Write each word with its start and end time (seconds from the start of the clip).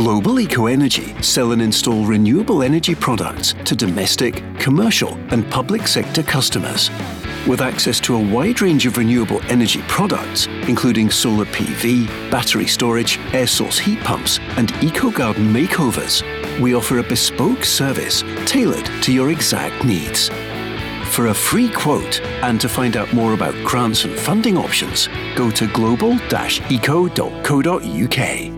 Global 0.00 0.38
Eco 0.38 0.66
Energy 0.66 1.20
sell 1.20 1.50
and 1.50 1.60
install 1.60 2.06
renewable 2.06 2.62
energy 2.62 2.94
products 2.94 3.56
to 3.64 3.74
domestic, 3.74 4.44
commercial, 4.56 5.14
and 5.32 5.50
public 5.50 5.88
sector 5.88 6.22
customers. 6.22 6.88
With 7.48 7.60
access 7.60 7.98
to 8.02 8.14
a 8.14 8.32
wide 8.32 8.62
range 8.62 8.86
of 8.86 8.96
renewable 8.96 9.42
energy 9.50 9.82
products, 9.88 10.46
including 10.68 11.10
solar 11.10 11.46
PV, 11.46 12.06
battery 12.30 12.68
storage, 12.68 13.18
air 13.34 13.48
source 13.48 13.76
heat 13.76 13.98
pumps, 14.04 14.38
and 14.56 14.70
eco 14.84 15.10
garden 15.10 15.52
makeovers, 15.52 16.22
we 16.60 16.76
offer 16.76 16.98
a 16.98 17.02
bespoke 17.02 17.64
service 17.64 18.22
tailored 18.46 18.86
to 19.02 19.12
your 19.12 19.32
exact 19.32 19.84
needs. 19.84 20.28
For 21.06 21.26
a 21.26 21.34
free 21.34 21.70
quote 21.70 22.20
and 22.44 22.60
to 22.60 22.68
find 22.68 22.96
out 22.96 23.12
more 23.12 23.32
about 23.32 23.56
grants 23.64 24.04
and 24.04 24.16
funding 24.16 24.56
options, 24.56 25.08
go 25.34 25.50
to 25.50 25.66
global-eco.co.uk. 25.66 28.57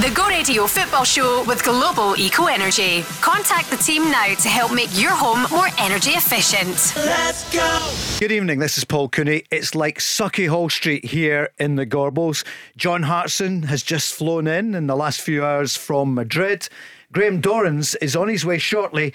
The 0.00 0.10
Go 0.14 0.26
Radio 0.28 0.66
Football 0.66 1.04
Show 1.04 1.44
with 1.46 1.62
Global 1.62 2.16
Eco 2.16 2.46
Energy. 2.46 3.02
Contact 3.20 3.68
the 3.68 3.76
team 3.76 4.10
now 4.10 4.34
to 4.34 4.48
help 4.48 4.72
make 4.72 4.88
your 4.98 5.10
home 5.10 5.46
more 5.50 5.66
energy 5.76 6.12
efficient. 6.12 6.94
Let's 6.96 7.52
go! 7.52 7.92
Good 8.18 8.32
evening, 8.32 8.60
this 8.60 8.78
is 8.78 8.84
Paul 8.84 9.10
Cooney. 9.10 9.42
It's 9.50 9.74
like 9.74 9.98
Sauchiehall 9.98 10.70
Street 10.70 11.04
here 11.04 11.50
in 11.58 11.74
the 11.74 11.84
Gorbals. 11.84 12.46
John 12.78 13.02
Hartson 13.02 13.64
has 13.64 13.82
just 13.82 14.14
flown 14.14 14.46
in 14.46 14.74
in 14.74 14.86
the 14.86 14.96
last 14.96 15.20
few 15.20 15.44
hours 15.44 15.76
from 15.76 16.14
Madrid. 16.14 16.70
Graham 17.12 17.42
Dorrans 17.42 17.94
is 18.00 18.16
on 18.16 18.28
his 18.28 18.42
way 18.42 18.56
shortly 18.56 19.12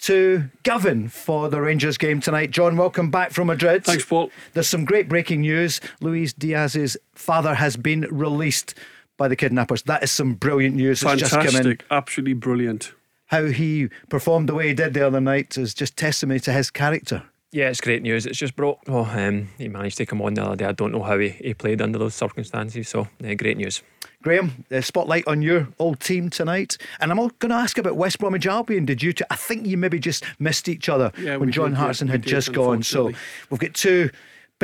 to 0.00 0.50
Govan 0.64 1.10
for 1.10 1.48
the 1.48 1.60
Rangers 1.60 1.96
game 1.96 2.20
tonight. 2.20 2.50
John, 2.50 2.76
welcome 2.76 3.08
back 3.08 3.30
from 3.30 3.46
Madrid. 3.46 3.84
Thanks, 3.84 4.04
Paul. 4.04 4.32
There's 4.52 4.66
some 4.66 4.84
great 4.84 5.08
breaking 5.08 5.42
news. 5.42 5.80
Luis 6.00 6.32
Diaz's 6.32 6.96
father 7.14 7.54
has 7.54 7.76
been 7.76 8.08
released 8.10 8.74
by 9.16 9.28
the 9.28 9.36
kidnappers. 9.36 9.82
That 9.82 10.02
is 10.02 10.12
some 10.12 10.34
brilliant 10.34 10.76
news. 10.76 11.02
Fantastic, 11.02 11.84
absolutely 11.90 12.34
brilliant. 12.34 12.92
How 13.26 13.46
he 13.46 13.88
performed 14.08 14.48
the 14.48 14.54
way 14.54 14.68
he 14.68 14.74
did 14.74 14.94
the 14.94 15.06
other 15.06 15.20
night 15.20 15.56
is 15.56 15.74
just 15.74 15.96
testimony 15.96 16.40
to 16.40 16.52
his 16.52 16.70
character. 16.70 17.22
Yeah, 17.54 17.68
it's 17.68 17.80
great 17.80 18.02
news. 18.02 18.26
It's 18.26 18.38
just 18.38 18.56
broke. 18.56 18.80
Oh, 18.88 19.04
um, 19.04 19.48
he 19.58 19.68
managed 19.68 19.96
to 19.98 20.06
come 20.06 20.20
on 20.20 20.34
the 20.34 20.42
other 20.42 20.56
day. 20.56 20.64
I 20.64 20.72
don't 20.72 20.90
know 20.90 21.04
how 21.04 21.18
he, 21.18 21.28
he 21.28 21.54
played 21.54 21.80
under 21.80 22.00
those 22.00 22.14
circumstances. 22.14 22.88
So, 22.88 23.06
uh, 23.24 23.34
great 23.34 23.56
news. 23.56 23.80
Graham, 24.22 24.64
the 24.70 24.82
spotlight 24.82 25.28
on 25.28 25.40
your 25.40 25.68
old 25.78 26.00
team 26.00 26.30
tonight. 26.30 26.76
And 26.98 27.12
I'm 27.12 27.18
going 27.18 27.50
to 27.50 27.54
ask 27.54 27.78
about 27.78 27.96
West 27.96 28.18
Bromwich 28.18 28.46
Albion. 28.46 28.86
Did 28.86 29.04
you? 29.04 29.12
T- 29.12 29.24
I 29.30 29.36
think 29.36 29.66
you 29.66 29.76
maybe 29.76 30.00
just 30.00 30.24
missed 30.40 30.68
each 30.68 30.88
other 30.88 31.12
yeah, 31.16 31.36
when 31.36 31.52
John 31.52 31.70
did, 31.70 31.78
Hartson 31.78 32.08
yeah, 32.08 32.14
had 32.14 32.22
did, 32.22 32.30
just 32.30 32.52
gone. 32.52 32.82
So 32.82 33.12
we've 33.50 33.60
got 33.60 33.74
two 33.74 34.10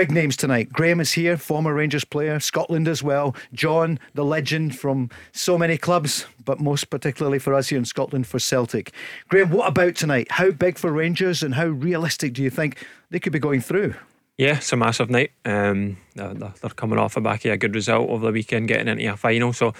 Big 0.00 0.12
names 0.12 0.34
tonight. 0.34 0.72
Graham 0.72 0.98
is 0.98 1.12
here, 1.12 1.36
former 1.36 1.74
Rangers 1.74 2.06
player, 2.06 2.40
Scotland 2.40 2.88
as 2.88 3.02
well. 3.02 3.36
John, 3.52 3.98
the 4.14 4.24
legend 4.24 4.78
from 4.78 5.10
so 5.32 5.58
many 5.58 5.76
clubs, 5.76 6.24
but 6.42 6.58
most 6.58 6.88
particularly 6.88 7.38
for 7.38 7.52
us 7.52 7.68
here 7.68 7.78
in 7.78 7.84
Scotland 7.84 8.26
for 8.26 8.38
Celtic. 8.38 8.94
Graham, 9.28 9.50
what 9.50 9.68
about 9.68 9.96
tonight? 9.96 10.28
How 10.30 10.52
big 10.52 10.78
for 10.78 10.90
Rangers 10.90 11.42
and 11.42 11.54
how 11.54 11.66
realistic 11.66 12.32
do 12.32 12.42
you 12.42 12.48
think 12.48 12.82
they 13.10 13.20
could 13.20 13.34
be 13.34 13.38
going 13.38 13.60
through? 13.60 13.92
Yeah, 14.38 14.56
it's 14.56 14.72
a 14.72 14.76
massive 14.78 15.10
night. 15.10 15.32
Um, 15.44 15.98
they're, 16.14 16.32
they're 16.32 16.70
coming 16.70 16.98
off 16.98 17.18
a 17.18 17.20
back 17.20 17.44
of 17.44 17.52
a 17.52 17.58
good 17.58 17.74
result 17.74 18.08
over 18.08 18.24
the 18.24 18.32
weekend, 18.32 18.68
getting 18.68 18.88
into 18.88 19.12
a 19.12 19.18
final. 19.18 19.52
So 19.52 19.74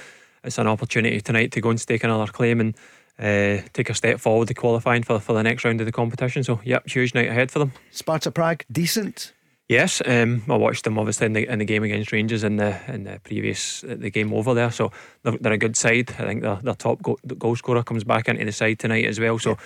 it's 0.44 0.58
an 0.58 0.66
opportunity 0.66 1.22
tonight 1.22 1.50
to 1.52 1.62
go 1.62 1.70
and 1.70 1.80
stake 1.80 2.04
another 2.04 2.30
claim 2.30 2.60
and 2.60 2.76
uh, 3.18 3.66
take 3.72 3.88
a 3.88 3.94
step 3.94 4.20
forward 4.20 4.48
to 4.48 4.54
qualifying 4.54 5.02
for, 5.02 5.18
for 5.18 5.32
the 5.32 5.42
next 5.42 5.64
round 5.64 5.80
of 5.80 5.86
the 5.86 5.92
competition. 5.92 6.44
So, 6.44 6.60
yep, 6.62 6.86
huge 6.86 7.14
night 7.14 7.28
ahead 7.28 7.50
for 7.50 7.58
them. 7.58 7.72
Sparta 7.90 8.30
Prague, 8.30 8.66
decent. 8.70 9.32
Yes, 9.70 10.02
um, 10.04 10.42
I 10.48 10.56
watched 10.56 10.82
them 10.82 10.98
obviously 10.98 11.26
in 11.26 11.32
the, 11.32 11.46
in 11.46 11.60
the 11.60 11.64
game 11.64 11.84
against 11.84 12.10
Rangers 12.10 12.42
in 12.42 12.56
the 12.56 12.76
in 12.92 13.04
the 13.04 13.20
previous 13.22 13.82
the 13.82 14.10
game 14.10 14.32
over 14.32 14.52
there. 14.52 14.72
So 14.72 14.90
they're, 15.22 15.38
they're 15.38 15.52
a 15.52 15.58
good 15.58 15.76
side. 15.76 16.10
I 16.18 16.24
think 16.24 16.42
their, 16.42 16.56
their 16.56 16.74
top 16.74 17.00
go, 17.02 17.16
goal 17.38 17.54
scorer 17.54 17.84
comes 17.84 18.02
back 18.02 18.28
into 18.28 18.44
the 18.44 18.50
side 18.50 18.80
tonight 18.80 19.04
as 19.04 19.20
well. 19.20 19.38
So 19.38 19.56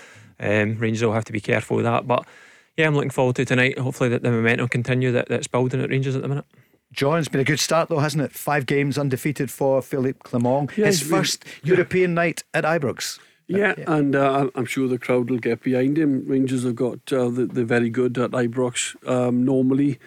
um, 0.41 0.77
Rangers 0.77 1.03
will 1.03 1.15
have 1.15 1.25
to 1.25 1.33
be 1.33 1.41
careful 1.41 1.77
with 1.77 1.87
that. 1.87 2.07
But 2.07 2.27
yeah, 2.77 2.87
I'm 2.87 2.95
looking 2.95 3.09
forward 3.09 3.37
to 3.37 3.47
tonight. 3.47 3.79
Hopefully 3.79 4.11
that 4.11 4.23
the 4.23 4.31
momentum 4.31 4.69
continue 4.69 5.11
that, 5.13 5.31
that's 5.31 5.47
building 5.47 5.81
at 5.81 5.89
Rangers 5.89 6.17
at 6.17 6.21
the 6.21 6.29
minute. 6.29 6.45
John, 6.93 7.19
it's 7.19 7.29
been 7.29 7.41
a 7.41 7.45
good 7.45 7.59
start 7.59 7.89
though, 7.89 8.01
hasn't 8.01 8.23
it? 8.23 8.33
Five 8.33 8.67
games 8.67 8.99
undefeated 8.99 9.51
for 9.51 9.81
Philippe 9.81 10.19
Clement. 10.23 10.77
Yeah, 10.77 10.85
His 10.85 11.01
first 11.01 11.45
been, 11.45 11.77
European 11.77 12.13
night 12.13 12.45
at 12.53 12.65
Ibrox. 12.65 13.19
Yeah, 13.47 13.75
yeah. 13.77 13.95
and 13.95 14.17
uh, 14.17 14.49
I'm 14.55 14.65
sure 14.65 14.89
the 14.89 14.99
crowd 14.99 15.31
will 15.31 15.39
get 15.39 15.63
behind 15.63 15.99
him. 15.99 16.25
Rangers 16.27 16.65
have 16.65 16.77
got 16.77 17.13
uh, 17.13 17.29
the, 17.29 17.47
the 17.47 17.65
very 17.65 17.91
good 17.91 18.17
at 18.19 18.31
Ibrox 18.31 18.97
um, 19.09 19.45
normally 19.45 19.99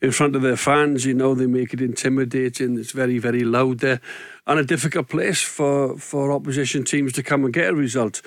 in 0.00 0.12
front 0.12 0.36
of 0.36 0.42
their 0.42 0.56
fans. 0.56 1.04
You 1.04 1.14
know, 1.14 1.34
they 1.34 1.46
make 1.46 1.74
it 1.74 1.80
intimidating. 1.80 2.78
It's 2.78 2.92
very, 2.92 3.18
very 3.18 3.44
loud 3.44 3.80
there, 3.80 4.00
and 4.46 4.58
a 4.58 4.64
difficult 4.64 5.08
place 5.08 5.42
for 5.42 5.98
for 5.98 6.32
opposition 6.32 6.84
teams 6.84 7.12
to 7.14 7.22
come 7.22 7.44
and 7.44 7.52
get 7.52 7.70
a 7.70 7.74
result. 7.74 8.22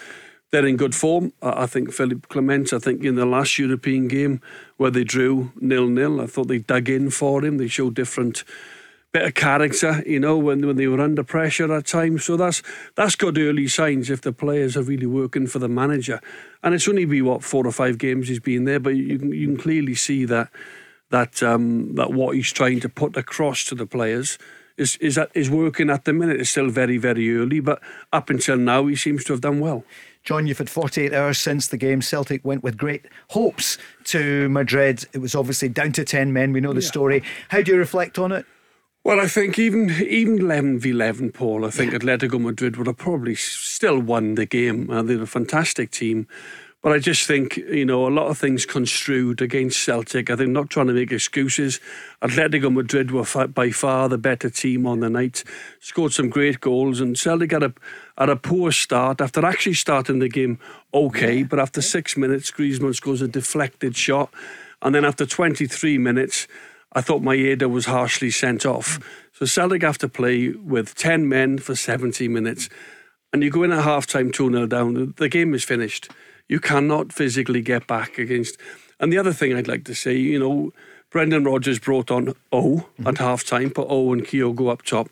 They're 0.52 0.66
in 0.66 0.78
good 0.78 0.96
form. 0.96 1.32
I 1.44 1.68
think 1.68 1.94
Philip 1.94 2.28
Clement, 2.30 2.74
I 2.74 2.80
think 2.80 3.04
in 3.04 3.16
the 3.16 3.26
last 3.26 3.60
European 3.60 4.08
game 4.08 4.42
where 4.78 4.90
they 4.90 5.04
drew 5.04 5.52
nil 5.62 5.88
nil, 5.88 6.22
I 6.22 6.26
thought 6.26 6.48
they 6.48 6.58
dug 6.58 6.90
in 6.90 7.12
for 7.12 7.46
him. 7.46 7.58
They 7.58 7.68
showed 7.68 7.94
different 7.94 8.44
bit 9.12 9.24
of 9.24 9.34
character, 9.34 10.04
you 10.06 10.20
know, 10.20 10.38
when 10.38 10.66
when 10.66 10.76
they 10.76 10.88
were 10.88 11.02
under 11.02 11.24
pressure 11.24 11.74
at 11.74 11.88
times. 11.88 12.26
So 12.26 12.38
that's 12.38 12.62
that's 12.96 13.16
got 13.16 13.38
early 13.38 13.68
signs 13.68 14.10
if 14.10 14.22
the 14.22 14.34
players 14.34 14.78
are 14.78 14.84
really 14.84 15.08
working 15.08 15.48
for 15.48 15.60
the 15.60 15.70
manager. 15.70 16.22
And 16.64 16.74
it's 16.74 16.88
only 16.88 17.06
been 17.06 17.26
what 17.26 17.44
four 17.44 17.66
or 17.66 17.72
five 17.72 17.98
games 17.98 18.28
he's 18.28 18.40
been 18.40 18.66
there, 18.66 18.80
but 18.80 18.96
you 18.96 19.18
can 19.18 19.32
you 19.32 19.48
can 19.48 19.58
clearly 19.58 19.96
see 19.96 20.26
that 20.26 20.50
that 21.10 21.42
um, 21.42 21.96
that 21.96 22.14
what 22.14 22.36
he's 22.36 22.52
trying 22.52 22.80
to 22.82 22.90
put 22.90 23.18
across 23.18 23.66
to 23.66 23.76
the 23.76 23.88
players 23.88 24.38
is 24.78 24.96
is 24.98 25.16
that 25.16 25.32
is 25.34 25.50
working 25.50 25.90
at 25.90 26.06
the 26.06 26.14
minute. 26.14 26.40
It's 26.40 26.52
still 26.52 26.70
very 26.70 26.98
very 26.98 27.36
early, 27.36 27.60
but 27.60 27.82
up 28.14 28.30
until 28.30 28.58
now 28.58 28.86
he 28.86 28.96
seems 28.96 29.24
to 29.26 29.34
have 29.34 29.42
done 29.42 29.60
well. 29.60 29.84
John, 30.24 30.46
you've 30.46 30.58
had 30.58 30.70
48 30.70 31.14
hours 31.14 31.40
since 31.40 31.68
the 31.68 31.78
game. 31.78 32.02
Celtic 32.02 32.44
went 32.44 32.62
with 32.62 32.78
great 32.78 33.06
hopes 33.30 33.78
to 34.04 34.50
Madrid. 34.50 35.06
It 35.14 35.20
was 35.20 35.34
obviously 35.34 35.70
down 35.70 35.94
to 35.94 36.04
10 36.04 36.34
men. 36.34 36.52
We 36.52 36.60
know 36.60 36.74
the 36.74 36.82
yeah. 36.82 36.88
story. 36.88 37.24
How 37.48 37.62
do 37.62 37.72
you 37.72 37.78
reflect 37.78 38.20
on 38.20 38.34
it? 38.34 38.46
Well, 39.10 39.22
I 39.22 39.28
think 39.28 39.58
even 39.58 39.90
even 39.90 40.38
11 40.38 40.82
v 40.82 40.92
11, 40.92 41.32
Paul, 41.32 41.66
I 41.66 41.72
think 41.72 41.94
yeah. 41.94 41.98
Atletico 41.98 42.40
Madrid 42.40 42.78
would 42.78 42.86
have 42.86 42.98
probably 42.98 43.34
still 43.34 44.00
won 44.00 44.36
the 44.36 44.46
game. 44.46 44.88
Uh, 44.88 45.02
they're 45.02 45.24
a 45.24 45.26
fantastic 45.26 45.90
team. 45.90 46.28
But 46.84 46.92
I 46.92 47.00
just 47.00 47.26
think, 47.26 47.58
you 47.58 47.86
know, 47.86 48.08
a 48.08 48.14
lot 48.14 48.28
of 48.28 48.38
things 48.38 48.68
construed 48.68 49.42
against 49.42 49.82
Celtic. 49.82 50.30
I 50.30 50.36
think 50.36 50.52
not 50.52 50.70
trying 50.70 50.86
to 50.86 50.94
make 50.94 51.12
excuses. 51.12 51.80
Atletico 52.22 52.72
Madrid 52.72 53.10
were 53.10 53.48
by 53.48 53.72
far 53.72 54.10
the 54.10 54.20
better 54.20 54.48
team 54.48 54.86
on 54.86 55.00
the 55.00 55.10
night, 55.10 55.44
scored 55.80 56.14
some 56.14 56.30
great 56.30 56.60
goals, 56.60 57.02
and 57.02 57.18
Celtic 57.18 57.50
had 57.50 57.64
a, 57.64 57.74
had 58.16 58.30
a 58.30 58.36
poor 58.36 58.72
start 58.72 59.22
after 59.22 59.44
actually 59.44 59.74
starting 59.74 60.20
the 60.20 60.30
game 60.30 60.60
okay. 60.94 61.38
Yeah. 61.38 61.48
But 61.50 61.60
after 61.60 61.82
six 61.82 62.16
minutes, 62.16 62.52
Griezmann 62.52 62.94
scores 62.94 63.24
a 63.24 63.28
deflected 63.28 63.98
shot. 63.98 64.32
And 64.84 64.94
then 64.94 65.04
after 65.04 65.26
23 65.26 65.98
minutes, 65.98 66.48
I 66.94 67.02
thought 67.02 67.22
Maeda 67.22 67.70
was 67.70 67.86
harshly 67.86 68.32
sent 68.32 68.66
off. 68.66 69.00
So 69.34 69.46
Celtic 69.46 69.84
have 69.84 69.98
to 70.00 70.10
play 70.10 70.50
with 70.50 70.96
10 70.96 71.30
men 71.30 71.60
for 71.60 71.76
70 71.76 72.28
minutes. 72.28 72.70
And 73.32 73.44
you 73.44 73.52
go 73.52 73.64
in 73.64 73.72
at 73.72 73.84
half 73.84 74.08
time 74.08 74.32
2 74.32 74.52
0 74.52 74.66
down, 74.66 75.14
the 75.18 75.30
game 75.30 75.54
is 75.54 75.64
finished. 75.64 76.10
You 76.48 76.60
cannot 76.60 77.14
physically 77.14 77.62
get 77.62 77.86
back 77.86 78.18
against. 78.18 78.58
And 79.00 79.14
the 79.14 79.20
other 79.20 79.34
thing 79.34 79.56
I'd 79.56 79.68
like 79.68 79.86
to 79.86 79.96
say, 79.96 80.16
you 80.16 80.40
know, 80.40 80.72
Brendan 81.12 81.44
Rodgers 81.44 81.80
brought 81.80 82.10
on 82.12 82.34
O 82.52 82.78
mm-hmm. 82.78 83.08
at 83.08 83.20
half 83.20 83.44
time, 83.44 83.70
put 83.70 83.88
O 83.90 84.12
and 84.12 84.26
Kyogo 84.26 84.72
up 84.72 84.82
top. 84.82 85.10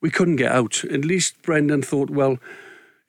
We 0.00 0.10
couldn't 0.10 0.36
get 0.36 0.52
out. 0.52 0.84
At 0.84 1.04
least 1.04 1.40
Brendan 1.42 1.82
thought, 1.82 2.10
well, 2.10 2.38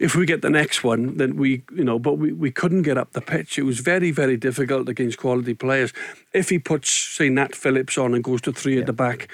if 0.02 0.16
we 0.16 0.26
get 0.26 0.42
the 0.42 0.50
next 0.50 0.84
one, 0.84 1.18
then 1.18 1.36
we, 1.36 1.62
you 1.72 1.84
know, 1.84 2.00
but 2.00 2.14
we, 2.14 2.34
we 2.34 2.50
couldn't 2.50 2.82
get 2.82 2.98
up 2.98 3.14
the 3.14 3.22
pitch. 3.22 3.60
It 3.60 3.64
was 3.64 3.82
very, 3.82 4.10
very 4.10 4.36
difficult 4.36 4.90
against 4.90 5.20
quality 5.20 5.54
players. 5.54 5.94
If 6.34 6.50
he 6.50 6.58
puts, 6.58 6.92
say, 6.92 7.30
Nat 7.30 7.54
Phillips 7.56 8.00
on 8.00 8.16
and 8.16 8.24
goes 8.24 8.42
to 8.42 8.52
three 8.52 8.74
yeah. 8.74 8.80
at 8.80 8.88
the 8.88 8.94
back 8.94 9.28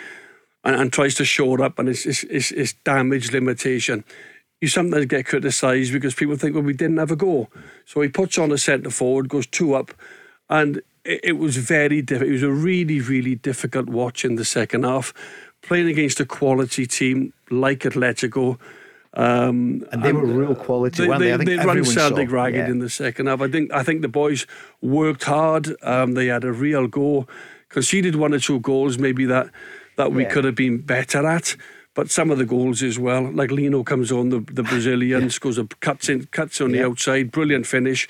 and, 0.65 0.75
and 0.75 0.91
tries 0.91 1.15
to 1.15 1.25
shore 1.25 1.61
up 1.61 1.79
and 1.79 1.87
it's, 1.87 2.05
it's, 2.05 2.23
it's, 2.25 2.51
it's 2.51 2.73
damage 2.83 3.31
limitation, 3.31 4.03
you 4.59 4.67
sometimes 4.67 5.05
get 5.05 5.25
criticised 5.25 5.93
because 5.93 6.13
people 6.13 6.35
think, 6.35 6.53
well, 6.53 6.63
we 6.63 6.73
didn't 6.73 6.97
have 6.97 7.11
a 7.11 7.15
go. 7.15 7.47
So 7.85 8.01
he 8.01 8.09
puts 8.09 8.37
on 8.37 8.51
a 8.51 8.57
centre 8.57 8.89
forward, 8.89 9.29
goes 9.29 9.47
two 9.47 9.73
up, 9.73 9.93
and 10.49 10.81
it, 11.05 11.21
it 11.23 11.37
was 11.37 11.55
very 11.55 12.01
difficult. 12.01 12.29
It 12.29 12.33
was 12.33 12.43
a 12.43 12.51
really, 12.51 12.99
really 12.99 13.35
difficult 13.35 13.87
watch 13.87 14.25
in 14.25 14.35
the 14.35 14.43
second 14.43 14.83
half, 14.83 15.13
playing 15.61 15.87
against 15.87 16.19
a 16.19 16.25
quality 16.25 16.85
team 16.85 17.31
like 17.49 17.79
Atletico. 17.79 18.59
Um, 19.17 19.83
and 19.91 20.03
they 20.03 20.09
and, 20.09 20.21
were 20.21 20.27
real 20.27 20.53
quality, 20.53 21.07
they, 21.07 21.17
they? 21.17 21.37
they, 21.37 21.57
they 21.57 21.65
run 21.65 21.83
Celtic 21.83 22.31
ragged 22.31 22.67
yeah. 22.67 22.69
in 22.69 22.77
the 22.77 22.89
second 22.89 23.25
half. 23.25 23.41
I 23.41 23.49
think 23.49 23.73
I 23.73 23.81
think 23.81 24.03
the 24.03 24.07
boys 24.07 24.45
worked 24.79 25.23
hard. 25.23 25.75
Um, 25.81 26.13
they 26.13 26.27
had 26.27 26.43
a 26.43 26.51
real 26.51 26.85
go, 26.85 27.25
conceded 27.69 28.15
one 28.15 28.35
or 28.35 28.39
two 28.39 28.59
goals, 28.59 28.99
maybe 28.99 29.25
that 29.25 29.49
that 29.95 30.11
we 30.11 30.21
yeah. 30.21 30.29
could 30.29 30.43
have 30.43 30.53
been 30.53 30.77
better 30.77 31.25
at. 31.25 31.55
But 31.95 32.11
some 32.11 32.29
of 32.29 32.37
the 32.37 32.45
goals 32.45 32.83
as 32.83 32.99
well, 32.99 33.31
like 33.31 33.49
Lino 33.49 33.83
comes 33.83 34.11
on, 34.11 34.29
the, 34.29 34.39
the 34.41 34.61
Brazilian, 34.61 35.23
yeah. 35.23 35.27
scores 35.29 35.57
a 35.57 35.65
cuts 35.79 36.09
in, 36.09 36.27
cuts 36.27 36.61
on 36.61 36.71
the 36.71 36.85
outside, 36.85 37.31
brilliant 37.31 37.65
finish. 37.65 38.07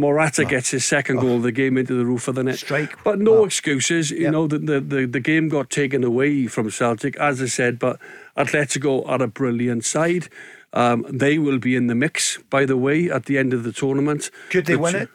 Morata 0.00 0.44
gets 0.44 0.70
his 0.70 0.84
second 0.84 1.16
goal 1.20 1.36
of 1.36 1.42
the 1.42 1.52
game 1.52 1.76
into 1.78 1.94
the 1.94 2.04
roof 2.06 2.26
of 2.28 2.34
the 2.34 2.42
net. 2.42 2.58
Strike. 2.58 3.02
But 3.04 3.18
no 3.20 3.32
Wow. 3.40 3.44
excuses. 3.44 4.10
You 4.10 4.22
Yep. 4.22 4.32
know, 4.32 4.46
the, 4.46 4.58
the, 4.58 4.80
the, 4.80 5.06
the 5.06 5.20
game 5.20 5.48
got 5.48 5.70
taken 5.70 6.02
away 6.04 6.46
from 6.48 6.70
Celtic, 6.70 7.16
as 7.18 7.40
I 7.42 7.46
said, 7.46 7.78
but 7.78 7.98
Atletico 8.36 9.06
are 9.08 9.22
a 9.22 9.28
brilliant 9.28 9.84
side. 9.84 10.28
Um, 10.72 11.04
they 11.08 11.38
will 11.38 11.58
be 11.58 11.74
in 11.76 11.86
the 11.88 11.94
mix, 11.94 12.38
by 12.50 12.64
the 12.64 12.76
way, 12.76 13.10
at 13.10 13.26
the 13.26 13.38
end 13.38 13.52
of 13.52 13.64
the 13.64 13.72
tournament. 13.72 14.30
Could 14.50 14.66
they 14.66 14.76
Which- 14.76 14.92
win 14.94 15.02
it? 15.02 15.08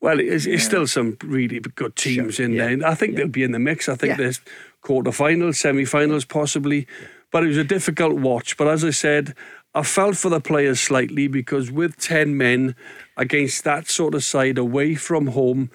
Well, 0.00 0.20
it's, 0.20 0.46
it's 0.46 0.62
still 0.64 0.86
some 0.86 1.16
really 1.24 1.58
good 1.60 1.96
teams 1.96 2.36
Sure, 2.36 2.46
in 2.46 2.52
yeah, 2.52 2.64
there. 2.64 2.72
And 2.72 2.84
I 2.84 2.94
think 2.94 3.16
they'll 3.16 3.26
be 3.28 3.42
in 3.42 3.50
the 3.52 3.58
mix. 3.58 3.88
I 3.88 3.96
think 3.96 4.12
Yeah. 4.12 4.16
there's 4.16 4.40
quarterfinals, 4.84 5.56
semi-finals, 5.56 6.24
possibly. 6.24 6.86
But 7.30 7.44
it 7.44 7.48
was 7.48 7.56
a 7.58 7.64
difficult 7.64 8.14
watch. 8.14 8.56
But 8.56 8.68
as 8.68 8.84
I 8.84 8.90
said, 8.90 9.34
I 9.78 9.82
felt 9.84 10.16
for 10.16 10.28
the 10.28 10.40
players 10.40 10.80
slightly 10.80 11.28
because 11.28 11.70
with 11.70 11.96
ten 11.98 12.36
men 12.36 12.74
against 13.16 13.62
that 13.62 13.88
sort 13.88 14.16
of 14.16 14.24
side 14.24 14.58
away 14.58 14.96
from 14.96 15.28
home, 15.28 15.70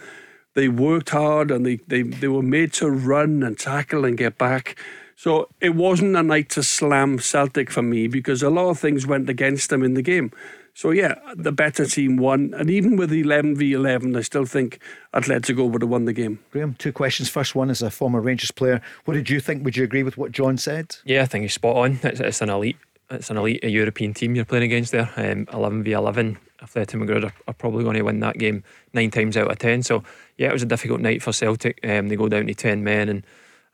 they 0.56 0.68
worked 0.68 1.12
hard 1.12 1.50
and 1.52 1.66
they, 1.66 1.78
they, 1.88 2.02
they 2.02 2.28
were 2.28 2.42
made 2.42 2.74
to 2.74 2.90
run 2.90 3.44
and 3.44 3.58
tackle 3.58 4.04
and 4.04 4.18
get 4.18 4.38
back. 4.38 4.78
So 5.16 5.48
it 5.62 5.74
wasn't 5.74 6.18
a 6.18 6.22
night 6.22 6.50
to 6.50 6.64
slam 6.64 7.18
Celtic 7.18 7.72
for 7.72 7.82
me 7.82 8.08
because 8.10 8.44
a 8.44 8.50
lot 8.50 8.72
of 8.72 8.78
things 8.78 9.08
went 9.08 9.30
against 9.30 9.70
them 9.70 9.84
in 9.84 9.94
the 9.94 10.02
game. 10.02 10.34
So 10.74 10.92
yeah, 10.92 11.16
the 11.34 11.54
better 11.54 11.86
team 11.86 12.18
won, 12.18 12.54
and 12.58 12.70
even 12.70 12.98
with 12.98 13.14
11 13.14 13.56
v 13.56 13.72
11, 13.72 14.18
I 14.18 14.22
still 14.22 14.46
think 14.46 14.80
Atletico 15.14 15.70
would 15.70 15.82
have 15.82 15.90
won 15.90 16.04
the 16.04 16.12
game. 16.12 16.40
Graham, 16.52 16.76
two 16.78 16.92
questions. 16.92 17.30
First 17.30 17.56
one, 17.56 17.70
as 17.70 17.82
a 17.82 17.90
former 17.90 18.20
Rangers 18.20 18.52
player, 18.52 18.82
what 19.06 19.14
did 19.14 19.30
you 19.30 19.40
think? 19.40 19.64
Would 19.64 19.78
you 19.78 19.86
agree 19.86 20.04
with 20.04 20.18
what 20.18 20.34
John 20.34 20.58
said? 20.58 20.98
Yeah, 21.06 21.22
I 21.22 21.26
think 21.26 21.44
he's 21.44 21.54
spot 21.54 21.78
on. 21.78 22.00
It's, 22.04 22.20
it's 22.20 22.42
an 22.42 22.50
elite, 22.50 22.78
it's 23.10 23.30
an 23.30 23.38
elite 23.38 23.64
European 23.64 24.14
team 24.14 24.36
you're 24.36 24.46
playing 24.46 24.64
against 24.64 24.92
there. 24.92 25.10
Um, 25.16 25.48
11 25.52 25.84
v 25.84 25.92
11. 25.92 26.38
Athletic 26.62 27.00
Madrid 27.00 27.26
are, 27.26 27.34
are 27.48 27.54
probably 27.54 27.84
going 27.84 27.98
to 27.98 28.02
win 28.04 28.22
that 28.22 28.38
game 28.38 28.64
nine 28.94 29.12
times 29.12 29.36
out 29.36 29.52
of 29.52 29.60
ten. 29.60 29.84
So 29.84 30.04
yeah, 30.38 30.48
it 30.48 30.54
was 30.54 30.64
a 30.64 30.68
difficult 30.68 31.02
night 31.02 31.22
for 31.22 31.34
Celtic. 31.34 31.80
Um, 31.84 32.08
they 32.08 32.16
go 32.16 32.30
down 32.30 32.48
to 32.48 32.54
ten 32.54 32.84
men 32.84 33.10
and 33.10 33.26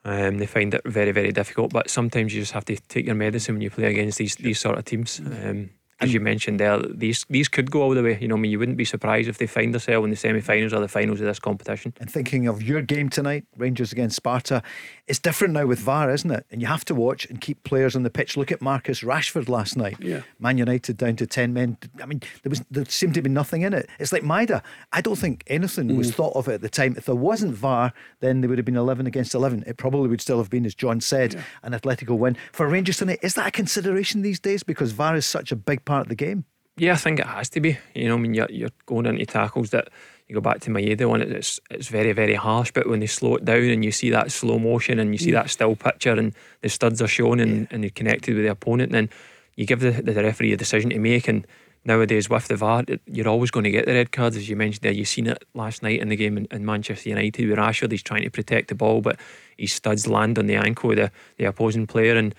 um, 0.04 0.40
they 0.40 0.48
find 0.48 0.74
it 0.74 0.82
very 0.86 1.12
very 1.12 1.32
difficult. 1.32 1.72
But 1.72 1.90
sometimes 1.90 2.34
you 2.34 2.42
just 2.42 2.54
have 2.54 2.66
to 2.66 2.76
take 2.76 3.06
your 3.06 3.16
medicine 3.16 3.56
when 3.56 3.62
you 3.62 3.70
play 3.70 3.92
against 3.92 4.18
these 4.18 4.36
these 4.36 4.60
sort 4.60 4.78
of 4.80 4.86
teams. 4.86 5.20
Um, 5.20 5.70
as 6.02 6.14
you 6.14 6.20
mentioned 6.20 6.60
there, 6.60 6.80
these 6.80 7.26
these 7.30 7.48
could 7.48 7.72
go 7.72 7.82
all 7.82 7.94
the 7.94 8.02
way. 8.02 8.18
You 8.20 8.28
know, 8.28 8.36
I 8.36 8.40
mean, 8.40 8.52
you 8.52 8.60
wouldn't 8.60 8.78
be 8.78 8.86
surprised 8.86 9.28
if 9.28 9.38
they 9.38 9.48
find 9.48 9.74
themselves 9.74 10.06
in 10.06 10.12
the 10.12 10.16
semi-finals 10.16 10.74
or 10.74 10.80
the 10.80 10.88
finals 10.88 11.20
of 11.20 11.28
this 11.28 11.40
competition. 11.40 11.94
And 12.00 12.10
thinking 12.10 12.48
of 12.48 12.64
your 12.64 12.82
game 12.82 13.10
tonight, 13.10 13.46
Rangers 13.58 13.92
against 13.92 14.16
Sparta, 14.16 14.64
it's 15.08 15.20
different 15.20 15.54
now 15.54 15.66
with 15.66 15.80
VAR, 15.80 16.10
isn't 16.12 16.32
it? 16.32 16.46
And 16.52 16.62
you 16.62 16.68
have 16.68 16.86
to 16.86 16.96
watch 16.96 17.26
and 17.26 17.42
keep 17.42 17.64
players 17.64 17.96
on 17.96 18.04
the 18.04 18.10
pitch. 18.10 18.38
Look 18.38 18.52
at 18.52 18.62
Marcus 18.62 19.02
Rashford 19.02 19.50
last 19.50 19.76
night. 19.76 19.98
Yeah. 20.00 20.22
Man 20.40 20.58
United 20.58 20.98
down 20.98 21.16
to 21.18 21.28
10 21.28 21.54
men. 21.54 21.78
I 22.02 22.06
mean, 22.06 22.22
there 22.44 22.50
was 22.50 22.64
there 22.72 22.86
seemed 22.86 23.16
to 23.16 23.22
be 23.22 23.30
nothing 23.30 23.64
in 23.64 23.74
it. 23.74 23.90
It's 24.00 24.14
like 24.14 24.24
Maeda. 24.24 24.62
I 24.94 25.02
don't 25.02 25.18
think 25.18 25.44
anything 25.48 25.98
was 25.98 26.12
mm. 26.12 26.16
thought 26.16 26.36
of 26.36 26.48
it 26.48 26.54
at 26.56 26.62
the 26.62 26.70
time. 26.70 26.96
If 26.98 27.06
there 27.06 27.16
wasn't 27.16 27.56
VAR, 27.56 27.92
then 28.22 28.42
they 28.42 28.48
would 28.48 28.58
have 28.58 28.66
been 28.66 28.78
11 28.78 29.06
against 29.06 29.36
11. 29.36 29.64
It 29.68 29.78
probably 29.78 30.08
would 30.08 30.22
still 30.22 30.38
have 30.38 30.50
been, 30.50 30.66
as 30.66 30.76
John 30.76 31.02
said, 31.02 31.44
an 31.64 31.74
Atletico 31.74 32.18
win. 32.18 32.38
For 32.54 32.68
Rangers 32.68 32.98
tonight, 32.98 33.20
is 33.22 33.34
that 33.34 33.48
a 33.48 33.52
consideration 33.52 34.22
these 34.22 34.40
days? 34.40 34.64
Because 34.64 34.94
VAR 34.94 35.16
is 35.16 35.26
such 35.26 35.52
a 35.52 35.56
big 35.56 35.84
part 35.90 36.04
of 36.06 36.10
the 36.10 36.16
game. 36.28 36.46
Yeah, 36.78 36.94
I 36.94 36.98
think 37.04 37.20
it 37.20 37.26
has 37.28 37.50
to 37.50 37.60
be. 37.60 37.78
You 37.94 38.08
know, 38.08 38.16
I 38.16 38.20
mean, 38.20 38.34
you're, 38.34 38.50
you're 38.50 38.76
going 38.86 39.06
into 39.06 39.26
tackles 39.26 39.70
that 39.72 39.90
you 40.28 40.36
go 40.36 40.42
back 40.42 40.60
to 40.62 40.70
Maeda 40.72 41.06
one. 41.10 41.22
It's 41.22 41.60
it's 41.70 41.90
very 41.90 42.14
very 42.14 42.36
harsh, 42.36 42.72
but 42.72 42.88
when 42.88 43.00
they 43.02 43.08
slow 43.08 43.36
it 43.38 43.44
down 43.46 43.64
and 43.76 43.84
you 43.84 43.92
see 43.92 44.10
that 44.12 44.32
slow 44.32 44.60
motion 44.60 45.00
and 45.00 45.10
you 45.14 45.18
see 45.26 45.32
that 45.32 45.50
still 45.50 45.76
picture 45.76 46.14
and 46.22 46.34
the 46.62 46.70
studs 46.70 47.02
are 47.02 47.08
shown 47.18 47.40
and, 47.40 47.68
and 47.72 47.84
they're 47.84 47.90
connected 48.02 48.36
with 48.36 48.46
the 48.46 48.52
opponent, 48.52 48.92
then 48.92 49.10
you 49.56 49.66
give 49.66 49.82
the, 49.82 49.92
the 49.92 50.14
referee 50.24 50.54
a 50.54 50.58
decision 50.58 50.90
to 50.92 51.00
make. 51.00 51.28
And 51.28 51.46
nowadays 51.84 52.30
with 52.30 52.48
the 52.48 52.56
VAR, 52.56 52.84
it- 52.88 53.02
you're 53.08 53.28
always 53.28 53.52
going 53.52 53.66
to 53.66 53.72
get 53.72 53.86
the 53.86 53.94
red 53.94 54.12
cards, 54.12 54.38
as 54.38 54.48
you 54.48 54.56
mentioned 54.56 54.84
there. 54.84 54.94
You've 55.00 55.08
seen 55.18 55.28
it 55.28 55.44
last 55.54 55.84
night 55.84 56.00
in 56.00 56.08
the 56.10 56.16
game 56.16 56.38
in, 56.38 56.48
in 56.52 56.64
Manchester 56.66 57.10
United 57.10 57.50
with 57.50 57.58
Rashford. 57.58 57.92
He's 57.92 58.04
trying 58.04 58.24
to 58.24 58.30
protect 58.30 58.68
the 58.70 58.76
ball, 58.76 59.02
but 59.02 59.20
his 59.58 59.74
studs 59.74 60.08
land 60.08 60.40
on 60.40 60.46
the 60.48 60.56
ankle 60.56 60.92
of 60.92 60.96
the, 60.98 61.12
the 61.38 61.46
opposing 61.46 61.88
player, 61.88 62.16
and 62.16 62.34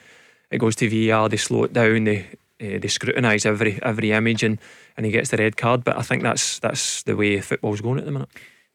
it 0.50 0.58
goes 0.58 0.76
to 0.76 0.88
VAR. 0.88 1.28
They 1.28 1.36
slow 1.36 1.64
it 1.64 1.72
down. 1.74 2.04
They 2.04 2.26
uh, 2.60 2.78
they 2.78 2.88
scrutinise 2.88 3.46
every 3.46 3.78
every 3.82 4.12
image, 4.12 4.42
and, 4.42 4.58
and 4.96 5.06
he 5.06 5.12
gets 5.12 5.30
the 5.30 5.36
red 5.36 5.56
card. 5.56 5.84
But 5.84 5.96
I 5.96 6.02
think 6.02 6.22
that's 6.22 6.58
that's 6.58 7.02
the 7.04 7.16
way 7.16 7.40
football's 7.40 7.80
going 7.80 7.98
at 7.98 8.04
the 8.04 8.12
minute. 8.12 8.28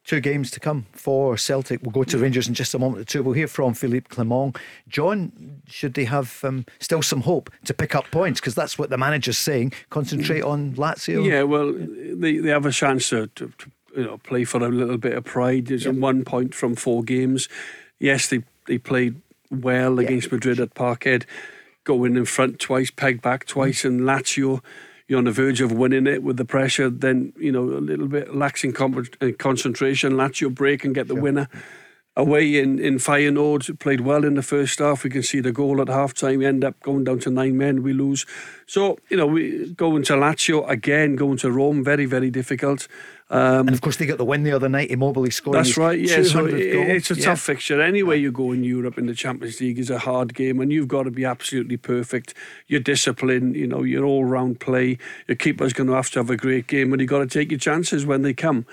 Two 0.03 0.19
games 0.19 0.51
to 0.51 0.59
come 0.59 0.85
for 0.91 1.35
Celtic. 1.35 1.81
We'll 1.81 1.91
go 1.91 2.03
to 2.03 2.17
Rangers 2.19 2.47
in 2.47 2.53
just 2.53 2.75
a 2.75 2.79
moment 2.79 3.01
or 3.01 3.05
two. 3.05 3.23
We'll 3.23 3.33
hear 3.33 3.47
from 3.47 3.73
Philippe 3.73 4.07
Clement. 4.09 4.55
John, 4.87 5.61
should 5.67 5.95
they 5.95 6.05
have 6.05 6.39
um, 6.43 6.65
still 6.79 7.01
some 7.01 7.21
hope 7.21 7.49
to 7.65 7.73
pick 7.73 7.95
up 7.95 8.05
points? 8.11 8.39
Because 8.39 8.53
that's 8.53 8.77
what 8.77 8.91
the 8.91 8.97
manager's 8.99 9.39
saying. 9.39 9.73
Concentrate 9.89 10.43
on 10.43 10.75
Lazio. 10.75 11.25
Yeah, 11.25 11.41
well, 11.41 11.73
they, 11.73 12.37
they 12.37 12.49
have 12.49 12.67
a 12.67 12.71
chance 12.71 13.09
to, 13.09 13.25
to, 13.33 13.51
to 13.57 13.71
you 13.97 14.03
know 14.03 14.19
play 14.19 14.43
for 14.43 14.63
a 14.63 14.69
little 14.69 14.97
bit 14.97 15.13
of 15.13 15.23
pride. 15.23 15.65
There's 15.67 15.87
one 15.87 16.23
point 16.23 16.53
from 16.53 16.75
four 16.75 17.01
games. 17.03 17.49
Yes, 17.97 18.27
they 18.27 18.43
they 18.67 18.77
played 18.77 19.15
well 19.49 19.99
Yeah. 19.99 20.05
against 20.07 20.31
Madrid 20.31 20.59
at 20.59 20.75
Parkhead, 20.75 21.23
going 21.85 22.11
in 22.11 22.17
in 22.17 22.25
front 22.25 22.59
twice, 22.59 22.91
peg 22.91 23.21
back 23.21 23.45
twice, 23.45 23.85
and 23.85 24.01
Lazio. 24.01 24.61
You're 25.07 25.19
on 25.19 25.25
the 25.25 25.31
verge 25.31 25.61
of 25.61 25.71
winning 25.71 26.07
it 26.07 26.23
with 26.23 26.37
the 26.37 26.45
pressure. 26.45 26.89
Then 26.89 27.31
you 27.37 27.51
know 27.51 27.63
a 27.63 27.79
little 27.79 28.07
bit 28.07 28.29
laxing 28.29 28.73
com- 28.73 29.07
concentration. 29.37 30.13
Lazio 30.13 30.53
break 30.53 30.83
and 30.83 30.93
get 30.93 31.07
the 31.07 31.15
winner. 31.15 31.47
Away 32.17 32.57
in, 32.57 32.79
in 32.79 32.95
Feyenoord, 32.95 33.77
played 33.79 33.99
well 33.99 34.23
in 34.23 34.35
the 34.35 34.41
first 34.41 34.79
half. 34.79 35.03
We 35.03 35.09
can 35.09 35.21
see 35.21 35.41
the 35.41 35.51
goal 35.51 35.81
at 35.81 35.89
half 35.89 36.13
time, 36.13 36.39
We 36.39 36.45
end 36.45 36.63
up 36.63 36.79
going 36.79 37.03
down 37.03 37.19
to 37.19 37.29
nine 37.29 37.57
men, 37.57 37.83
we 37.83 37.91
lose. 37.91 38.25
So, 38.67 38.97
you 39.09 39.17
know, 39.17 39.27
we 39.27 39.73
going 39.73 40.03
to 40.03 40.13
Lazio 40.13 40.67
again, 40.69 41.17
going 41.17 41.35
to 41.39 41.51
Rome, 41.51 41.83
very, 41.83 42.05
very 42.05 42.31
difficult. 42.31 42.87
Um, 43.31 43.67
And 43.67 43.71
of 43.73 43.81
course, 43.81 43.97
they 43.97 44.05
got 44.05 44.19
the 44.19 44.25
win 44.25 44.43
the 44.43 44.51
other 44.51 44.69
night. 44.69 44.91
Immobile 44.91 45.29
scoring. 45.31 45.63
that's 45.63 45.77
right, 45.77 45.99
yeah. 45.99 46.21
So 46.21 46.45
it- 46.45 46.53
it's 46.59 47.09
a 47.09 47.15
Yeah. 47.15 47.25
tough 47.25 47.41
fixture. 47.41 47.81
Anywhere 47.81 48.15
you 48.15 48.31
go 48.31 48.51
in 48.51 48.63
Europe 48.63 48.99
in 48.99 49.07
the 49.07 49.15
Champions 49.15 49.59
League 49.59 49.79
is 49.79 49.89
a 49.89 49.97
hard 49.99 50.35
game, 50.35 50.59
and 50.59 50.71
you've 50.71 50.87
got 50.87 51.03
to 51.03 51.11
be 51.11 51.25
absolutely 51.25 51.77
perfect. 51.77 52.35
Your 52.67 52.79
discipline, 52.79 53.55
you 53.55 53.65
know, 53.65 53.81
your 53.83 54.03
all 54.05 54.25
round 54.25 54.59
play. 54.59 54.99
Your 55.27 55.35
keeper's 55.37 55.73
going 55.73 55.87
to 55.87 55.95
have 55.95 56.11
to 56.11 56.19
have 56.19 56.29
a 56.29 56.37
great 56.37 56.67
game, 56.67 56.93
and 56.93 57.01
you've 57.01 57.09
got 57.09 57.19
to 57.19 57.39
take 57.39 57.49
your 57.49 57.59
chances 57.59 58.05
when 58.05 58.21
they 58.21 58.33
come. 58.33 58.65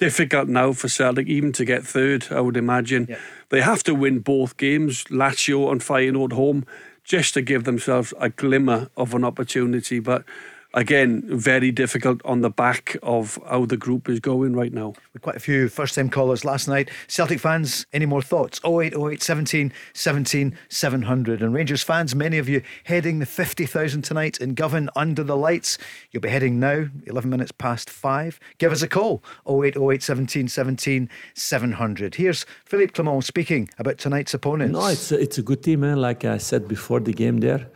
Difficult 0.00 0.48
now 0.48 0.72
for 0.72 0.88
Celtic 0.88 1.28
even 1.28 1.52
to 1.52 1.64
get 1.64 1.84
third, 1.84 2.26
I 2.32 2.40
would 2.40 2.56
imagine. 2.56 3.06
Yeah. 3.08 3.18
They 3.50 3.60
have 3.60 3.84
to 3.84 3.94
win 3.94 4.18
both 4.18 4.56
games, 4.56 5.04
Lazio 5.10 5.70
and 5.70 5.80
Feyenoord 5.80 6.32
home, 6.32 6.64
just 7.04 7.34
to 7.34 7.42
give 7.42 7.62
themselves 7.64 8.12
a 8.18 8.30
glimmer 8.30 8.88
of 8.96 9.14
an 9.14 9.22
opportunity. 9.22 10.00
But 10.00 10.24
again, 10.74 11.22
very 11.26 11.70
difficult 11.70 12.20
on 12.24 12.40
the 12.40 12.50
back 12.50 12.96
of 13.02 13.38
how 13.48 13.66
the 13.66 13.76
group 13.76 14.08
is 14.08 14.20
going 14.20 14.54
right 14.54 14.72
now. 14.72 14.94
With 15.12 15.22
quite 15.22 15.36
a 15.36 15.40
few 15.40 15.68
first 15.68 15.94
time 15.94 16.08
callers 16.08 16.44
last 16.44 16.68
night. 16.68 16.90
Celtic 17.08 17.40
fans, 17.40 17.86
any 17.92 18.06
more 18.06 18.22
thoughts? 18.22 18.60
0808 18.64 19.22
17 19.22 19.72
17 19.92 20.58
700. 20.68 21.42
And 21.42 21.54
Rangers 21.54 21.82
fans, 21.82 22.14
many 22.14 22.38
of 22.38 22.48
you 22.48 22.62
heading 22.84 23.18
the 23.18 23.26
50,000 23.26 24.02
tonight 24.02 24.38
in 24.38 24.54
Govan 24.54 24.88
under 24.96 25.22
the 25.22 25.36
lights. 25.36 25.78
You'll 26.10 26.22
be 26.22 26.28
heading 26.28 26.58
now, 26.58 26.88
11 27.06 27.30
minutes 27.30 27.52
past 27.52 27.90
5. 27.90 28.40
Give 28.58 28.72
us 28.72 28.82
a 28.82 28.88
call 28.88 29.22
0808 29.46 30.02
17 30.02 30.48
17 30.48 31.08
700. 31.34 32.14
Here's 32.14 32.46
Philippe 32.64 32.92
Clement 32.92 33.24
speaking 33.24 33.68
about 33.78 33.98
tonight's 33.98 34.34
opponents. 34.34 34.72
No, 34.72 34.86
it's 34.86 35.12
a, 35.12 35.20
it's 35.20 35.38
a 35.38 35.42
good 35.42 35.62
team, 35.62 35.80
man. 35.80 36.00
Like 36.00 36.24
I 36.24 36.38
said 36.38 36.68
before 36.68 37.00
the 37.00 37.12
game, 37.12 37.38
there, 37.40 37.68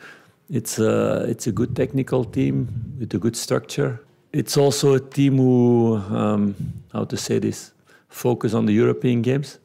it's 0.51 0.79
a 0.79 1.25
it's 1.29 1.47
a 1.47 1.53
good 1.53 1.75
technical 1.75 2.25
team 2.25 2.69
with 2.99 3.15
a 3.15 3.19
good 3.19 3.37
structure. 3.37 4.01
It's 4.33 4.57
also 4.57 4.95
a 4.95 5.01
team 5.01 5.39
who, 5.39 5.97
um, 6.11 6.55
how 6.93 7.05
to 7.05 7.17
say 7.17 7.39
this, 7.39 7.73
focus 8.09 8.55
on 8.55 8.67
the 8.67 8.73
European 8.73 9.23
games. 9.23 9.59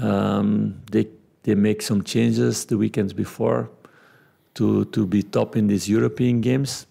Um, 0.00 0.80
they 0.90 1.08
they 1.42 1.54
make 1.54 1.82
some 1.82 2.02
changes 2.02 2.66
the 2.66 2.76
weekends 2.76 3.12
before 3.12 3.70
to 4.54 4.84
to 4.86 5.06
be 5.06 5.22
top 5.22 5.56
in 5.56 5.66
these 5.66 5.88
European 5.88 6.40
games. 6.40 6.86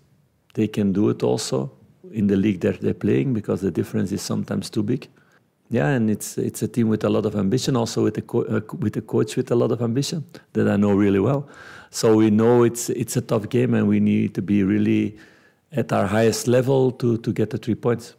They 0.54 0.68
can 0.68 0.92
do 0.92 1.10
it 1.10 1.24
also 1.24 1.72
in 2.12 2.28
the 2.28 2.36
league 2.36 2.60
that 2.62 2.82
they're 2.82 2.94
playing 2.94 3.34
because 3.34 3.62
the 3.62 3.72
difference 3.72 4.12
is 4.12 4.22
sometimes 4.22 4.70
too 4.70 4.84
big. 4.84 5.08
Yeah, 5.72 5.90
and 5.90 6.10
it's 6.10 6.38
it's 6.38 6.64
a 6.64 6.68
team 6.68 6.90
with 6.90 7.04
a 7.04 7.10
lot 7.10 7.26
of 7.26 7.36
ambition, 7.36 7.76
also 7.76 8.04
with 8.04 8.18
a 8.18 8.22
co- 8.22 8.46
uh, 8.46 8.62
with 8.80 8.98
a 8.98 9.02
coach 9.02 9.36
with 9.38 9.52
a 9.52 9.56
lot 9.56 9.72
of 9.72 9.82
ambition 9.82 10.24
that 10.54 10.68
I 10.68 10.78
know 10.78 10.94
really 10.94 11.20
well. 11.20 11.48
So 11.92 12.16
we 12.16 12.32
know 12.32 12.64
it's 12.64 12.90
it's 12.90 13.16
a 13.18 13.22
tough 13.22 13.50
game, 13.50 13.76
and 13.76 13.88
we 13.88 14.00
need 14.00 14.34
to 14.36 14.42
be 14.42 14.64
really 14.64 15.18
at 15.72 15.94
our 15.94 16.08
highest 16.08 16.48
level 16.48 16.92
to 16.94 17.18
to 17.18 17.32
get 17.32 17.52
the 17.52 17.60
three 17.60 17.76
points. 17.76 18.16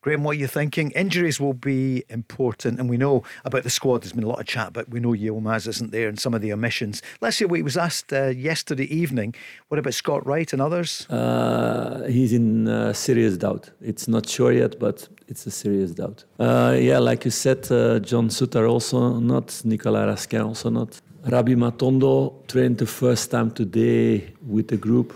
Graham, 0.00 0.22
what 0.24 0.36
are 0.36 0.40
you 0.40 0.46
thinking? 0.46 0.90
Injuries 0.92 1.38
will 1.40 1.52
be 1.52 2.04
important, 2.08 2.78
and 2.78 2.88
we 2.88 2.96
know 2.96 3.24
about 3.44 3.64
the 3.64 3.70
squad. 3.70 4.02
There's 4.02 4.12
been 4.12 4.24
a 4.24 4.28
lot 4.28 4.40
of 4.40 4.46
chat, 4.46 4.72
but 4.72 4.88
we 4.88 5.00
know 5.00 5.10
Yilmaz 5.10 5.66
isn't 5.66 5.90
there 5.90 6.08
and 6.08 6.18
some 6.18 6.34
of 6.34 6.40
the 6.40 6.52
omissions. 6.52 7.02
Let's 7.20 7.36
see 7.36 7.44
what 7.44 7.56
he 7.56 7.62
was 7.62 7.76
asked 7.76 8.12
uh, 8.12 8.28
yesterday 8.28 8.84
evening. 8.84 9.34
What 9.68 9.78
about 9.78 9.94
Scott 9.94 10.24
Wright 10.26 10.50
and 10.52 10.62
others? 10.62 11.06
Uh, 11.10 12.04
he's 12.08 12.32
in 12.32 12.68
uh, 12.68 12.92
serious 12.92 13.36
doubt. 13.36 13.70
It's 13.82 14.08
not 14.08 14.28
sure 14.28 14.52
yet, 14.52 14.78
but 14.78 15.08
it's 15.26 15.46
a 15.46 15.50
serious 15.50 15.90
doubt. 15.90 16.24
Uh, 16.38 16.76
yeah, 16.78 16.98
like 16.98 17.24
you 17.24 17.30
said, 17.30 17.70
uh, 17.70 17.98
John 17.98 18.28
Souttar 18.28 18.70
also 18.70 19.18
not, 19.18 19.60
Nicolas 19.64 20.06
Raskin 20.06 20.44
also 20.44 20.70
not. 20.70 21.00
Rabbi 21.26 21.52
Matondo 21.52 22.46
trained 22.46 22.78
the 22.78 22.86
first 22.86 23.30
time 23.30 23.50
today 23.50 24.32
with 24.46 24.68
the 24.68 24.76
group 24.76 25.12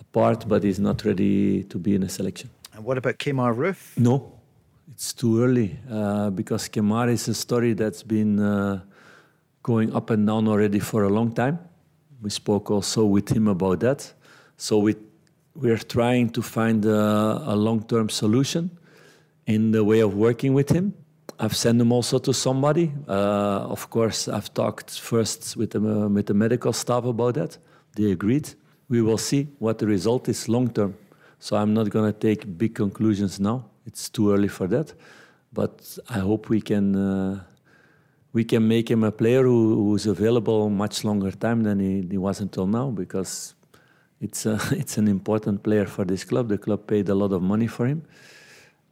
apart, 0.00 0.48
but 0.48 0.64
he's 0.64 0.80
not 0.80 1.04
ready 1.04 1.62
to 1.64 1.78
be 1.78 1.94
in 1.94 2.02
a 2.02 2.08
selection. 2.08 2.50
And 2.74 2.84
what 2.84 2.98
about 2.98 3.18
Kemar 3.18 3.54
Roofe? 3.54 3.98
No, 3.98 4.32
it's 4.92 5.12
too 5.12 5.42
early 5.42 5.78
uh, 5.90 6.30
because 6.30 6.68
Kemar 6.68 7.10
is 7.10 7.28
a 7.28 7.34
story 7.34 7.74
that's 7.74 8.02
been 8.02 8.40
uh, 8.40 8.80
going 9.62 9.94
up 9.94 10.10
and 10.10 10.26
down 10.26 10.48
already 10.48 10.78
for 10.78 11.04
a 11.04 11.08
long 11.08 11.32
time. 11.32 11.58
We 12.22 12.30
spoke 12.30 12.70
also 12.70 13.04
with 13.04 13.28
him 13.28 13.48
about 13.48 13.80
that. 13.80 14.12
So 14.56 14.78
we 14.78 14.96
we're 15.54 15.76
trying 15.76 16.30
to 16.30 16.40
find 16.40 16.84
a, 16.86 17.42
a 17.46 17.54
long-term 17.54 18.08
solution 18.08 18.70
in 19.46 19.70
the 19.70 19.84
way 19.84 20.00
of 20.00 20.14
working 20.14 20.54
with 20.54 20.70
him. 20.70 20.94
I've 21.38 21.56
sent 21.56 21.80
him 21.80 21.92
also 21.92 22.18
to 22.20 22.32
somebody. 22.32 22.92
Uh, 23.06 23.66
of 23.68 23.90
course, 23.90 24.28
I've 24.28 24.52
talked 24.54 24.98
first 24.98 25.56
with 25.56 25.72
the, 25.72 25.80
with 25.80 26.26
the 26.26 26.34
medical 26.34 26.72
staff 26.72 27.04
about 27.04 27.34
that. 27.34 27.58
They 27.96 28.12
agreed. 28.12 28.48
We 28.88 29.02
will 29.02 29.18
see 29.18 29.48
what 29.58 29.78
the 29.78 29.86
result 29.86 30.28
is 30.28 30.48
long 30.48 30.70
term. 30.70 30.94
So 31.42 31.56
I'm 31.56 31.74
not 31.74 31.90
going 31.90 32.06
to 32.12 32.16
take 32.16 32.56
big 32.56 32.76
conclusions 32.76 33.40
now. 33.40 33.64
It's 33.84 34.08
too 34.08 34.32
early 34.32 34.46
for 34.46 34.68
that. 34.68 34.94
But 35.52 35.98
I 36.08 36.20
hope 36.20 36.48
we 36.48 36.60
can 36.60 36.94
uh, 36.94 37.42
we 38.32 38.44
can 38.44 38.68
make 38.68 38.88
him 38.88 39.02
a 39.02 39.10
player 39.10 39.42
who, 39.42 39.74
who's 39.74 40.06
available 40.06 40.70
much 40.70 41.02
longer 41.02 41.32
time 41.32 41.64
than 41.64 41.80
he, 41.80 42.06
he 42.08 42.16
was 42.16 42.38
until 42.40 42.68
now 42.68 42.90
because 42.90 43.56
it's 44.20 44.46
a, 44.46 44.56
it's 44.70 44.98
an 44.98 45.08
important 45.08 45.64
player 45.64 45.84
for 45.84 46.04
this 46.04 46.22
club. 46.22 46.48
The 46.48 46.58
club 46.58 46.86
paid 46.86 47.08
a 47.08 47.14
lot 47.16 47.32
of 47.32 47.42
money 47.42 47.66
for 47.66 47.86
him, 47.86 48.04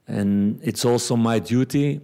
and 0.08 0.58
it's 0.60 0.84
also 0.84 1.14
my 1.14 1.38
duty 1.38 2.00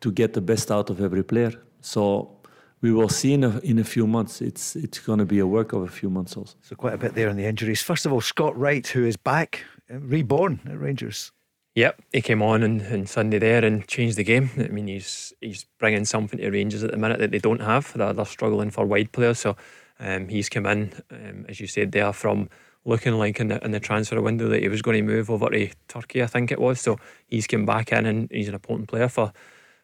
to 0.00 0.10
get 0.10 0.32
the 0.32 0.40
best 0.40 0.72
out 0.72 0.90
of 0.90 1.00
every 1.00 1.22
player. 1.22 1.52
So 1.82 2.34
we 2.80 2.92
will 2.92 3.08
see 3.08 3.32
in 3.32 3.44
a, 3.44 3.60
in 3.60 3.78
a 3.78 3.84
few 3.84 4.08
months. 4.08 4.40
It's 4.40 4.74
it's 4.74 4.98
going 4.98 5.20
to 5.20 5.24
be 5.24 5.38
a 5.38 5.46
work 5.46 5.72
of 5.72 5.82
a 5.82 5.92
few 6.00 6.10
months 6.10 6.36
also. 6.36 6.56
So 6.62 6.74
quite 6.74 6.94
a 6.94 6.98
bit 6.98 7.14
there 7.14 7.30
on 7.30 7.36
the 7.36 7.46
injuries. 7.46 7.80
First 7.80 8.06
of 8.06 8.12
all, 8.12 8.20
Scott 8.20 8.58
Wright, 8.58 8.86
who 8.88 9.06
is 9.06 9.16
back, 9.16 9.62
reborn 9.88 10.60
at 10.66 10.78
Rangers. 10.78 11.32
Yep, 11.74 12.02
he 12.12 12.20
came 12.20 12.40
on 12.40 12.62
on, 12.62 12.86
on 12.92 13.06
Sunday 13.06 13.38
there 13.40 13.64
and 13.64 13.86
changed 13.88 14.16
the 14.16 14.24
game. 14.24 14.50
I 14.58 14.68
mean, 14.68 14.86
he's 14.86 15.32
he's 15.40 15.66
bringing 15.78 16.04
something 16.04 16.38
to 16.38 16.50
Rangers 16.50 16.84
at 16.84 16.92
the 16.92 16.96
minute 16.96 17.18
that 17.18 17.32
they 17.32 17.38
don't 17.38 17.62
have. 17.62 17.92
They're, 17.94 18.12
they're 18.12 18.24
struggling 18.24 18.70
for 18.70 18.86
wide 18.86 19.12
players, 19.12 19.40
so 19.40 19.56
um, 19.98 20.28
he's 20.28 20.48
come 20.48 20.66
in, 20.66 20.92
um, 21.10 21.46
as 21.48 21.60
you 21.60 21.66
said 21.66 21.92
there, 21.92 22.12
from 22.12 22.48
looking 22.84 23.14
like 23.14 23.40
in 23.40 23.48
the 23.48 23.64
in 23.64 23.72
the 23.72 23.80
transfer 23.80 24.20
window 24.20 24.48
that 24.48 24.62
he 24.62 24.68
was 24.68 24.82
going 24.82 24.96
to 24.96 25.12
move 25.12 25.30
over 25.30 25.48
to 25.50 25.70
Turkey, 25.88 26.22
I 26.22 26.26
think 26.26 26.52
it 26.52 26.60
was. 26.60 26.80
So 26.80 26.98
he's 27.26 27.46
come 27.46 27.66
back 27.66 27.92
in 27.92 28.06
and 28.06 28.30
he's 28.30 28.48
an 28.48 28.54
important 28.54 28.88
player 28.88 29.08
for 29.08 29.32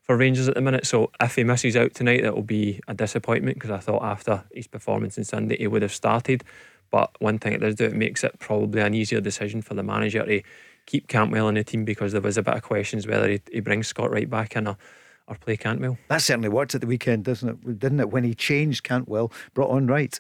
for 0.03 0.17
Rangers 0.17 0.49
at 0.49 0.55
the 0.55 0.61
minute. 0.61 0.87
So 0.87 1.11
if 1.21 1.37
he 1.37 1.45
misses 1.45 1.77
out 1.77 1.95
tonight, 1.95 2.23
that 2.23 2.35
will 2.35 2.43
be 2.43 2.81
a 2.89 2.95
disappointment 2.95 3.57
because 3.57 3.71
I 3.71 3.79
thought 3.79 4.03
after 4.03 4.45
his 4.53 4.67
performance 4.67 5.19
on 5.19 5.25
Sunday 5.25 5.57
he 5.59 5.67
would 5.67 5.83
have 5.83 5.95
started. 5.95 6.45
But 6.91 7.11
one 7.21 7.39
thing 7.39 7.53
it 7.53 7.61
does 7.61 7.77
do, 7.77 7.85
it 7.85 7.95
makes 7.95 8.25
it 8.25 8.39
probably 8.39 8.81
an 8.81 8.95
easier 8.95 9.21
decision 9.21 9.63
for 9.63 9.75
the 9.75 9.83
manager 9.83 10.25
to 10.25 10.43
keep 10.87 11.09
Cantwell 11.09 11.49
in 11.49 11.55
the 11.55 11.65
team 11.65 11.85
because 11.85 12.13
there 12.13 12.21
was 12.21 12.37
a 12.37 12.43
bit 12.43 12.55
of 12.55 12.63
questions 12.63 13.07
whether 13.07 13.29
he, 13.29 13.41
he 13.53 13.61
brings 13.61 13.87
Scott 13.87 14.11
Wright 14.11 14.29
back 14.29 14.57
in 14.57 14.67
or, 14.67 14.77
or 15.29 15.37
play 15.37 15.57
Cantwell. 15.57 15.99
That 16.09 16.23
certainly 16.23 16.49
worked 16.49 16.75
at 16.75 16.81
the 16.81 16.87
weekend, 16.87 17.25
doesn't 17.25 17.49
it? 17.49 17.79
Didn't 17.79 18.01
it? 18.01 18.11
When 18.11 18.25
he 18.25 18.35
changed 18.35 18.83
Cantwell, 18.83 19.33
brought 19.55 19.71
on 19.71 19.87
Wright. 19.87 20.19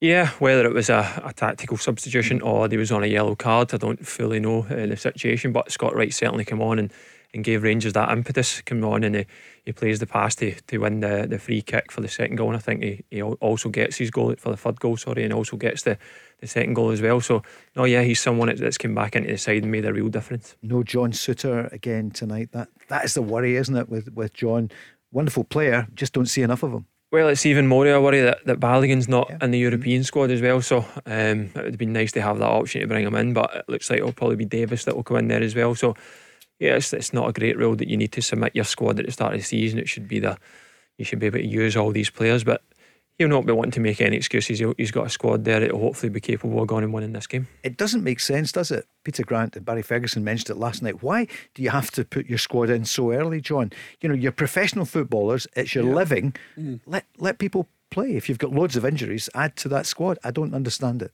Yeah, 0.00 0.30
whether 0.40 0.66
it 0.66 0.74
was 0.74 0.90
a, 0.90 1.22
a 1.24 1.32
tactical 1.32 1.76
substitution 1.76 2.42
or 2.42 2.68
he 2.68 2.76
was 2.76 2.90
on 2.90 3.04
a 3.04 3.06
yellow 3.06 3.36
card, 3.36 3.72
I 3.72 3.76
don't 3.76 4.04
fully 4.04 4.40
know 4.40 4.66
uh, 4.68 4.86
the 4.86 4.96
situation. 4.96 5.52
But 5.52 5.70
Scott 5.70 5.94
Wright 5.94 6.12
certainly 6.12 6.44
came 6.44 6.60
on 6.60 6.78
and 6.78 6.92
and 7.34 7.44
gave 7.44 7.62
Rangers 7.62 7.94
that 7.94 8.10
impetus. 8.10 8.60
Come 8.62 8.84
on 8.84 9.04
and 9.04 9.16
he, 9.16 9.26
he 9.64 9.72
plays 9.72 10.00
the 10.00 10.06
pass 10.06 10.34
to, 10.36 10.52
to 10.66 10.78
win 10.78 11.00
the, 11.00 11.26
the 11.28 11.38
free 11.38 11.62
kick 11.62 11.92
for 11.92 12.00
the 12.00 12.08
second 12.08 12.36
goal. 12.36 12.48
And 12.48 12.56
I 12.56 12.60
think 12.60 12.82
he, 12.82 13.04
he 13.10 13.22
also 13.22 13.68
gets 13.68 13.96
his 13.96 14.10
goal 14.10 14.34
for 14.36 14.50
the 14.50 14.56
third 14.56 14.80
goal, 14.80 14.96
sorry, 14.96 15.24
and 15.24 15.32
also 15.32 15.56
gets 15.56 15.82
the, 15.82 15.98
the 16.40 16.46
second 16.46 16.74
goal 16.74 16.90
as 16.90 17.00
well. 17.00 17.20
So, 17.20 17.42
no, 17.76 17.84
yeah, 17.84 18.02
he's 18.02 18.20
someone 18.20 18.54
that's 18.56 18.78
come 18.78 18.94
back 18.94 19.14
into 19.14 19.30
the 19.30 19.38
side 19.38 19.62
and 19.62 19.70
made 19.70 19.84
a 19.84 19.92
real 19.92 20.08
difference. 20.08 20.56
No 20.62 20.82
John 20.82 21.12
Souttar 21.12 21.72
again 21.72 22.10
tonight. 22.10 22.50
That 22.52 22.68
That 22.88 23.04
is 23.04 23.14
the 23.14 23.22
worry, 23.22 23.56
isn't 23.56 23.76
it, 23.76 23.88
with, 23.88 24.12
with 24.12 24.34
John? 24.34 24.70
Wonderful 25.12 25.44
player, 25.44 25.86
just 25.94 26.12
don't 26.12 26.26
see 26.26 26.42
enough 26.42 26.62
of 26.62 26.72
him. 26.72 26.86
Well, 27.12 27.28
it's 27.28 27.44
even 27.44 27.66
more 27.66 27.86
of 27.86 27.94
a 27.94 28.00
worry 28.00 28.22
that, 28.22 28.38
that 28.46 28.58
Balogun's 28.58 29.06
not 29.06 29.26
yeah. 29.28 29.36
in 29.42 29.50
the 29.50 29.58
European 29.58 30.00
mm-hmm. 30.00 30.06
squad 30.06 30.30
as 30.30 30.40
well. 30.40 30.62
So 30.62 30.78
um, 31.04 31.50
it 31.54 31.62
would 31.62 31.76
be 31.76 31.84
nice 31.84 32.10
to 32.12 32.22
have 32.22 32.38
that 32.38 32.48
option 32.48 32.80
to 32.80 32.86
bring 32.86 33.06
him 33.06 33.14
in, 33.14 33.34
but 33.34 33.54
it 33.54 33.64
looks 33.68 33.90
like 33.90 33.98
it'll 33.98 34.14
probably 34.14 34.36
be 34.36 34.46
Davis 34.46 34.86
that 34.86 34.96
will 34.96 35.02
come 35.02 35.18
in 35.18 35.28
there 35.28 35.42
as 35.42 35.54
well. 35.54 35.74
So 35.74 35.94
yeah, 36.62 36.76
it's, 36.76 36.92
it's 36.92 37.12
not 37.12 37.28
a 37.28 37.32
great 37.32 37.58
rule 37.58 37.74
that 37.74 37.88
you 37.88 37.96
need 37.96 38.12
to 38.12 38.22
submit 38.22 38.54
your 38.54 38.64
squad 38.64 39.00
at 39.00 39.06
the 39.06 39.10
start 39.10 39.34
of 39.34 39.40
the 39.40 39.44
season. 39.44 39.80
It 39.80 39.88
should 39.88 40.06
be 40.06 40.20
the 40.20 40.38
you 40.96 41.04
should 41.04 41.18
be 41.18 41.26
able 41.26 41.38
to 41.38 41.46
use 41.46 41.76
all 41.76 41.90
these 41.90 42.08
players, 42.08 42.44
but 42.44 42.62
he'll 43.18 43.26
not 43.26 43.44
be 43.44 43.52
wanting 43.52 43.72
to 43.72 43.80
make 43.80 44.00
any 44.00 44.16
excuses. 44.16 44.60
He'll, 44.60 44.74
he's 44.76 44.92
got 44.92 45.06
a 45.06 45.10
squad 45.10 45.44
there 45.44 45.58
that 45.58 45.72
will 45.72 45.80
hopefully 45.80 46.10
be 46.10 46.20
capable 46.20 46.62
of 46.62 46.68
going 46.68 46.84
and 46.84 46.92
winning 46.92 47.14
this 47.14 47.26
game. 47.26 47.48
It 47.64 47.76
doesn't 47.76 48.04
make 48.04 48.20
sense, 48.20 48.52
does 48.52 48.70
it? 48.70 48.86
Peter 49.02 49.24
Grant 49.24 49.56
and 49.56 49.64
Barry 49.64 49.82
Ferguson 49.82 50.22
mentioned 50.22 50.56
it 50.56 50.60
last 50.60 50.82
night. 50.82 51.02
Why 51.02 51.26
do 51.54 51.62
you 51.64 51.70
have 51.70 51.90
to 51.92 52.04
put 52.04 52.26
your 52.26 52.38
squad 52.38 52.70
in 52.70 52.84
so 52.84 53.10
early, 53.10 53.40
John? 53.40 53.72
You 54.00 54.08
know, 54.08 54.14
you're 54.14 54.30
professional 54.30 54.84
footballers. 54.84 55.48
It's 55.56 55.74
your 55.74 55.84
yeah. 55.84 55.94
living. 55.94 56.36
Mm. 56.56 56.80
Let 56.86 57.06
let 57.18 57.38
people 57.38 57.66
play. 57.90 58.14
If 58.14 58.28
you've 58.28 58.38
got 58.38 58.52
loads 58.52 58.76
of 58.76 58.84
injuries, 58.84 59.28
add 59.34 59.56
to 59.56 59.68
that 59.70 59.86
squad. 59.86 60.18
I 60.22 60.30
don't 60.30 60.54
understand 60.54 61.02
it. 61.02 61.12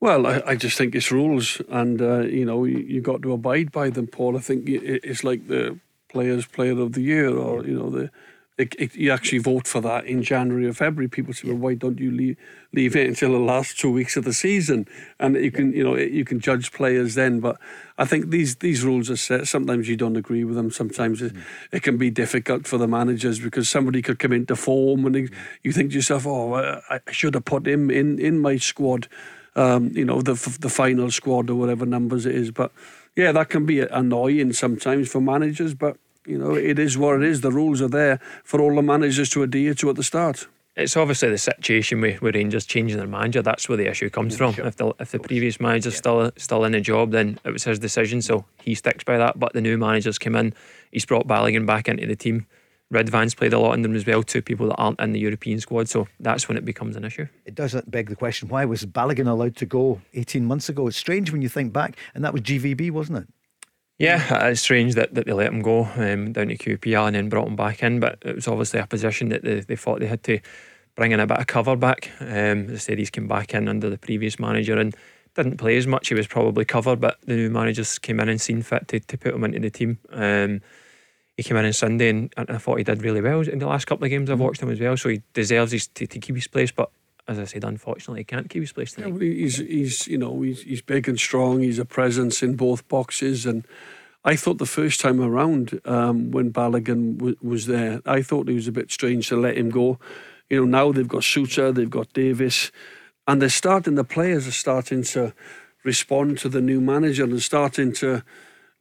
Well, 0.00 0.26
I, 0.26 0.42
I, 0.46 0.56
just 0.56 0.76
think 0.76 0.94
it's 0.94 1.10
rules, 1.10 1.60
and 1.70 2.02
uh, 2.02 2.20
you 2.20 2.44
know 2.44 2.64
you, 2.64 2.78
you 2.78 3.00
got 3.00 3.22
to 3.22 3.32
abide 3.32 3.72
by 3.72 3.88
them, 3.90 4.06
Paul. 4.06 4.36
I 4.36 4.40
think 4.40 4.68
it's 4.68 5.24
like 5.24 5.48
the 5.48 5.78
Players 6.10 6.46
Player 6.46 6.78
of 6.80 6.92
the 6.92 7.00
Year, 7.00 7.34
or 7.34 7.64
you 7.64 7.78
know 7.78 7.90
the 7.90 8.10
it, 8.58 8.74
it, 8.78 8.94
you 8.94 9.10
actually 9.10 9.38
vote 9.38 9.66
for 9.66 9.82
that 9.82 10.06
in 10.06 10.22
January 10.22 10.66
or 10.66 10.72
February. 10.72 11.08
People 11.08 11.34
say, 11.34 11.48
"Well, 11.48 11.58
why 11.58 11.74
don't 11.74 11.98
you 11.98 12.10
leave, 12.10 12.36
leave 12.72 12.96
it 12.96 13.06
until 13.06 13.32
the 13.32 13.38
last 13.38 13.78
two 13.78 13.90
weeks 13.90 14.16
of 14.16 14.24
the 14.24 14.32
season?" 14.32 14.86
And 15.20 15.36
you 15.36 15.50
can, 15.50 15.74
you 15.74 15.84
know, 15.84 15.96
you 15.96 16.24
can 16.24 16.40
judge 16.40 16.72
players 16.72 17.14
then. 17.14 17.40
But 17.40 17.58
I 17.98 18.06
think 18.06 18.30
these 18.30 18.56
these 18.56 18.82
rules 18.82 19.10
are 19.10 19.16
set. 19.16 19.46
Sometimes 19.46 19.88
you 19.88 19.96
don't 19.96 20.16
agree 20.16 20.44
with 20.44 20.56
them. 20.56 20.70
Sometimes 20.70 21.20
it, 21.20 21.34
mm. 21.34 21.42
it 21.70 21.82
can 21.82 21.98
be 21.98 22.10
difficult 22.10 22.66
for 22.66 22.78
the 22.78 22.88
managers 22.88 23.40
because 23.40 23.68
somebody 23.68 24.00
could 24.00 24.18
come 24.18 24.32
into 24.32 24.56
form 24.56 25.04
and 25.04 25.14
they, 25.14 25.28
you 25.62 25.72
think 25.72 25.90
to 25.90 25.96
yourself, 25.96 26.26
"Oh, 26.26 26.54
I 26.54 27.00
should 27.10 27.34
have 27.34 27.44
put 27.44 27.66
him 27.66 27.90
in 27.90 28.18
in 28.18 28.40
my 28.40 28.56
squad." 28.56 29.08
Um, 29.56 29.90
you 29.94 30.04
know, 30.04 30.20
the 30.20 30.34
the 30.60 30.68
final 30.68 31.10
squad 31.10 31.50
or 31.50 31.56
whatever 31.56 31.84
numbers 31.84 32.26
it 32.26 32.34
is. 32.34 32.50
But 32.50 32.70
yeah, 33.16 33.32
that 33.32 33.48
can 33.48 33.66
be 33.66 33.80
annoying 33.80 34.52
sometimes 34.52 35.10
for 35.10 35.20
managers. 35.20 35.74
But 35.74 35.96
you 36.26 36.38
know, 36.38 36.54
it 36.54 36.78
is 36.78 36.96
what 36.96 37.16
it 37.16 37.22
is. 37.22 37.40
The 37.40 37.50
rules 37.50 37.82
are 37.82 37.88
there 37.88 38.20
for 38.44 38.60
all 38.60 38.74
the 38.74 38.82
managers 38.82 39.30
to 39.30 39.42
adhere 39.42 39.74
to 39.74 39.90
at 39.90 39.96
the 39.96 40.04
start. 40.04 40.46
It's 40.76 40.94
obviously 40.94 41.30
the 41.30 41.38
situation 41.38 42.02
with, 42.02 42.20
with 42.20 42.34
Rangers 42.34 42.66
changing 42.66 42.98
their 42.98 43.06
manager. 43.06 43.40
That's 43.40 43.66
where 43.66 43.78
the 43.78 43.86
issue 43.86 44.10
comes 44.10 44.34
yeah, 44.34 44.38
from. 44.38 44.52
Sure. 44.52 44.66
If 44.66 44.76
the 44.76 44.92
if 45.00 45.10
the 45.10 45.18
previous 45.18 45.58
manager's 45.58 45.94
yeah. 45.94 45.98
still 45.98 46.30
still 46.36 46.64
in 46.64 46.72
the 46.72 46.82
job, 46.82 47.12
then 47.12 47.40
it 47.44 47.50
was 47.50 47.64
his 47.64 47.78
decision, 47.78 48.20
so 48.20 48.44
he 48.60 48.74
sticks 48.74 49.02
by 49.02 49.16
that. 49.16 49.38
But 49.38 49.54
the 49.54 49.62
new 49.62 49.78
manager's 49.78 50.18
come 50.18 50.36
in. 50.36 50.52
He's 50.92 51.06
brought 51.06 51.26
Balogun 51.26 51.64
back 51.66 51.88
into 51.88 52.06
the 52.06 52.16
team. 52.16 52.46
Ridvan's 52.92 53.34
played 53.34 53.52
a 53.52 53.58
lot 53.58 53.74
in 53.74 53.82
them 53.82 53.96
as 53.96 54.06
well, 54.06 54.22
two 54.22 54.42
people 54.42 54.68
that 54.68 54.76
aren't 54.76 55.00
in 55.00 55.12
the 55.12 55.18
European 55.18 55.58
squad, 55.58 55.88
so 55.88 56.06
that's 56.20 56.48
when 56.48 56.56
it 56.56 56.64
becomes 56.64 56.94
an 56.96 57.04
issue. 57.04 57.26
It 57.44 57.54
does 57.54 57.74
beg 57.86 58.08
the 58.08 58.16
question 58.16 58.48
why 58.48 58.64
was 58.64 58.84
Balogun 58.86 59.28
allowed 59.28 59.56
to 59.56 59.66
go 59.66 60.00
18 60.14 60.44
months 60.44 60.68
ago? 60.68 60.86
It's 60.86 60.96
strange 60.96 61.32
when 61.32 61.42
you 61.42 61.48
think 61.48 61.72
back, 61.72 61.96
and 62.14 62.24
that 62.24 62.32
was 62.32 62.42
GVB, 62.42 62.92
wasn't 62.92 63.18
it? 63.18 63.28
Yeah, 63.98 64.48
it's 64.48 64.60
strange 64.60 64.94
that, 64.94 65.14
that 65.14 65.26
they 65.26 65.32
let 65.32 65.52
him 65.52 65.62
go 65.62 65.88
um, 65.96 66.32
down 66.32 66.48
to 66.48 66.56
QPR 66.56 67.06
and 67.06 67.16
then 67.16 67.28
brought 67.28 67.48
him 67.48 67.56
back 67.56 67.82
in, 67.82 67.98
but 67.98 68.18
it 68.22 68.34
was 68.34 68.46
obviously 68.46 68.78
a 68.78 68.86
position 68.86 69.30
that 69.30 69.42
they, 69.42 69.60
they 69.60 69.76
thought 69.76 70.00
they 70.00 70.06
had 70.06 70.22
to 70.24 70.38
bring 70.96 71.12
in 71.12 71.20
a 71.20 71.26
bit 71.26 71.38
of 71.38 71.46
cover 71.46 71.76
back. 71.76 72.10
Um, 72.20 72.68
as 72.68 72.72
I 72.72 72.76
said, 72.76 72.98
he's 72.98 73.10
come 73.10 73.26
back 73.26 73.54
in 73.54 73.68
under 73.68 73.88
the 73.88 73.98
previous 73.98 74.38
manager 74.38 74.78
and 74.78 74.94
didn't 75.34 75.56
play 75.56 75.76
as 75.76 75.86
much. 75.86 76.08
He 76.08 76.14
was 76.14 76.26
probably 76.26 76.64
covered, 76.64 77.00
but 77.00 77.18
the 77.22 77.34
new 77.34 77.50
managers 77.50 77.98
came 77.98 78.20
in 78.20 78.28
and 78.28 78.40
seen 78.40 78.62
fit 78.62 78.86
to, 78.88 79.00
to 79.00 79.18
put 79.18 79.34
him 79.34 79.44
into 79.44 79.60
the 79.60 79.70
team. 79.70 79.98
Um, 80.10 80.60
he 81.36 81.42
came 81.42 81.56
in 81.56 81.66
on 81.66 81.72
Sunday 81.72 82.08
and, 82.08 82.32
and 82.36 82.50
I 82.50 82.58
thought 82.58 82.78
he 82.78 82.84
did 82.84 83.02
really 83.02 83.20
well 83.20 83.40
in 83.40 83.58
the 83.58 83.66
last 83.66 83.86
couple 83.86 84.04
of 84.04 84.10
games 84.10 84.30
I've 84.30 84.38
mm. 84.38 84.42
watched 84.42 84.62
him 84.62 84.70
as 84.70 84.80
well. 84.80 84.96
So 84.96 85.10
he 85.10 85.22
deserves 85.34 85.72
his, 85.72 85.86
to, 85.88 86.06
to 86.06 86.18
keep 86.18 86.34
his 86.34 86.48
place, 86.48 86.70
but 86.70 86.90
as 87.28 87.38
I 87.38 87.44
said, 87.44 87.64
unfortunately, 87.64 88.20
he 88.20 88.24
can't 88.24 88.48
keep 88.48 88.62
his 88.62 88.72
place 88.72 88.92
tonight. 88.92 89.20
Yeah, 89.20 89.32
he's 89.32 89.56
he's 89.56 90.06
you 90.06 90.18
know 90.18 90.42
he's, 90.42 90.62
he's 90.62 90.82
big 90.82 91.08
and 91.08 91.18
strong. 91.18 91.60
He's 91.60 91.78
a 91.78 91.84
presence 91.84 92.42
in 92.42 92.54
both 92.54 92.86
boxes, 92.88 93.46
and 93.46 93.66
I 94.24 94.36
thought 94.36 94.58
the 94.58 94.66
first 94.66 95.00
time 95.00 95.20
around 95.20 95.80
um, 95.84 96.30
when 96.30 96.52
Balogun 96.52 97.16
w- 97.18 97.36
was 97.42 97.66
there, 97.66 98.00
I 98.06 98.22
thought 98.22 98.48
it 98.48 98.54
was 98.54 98.68
a 98.68 98.72
bit 98.72 98.92
strange 98.92 99.28
to 99.28 99.36
let 99.36 99.58
him 99.58 99.70
go. 99.70 99.98
You 100.48 100.60
know, 100.60 100.66
now 100.66 100.92
they've 100.92 101.08
got 101.08 101.22
Souttar, 101.22 101.74
they've 101.74 101.90
got 101.90 102.12
Davis, 102.12 102.70
and 103.26 103.42
they're 103.42 103.48
starting. 103.48 103.96
The 103.96 104.04
players 104.04 104.46
are 104.46 104.52
starting 104.52 105.02
to 105.04 105.34
respond 105.82 106.38
to 106.38 106.48
the 106.48 106.60
new 106.60 106.80
manager 106.80 107.24
and 107.24 107.42
starting 107.42 107.92
to 107.94 108.22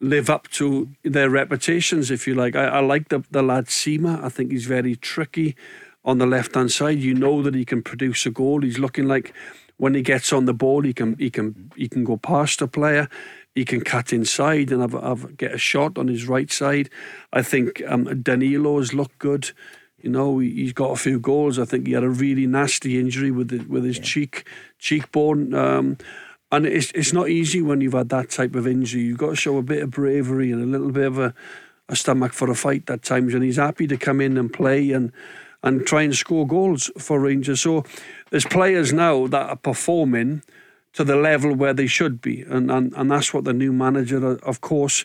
live 0.05 0.29
up 0.29 0.47
to 0.49 0.89
their 1.03 1.29
reputations, 1.29 2.11
if 2.11 2.27
you 2.27 2.35
like. 2.35 2.55
I, 2.55 2.65
I 2.65 2.79
like 2.79 3.09
the, 3.09 3.23
the 3.31 3.41
lad 3.41 3.65
Sima. 3.65 4.23
I 4.23 4.29
think 4.29 4.51
he's 4.51 4.65
very 4.65 4.95
tricky 4.95 5.55
on 6.03 6.19
the 6.19 6.25
left 6.25 6.55
hand 6.55 6.71
side. 6.71 6.99
You 6.99 7.15
know 7.15 7.41
that 7.41 7.55
he 7.55 7.65
can 7.65 7.81
produce 7.81 8.25
a 8.25 8.29
goal. 8.29 8.61
He's 8.61 8.79
looking 8.79 9.07
like 9.07 9.33
when 9.77 9.93
he 9.93 10.01
gets 10.01 10.31
on 10.31 10.45
the 10.45 10.53
ball, 10.53 10.83
he 10.83 10.93
can 10.93 11.17
he 11.17 11.29
can 11.29 11.71
he 11.75 11.89
can 11.89 12.03
go 12.03 12.17
past 12.17 12.61
a 12.61 12.67
player. 12.67 13.09
He 13.55 13.65
can 13.65 13.81
cut 13.81 14.11
inside 14.11 14.71
and 14.71 14.81
have, 14.81 15.01
have 15.01 15.37
get 15.37 15.53
a 15.53 15.57
shot 15.57 15.97
on 15.97 16.07
his 16.07 16.27
right 16.27 16.51
side. 16.51 16.89
I 17.33 17.41
think 17.41 17.81
um, 17.87 18.21
Danilo's 18.21 18.93
looked 18.93 19.17
good. 19.17 19.51
You 20.01 20.11
know, 20.11 20.39
he's 20.39 20.73
got 20.73 20.91
a 20.91 20.97
few 20.97 21.19
goals. 21.19 21.57
I 21.57 21.65
think 21.65 21.87
he 21.87 21.93
had 21.93 22.03
a 22.03 22.09
really 22.09 22.45
nasty 22.45 22.99
injury 22.99 23.31
with 23.31 23.47
the, 23.47 23.59
with 23.59 23.83
his 23.83 23.97
yeah. 23.97 24.03
cheek 24.03 24.47
cheekbone. 24.77 25.53
Um, 25.53 25.97
and 26.51 26.65
it's 26.65 26.91
it's 26.91 27.13
not 27.13 27.29
easy 27.29 27.61
when 27.61 27.81
you've 27.81 27.93
had 27.93 28.09
that 28.09 28.29
type 28.29 28.55
of 28.55 28.67
injury. 28.67 29.01
You've 29.01 29.17
got 29.17 29.31
to 29.31 29.35
show 29.35 29.57
a 29.57 29.63
bit 29.63 29.83
of 29.83 29.91
bravery 29.91 30.51
and 30.51 30.61
a 30.61 30.65
little 30.65 30.91
bit 30.91 31.05
of 31.05 31.17
a, 31.17 31.33
a 31.89 31.95
stomach 31.95 32.33
for 32.33 32.49
a 32.49 32.55
fight 32.55 32.89
at 32.89 33.03
times. 33.03 33.33
And 33.33 33.43
he's 33.43 33.57
happy 33.57 33.87
to 33.87 33.97
come 33.97 34.21
in 34.21 34.37
and 34.37 34.51
play 34.51 34.91
and 34.91 35.11
and 35.63 35.85
try 35.85 36.03
and 36.03 36.15
score 36.15 36.45
goals 36.45 36.91
for 36.97 37.19
Rangers. 37.19 37.61
So 37.61 37.83
there's 38.29 38.45
players 38.45 38.93
now 38.93 39.27
that 39.27 39.49
are 39.49 39.55
performing 39.55 40.43
to 40.93 41.03
the 41.03 41.15
level 41.15 41.53
where 41.53 41.73
they 41.73 41.87
should 41.87 42.21
be, 42.21 42.43
and 42.43 42.71
and, 42.71 42.93
and 42.95 43.11
that's 43.11 43.33
what 43.33 43.43
the 43.43 43.53
new 43.53 43.73
manager, 43.73 44.37
of 44.43 44.61
course, 44.61 45.03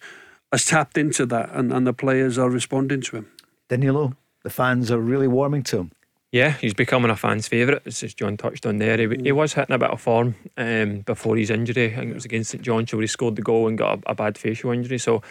has 0.53 0.65
tapped 0.65 0.97
into 0.99 1.27
that, 1.27 1.51
and, 1.53 1.73
and 1.73 1.87
the 1.87 1.93
players 1.93 2.39
are 2.39 2.51
responding 2.51 3.01
to 3.01 3.17
him. 3.17 3.33
Danilo, 3.69 4.15
the 4.43 4.51
fans 4.51 4.91
are 4.91 5.01
really 5.01 5.29
warming 5.29 5.63
to 5.65 5.79
him. 5.79 5.93
Yeah, 6.33 6.53
he's 6.53 6.75
becoming 6.75 7.11
a 7.11 7.17
fan's 7.17 7.49
favourite, 7.49 7.85
as 7.85 8.01
John 8.15 8.37
touched 8.37 8.65
on 8.65 8.79
there. 8.79 8.97
He, 8.97 9.03
he 9.03 9.31
mm. 9.31 9.33
was 9.33 9.55
hitting 9.55 9.75
a 9.75 9.79
bit 9.79 9.91
of 9.91 10.01
form 10.01 10.37
um, 10.57 11.01
before 11.01 11.37
his 11.37 11.51
injury. 11.51 11.93
I 11.93 11.97
think 11.97 12.13
it 12.13 12.15
was 12.15 12.25
against 12.25 12.51
St 12.53 12.63
John's 12.63 12.93
where 12.93 13.01
he 13.01 13.09
scored 13.09 13.35
the 13.35 13.43
goal 13.43 13.67
and 13.67 13.77
got 13.77 13.99
a, 13.99 14.13
a 14.13 14.15
bad 14.15 14.39
facial 14.39 14.71
injury. 14.71 14.99
So 14.99 15.23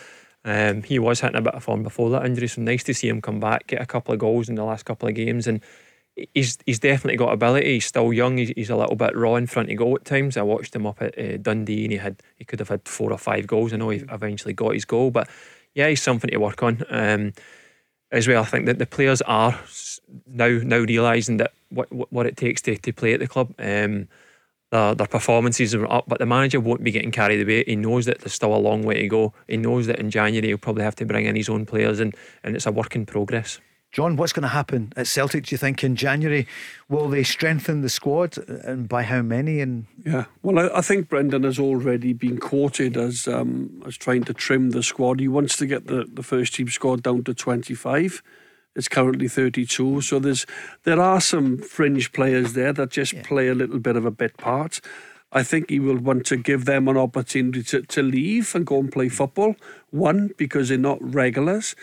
um, 0.43 0.83
he 0.83 0.99
was 0.99 1.21
hitting 1.21 1.37
a 1.37 1.41
bit 1.41 1.53
of 1.53 1.63
form 1.63 1.83
before 1.83 2.09
that 2.09 2.25
injury. 2.25 2.49
So 2.49 2.61
nice 2.61 2.83
to 2.83 2.93
see 2.93 3.07
him 3.07 3.21
come 3.21 3.39
back, 3.39 3.67
get 3.67 3.81
a 3.81 3.85
couple 3.85 4.13
of 4.13 4.19
goals 4.19 4.49
in 4.49 4.55
the 4.55 4.63
last 4.65 4.83
couple 4.83 5.07
of 5.07 5.15
games. 5.15 5.47
And 5.47 5.61
he's 6.33 6.57
he's 6.65 6.79
definitely 6.79 7.17
got 7.17 7.31
ability. 7.31 7.75
He's 7.75 7.85
still 7.85 8.11
young. 8.11 8.37
He's, 8.37 8.49
he's 8.49 8.69
a 8.69 8.75
little 8.75 8.97
bit 8.97 9.15
raw 9.15 9.35
in 9.35 9.47
front 9.47 9.71
of 9.71 9.77
goal 9.77 9.95
at 9.95 10.03
times. 10.03 10.35
I 10.35 10.41
watched 10.41 10.75
him 10.75 10.85
up 10.85 11.01
at 11.01 11.17
uh, 11.17 11.37
Dundee 11.37 11.85
and 11.85 11.93
he 11.93 11.97
had 11.97 12.21
he 12.35 12.43
could 12.43 12.59
have 12.59 12.69
had 12.69 12.87
four 12.87 13.11
or 13.11 13.17
five 13.17 13.47
goals. 13.47 13.71
I 13.71 13.77
know 13.77 13.89
he 13.89 13.99
mm. 13.99 14.13
eventually 14.13 14.53
got 14.53 14.73
his 14.73 14.85
goal, 14.85 15.11
but 15.11 15.29
yeah, 15.73 15.87
he's 15.87 16.01
something 16.01 16.29
to 16.29 16.37
work 16.37 16.61
on. 16.61 16.83
Um, 16.89 17.31
as 18.11 18.27
well, 18.27 18.41
I 18.41 18.45
think 18.45 18.65
that 18.65 18.79
the 18.79 18.85
players 18.85 19.21
are 19.23 19.59
now 20.27 20.47
now 20.47 20.79
realising 20.79 21.37
that 21.37 21.53
what 21.69 21.87
what 22.11 22.25
it 22.25 22.37
takes 22.37 22.61
to, 22.63 22.77
to 22.77 22.93
play 22.93 23.13
at 23.13 23.19
the 23.19 23.27
club. 23.27 23.53
Um, 23.59 24.07
their, 24.71 24.93
their 24.93 25.07
performances 25.07 25.73
are 25.73 25.91
up, 25.91 26.05
but 26.07 26.19
the 26.19 26.27
manager 26.27 26.59
won't 26.59 26.83
be 26.83 26.91
getting 26.91 27.11
carried 27.11 27.41
away. 27.41 27.63
He 27.63 27.75
knows 27.75 28.05
that 28.05 28.19
there's 28.19 28.33
still 28.33 28.53
a 28.53 28.57
long 28.57 28.83
way 28.83 29.01
to 29.01 29.07
go. 29.07 29.33
He 29.47 29.57
knows 29.57 29.87
that 29.87 29.97
in 29.99 30.11
January 30.11 30.47
he'll 30.47 30.59
probably 30.59 30.83
have 30.83 30.95
to 30.97 31.05
bring 31.05 31.25
in 31.25 31.35
his 31.35 31.49
own 31.49 31.65
players, 31.65 31.99
and, 31.99 32.15
and 32.43 32.55
it's 32.55 32.67
a 32.67 32.71
work 32.71 32.95
in 32.95 33.05
progress. 33.05 33.59
John, 33.91 34.17
what's 34.17 34.33
going 34.33 34.43
to 34.43 34.49
happen 34.49 34.93
at 34.95 35.07
Celtic? 35.07 35.47
Do 35.47 35.53
you 35.53 35.57
think 35.57 35.83
in 35.83 35.95
January 35.95 36.47
will 36.89 37.09
they 37.09 37.23
strengthen 37.23 37.81
the 37.81 37.89
squad, 37.89 38.37
and 38.37 38.87
by 38.87 39.01
how 39.01 39.23
many? 39.23 39.61
And 39.61 39.87
yeah, 40.05 40.25
well, 40.43 40.59
I, 40.59 40.77
I 40.77 40.81
think 40.81 41.09
Brendan 41.09 41.43
has 41.43 41.57
already 41.57 42.13
been 42.13 42.37
quoted 42.37 42.97
as 42.97 43.27
um, 43.27 43.81
as 43.87 43.97
trying 43.97 44.25
to 44.25 44.33
trim 44.33 44.71
the 44.71 44.83
squad. 44.83 45.19
He 45.19 45.27
wants 45.27 45.57
to 45.57 45.65
get 45.65 45.87
the, 45.87 46.05
the 46.11 46.21
first 46.21 46.53
team 46.53 46.67
squad 46.69 47.01
down 47.01 47.23
to 47.23 47.33
twenty 47.33 47.73
five. 47.73 48.21
It's 48.75 48.87
currently 48.87 49.27
32. 49.27 50.01
So 50.01 50.19
there's 50.19 50.45
there 50.83 51.01
are 51.01 51.19
some 51.19 51.57
fringe 51.57 52.11
players 52.11 52.53
there 52.53 52.71
that 52.73 52.91
just 52.91 53.13
yeah. 53.13 53.23
play 53.23 53.47
a 53.47 53.55
little 53.55 53.79
bit 53.79 53.95
of 53.95 54.05
a 54.05 54.11
bit 54.11 54.37
part. 54.37 54.79
I 55.31 55.43
think 55.43 55.69
he 55.69 55.79
will 55.79 55.97
want 55.97 56.25
to 56.27 56.37
give 56.37 56.65
them 56.65 56.87
an 56.87 56.97
opportunity 56.97 57.61
to, 57.63 57.81
to 57.83 58.01
leave 58.01 58.55
and 58.55 58.65
go 58.65 58.79
and 58.79 58.91
play 58.91 59.09
football. 59.09 59.55
One, 59.91 60.31
because 60.37 60.69
they're 60.69 60.77
not 60.77 60.97
regulars. 61.01 61.75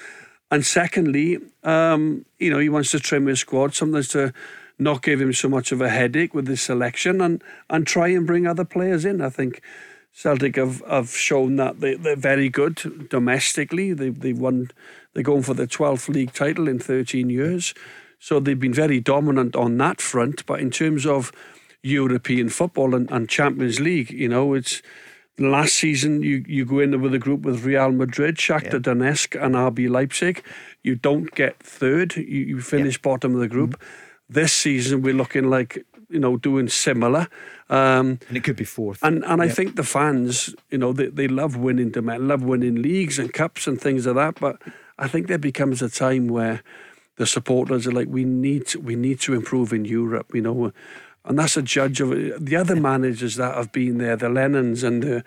And 0.50 0.64
secondly, 0.64 1.38
um, 1.64 2.24
you 2.38 2.50
know, 2.50 2.58
he 2.58 2.68
wants 2.68 2.90
to 2.92 3.00
trim 3.00 3.26
his 3.26 3.40
squad, 3.40 3.74
sometimes 3.74 4.08
to 4.08 4.32
not 4.78 5.02
give 5.02 5.20
him 5.20 5.32
so 5.32 5.48
much 5.48 5.72
of 5.72 5.80
a 5.80 5.88
headache 5.88 6.34
with 6.34 6.46
his 6.46 6.60
selection 6.60 7.20
and, 7.20 7.42
and 7.70 7.86
try 7.86 8.08
and 8.08 8.26
bring 8.26 8.46
other 8.46 8.64
players 8.64 9.04
in. 9.04 9.20
I 9.20 9.30
think 9.30 9.60
Celtic 10.12 10.56
have, 10.56 10.82
have 10.88 11.10
shown 11.10 11.56
that 11.56 11.80
they, 11.80 11.94
they're 11.94 12.16
very 12.16 12.48
good 12.48 13.08
domestically. 13.08 13.92
They, 13.92 14.10
they 14.10 14.32
won 14.32 14.70
they're 15.16 15.22
going 15.22 15.42
for 15.42 15.54
the 15.54 15.66
12th 15.66 16.10
league 16.10 16.34
title 16.34 16.68
in 16.68 16.78
13 16.78 17.30
years. 17.30 17.72
So 18.18 18.38
they've 18.38 18.60
been 18.60 18.74
very 18.74 19.00
dominant 19.00 19.56
on 19.56 19.78
that 19.78 20.02
front. 20.02 20.44
But 20.44 20.60
in 20.60 20.70
terms 20.70 21.06
of 21.06 21.32
European 21.82 22.50
football 22.50 22.94
and, 22.94 23.10
and 23.10 23.26
Champions 23.26 23.80
League, 23.80 24.10
you 24.10 24.28
know, 24.28 24.52
it's 24.52 24.82
last 25.38 25.74
season 25.74 26.22
you, 26.22 26.44
you 26.46 26.64
go 26.64 26.80
in 26.80 27.00
with 27.00 27.14
a 27.14 27.18
group 27.18 27.42
with 27.42 27.64
Real 27.64 27.92
Madrid, 27.92 28.36
Shakhtar 28.36 28.72
yeah. 28.74 28.78
Donetsk, 28.78 29.42
and 29.42 29.54
RB 29.54 29.88
Leipzig. 29.88 30.42
You 30.82 30.94
don't 30.94 31.34
get 31.34 31.58
third. 31.62 32.16
You, 32.16 32.22
you 32.22 32.60
finish 32.60 32.94
yeah. 32.94 33.02
bottom 33.02 33.34
of 33.34 33.40
the 33.40 33.48
group. 33.48 33.70
Mm-hmm. 33.70 34.32
This 34.34 34.52
season 34.52 35.02
we're 35.02 35.14
looking 35.14 35.50
like 35.50 35.84
you 36.08 36.18
know 36.18 36.36
doing 36.36 36.68
similar. 36.68 37.28
Um, 37.68 38.20
and 38.28 38.36
it 38.36 38.44
could 38.44 38.56
be 38.56 38.64
fourth. 38.64 38.98
And 39.02 39.24
and 39.24 39.40
yep. 39.40 39.50
I 39.50 39.52
think 39.52 39.76
the 39.76 39.84
fans, 39.84 40.54
you 40.70 40.78
know, 40.78 40.92
they, 40.92 41.06
they 41.06 41.28
love 41.28 41.56
winning, 41.56 41.92
love 41.92 42.42
winning 42.42 42.82
leagues 42.82 43.18
and 43.18 43.32
cups 43.32 43.66
and 43.66 43.80
things 43.80 44.06
like 44.06 44.16
that. 44.16 44.40
But 44.40 44.62
I 44.98 45.08
think 45.08 45.26
there 45.26 45.38
becomes 45.38 45.82
a 45.82 45.90
time 45.90 46.28
where 46.28 46.62
the 47.16 47.26
supporters 47.26 47.86
are 47.86 47.92
like, 47.92 48.08
we 48.08 48.24
need 48.24 48.66
to, 48.68 48.80
we 48.80 48.94
need 48.94 49.20
to 49.20 49.34
improve 49.34 49.72
in 49.72 49.84
Europe, 49.84 50.32
you 50.34 50.42
know, 50.42 50.72
and 51.26 51.38
that's 51.38 51.56
a 51.56 51.62
judge 51.62 52.00
of 52.00 52.10
the 52.10 52.56
other 52.56 52.76
managers 52.76 53.36
that 53.36 53.54
have 53.54 53.72
been 53.72 53.98
there, 53.98 54.16
the 54.16 54.28
Lennons 54.28 54.84
and 54.84 55.02
the, 55.02 55.24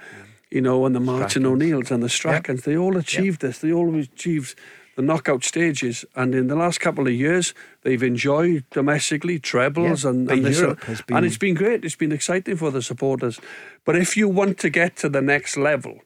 you 0.50 0.62
know, 0.62 0.86
and 0.86 0.96
the 0.96 1.00
Martin 1.00 1.46
O'Neills 1.46 1.92
and 1.92 2.02
the 2.02 2.08
Strachans. 2.08 2.58
Yep. 2.58 2.66
They 2.66 2.78
all 2.78 2.98
achieved 2.98 3.44
yep. 3.44 3.52
this. 3.52 3.60
They 3.60 3.74
all 3.74 3.94
achieved 3.96 4.58
the 4.96 5.02
knockout 5.02 5.44
stages, 5.44 6.04
and 6.16 6.36
in 6.36 6.48
the 6.48 6.56
last 6.56 6.82
couple 6.82 7.08
of 7.08 7.14
years, 7.14 7.54
they've 7.84 8.04
enjoyed 8.04 8.66
domestically 8.70 9.40
trebles 9.40 10.04
and 10.04 10.30
and, 10.30 10.46
this, 10.46 10.60
been... 10.60 11.16
and 11.16 11.26
it's 11.26 11.38
been 11.38 11.56
great. 11.56 11.86
It's 11.86 11.96
been 11.96 12.12
exciting 12.12 12.58
for 12.58 12.72
the 12.72 12.82
supporters. 12.82 13.40
But 13.86 13.96
if 13.96 14.18
you 14.18 14.28
want 14.28 14.58
to 14.58 14.70
get 14.70 14.98
to 14.98 15.10
the 15.10 15.22
next 15.22 15.56
level, 15.56 16.00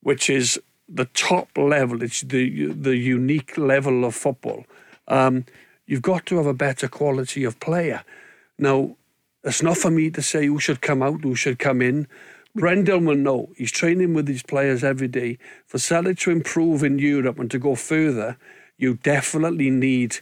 which 0.00 0.30
is 0.30 0.58
the 0.88 1.04
top 1.06 1.48
level, 1.58 2.02
it's 2.02 2.22
the 2.22 2.66
the 2.72 2.96
unique 2.96 3.58
level 3.58 4.04
of 4.04 4.14
football. 4.14 4.64
Um, 5.08 5.44
you've 5.86 6.02
got 6.02 6.24
to 6.26 6.36
have 6.36 6.46
a 6.46 6.54
better 6.54 6.88
quality 6.88 7.44
of 7.44 7.60
player. 7.60 8.02
Now, 8.58 8.96
it's 9.44 9.62
not 9.62 9.76
for 9.76 9.90
me 9.90 10.10
to 10.10 10.22
say 10.22 10.46
who 10.46 10.58
should 10.58 10.80
come 10.80 11.02
out, 11.02 11.22
who 11.22 11.34
should 11.34 11.58
come 11.58 11.82
in. 11.82 12.06
Brendan 12.54 13.06
will 13.06 13.16
know. 13.16 13.50
He's 13.56 13.72
training 13.72 14.14
with 14.14 14.28
his 14.28 14.42
players 14.42 14.84
every 14.84 15.08
day. 15.08 15.38
For 15.66 15.78
Celtic 15.78 16.18
to 16.18 16.30
improve 16.30 16.84
in 16.84 16.98
Europe 16.98 17.38
and 17.38 17.50
to 17.50 17.58
go 17.58 17.74
further, 17.74 18.36
you 18.76 18.94
definitely 18.94 19.70
need 19.70 20.18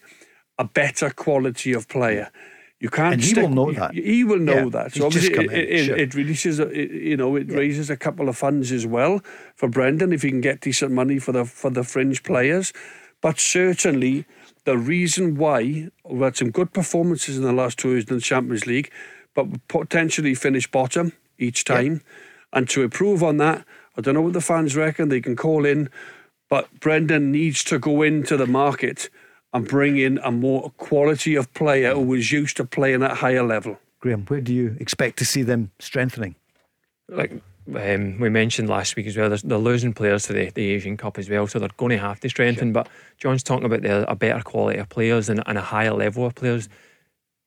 a 0.58 0.64
better 0.64 1.10
quality 1.10 1.72
of 1.72 1.88
player. 1.88 2.30
You 2.78 2.88
can't. 2.88 3.14
And 3.14 3.22
he 3.22 3.30
stick, 3.30 3.42
will 3.42 3.50
know 3.50 3.72
that. 3.72 3.94
He 3.94 4.24
will 4.24 4.38
know 4.38 4.64
yeah, 4.64 4.68
that. 4.70 4.94
So 4.94 5.06
obviously, 5.06 5.34
it, 5.34 5.52
it, 5.52 5.84
sure. 5.84 5.96
it, 5.96 6.14
releases, 6.14 6.58
it, 6.58 6.90
you 6.90 7.16
know, 7.16 7.36
it 7.36 7.48
yeah. 7.48 7.56
raises 7.56 7.90
a 7.90 7.96
couple 7.96 8.28
of 8.28 8.38
funds 8.38 8.72
as 8.72 8.86
well 8.86 9.20
for 9.54 9.68
Brendan 9.68 10.12
if 10.12 10.22
he 10.22 10.30
can 10.30 10.40
get 10.40 10.60
decent 10.60 10.92
money 10.92 11.18
for 11.18 11.32
the 11.32 11.44
for 11.44 11.68
the 11.68 11.84
fringe 11.84 12.22
players. 12.22 12.72
But 13.20 13.38
certainly, 13.38 14.24
the 14.64 14.76
reason 14.76 15.36
why 15.36 15.88
we 16.04 16.20
had 16.20 16.36
some 16.36 16.50
good 16.50 16.72
performances 16.72 17.36
in 17.36 17.44
the 17.44 17.52
last 17.52 17.78
two 17.78 17.90
years 17.90 18.04
in 18.04 18.16
the 18.16 18.20
Champions 18.20 18.66
League, 18.66 18.90
but 19.34 19.46
potentially 19.68 20.34
finish 20.34 20.70
bottom 20.70 21.12
each 21.38 21.64
time, 21.64 21.92
yeah. 21.92 22.58
and 22.58 22.68
to 22.68 22.82
improve 22.82 23.22
on 23.22 23.38
that, 23.38 23.64
I 23.96 24.00
don't 24.00 24.14
know 24.14 24.22
what 24.22 24.32
the 24.32 24.40
fans 24.40 24.76
reckon. 24.76 25.08
They 25.08 25.20
can 25.20 25.36
call 25.36 25.64
in, 25.64 25.88
but 26.48 26.68
Brendan 26.80 27.32
needs 27.32 27.64
to 27.64 27.78
go 27.78 28.02
into 28.02 28.36
the 28.36 28.46
market 28.46 29.08
and 29.52 29.66
bring 29.66 29.98
in 29.98 30.18
a 30.18 30.30
more 30.30 30.70
quality 30.76 31.34
of 31.34 31.52
player 31.54 31.94
who 31.94 32.14
is 32.14 32.30
used 32.30 32.56
to 32.58 32.64
playing 32.64 33.02
at 33.02 33.18
higher 33.18 33.42
level. 33.42 33.78
Graham, 34.00 34.24
where 34.26 34.40
do 34.40 34.54
you 34.54 34.76
expect 34.80 35.18
to 35.18 35.24
see 35.24 35.42
them 35.42 35.70
strengthening? 35.78 36.34
Like 37.08 37.42
um, 37.76 38.18
we 38.18 38.28
mentioned 38.28 38.68
last 38.68 38.96
week 38.96 39.06
as 39.06 39.16
well, 39.16 39.28
they're 39.28 39.58
losing 39.58 39.92
players 39.92 40.24
to 40.24 40.32
the, 40.32 40.50
the 40.50 40.70
Asian 40.70 40.96
Cup 40.96 41.18
as 41.18 41.28
well, 41.28 41.46
so 41.46 41.58
they're 41.58 41.68
going 41.76 41.90
to 41.90 41.98
have 41.98 42.20
to 42.20 42.28
strengthen. 42.28 42.68
Sure. 42.68 42.84
But 42.84 42.88
John's 43.18 43.42
talking 43.42 43.66
about 43.66 43.82
the, 43.82 44.10
a 44.10 44.14
better 44.14 44.42
quality 44.42 44.78
of 44.78 44.88
players 44.88 45.28
and, 45.28 45.42
and 45.46 45.58
a 45.58 45.62
higher 45.62 45.92
level 45.92 46.26
of 46.26 46.34
players. 46.34 46.68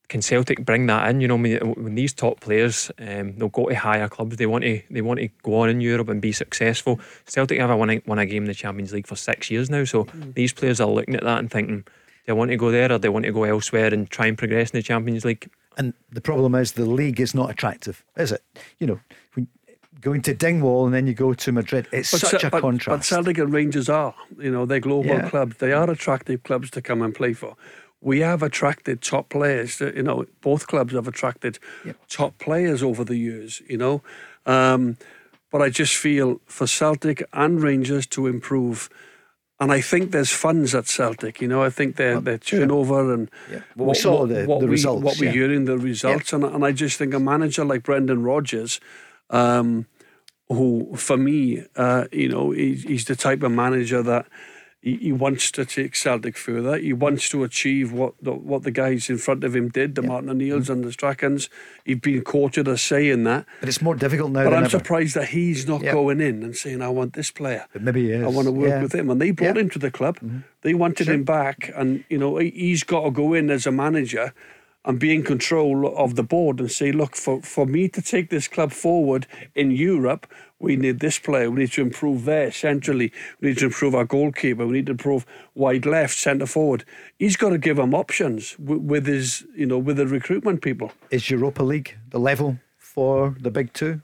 Can 0.09 0.21
Celtic 0.21 0.63
bring 0.65 0.85
that 0.87 1.09
in? 1.09 1.21
You 1.21 1.27
know, 1.27 1.37
when, 1.37 1.95
these 1.95 2.13
top 2.13 2.39
players, 2.39 2.91
um, 2.99 3.35
they'll 3.37 3.49
go 3.49 3.67
to 3.67 3.75
higher 3.75 4.07
clubs. 4.07 4.35
They 4.35 4.45
want 4.45 4.63
to 4.63 4.81
they 4.91 5.01
want 5.01 5.19
to 5.19 5.29
go 5.43 5.55
on 5.61 5.69
in 5.69 5.81
Europe 5.81 6.09
and 6.09 6.21
be 6.21 6.31
successful. 6.31 6.99
Celtic 7.25 7.59
have 7.59 7.75
won 7.77 7.89
a, 7.89 8.01
won 8.05 8.19
a 8.19 8.25
game 8.25 8.43
in 8.43 8.47
the 8.47 8.53
Champions 8.53 8.93
League 8.93 9.07
for 9.07 9.15
six 9.15 9.49
years 9.49 9.69
now, 9.69 9.85
so 9.85 10.05
mm. 10.05 10.33
these 10.35 10.53
players 10.53 10.79
are 10.81 10.89
looking 10.89 11.15
at 11.15 11.23
that 11.23 11.39
and 11.39 11.49
thinking 11.49 11.85
they 12.25 12.33
want 12.33 12.51
to 12.51 12.57
go 12.57 12.71
there 12.71 12.91
or 12.91 12.97
they 12.99 13.09
want 13.09 13.25
to 13.25 13.31
go 13.31 13.43
elsewhere 13.43 13.93
and 13.93 14.09
try 14.09 14.27
and 14.27 14.37
progress 14.37 14.71
in 14.71 14.77
the 14.77 14.83
Champions 14.83 15.25
League. 15.25 15.49
And 15.77 15.93
the 16.11 16.21
problem 16.21 16.55
is 16.55 16.73
the 16.73 16.85
league 16.85 17.19
is 17.19 17.33
not 17.33 17.49
attractive, 17.49 18.03
is 18.15 18.31
it? 18.31 18.43
You 18.79 18.87
know, 18.87 18.99
going 20.03 20.21
to 20.23 20.33
Dingwall 20.33 20.85
and 20.85 20.93
then 20.93 21.07
you 21.07 21.13
go 21.13 21.33
to 21.33 21.51
Madrid, 21.51 21.87
it's 21.91 22.11
but 22.11 22.21
such 22.21 22.43
a 22.43 22.49
but, 22.49 22.61
contrast. 22.61 22.99
But 22.99 23.05
Celtic 23.05 23.37
and 23.37 23.51
Rangers 23.51 23.89
are, 23.89 24.13
you 24.37 24.51
know, 24.51 24.65
they're 24.65 24.79
global 24.79 25.07
yeah. 25.07 25.29
clubs. 25.29 25.57
They 25.57 25.71
are 25.71 25.89
attractive 25.89 26.43
clubs 26.43 26.69
to 26.71 26.81
come 26.81 27.01
and 27.01 27.13
play 27.15 27.33
for. 27.33 27.55
We 28.01 28.19
have 28.19 28.43
attracted 28.43 29.01
top 29.01 29.29
players. 29.29 29.79
You 29.79 30.03
know, 30.03 30.25
both 30.41 30.67
clubs 30.67 30.93
have 30.93 31.07
attracted 31.07 31.57
yep. 31.85 31.97
top 32.09 32.37
players 32.37 32.83
over 32.83 33.03
the 33.03 33.15
years. 33.15 33.61
You 33.67 33.77
know, 33.77 34.03
um, 34.45 34.97
but 35.51 35.61
I 35.61 35.69
just 35.69 35.95
feel 35.95 36.41
for 36.45 36.67
Celtic 36.67 37.23
and 37.31 37.61
Rangers 37.63 38.05
to 38.07 38.27
improve 38.27 38.89
and 39.59 39.71
I 39.71 39.81
think 39.81 40.11
there's 40.11 40.31
funds 40.31 40.75
at 40.75 40.87
Celtic. 40.87 41.39
You 41.39 41.47
know, 41.47 41.63
I 41.63 41.69
think 41.69 41.95
their 41.95 42.19
their 42.19 42.37
turnover 42.37 43.13
and 43.13 43.29
yeah. 43.49 43.61
well, 43.75 43.87
what, 43.87 43.95
we 43.95 44.01
saw 44.01 44.25
the, 44.25 44.45
what 44.45 44.59
the 44.59 44.65
we, 44.65 44.71
results. 44.71 45.03
What 45.03 45.17
we're 45.19 45.31
hearing 45.31 45.65
the 45.65 45.77
results, 45.77 46.31
yeah. 46.31 46.39
and 46.39 46.55
and 46.55 46.65
I 46.65 46.73
just 46.73 46.97
think 46.97 47.13
a 47.13 47.19
manager 47.19 47.63
like 47.63 47.83
Brendan 47.83 48.23
Rodgers, 48.23 48.81
um, 49.29 49.85
who 50.49 50.95
for 50.95 51.17
me, 51.17 51.63
uh, 51.75 52.05
you 52.11 52.29
know, 52.29 52.51
he's, 52.51 52.83
he's 52.83 53.05
the 53.05 53.15
type 53.15 53.43
of 53.43 53.51
manager 53.51 54.01
that 54.03 54.25
He, 54.81 54.97
he 54.97 55.11
wants 55.13 55.49
to 55.51 55.63
take 55.63 55.95
Celtic 55.95 56.35
further. 56.37 56.77
He 56.77 56.91
wants 56.91 57.29
to 57.29 57.43
achieve 57.45 57.93
what 57.93 58.13
the, 58.21 58.33
what 58.33 58.63
the 58.63 58.71
guys 58.71 59.09
in 59.09 59.17
front 59.17 59.45
of 59.45 59.55
him 59.55 59.69
did, 59.69 59.95
the 59.95 60.01
Martin 60.01 60.29
O'Neills 60.29 60.63
Mm-hmm. 60.63 60.71
and 60.73 60.83
the 60.83 60.91
Strachan's. 60.91 61.49
He's 61.85 61.99
been 62.01 62.21
quoted 62.21 62.67
as 62.67 62.81
saying 62.81 63.23
that. 63.23 63.45
But 63.61 63.69
it's 63.69 63.81
more 63.81 63.95
difficult 63.95 64.31
now 64.31 64.43
But 64.43 64.53
I'm 64.53 64.65
ever. 64.65 64.77
surprised 64.79 65.15
that 65.15 65.29
he's 65.29 65.65
not 65.65 65.81
Yeah. 65.81 65.93
going 65.93 66.19
in 66.19 66.43
and 66.43 66.53
saying, 66.53 66.81
I 66.81 66.89
want 66.89 67.13
this 67.13 67.31
player. 67.31 67.65
But 67.71 67.81
maybe 67.81 68.01
he 68.07 68.11
is. 68.11 68.23
I 68.25 68.27
want 68.27 68.47
to 68.47 68.51
work 68.51 68.69
Yeah. 68.69 68.81
with 68.83 68.93
him. 68.93 69.09
And 69.09 69.21
they 69.21 69.31
brought. 69.31 69.51
Mm-hmm. 69.55 69.59
him 69.59 69.69
to 69.69 69.79
the 69.79 69.91
club. 69.91 70.15
They 70.63 70.73
wanted 70.73 71.07
him 71.07 71.23
back. 71.23 71.71
And, 71.79 72.03
you 72.09 72.17
know, 72.17 72.35
he- 72.43 72.49
he's 72.65 72.83
got 72.83 73.03
to 73.05 73.11
go 73.11 73.33
in 73.33 73.49
as 73.49 73.65
a 73.65 73.71
manager 73.71 74.33
and 74.85 74.99
be 74.99 75.13
in 75.13 75.23
control 75.23 75.95
of 75.97 76.15
the 76.15 76.23
board 76.23 76.59
and 76.59 76.71
say, 76.71 76.91
look, 76.91 77.15
for, 77.15 77.41
for 77.41 77.65
me 77.65 77.87
to 77.89 78.01
take 78.01 78.29
this 78.29 78.47
club 78.47 78.71
forward 78.71 79.25
in 79.55 79.71
Europe, 79.71 80.27
we 80.59 80.75
need 80.75 80.99
this 80.99 81.19
player. 81.19 81.49
We 81.49 81.61
need 81.61 81.71
to 81.73 81.81
improve 81.81 82.25
there 82.25 82.51
centrally. 82.51 83.11
We 83.39 83.49
need 83.49 83.57
to 83.59 83.65
improve 83.65 83.95
our 83.95 84.05
goalkeeper. 84.05 84.65
We 84.65 84.73
need 84.73 84.85
to 84.87 84.93
improve 84.93 85.25
wide 85.55 85.85
left, 85.85 86.17
centre 86.17 86.45
forward. 86.45 86.85
He's 87.17 87.37
got 87.37 87.49
to 87.49 87.57
give 87.57 87.77
them 87.77 87.93
options 87.93 88.57
with, 88.59 88.79
with 88.79 89.07
his, 89.07 89.45
you 89.55 89.65
know, 89.65 89.77
with 89.77 89.97
the 89.97 90.07
recruitment 90.07 90.61
people. 90.61 90.91
Is 91.11 91.29
Europa 91.29 91.63
League 91.63 91.97
the 92.09 92.19
level 92.19 92.59
for 92.77 93.35
the 93.39 93.51
big 93.51 93.73
two? 93.73 94.01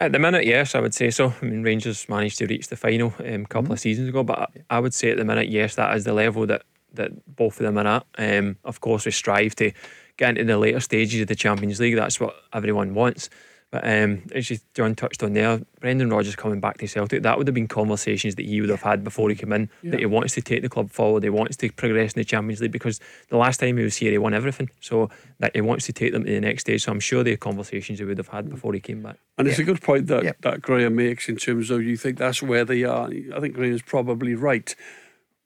At 0.00 0.12
the 0.12 0.18
minute, 0.18 0.46
yes, 0.46 0.74
I 0.74 0.80
would 0.80 0.94
say 0.94 1.10
so. 1.10 1.34
I 1.42 1.44
mean, 1.44 1.62
Rangers 1.62 2.08
managed 2.08 2.38
to 2.38 2.46
reach 2.46 2.68
the 2.68 2.76
final 2.76 3.12
um, 3.18 3.42
a 3.42 3.44
couple 3.44 3.64
Mm-hmm. 3.64 3.72
of 3.72 3.80
seasons 3.80 4.08
ago, 4.08 4.22
but 4.22 4.38
I, 4.38 4.76
I 4.76 4.80
would 4.80 4.94
say 4.94 5.10
at 5.10 5.18
the 5.18 5.24
minute, 5.26 5.48
yes, 5.50 5.74
that 5.74 5.94
is 5.94 6.04
the 6.04 6.14
level 6.14 6.46
that, 6.46 6.62
that 6.94 7.10
both 7.36 7.60
of 7.60 7.66
them 7.66 7.76
are 7.76 7.86
at. 7.86 8.06
Um, 8.16 8.56
of 8.64 8.80
course, 8.80 9.04
we 9.04 9.10
strive 9.10 9.54
to 9.56 9.72
get 10.20 10.38
into 10.38 10.52
the 10.52 10.58
later 10.58 10.78
stages 10.80 11.20
of 11.22 11.26
the 11.26 11.34
Champions 11.34 11.80
League. 11.80 11.96
That's 11.96 12.20
what 12.20 12.36
everyone 12.52 12.94
wants. 12.94 13.28
But 13.72 13.86
um, 13.86 14.22
as 14.34 14.50
you, 14.50 14.58
John 14.74 14.96
touched 14.96 15.22
on 15.22 15.32
there, 15.32 15.60
Brendan 15.80 16.10
Rodgers 16.10 16.34
coming 16.34 16.58
back 16.58 16.78
to 16.78 16.88
Celtic, 16.88 17.22
that 17.22 17.38
would 17.38 17.46
have 17.46 17.54
been 17.54 17.68
conversations 17.68 18.34
that 18.34 18.44
he 18.44 18.60
would 18.60 18.68
have 18.68 18.82
had 18.82 19.04
before 19.04 19.30
he 19.30 19.36
came 19.36 19.52
in. 19.52 19.70
That 19.84 20.00
he 20.00 20.06
wants 20.06 20.34
to 20.34 20.42
take 20.42 20.62
the 20.62 20.68
club 20.68 20.90
forward, 20.90 21.22
he 21.22 21.30
wants 21.30 21.56
to 21.58 21.70
progress 21.70 22.14
in 22.14 22.20
the 22.20 22.24
Champions 22.24 22.60
League 22.60 22.72
because 22.72 22.98
the 23.28 23.36
last 23.36 23.60
time 23.60 23.76
he 23.76 23.84
was 23.84 23.96
here, 23.96 24.10
he 24.10 24.18
won 24.18 24.34
everything. 24.34 24.70
So 24.80 25.08
that 25.38 25.54
he 25.54 25.60
wants 25.60 25.86
to 25.86 25.92
take 25.92 26.12
them 26.12 26.24
to 26.24 26.30
the 26.32 26.40
next 26.40 26.62
stage. 26.62 26.82
So 26.82 26.90
I'm 26.90 26.98
sure 26.98 27.22
the 27.22 27.36
conversations 27.36 28.00
he 28.00 28.04
would 28.04 28.18
have 28.18 28.28
had 28.28 28.50
before 28.50 28.74
he 28.74 28.80
came 28.80 29.02
back. 29.04 29.18
And 29.38 29.46
it's 29.46 29.60
a 29.60 29.64
good 29.64 29.80
point 29.80 30.08
that, 30.08 30.24
Yep. 30.24 30.36
that 30.40 30.62
Graham 30.62 30.96
makes 30.96 31.28
in 31.28 31.36
terms 31.36 31.70
of 31.70 31.80
you 31.84 31.96
think 31.96 32.18
that's 32.18 32.42
where 32.42 32.64
they 32.64 32.82
are. 32.82 33.08
I 33.08 33.38
think 33.38 33.54
Graham's 33.54 33.82
probably 33.82 34.34
right. 34.34 34.74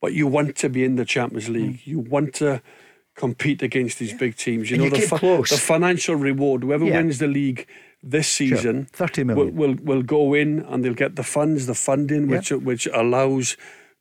But 0.01 0.15
you 0.15 0.27
want 0.27 0.57
to 0.57 0.71
be 0.71 0.83
in 0.83 0.97
the 0.97 1.05
Champions 1.05 1.51
League. 1.51 1.87
You 1.87 1.99
want 1.99 2.33
to 2.37 2.63
compete 3.15 3.63
against 3.63 3.99
these 3.99 4.13
big 4.13 4.37
teams. 4.37 4.71
You 4.71 4.77
And 4.83 4.91
know, 4.93 4.99
you 4.99 5.07
the, 5.07 5.17
close. 5.19 5.51
the 5.51 5.57
financial 5.57 6.17
reward, 6.17 6.63
whoever 6.65 6.85
Yeah. 6.85 6.97
wins 6.97 7.19
the 7.19 7.27
league 7.29 7.67
this 8.03 8.29
season 8.29 8.87
30 8.93 9.25
will, 9.25 9.51
will, 9.51 9.77
will 9.83 10.03
go 10.03 10.35
in 10.35 10.61
and 10.69 10.85
they'll 10.85 10.95
get 10.95 11.17
the 11.17 11.23
funds, 11.23 11.67
the 11.67 11.75
funding, 11.75 12.29
which 12.29 12.51
which 12.51 12.87
allows 12.93 13.57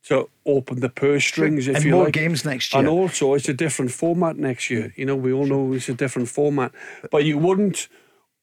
to 0.08 0.28
open 0.44 0.80
the 0.80 0.90
purse 0.90 1.24
strings, 1.24 1.66
if 1.66 1.76
And 1.76 1.84
you 1.86 1.92
more 1.92 2.04
like. 2.04 2.12
games 2.12 2.44
next 2.44 2.74
year. 2.74 2.80
And 2.80 2.88
also, 2.88 3.32
it's 3.32 3.48
a 3.48 3.54
different 3.54 3.90
format 3.90 4.36
next 4.36 4.68
year. 4.68 4.88
Mm. 4.88 4.98
You 4.98 5.06
know, 5.06 5.16
we 5.16 5.32
all 5.32 5.46
know 5.46 5.72
it's 5.72 5.88
a 5.88 5.94
different 5.94 6.28
format. 6.28 6.72
But 7.10 7.24
you 7.24 7.38
wouldn't 7.38 7.88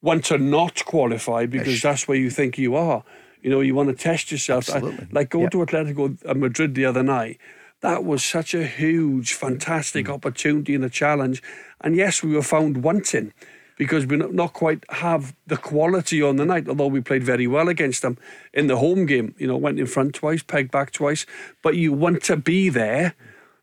want 0.02 0.26
to 0.26 0.40
not 0.40 0.84
qualify 0.86 1.46
because 1.46 1.80
that's 1.80 2.08
where 2.08 2.18
you 2.18 2.32
think 2.32 2.58
you 2.58 2.76
are. 2.76 3.04
You 3.44 3.52
know, 3.52 3.62
you 3.62 3.76
want 3.76 3.90
to 3.90 3.96
test 3.96 4.32
yourself. 4.32 4.68
I- 4.72 4.78
Absolutely. 4.78 5.08
like 5.12 5.30
going 5.30 5.44
Yeah. 5.44 5.50
to 5.50 5.58
Atletico 5.66 6.36
Madrid 6.36 6.74
the 6.74 6.86
other 6.86 7.04
night. 7.04 7.38
That 7.82 8.04
was 8.04 8.24
such 8.24 8.54
a 8.54 8.64
huge, 8.66 9.34
fantastic 9.34 10.06
Mm. 10.06 10.14
opportunity 10.14 10.76
and 10.76 10.86
a 10.86 10.90
challenge. 10.90 11.42
And 11.82 11.96
yes, 11.96 12.24
we 12.24 12.34
were 12.36 12.44
found 12.44 12.84
wanting 12.84 13.34
because 13.78 14.06
we 14.06 14.18
not 14.18 14.54
quite 14.54 14.84
have 14.90 15.34
the 15.48 15.58
quality 15.58 16.22
on 16.22 16.36
the 16.36 16.46
night, 16.46 16.68
although 16.70 16.86
we 16.88 17.02
played 17.02 17.24
very 17.24 17.48
well 17.48 17.68
against 17.70 18.04
them 18.04 18.18
in 18.54 18.68
the 18.68 18.78
home 18.78 19.06
game. 19.08 19.34
You 19.40 19.48
know, 19.48 19.58
went 19.58 19.80
in 19.80 19.88
front 19.88 20.14
twice, 20.14 20.44
pegged 20.44 20.70
back 20.72 20.92
twice. 20.92 21.26
But 21.64 21.76
you 21.76 21.92
want 21.92 22.22
to 22.24 22.38
be 22.38 22.70
there 22.70 23.16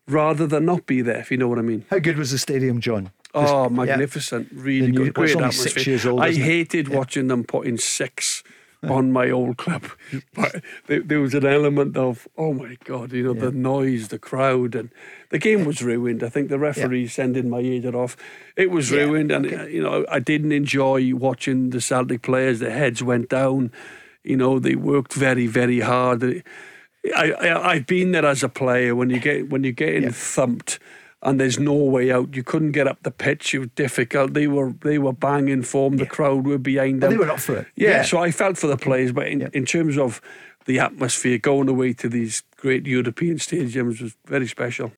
rather 0.07 0.45
than 0.47 0.65
not 0.65 0.85
be 0.85 1.01
there, 1.01 1.19
if 1.19 1.31
you 1.31 1.37
know 1.37 1.47
what 1.47 1.59
I 1.59 1.61
mean. 1.61 1.85
How 1.89 1.99
good 1.99 2.17
was 2.17 2.31
the 2.31 2.37
stadium, 2.37 2.81
John? 2.81 3.11
Oh, 3.33 3.69
magnificent! 3.69 4.49
Really 4.53 4.87
The 4.87 4.91
new- 4.91 5.03
good, 5.05 5.13
great 5.13 5.35
atmosphere. 5.35 5.99
old, 6.11 6.19
I 6.21 6.29
isn't 6.29 6.41
it? 6.41 6.45
hated 6.45 6.87
watching 6.89 7.27
them 7.27 7.43
putting 7.43 7.77
six 7.77 8.43
on 8.83 9.11
my 9.11 9.29
old 9.29 9.57
club, 9.57 9.83
but 10.33 10.63
there, 10.87 11.01
there 11.01 11.19
was 11.19 11.33
an 11.33 11.45
element 11.45 11.97
of 11.97 12.27
oh 12.37 12.53
my 12.53 12.77
god, 12.85 13.11
you 13.11 13.23
know, 13.23 13.33
the 13.33 13.51
noise, 13.51 14.07
the 14.07 14.19
crowd, 14.19 14.75
and 14.75 14.89
the 15.31 15.37
game 15.37 15.65
was 15.65 15.81
ruined. 15.81 16.23
I 16.23 16.29
think 16.29 16.49
the 16.49 16.59
referee 16.59 17.07
sending 17.07 17.45
Maeda 17.45 17.93
off, 17.93 18.15
it 18.55 18.71
was 18.71 18.89
Yeah, 18.91 19.01
ruined, 19.01 19.31
and 19.31 19.45
uh, 19.53 19.63
you 19.65 19.83
know, 19.83 20.05
I 20.09 20.19
didn't 20.19 20.53
enjoy 20.53 21.13
watching 21.13 21.71
the 21.71 21.81
Celtic 21.81 22.21
players. 22.21 22.59
Their 22.59 22.71
heads 22.71 23.03
went 23.03 23.29
down. 23.29 23.71
You 24.23 24.37
know, 24.37 24.59
they 24.59 24.75
worked 24.75 25.13
very, 25.13 25.47
very 25.47 25.81
hard. 25.81 26.23
I, 27.15 27.31
I 27.31 27.71
I've 27.71 27.87
been 27.87 28.11
there 28.11 28.25
as 28.25 28.43
a 28.43 28.49
player. 28.49 28.95
When 28.95 29.09
you 29.09 29.19
get 29.19 29.49
when 29.49 29.63
you're 29.63 29.73
getting 29.73 30.11
thumped 30.11 30.79
and 31.21 31.39
there's 31.39 31.59
no 31.59 31.73
way 31.73 32.11
out. 32.11 32.35
You 32.35 32.43
couldn't 32.43 32.71
get 32.71 32.87
up 32.87 33.03
the 33.03 33.11
pitch. 33.11 33.53
It 33.53 33.59
was 33.59 33.69
difficult. 33.75 34.33
They 34.33 34.47
were 34.47 34.73
they 34.81 34.97
were 34.97 35.13
banging 35.13 35.63
form. 35.63 35.97
The 35.97 36.05
crowd 36.05 36.45
were 36.45 36.57
behind 36.57 37.01
Well, 37.01 37.09
them. 37.11 37.19
they 37.19 37.25
were 37.25 37.31
up 37.31 37.39
for 37.39 37.57
it. 37.57 37.67
Yeah, 37.75 37.89
Yeah. 37.89 38.03
so 38.03 38.19
I 38.19 38.31
felt 38.31 38.57
for 38.57 38.67
the 38.67 38.77
players, 38.77 39.11
but 39.11 39.27
in, 39.27 39.41
Yeah. 39.41 39.49
in 39.53 39.65
terms 39.65 39.97
of 39.97 40.21
the 40.65 40.79
atmosphere, 40.79 41.37
going 41.37 41.67
away 41.69 41.93
to 41.93 42.07
these 42.09 42.43
great 42.57 42.85
European 42.85 43.37
stadiums 43.37 44.01
was 44.01 44.15
very 44.27 44.47
special. 44.47 44.91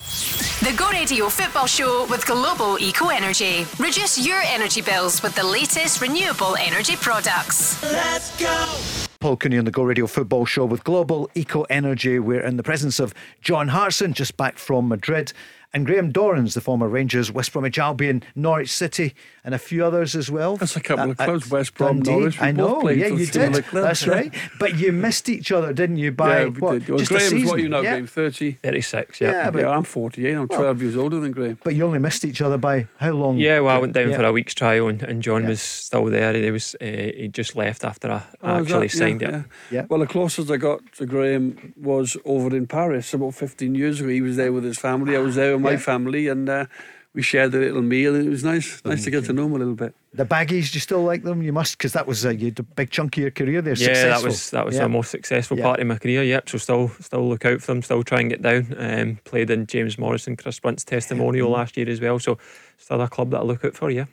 The 0.62 0.74
Go 0.76 0.90
Radio 0.92 1.30
Football 1.30 1.66
Show 1.68 2.06
with 2.08 2.26
Global 2.28 2.78
Eco 2.80 3.08
Energy. 3.08 3.66
Reduce 3.80 4.20
your 4.20 4.42
energy 4.46 4.82
bills 4.82 5.24
with 5.24 5.34
the 5.34 5.44
latest 5.44 6.02
renewable 6.02 6.56
energy 6.58 6.96
products. 6.98 7.82
Let's 7.84 8.30
go. 8.40 9.08
Paul 9.20 9.38
Cooney 9.38 9.58
on 9.60 9.66
the 9.66 9.72
Go 9.72 9.84
Radio 9.84 10.08
Football 10.08 10.46
Show 10.46 10.66
with 10.66 10.84
Global 10.84 11.30
Eco 11.36 11.64
Energy. 11.70 12.20
We're 12.20 12.42
in 12.46 12.58
the 12.58 12.64
presence 12.64 13.00
of 13.00 13.14
John 13.42 13.70
Hartson, 13.70 14.14
just 14.14 14.36
back 14.38 14.58
from 14.58 14.88
Madrid, 14.88 15.32
and 15.74 15.86
Graham 15.86 16.12
Dorrans, 16.12 16.54
the 16.54 16.62
former 16.62 16.88
Rangers, 16.88 17.32
West 17.32 17.54
Bromwich 17.54 17.80
Albion, 17.80 18.24
Norwich 18.36 18.70
City, 18.72 19.14
and 19.44 19.56
a 19.56 19.58
few 19.60 19.86
others 19.86 20.16
as 20.16 20.30
well. 20.30 20.58
That's 20.58 20.76
a 20.76 20.82
couple 20.82 21.12
of 21.12 21.18
clubs, 21.18 21.50
West 21.50 21.76
Brom, 21.76 21.98
Dundee. 22.02 22.12
Norwich, 22.12 22.40
we 22.42 22.48
I 22.48 22.52
know, 22.52 22.82
played 22.82 23.00
yeah, 23.00 23.08
you 23.08 23.26
did. 23.26 23.54
That's 23.72 24.06
right. 24.08 24.34
But 24.60 24.78
you 24.78 24.92
missed 24.92 25.30
each 25.30 25.52
other, 25.52 25.74
didn't 25.74 25.98
you? 25.98 26.12
By 26.12 26.42
yeah, 26.42 26.46
we 26.50 26.60
what? 26.60 26.72
did. 26.74 26.90
Well, 26.90 26.98
Just 27.00 27.12
a 27.12 27.20
season. 27.20 27.48
what 27.48 27.56
are 27.60 27.62
you 27.64 27.70
now, 27.70 27.82
yeah. 27.82 27.92
Graham? 27.92 28.08
30? 28.08 28.52
36, 28.54 29.22
yeah. 29.22 29.32
Yeah, 29.32 29.52
but, 29.52 29.62
yeah, 29.62 29.70
I'm 29.70 29.84
48. 29.84 30.34
I'm 30.34 30.48
12 30.48 30.82
years 30.82 30.96
older 30.98 31.20
than 31.20 31.32
Graham. 31.32 31.58
but 31.64 31.74
you 31.76 31.86
only 31.86 32.00
missed 32.00 32.26
each 32.26 32.42
other 32.42 32.58
by 32.58 32.88
how 32.98 33.12
long? 33.12 33.38
Yeah, 33.38 33.60
well, 33.62 33.76
I 33.76 33.80
went 33.80 33.94
down 33.94 34.10
Yeah. 34.12 34.18
for 34.18 34.24
a 34.26 34.32
week's 34.32 34.54
trial, 34.54 34.88
and, 34.90 35.02
and 35.04 35.24
John 35.24 35.44
Yeah. 35.44 35.50
was 35.50 35.62
still 35.62 36.06
there. 36.06 36.34
He 36.34 36.52
was 36.52 36.76
uh, 36.82 36.86
he 36.86 37.30
just 37.32 37.56
left 37.56 37.84
after 37.84 38.12
I 38.12 38.24
Oh, 38.44 38.60
actually 38.62 38.88
that- 38.88 38.98
signed 38.98 39.22
yeah, 39.22 39.28
it. 39.30 39.32
yeah. 39.32 39.44
Yeah. 39.72 39.86
Well, 39.90 40.02
the 40.02 40.08
closest 40.08 40.52
I 40.52 40.58
got 40.58 40.82
to 40.98 41.06
Graham 41.06 41.74
was 41.78 42.18
over 42.26 42.56
in 42.56 42.68
Paris 42.68 43.14
about 43.14 43.36
15 43.36 43.74
years 43.76 44.00
ago. 44.02 44.10
He 44.10 44.22
was 44.22 44.36
there 44.36 44.52
with 44.52 44.64
his 44.64 44.78
family. 44.78 45.16
I 45.16 45.20
was 45.20 45.36
there 45.36 45.54
with 45.62 45.72
my 45.72 45.72
Yeah. 45.72 45.78
family, 45.78 46.28
and 46.28 46.50
uh, 46.50 46.66
we 47.14 47.22
shared 47.22 47.54
a 47.54 47.58
little 47.60 47.82
meal. 47.82 48.16
And 48.16 48.26
it 48.26 48.30
was 48.30 48.44
nice, 48.44 48.82
nice 48.86 49.04
to 49.04 49.12
get 49.12 49.26
to 49.26 49.34
know 49.34 49.46
him 49.46 49.54
a 49.54 49.58
little 49.58 49.76
bit. 49.76 49.94
The 50.14 50.26
baggies, 50.26 50.72
do 50.72 50.76
you 50.78 50.80
still 50.82 51.04
like 51.04 51.24
them? 51.24 51.42
You 51.42 51.54
must, 51.54 51.78
because 51.78 51.94
that 51.94 52.06
was 52.08 52.26
a, 52.26 52.36
you 52.36 52.52
big 52.76 52.90
chunk 52.90 53.16
of 53.18 53.22
your 53.22 53.32
career 53.32 53.62
there. 53.62 53.74
Yeah, 53.76 53.88
Successful. 53.88 54.10
that 54.22 54.24
was 54.28 54.50
that 54.52 54.66
was 54.66 54.76
Yeah. 54.76 54.84
the 54.84 54.90
most 54.90 55.12
successful 55.12 55.58
Yeah. 55.58 55.64
part 55.64 55.80
of 55.80 55.88
my 55.88 55.98
career. 55.98 56.24
Yep. 56.24 56.50
So 56.50 56.58
still 56.58 56.90
still 57.00 57.28
look 57.30 57.46
out 57.46 57.62
for 57.62 57.68
them. 57.74 57.82
Still 57.82 58.04
try 58.04 58.20
and 58.22 58.30
get 58.30 58.42
down. 58.42 58.76
Um, 58.78 59.20
played 59.24 59.50
in 59.50 59.68
James 59.68 59.98
Morrison, 59.98 60.36
Chris 60.36 60.60
Brunt's 60.60 60.84
testimonial 60.84 61.48
Mm-hmm. 61.48 61.54
last 61.60 61.78
year 61.78 61.90
as 61.90 62.02
well. 62.02 62.20
So 62.20 62.38
still 62.78 63.02
a 63.02 63.08
club 63.08 63.32
that 63.32 63.40
I 63.40 63.44
look 63.44 63.64
out 63.66 63.76
for. 63.76 63.90
Yeah. 63.92 64.06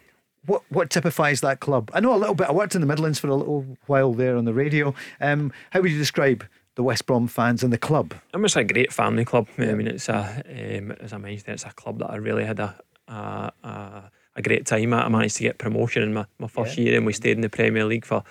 What 0.46 0.62
what 0.70 0.88
typifies 0.90 1.40
that 1.40 1.60
club? 1.60 1.90
I 1.92 2.00
know 2.00 2.14
a 2.14 2.16
little 2.16 2.34
bit. 2.34 2.48
I 2.48 2.52
worked 2.52 2.74
in 2.74 2.80
the 2.80 2.86
Midlands 2.86 3.18
for 3.18 3.26
a 3.28 3.34
little 3.34 3.66
while 3.86 4.14
there 4.14 4.36
on 4.36 4.44
the 4.44 4.54
radio. 4.54 4.94
Um, 5.20 5.52
how 5.70 5.80
would 5.80 5.90
you 5.90 5.98
describe 5.98 6.44
the 6.78 6.84
West 6.84 7.06
Brom 7.06 7.26
fans 7.26 7.64
and 7.64 7.72
the 7.72 7.78
club? 7.78 8.14
I 8.32 8.36
mean, 8.36 8.44
it's 8.44 8.54
a 8.54 8.62
great 8.62 8.92
family 8.92 9.24
club. 9.24 9.48
I 9.58 9.74
mean, 9.74 9.88
it's 9.88 10.08
a 10.08 10.44
um, 10.78 10.92
as 10.92 11.12
I 11.12 11.18
mentioned, 11.18 11.48
it's 11.48 11.64
a 11.64 11.72
club 11.72 11.98
that 11.98 12.08
I 12.08 12.16
really 12.16 12.44
had 12.44 12.60
a 12.60 12.78
a, 13.08 13.52
a, 13.64 14.10
a 14.36 14.42
great 14.42 14.64
time 14.64 14.92
at. 14.92 15.04
I 15.04 15.08
managed 15.08 15.38
to 15.38 15.42
get 15.42 15.58
promotion 15.58 16.04
in 16.04 16.14
my, 16.14 16.24
my 16.38 16.46
first 16.46 16.78
year, 16.78 16.96
and 16.96 17.04
we 17.04 17.12
stayed 17.12 17.36
in 17.36 17.40
the 17.40 17.48
Premier 17.48 17.84
League 17.84 18.04
for 18.04 18.22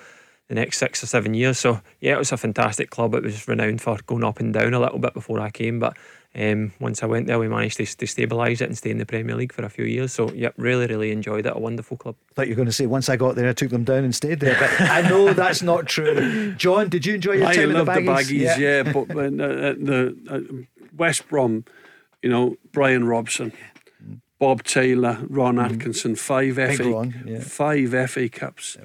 the 0.47 0.55
next 0.55 0.77
six 0.77 1.03
or 1.03 1.07
seven 1.07 1.33
years. 1.33 1.59
So 1.59 1.81
yeah, 1.99 2.13
it 2.13 2.19
was 2.19 2.31
a 2.31 2.37
fantastic 2.37 2.89
club. 2.89 3.15
It 3.15 3.23
was 3.23 3.49
renowned 3.49 3.81
for 3.81 3.97
going 4.05 4.23
up 4.23 4.39
and 4.39 4.53
down 4.53 4.73
a 4.73 4.79
little 4.79 4.99
bit 4.99 5.13
before 5.13 5.41
I 5.41 5.51
came, 5.51 5.79
but. 5.79 5.97
Um, 6.37 6.71
once 6.79 7.01
I 7.01 7.07
went 7.07 7.25
there, 7.25 7.39
we 7.39 7.47
managed 7.47 7.77
to, 7.77 7.85
to 7.85 8.05
stabilise 8.05 8.61
it 8.61 8.61
and 8.61 8.77
stay 8.77 8.91
in 8.91 8.99
the 8.99 9.05
Premier 9.05 9.35
League 9.35 9.51
for 9.51 9.63
a 9.65 9.69
few 9.69 9.85
years. 9.85 10.13
So, 10.13 10.31
yep, 10.33 10.53
really, 10.57 10.85
really 10.85 11.11
enjoyed 11.11 11.45
it. 11.47 11.53
A 11.55 11.59
wonderful 11.59 11.97
club. 11.97 12.15
thought 12.35 12.47
you're 12.47 12.55
going 12.55 12.67
to 12.67 12.71
say 12.71 12.85
once 12.85 13.09
I 13.09 13.15
got 13.15 13.35
there, 13.35 13.49
I 13.49 13.53
took 13.53 13.71
them 13.71 13.83
down 13.83 14.03
and 14.03 14.13
stayed 14.13 14.39
there. 14.39 14.55
But 14.59 14.81
I 14.89 15.01
know 15.01 15.33
that's 15.33 15.63
not 15.63 15.87
true. 15.87 16.53
John, 16.53 16.89
did 16.89 17.05
you 17.05 17.15
enjoy 17.15 17.33
your 17.33 17.47
I 17.47 17.55
time 17.55 17.73
love 17.73 17.89
at 17.89 17.95
the 17.95 18.01
the 18.01 18.07
baggies, 18.11 18.47
Baggies? 18.55 18.57
yeah. 18.59 18.93
but 18.93 19.07
when, 19.09 19.41
uh, 19.41 19.45
uh, 19.45 19.73
the 19.79 20.17
uh, 20.29 20.63
West 20.95 21.27
Brom, 21.27 21.65
you 22.21 22.29
know, 22.29 22.55
Brian 22.71 23.05
Robson, 23.07 23.51
Bob 24.39 24.63
Taylor, 24.63 25.17
Ron 25.27 25.57
Atkinson, 25.57 26.15
five 26.15 26.55
Mm-hmm. 26.57 26.67
Big 26.67 26.77
FA, 26.77 26.91
Ron, 26.91 27.23
yeah. 27.25 27.39
five 27.39 28.11
FA 28.11 28.29
Cups. 28.29 28.77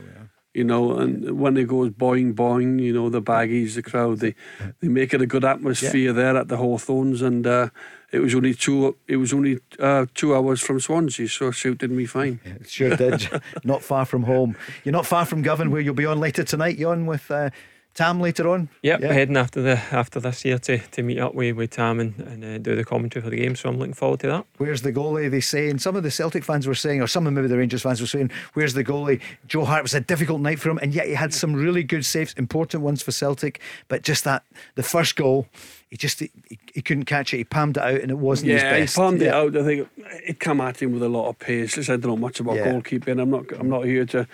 You 0.55 0.65
know, 0.65 0.99
and 0.99 1.39
when 1.41 1.57
it 1.57 1.67
goes 1.67 1.91
boing 1.91 2.35
boing, 2.35 2.79
you 2.79 2.93
know 2.93 3.09
the 3.09 3.23
baggies, 3.23 3.75
the 3.75 3.83
crowd, 3.83 4.19
they 4.19 4.35
they 4.81 4.89
make 4.89 5.15
it 5.15 5.23
a 5.23 5.27
good 5.27 5.45
atmosphere 5.45 6.13
there 6.13 6.37
at 6.37 6.49
the 6.49 6.59
Hawthorns, 6.59 7.23
and 7.23 7.47
uh, 7.47 7.71
it 8.11 8.19
was 8.19 8.35
only 8.35 8.53
two. 8.53 8.95
It 9.09 9.17
was 9.17 9.33
only 9.33 9.61
uh, 9.79 10.05
two 10.15 10.35
hours 10.37 10.61
from 10.61 10.79
Swansea, 10.79 11.27
so 11.29 11.49
it 11.49 11.55
suited 11.55 11.91
me 11.91 12.05
fine. 12.05 12.39
It 12.45 12.69
Sure 12.69 12.95
did. 12.95 13.31
not 13.65 13.83
far 13.83 14.05
from 14.05 14.25
home. 14.25 14.55
You're 14.85 14.93
not 14.93 15.07
far 15.07 15.25
from 15.25 15.41
Govan, 15.41 15.71
where 15.71 15.81
you'll 15.81 15.95
be 15.95 16.05
on 16.05 16.21
later 16.21 16.45
tonight. 16.45 16.77
You're 16.77 16.93
on 16.93 17.07
with 17.07 17.31
uh, 17.31 17.49
Tam 17.95 18.21
later 18.21 18.49
on. 18.49 18.71
Yep, 18.83 19.01
yeah. 19.01 19.13
heading 19.13 19.37
after 19.37 19.61
the 19.61 19.79
after 19.93 20.19
this 20.19 20.47
year 20.47 20.59
to, 20.61 20.79
to 20.79 21.03
meet 21.03 21.19
up 21.19 21.35
with, 21.35 21.57
with 21.57 21.71
Tam 21.71 22.01
and, 22.01 22.19
and 22.21 22.45
uh, 22.45 22.59
do 22.59 22.75
the 22.75 22.85
commentary 22.85 23.23
for 23.23 23.29
the 23.29 23.37
game. 23.37 23.55
So 23.55 23.69
I'm 23.69 23.79
looking 23.79 23.93
forward 23.93 24.21
to 24.21 24.29
that. 24.29 24.47
Where's 24.57 24.81
the 24.81 24.93
goalie? 24.93 25.31
They 25.31 25.41
say, 25.41 25.69
and 25.69 25.81
some 25.81 25.95
of 25.95 26.03
the 26.03 26.11
Celtic 26.11 26.43
fans 26.43 26.67
were 26.67 26.75
saying, 26.75 27.03
or 27.03 27.07
some 27.07 27.27
of 27.27 27.35
maybe 27.35 27.49
the 27.49 27.59
Rangers 27.59 27.83
fans 27.83 28.01
were 28.01 28.07
saying, 28.07 28.31
"Where's 28.55 28.73
the 28.73 28.83
goalie?" 28.83 29.21
Joe 29.47 29.67
Hart 29.67 29.83
was 29.83 29.93
a 29.93 30.01
difficult 30.01 30.41
night 30.41 30.59
for 30.59 30.71
him, 30.71 30.79
and 30.81 30.95
yet 30.95 31.07
he 31.07 31.13
had 31.13 31.35
some 31.35 31.53
really 31.53 31.83
good 31.83 32.07
saves, 32.07 32.33
important 32.35 32.83
ones 32.83 33.03
for 33.03 33.13
Celtic. 33.13 33.61
But 33.89 34.03
just 34.03 34.25
that 34.25 34.45
the 34.75 34.83
first 34.83 35.15
goal, 35.15 35.47
he 35.91 35.99
just 35.99 36.21
he, 36.21 36.31
he 36.73 36.81
couldn't 36.81 37.05
catch 37.05 37.35
it. 37.35 37.37
He 37.37 37.45
palmed 37.45 37.77
it 37.77 37.83
out, 37.83 38.01
and 38.01 38.11
it 38.11 38.19
wasn't 38.19 38.53
yeah, 38.53 38.55
his 38.55 38.63
best. 38.63 38.97
he 38.97 39.01
palmed 39.03 39.21
yeah. 39.21 39.29
it 39.29 39.35
out. 39.35 39.57
I 39.57 39.65
think 39.65 39.89
it 40.27 40.41
came 40.41 40.63
at 40.63 40.81
him 40.81 40.93
with 40.93 41.03
a 41.03 41.11
lot 41.11 41.29
of 41.29 41.39
pace. 41.39 41.77
Listen, 41.77 41.93
I 41.93 41.97
don't 41.99 42.13
know 42.13 42.17
much 42.17 42.41
about 42.41 42.57
yeah. 42.57 42.73
goalkeeping. 42.73 43.21
I'm 43.21 43.31
not. 43.31 43.53
I'm 43.53 43.69
not 43.69 43.85
here 43.85 44.07
to 44.07 44.27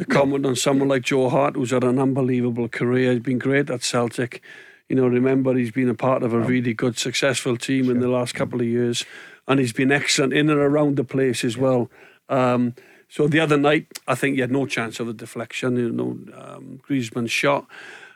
to 0.00 0.06
comment 0.06 0.46
on 0.46 0.56
someone 0.56 0.88
like 0.88 1.02
Joe 1.02 1.28
Hart, 1.28 1.56
who's 1.56 1.72
had 1.72 1.84
an 1.84 1.98
unbelievable 1.98 2.68
career. 2.68 3.12
He's 3.12 3.20
been 3.20 3.38
great 3.38 3.68
at 3.68 3.82
Celtic. 3.82 4.42
You 4.88 4.96
know, 4.96 5.06
remember 5.06 5.54
he's 5.54 5.72
been 5.72 5.90
a 5.90 5.94
part 5.94 6.22
of 6.22 6.32
a 6.32 6.40
really 6.40 6.72
good, 6.72 6.96
successful 6.96 7.58
team 7.58 7.84
sure. 7.84 7.94
in 7.94 8.00
the 8.00 8.08
last 8.08 8.34
couple 8.34 8.62
of 8.62 8.66
years, 8.66 9.04
and 9.46 9.60
he's 9.60 9.74
been 9.74 9.92
excellent 9.92 10.32
in 10.32 10.48
and 10.48 10.58
around 10.58 10.96
the 10.96 11.04
place 11.04 11.44
as 11.44 11.58
well. 11.58 11.90
Um, 12.30 12.74
so 13.10 13.28
the 13.28 13.40
other 13.40 13.58
night, 13.58 13.98
I 14.08 14.14
think 14.14 14.36
he 14.36 14.40
had 14.40 14.50
no 14.50 14.64
chance 14.64 15.00
of 15.00 15.08
a 15.08 15.12
deflection. 15.12 15.76
You 15.76 15.90
know, 15.92 16.18
um, 16.34 17.26
shot, 17.26 17.66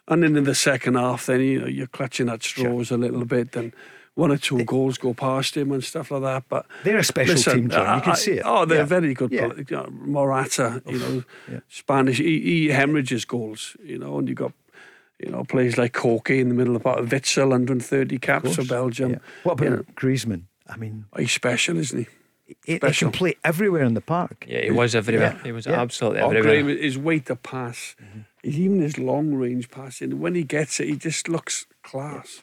and 0.09 0.23
then 0.23 0.37
in 0.37 0.45
the 0.45 0.55
second 0.55 0.95
half, 0.95 1.27
then 1.27 1.41
you 1.43 1.61
know, 1.61 1.67
you're 1.67 1.87
clutching 1.87 2.31
at 2.31 2.43
straws 2.43 2.87
sure. 2.87 2.97
a 2.97 3.01
little 3.01 3.27
bit, 3.27 3.55
and 3.57 3.75
one 4.15 4.31
or 4.31 4.37
two 4.37 4.65
goals 4.65 4.97
go 4.97 5.13
past 5.13 5.57
him 5.57 5.73
and 5.73 5.83
stuff 5.83 6.11
like 6.11 6.23
that. 6.23 6.45
But 6.49 6.67
they're 6.85 6.99
a 6.99 7.05
special 7.05 7.35
listen, 7.35 7.55
team, 7.55 7.71
John. 7.71 7.97
You 7.97 8.03
can 8.03 8.13
I, 8.13 8.17
see 8.17 8.33
it. 8.33 8.43
Oh, 8.45 8.65
they're 8.65 8.79
yeah. 8.79 8.85
very 8.85 9.15
good. 9.15 9.33
Yeah. 9.33 9.87
Morata, 9.91 10.83
you 10.87 10.99
know, 10.99 11.25
yeah. 11.51 11.61
Spanish. 11.69 12.19
He, 12.19 12.41
he 12.41 12.69
hemorrhages 12.69 13.25
goals, 13.25 13.77
you 13.83 13.99
know, 13.99 14.19
and 14.19 14.29
you 14.29 14.35
got 14.35 14.53
you 15.19 15.31
know, 15.31 15.45
players 15.45 15.79
like 15.79 15.93
Koke 15.93 16.39
in 16.39 16.49
the 16.49 16.55
middle 16.55 16.77
of 16.77 16.83
the 16.83 16.85
park, 16.85 17.07
Witsel, 17.07 17.49
130 17.49 18.19
caps 18.19 18.57
for 18.57 18.65
Belgium. 18.65 19.13
Yeah. 19.13 19.19
What 19.43 19.53
about 19.53 19.65
you 19.65 19.71
know, 19.71 19.85
Griezmann? 19.95 20.43
I 20.69 20.77
mean, 20.77 21.07
he's 21.17 21.33
special, 21.33 21.79
isn't 21.79 21.99
he? 21.99 22.07
He, 22.67 22.73
he, 22.75 22.79
can 22.79 23.11
play 23.11 23.37
everywhere 23.43 23.85
in 23.85 23.95
the 23.95 24.03
park. 24.03 24.45
Yeah, 24.47 24.63
he 24.63 24.71
was 24.71 24.95
everywhere. 24.95 25.35
Yeah. 25.39 25.43
He 25.45 25.53
was 25.53 25.67
yeah. 25.67 25.81
absolutely 25.81 26.21
oh, 26.21 26.31
everywhere. 26.31 26.63
Great. 26.63 26.83
His 26.83 26.99
weight 26.99 27.27
to 27.27 27.37
pass, 27.37 27.97
mm-hmm. 28.03 28.21
even 28.43 28.81
his 28.81 28.99
long 28.99 29.35
range 29.35 29.71
passing. 29.71 30.21
When 30.21 30.35
he 30.35 30.43
gets 30.43 30.79
it, 30.79 30.89
he 30.89 30.97
just 30.97 31.29
looks 31.29 31.67
class 31.83 32.43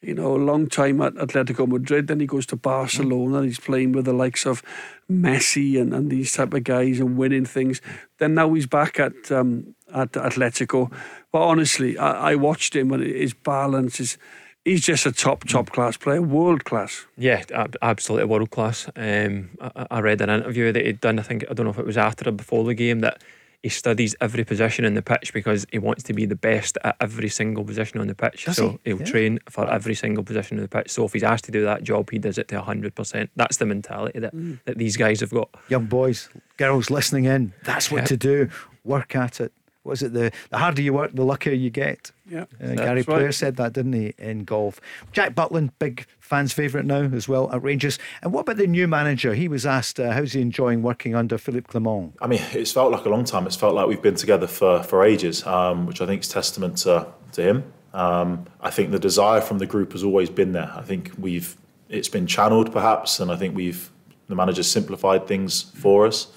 you 0.00 0.14
know, 0.14 0.36
a 0.36 0.38
long 0.38 0.68
time 0.68 1.00
at 1.00 1.14
Atletico 1.14 1.66
Madrid. 1.66 2.06
Then 2.06 2.20
he 2.20 2.26
goes 2.26 2.46
to 2.46 2.56
Barcelona. 2.56 3.38
And 3.38 3.46
he's 3.46 3.58
playing 3.58 3.92
with 3.92 4.04
the 4.04 4.12
likes 4.12 4.46
of 4.46 4.62
Messi 5.10 5.80
and, 5.80 5.92
and 5.92 6.10
these 6.10 6.32
type 6.32 6.54
of 6.54 6.64
guys 6.64 7.00
and 7.00 7.16
winning 7.16 7.44
things. 7.44 7.80
Then 8.18 8.34
now 8.34 8.52
he's 8.54 8.66
back 8.66 9.00
at 9.00 9.30
um, 9.32 9.74
at 9.92 10.12
Atletico. 10.12 10.92
But 11.32 11.42
honestly, 11.42 11.98
I, 11.98 12.32
I 12.32 12.34
watched 12.36 12.76
him 12.76 12.92
and 12.92 13.02
his 13.02 13.34
balance 13.34 14.00
is. 14.00 14.18
He's 14.64 14.82
just 14.82 15.06
a 15.06 15.12
top, 15.12 15.44
top 15.44 15.70
class 15.70 15.96
player, 15.96 16.20
world 16.20 16.64
class. 16.66 17.06
Yeah, 17.16 17.42
absolutely 17.80 18.26
world 18.26 18.50
class. 18.50 18.86
Um, 18.96 19.50
I, 19.62 19.86
I 19.92 20.00
read 20.00 20.20
an 20.20 20.28
interview 20.28 20.72
that 20.72 20.84
he'd 20.84 21.00
done. 21.00 21.18
I 21.18 21.22
think 21.22 21.44
I 21.50 21.54
don't 21.54 21.64
know 21.64 21.70
if 21.70 21.78
it 21.78 21.86
was 21.86 21.96
after 21.96 22.28
or 22.28 22.32
before 22.32 22.64
the 22.64 22.74
game 22.74 23.00
that 23.00 23.22
he 23.62 23.68
studies 23.68 24.14
every 24.20 24.44
position 24.44 24.84
in 24.84 24.94
the 24.94 25.02
pitch 25.02 25.32
because 25.32 25.66
he 25.72 25.78
wants 25.78 26.04
to 26.04 26.12
be 26.12 26.26
the 26.26 26.36
best 26.36 26.78
at 26.84 26.96
every 27.00 27.28
single 27.28 27.64
position 27.64 28.00
on 28.00 28.06
the 28.06 28.14
pitch. 28.14 28.44
Does 28.44 28.56
so 28.56 28.78
he? 28.84 28.92
will 28.92 29.00
yeah. 29.00 29.06
train 29.06 29.38
for 29.50 29.68
every 29.70 29.94
single 29.94 30.22
position 30.22 30.58
on 30.58 30.62
the 30.62 30.68
pitch. 30.68 30.90
So 30.90 31.04
if 31.04 31.12
he's 31.12 31.24
asked 31.24 31.44
to 31.46 31.52
do 31.52 31.64
that 31.64 31.82
job, 31.82 32.10
he 32.10 32.18
does 32.18 32.38
it 32.38 32.48
to 32.48 32.60
hundred 32.60 32.94
percent. 32.94 33.30
That's 33.36 33.56
the 33.56 33.66
mentality 33.66 34.20
that, 34.20 34.34
mm. 34.34 34.60
that 34.64 34.78
these 34.78 34.96
guys 34.96 35.20
have 35.20 35.30
got. 35.30 35.48
Young 35.68 35.86
boys, 35.86 36.28
girls 36.56 36.90
listening 36.90 37.24
in, 37.24 37.52
that's 37.64 37.90
what 37.90 38.02
yeah. 38.02 38.06
to 38.06 38.16
do. 38.16 38.48
Work 38.84 39.16
at 39.16 39.40
it. 39.40 39.52
Was 39.84 40.02
it 40.02 40.12
the 40.12 40.30
the 40.50 40.58
harder 40.58 40.82
you 40.82 40.92
work, 40.92 41.12
the 41.14 41.24
luckier 41.24 41.52
you 41.52 41.70
get? 41.70 42.12
Yeah, 42.28 42.44
uh, 42.62 42.74
Gary 42.74 43.02
Player 43.02 43.26
right. 43.26 43.34
said 43.34 43.56
that, 43.56 43.72
didn't 43.72 43.94
he, 43.94 44.14
in 44.18 44.44
golf? 44.44 44.80
Jack 45.12 45.34
Butland, 45.34 45.70
big 45.78 46.06
fans' 46.20 46.52
favourite 46.52 46.86
now 46.86 47.08
as 47.14 47.28
well 47.28 47.50
at 47.52 47.62
Rangers. 47.62 47.98
And 48.22 48.32
what 48.32 48.42
about 48.42 48.56
the 48.56 48.66
new 48.66 48.86
manager? 48.86 49.34
He 49.34 49.48
was 49.48 49.64
asked, 49.64 49.98
uh, 49.98 50.12
how's 50.12 50.32
he 50.32 50.40
enjoying 50.40 50.82
working 50.82 51.14
under 51.14 51.38
Philippe 51.38 51.68
Clement? 51.68 52.14
I 52.20 52.26
mean, 52.26 52.42
it's 52.52 52.72
felt 52.72 52.92
like 52.92 53.04
a 53.04 53.08
long 53.08 53.24
time. 53.24 53.46
It's 53.46 53.56
felt 53.56 53.74
like 53.74 53.86
we've 53.86 54.02
been 54.02 54.14
together 54.14 54.46
for, 54.46 54.82
for 54.82 55.04
ages, 55.04 55.46
um, 55.46 55.86
which 55.86 56.00
I 56.00 56.06
think 56.06 56.22
is 56.22 56.28
testament 56.28 56.78
to, 56.78 57.06
to 57.32 57.42
him. 57.42 57.72
Um, 57.94 58.46
I 58.60 58.70
think 58.70 58.90
the 58.90 58.98
desire 58.98 59.40
from 59.40 59.58
the 59.58 59.66
group 59.66 59.92
has 59.92 60.04
always 60.04 60.28
been 60.30 60.52
there. 60.52 60.70
I 60.74 60.82
think 60.82 61.12
we've 61.18 61.56
it's 61.88 62.08
been 62.08 62.26
channeled 62.26 62.70
perhaps, 62.70 63.18
and 63.18 63.30
I 63.30 63.36
think 63.36 63.56
we've 63.56 63.90
the 64.28 64.34
manager's 64.34 64.70
simplified 64.70 65.26
things 65.26 65.62
for 65.62 66.06
us. 66.06 66.28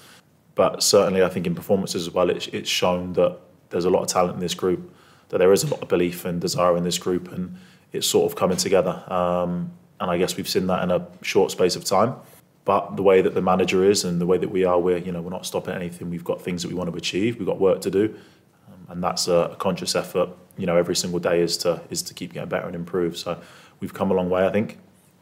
But 0.54 0.82
certainly, 0.82 1.22
I 1.22 1.28
think 1.28 1.46
in 1.46 1.54
performances 1.54 2.06
as 2.06 2.14
well, 2.14 2.30
it's, 2.30 2.46
it's 2.48 2.70
shown 2.70 3.12
that 3.14 3.38
there's 3.70 3.84
a 3.84 3.90
lot 3.90 4.02
of 4.02 4.08
talent 4.08 4.34
in 4.34 4.40
this 4.40 4.54
group, 4.54 4.94
that 5.32 5.38
there 5.38 5.52
is 5.52 5.64
a 5.64 5.66
lot 5.66 5.80
of 5.80 5.88
belief 5.88 6.26
and 6.26 6.40
desire 6.40 6.76
in 6.76 6.84
this 6.84 6.98
group, 6.98 7.32
and 7.32 7.56
it's 7.90 8.06
sort 8.06 8.30
of 8.30 8.36
coming 8.38 8.58
together. 8.58 9.02
Um, 9.10 9.72
and 9.98 10.10
I 10.10 10.18
guess 10.18 10.36
we've 10.36 10.48
seen 10.48 10.66
that 10.66 10.84
in 10.84 10.90
a 10.90 11.06
short 11.22 11.50
space 11.50 11.74
of 11.74 11.84
time. 11.84 12.14
But 12.64 12.96
the 12.96 13.02
way 13.02 13.22
that 13.22 13.34
the 13.34 13.40
manager 13.40 13.82
is 13.82 14.04
and 14.04 14.20
the 14.20 14.26
way 14.26 14.36
that 14.36 14.50
we 14.50 14.64
are, 14.64 14.78
we're 14.78 14.98
you 14.98 15.10
know 15.10 15.22
we're 15.22 15.30
not 15.30 15.46
stopping 15.46 15.74
anything. 15.74 16.10
We've 16.10 16.22
got 16.22 16.40
things 16.40 16.62
that 16.62 16.68
we 16.68 16.74
want 16.74 16.90
to 16.90 16.96
achieve. 16.96 17.38
We've 17.38 17.46
got 17.46 17.58
work 17.58 17.80
to 17.80 17.90
do, 17.90 18.14
um, 18.68 18.86
and 18.90 19.02
that's 19.02 19.26
a, 19.26 19.50
a 19.52 19.56
conscious 19.56 19.96
effort. 19.96 20.28
You 20.58 20.66
know, 20.66 20.76
every 20.76 20.94
single 20.94 21.18
day 21.18 21.40
is 21.40 21.56
to 21.58 21.80
is 21.88 22.02
to 22.02 22.14
keep 22.14 22.34
getting 22.34 22.50
better 22.50 22.66
and 22.66 22.76
improve. 22.76 23.16
So 23.16 23.40
we've 23.80 23.94
come 23.94 24.10
a 24.10 24.14
long 24.14 24.28
way, 24.28 24.46
I 24.46 24.52
think. 24.52 24.78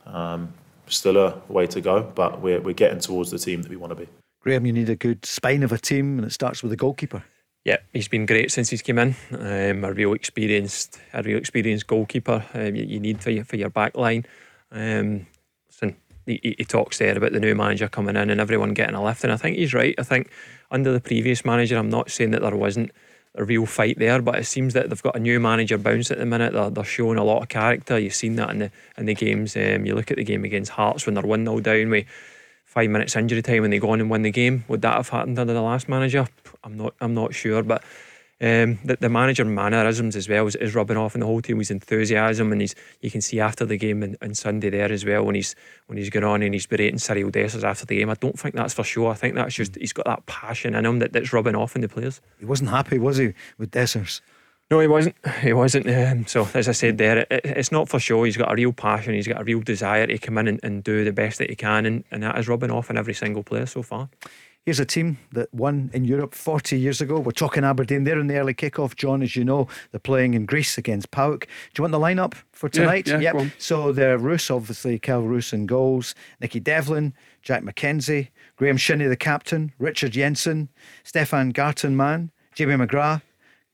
Um, 0.06 0.52
still 0.88 1.16
a 1.16 1.40
way 1.48 1.68
to 1.68 1.80
go, 1.80 2.02
but 2.02 2.40
we're 2.40 2.60
we're 2.60 2.74
getting 2.74 2.98
towards 2.98 3.30
the 3.30 3.38
team 3.38 3.62
that 3.62 3.70
we 3.70 3.76
want 3.76 3.92
to 3.92 3.94
be. 3.94 4.08
Graham, 4.42 4.66
you 4.66 4.72
need 4.72 4.90
a 4.90 4.96
good 4.96 5.24
spine 5.24 5.62
of 5.62 5.70
a 5.70 5.78
team, 5.78 6.18
and 6.18 6.26
it 6.26 6.32
starts 6.32 6.62
with 6.62 6.70
the 6.70 6.76
goalkeeper. 6.76 7.22
Yeah, 7.64 7.76
he's 7.92 8.08
been 8.08 8.24
great 8.24 8.50
since 8.50 8.70
he's 8.70 8.80
came 8.80 8.98
in. 8.98 9.14
Um, 9.32 9.84
a 9.84 9.92
real 9.92 10.14
experienced, 10.14 10.98
a 11.12 11.22
real 11.22 11.36
experienced 11.36 11.86
goalkeeper. 11.86 12.44
Um, 12.54 12.74
you, 12.74 12.84
you, 12.84 13.00
need 13.00 13.20
for 13.20 13.30
your 13.30 13.44
for 13.44 13.56
your 13.56 13.68
back 13.68 13.96
line. 13.96 14.24
Um, 14.72 15.26
listen, 15.68 15.96
he, 16.24 16.54
he, 16.56 16.64
talks 16.64 16.98
there 16.98 17.16
about 17.16 17.32
the 17.32 17.40
new 17.40 17.54
manager 17.54 17.88
coming 17.88 18.16
in 18.16 18.30
and 18.30 18.40
everyone 18.40 18.72
getting 18.72 18.94
a 18.94 19.04
lift, 19.04 19.24
and 19.24 19.32
I 19.32 19.36
think 19.36 19.58
he's 19.58 19.74
right. 19.74 19.94
I 19.98 20.04
think 20.04 20.30
under 20.70 20.90
the 20.90 21.00
previous 21.00 21.44
manager, 21.44 21.76
I'm 21.76 21.90
not 21.90 22.10
saying 22.10 22.30
that 22.30 22.40
there 22.40 22.56
wasn't 22.56 22.92
a 23.34 23.44
real 23.44 23.66
fight 23.66 23.98
there, 23.98 24.22
but 24.22 24.38
it 24.38 24.44
seems 24.44 24.72
that 24.72 24.88
they've 24.88 25.02
got 25.02 25.16
a 25.16 25.20
new 25.20 25.38
manager 25.38 25.76
bounce 25.76 26.10
at 26.10 26.18
the 26.18 26.26
minute. 26.26 26.54
They're, 26.54 26.70
they're 26.70 26.84
showing 26.84 27.18
a 27.18 27.24
lot 27.24 27.42
of 27.42 27.48
character. 27.48 27.98
You've 27.98 28.14
seen 28.14 28.36
that 28.36 28.50
in 28.50 28.58
the 28.58 28.70
in 28.96 29.04
the 29.04 29.14
games. 29.14 29.54
Um, 29.54 29.84
you 29.84 29.94
look 29.94 30.10
at 30.10 30.16
the 30.16 30.24
game 30.24 30.44
against 30.44 30.72
Hearts 30.72 31.04
when 31.04 31.14
they're 31.14 31.24
one 31.24 31.44
0 31.44 31.60
down 31.60 31.90
with 31.90 32.06
five 32.64 32.88
minutes 32.88 33.16
injury 33.16 33.42
time 33.42 33.64
and 33.64 33.72
they 33.72 33.78
go 33.78 33.90
on 33.90 34.00
and 34.00 34.08
win 34.08 34.22
the 34.22 34.30
game. 34.30 34.64
Would 34.68 34.82
that 34.82 34.94
have 34.94 35.10
happened 35.10 35.38
under 35.38 35.52
the 35.52 35.60
last 35.60 35.88
manager? 35.88 36.26
I'm 36.64 36.76
not. 36.76 36.94
I'm 37.00 37.14
not 37.14 37.34
sure, 37.34 37.62
but. 37.62 37.82
Um, 38.42 38.78
the, 38.86 38.96
the 38.98 39.10
manager 39.10 39.44
mannerisms 39.44 40.16
as 40.16 40.26
well 40.26 40.46
is, 40.46 40.56
is 40.56 40.74
rubbing 40.74 40.96
off 40.96 41.14
in 41.14 41.20
the 41.20 41.26
whole 41.26 41.42
team. 41.42 41.58
His 41.58 41.70
enthusiasm 41.70 42.52
and 42.52 42.62
he's 42.62 42.74
you 43.02 43.10
can 43.10 43.20
see 43.20 43.38
after 43.38 43.66
the 43.66 43.76
game 43.76 44.16
on, 44.22 44.34
Sunday 44.34 44.70
there 44.70 44.90
as 44.90 45.04
well 45.04 45.26
when 45.26 45.34
he's 45.34 45.54
when 45.88 45.98
he's 45.98 46.08
going 46.08 46.24
on 46.24 46.40
and 46.40 46.54
he's 46.54 46.66
berating 46.66 46.98
Cyriel 46.98 47.30
Dessers 47.30 47.64
after 47.64 47.84
the 47.84 47.98
game. 47.98 48.08
I 48.08 48.14
don't 48.14 48.40
think 48.40 48.54
that's 48.54 48.72
for 48.72 48.82
sure. 48.82 49.10
I 49.10 49.14
think 49.14 49.34
that's 49.34 49.54
just 49.54 49.76
he's 49.76 49.92
got 49.92 50.06
that 50.06 50.24
passion 50.24 50.74
in 50.74 50.86
him 50.86 51.00
that, 51.00 51.12
that's 51.12 51.34
rubbing 51.34 51.54
off 51.54 51.76
on 51.76 51.82
the 51.82 51.88
players. 51.90 52.22
He 52.38 52.46
wasn't 52.46 52.70
happy, 52.70 52.98
was 52.98 53.18
he, 53.18 53.34
with 53.58 53.72
Dessers? 53.72 54.22
No, 54.70 54.78
he 54.78 54.86
wasn't. 54.86 55.16
He 55.42 55.52
wasn't. 55.52 55.88
Um, 55.88 56.26
so, 56.26 56.48
as 56.54 56.68
I 56.68 56.72
said 56.72 56.96
there, 56.96 57.26
it, 57.30 57.40
it's 57.44 57.72
not 57.72 57.88
for 57.88 57.98
sure. 57.98 58.24
He's 58.24 58.36
got 58.36 58.52
a 58.52 58.54
real 58.54 58.72
passion. 58.72 59.14
He's 59.14 59.26
got 59.26 59.40
a 59.40 59.44
real 59.44 59.60
desire 59.60 60.06
to 60.06 60.16
come 60.16 60.38
in 60.38 60.46
and, 60.46 60.60
and 60.62 60.84
do 60.84 61.04
the 61.04 61.12
best 61.12 61.38
that 61.38 61.50
he 61.50 61.56
can, 61.56 61.86
and, 61.86 62.04
and 62.12 62.22
that 62.22 62.38
is 62.38 62.46
rubbing 62.46 62.70
off 62.70 62.88
on 62.88 62.96
every 62.96 63.14
single 63.14 63.42
player 63.42 63.66
so 63.66 63.82
far. 63.82 64.08
Here's 64.66 64.78
a 64.78 64.84
team 64.84 65.16
that 65.32 65.52
won 65.54 65.90
in 65.94 66.04
Europe 66.04 66.34
40 66.34 66.78
years 66.78 67.00
ago. 67.00 67.18
We're 67.18 67.32
talking 67.32 67.64
Aberdeen. 67.64 68.04
They're 68.04 68.20
in 68.20 68.26
the 68.26 68.36
early 68.36 68.52
kickoff, 68.52 68.94
John, 68.94 69.22
as 69.22 69.34
you 69.34 69.42
know. 69.42 69.68
They're 69.90 69.98
playing 69.98 70.34
in 70.34 70.44
Greece 70.44 70.76
against 70.76 71.10
PAOK. 71.10 71.40
Do 71.40 71.46
you 71.78 71.82
want 71.82 71.92
the 71.92 71.98
lineup 71.98 72.34
for 72.52 72.68
tonight? 72.68 73.08
Yeah, 73.08 73.20
yeah, 73.20 73.32
yep. 73.34 73.52
So 73.56 73.90
they're 73.90 74.18
Roos, 74.18 74.50
obviously, 74.50 74.98
Kelle 74.98 75.22
Roos 75.22 75.54
in 75.54 75.64
goals, 75.64 76.14
Nicky 76.40 76.60
Devlin, 76.60 77.14
Jack 77.40 77.62
McKenzie, 77.62 78.28
Graham 78.56 78.76
Shinnie, 78.76 79.06
the 79.06 79.16
captain, 79.16 79.72
Richard 79.78 80.12
Jensen, 80.12 80.68
Stefan 81.04 81.54
Gartenmann, 81.54 82.28
Jamie 82.54 82.74
McGrath, 82.74 83.22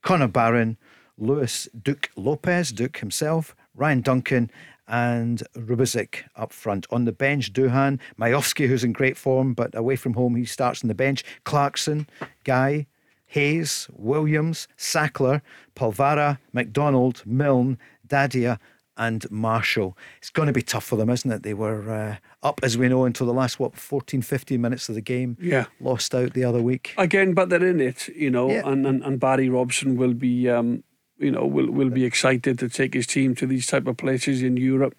Connor 0.03 0.29
Barron, 0.29 0.77
Luis 1.17 1.67
Duk 1.83 2.09
Lopes, 2.15 2.71
Duk 2.71 2.97
himself, 2.99 3.57
Ryan 3.75 3.99
Duncan, 3.99 4.49
and 4.87 5.43
Rubezic 5.55 6.23
up 6.35 6.53
front. 6.53 6.87
On 6.91 7.05
the 7.05 7.11
bench, 7.11 7.53
Duhan, 7.53 7.99
Miovski, 8.19 8.67
who's 8.67 8.83
in 8.83 8.93
great 8.93 9.17
form, 9.17 9.53
but 9.53 9.75
away 9.75 9.95
from 9.95 10.13
home, 10.13 10.35
he 10.35 10.45
starts 10.45 10.83
on 10.83 10.87
the 10.87 10.95
bench. 10.95 11.23
Clarkson, 11.43 12.07
Guy, 12.43 12.87
Hayes, 13.27 13.87
Williams, 13.91 14.67
Sokler, 14.77 15.41
Palvara, 15.75 16.39
McDonald, 16.53 17.23
Milne, 17.25 17.77
Dadia, 18.07 18.57
and 18.97 19.29
Marshall. 19.29 19.97
It's 20.17 20.29
going 20.29 20.47
to 20.47 20.53
be 20.53 20.61
tough 20.61 20.83
for 20.83 20.95
them, 20.95 21.09
isn't 21.09 21.31
it? 21.31 21.43
They 21.43 21.53
were 21.53 21.91
uh, 21.91 22.17
up, 22.41 22.59
as 22.63 22.77
we 22.77 22.87
know, 22.89 23.05
until 23.05 23.27
the 23.27 23.33
last, 23.33 23.59
what, 23.59 23.77
14, 23.77 24.21
15 24.21 24.59
minutes 24.59 24.89
of 24.89 24.95
the 24.95 25.01
game. 25.01 25.37
Yeah. 25.39 25.65
Lost 25.79 26.15
out 26.15 26.33
the 26.33 26.43
other 26.43 26.61
week. 26.61 26.95
Again, 26.97 27.33
but 27.33 27.49
they're 27.49 27.65
in 27.65 27.79
it, 27.79 28.07
you 28.09 28.31
know, 28.31 28.49
yeah. 28.49 28.67
and, 28.67 28.87
and, 28.87 29.03
and 29.03 29.19
Barry 29.19 29.49
Robson 29.49 29.97
will 29.97 30.13
be 30.13 30.49
um, 30.49 30.83
you 31.17 31.31
know, 31.31 31.45
will 31.45 31.71
will 31.71 31.89
be 31.89 32.05
excited 32.05 32.59
to 32.59 32.69
take 32.69 32.93
his 32.93 33.07
team 33.07 33.35
to 33.35 33.47
these 33.47 33.65
type 33.65 33.87
of 33.87 33.97
places 33.97 34.41
in 34.41 34.57
Europe. 34.57 34.95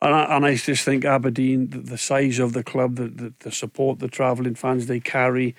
And 0.00 0.14
I, 0.14 0.36
and 0.36 0.44
I 0.44 0.56
just 0.56 0.84
think 0.84 1.04
Aberdeen, 1.04 1.70
the, 1.70 1.78
the 1.78 1.98
size 1.98 2.40
of 2.40 2.54
the 2.54 2.64
club, 2.64 2.96
the, 2.96 3.08
the, 3.08 3.32
the 3.40 3.52
support 3.52 4.00
the 4.00 4.08
travelling 4.08 4.56
fans 4.56 4.86
they 4.86 4.98
carry, 4.98 5.54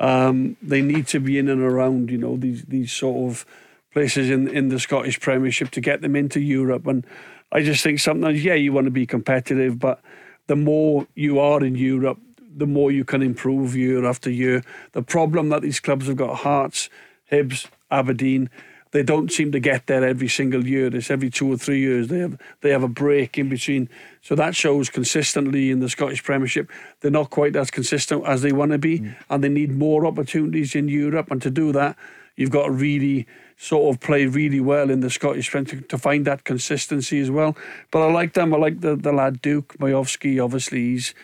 um, 0.00 0.56
they 0.62 0.80
need 0.80 1.06
to 1.08 1.20
be 1.20 1.38
in 1.38 1.48
and 1.48 1.60
around, 1.60 2.10
you 2.10 2.18
know, 2.18 2.36
these 2.36 2.64
these 2.64 2.92
sort 2.92 3.30
of 3.30 3.46
places 3.92 4.30
in 4.30 4.48
in 4.48 4.68
the 4.68 4.80
Scottish 4.80 5.20
Premiership 5.20 5.70
to 5.70 5.80
get 5.80 6.00
them 6.00 6.16
into 6.16 6.40
Europe. 6.40 6.86
And 6.86 7.06
I 7.52 7.62
just 7.62 7.82
think 7.82 8.00
sometimes, 8.00 8.42
yeah, 8.42 8.54
you 8.54 8.72
want 8.72 8.86
to 8.86 8.90
be 8.90 9.06
competitive, 9.06 9.78
but 9.78 10.00
the 10.46 10.56
more 10.56 11.06
you 11.14 11.38
are 11.38 11.62
in 11.62 11.74
Europe, 11.74 12.18
the 12.56 12.66
more 12.66 12.90
you 12.90 13.04
can 13.04 13.22
improve 13.22 13.76
year 13.76 14.04
after 14.04 14.30
year. 14.30 14.62
The 14.92 15.02
problem 15.02 15.50
that 15.50 15.62
these 15.62 15.80
clubs 15.80 16.06
have 16.06 16.16
got 16.16 16.38
Hearts, 16.38 16.88
Hibs, 17.30 17.68
Aberdeen, 17.90 18.50
they 18.92 19.02
don't 19.02 19.32
seem 19.32 19.52
to 19.52 19.60
get 19.60 19.86
there 19.86 20.04
every 20.04 20.28
single 20.28 20.66
year. 20.66 20.94
It's 20.94 21.10
every 21.10 21.30
two 21.30 21.52
or 21.52 21.56
three 21.56 21.80
years 21.80 22.08
they 22.08 22.20
have 22.20 22.38
they 22.60 22.70
have 22.70 22.82
a 22.82 22.88
break 22.88 23.36
in 23.36 23.48
between. 23.48 23.88
So 24.20 24.34
that 24.36 24.54
shows 24.54 24.88
consistently 24.88 25.70
in 25.70 25.80
the 25.80 25.88
Scottish 25.88 26.22
Premiership 26.22 26.70
they're 27.00 27.10
not 27.10 27.30
quite 27.30 27.56
as 27.56 27.70
consistent 27.70 28.24
as 28.26 28.42
they 28.42 28.52
want 28.52 28.72
to 28.72 28.78
be, 28.78 29.00
mm. 29.00 29.14
and 29.28 29.42
they 29.42 29.48
need 29.48 29.72
more 29.72 30.06
opportunities 30.06 30.74
in 30.74 30.88
Europe. 30.88 31.30
And 31.30 31.42
to 31.42 31.50
do 31.50 31.72
that, 31.72 31.96
you've 32.36 32.50
got 32.50 32.66
to 32.66 32.70
really 32.70 33.26
sort 33.56 33.94
of 33.94 34.00
play 34.00 34.26
really 34.26 34.60
well 34.60 34.90
in 34.90 35.00
the 35.00 35.10
Scottish 35.10 35.50
Premiership 35.50 35.88
to 35.88 35.98
find 35.98 36.26
that 36.26 36.44
consistency 36.44 37.20
as 37.20 37.30
well. 37.30 37.56
But 37.90 38.02
I 38.02 38.12
like 38.12 38.34
them. 38.34 38.54
I 38.54 38.58
like 38.58 38.80
the 38.80 38.94
the 38.94 39.12
lad 39.12 39.40
Duk 39.40 39.76
Miovski. 39.78 40.42
Obviously, 40.42 40.80
he's 40.80 41.14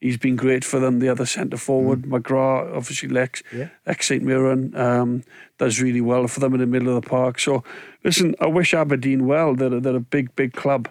he's 0.00 0.16
been 0.16 0.36
great 0.36 0.64
for 0.64 0.78
them. 0.80 1.00
The 1.00 1.08
other 1.08 1.26
centre 1.26 1.56
forward, 1.56 2.02
mm. 2.02 2.20
McGrath, 2.20 2.76
obviously 2.76 3.08
Lex, 3.08 3.42
yeah. 3.52 3.68
ex 3.86 4.08
St 4.08 4.22
Mirren, 4.22 4.74
um, 4.76 5.24
does 5.58 5.80
really 5.80 6.00
well 6.00 6.28
for 6.28 6.40
them 6.40 6.54
in 6.54 6.60
the 6.60 6.66
middle 6.66 6.96
of 6.96 7.02
the 7.02 7.08
park. 7.08 7.38
So, 7.38 7.64
listen, 8.04 8.34
I 8.40 8.46
wish 8.46 8.74
Aberdeen 8.74 9.26
well. 9.26 9.54
They're, 9.54 9.80
they're 9.80 9.96
a 9.96 10.00
big, 10.00 10.34
big 10.36 10.52
club, 10.52 10.88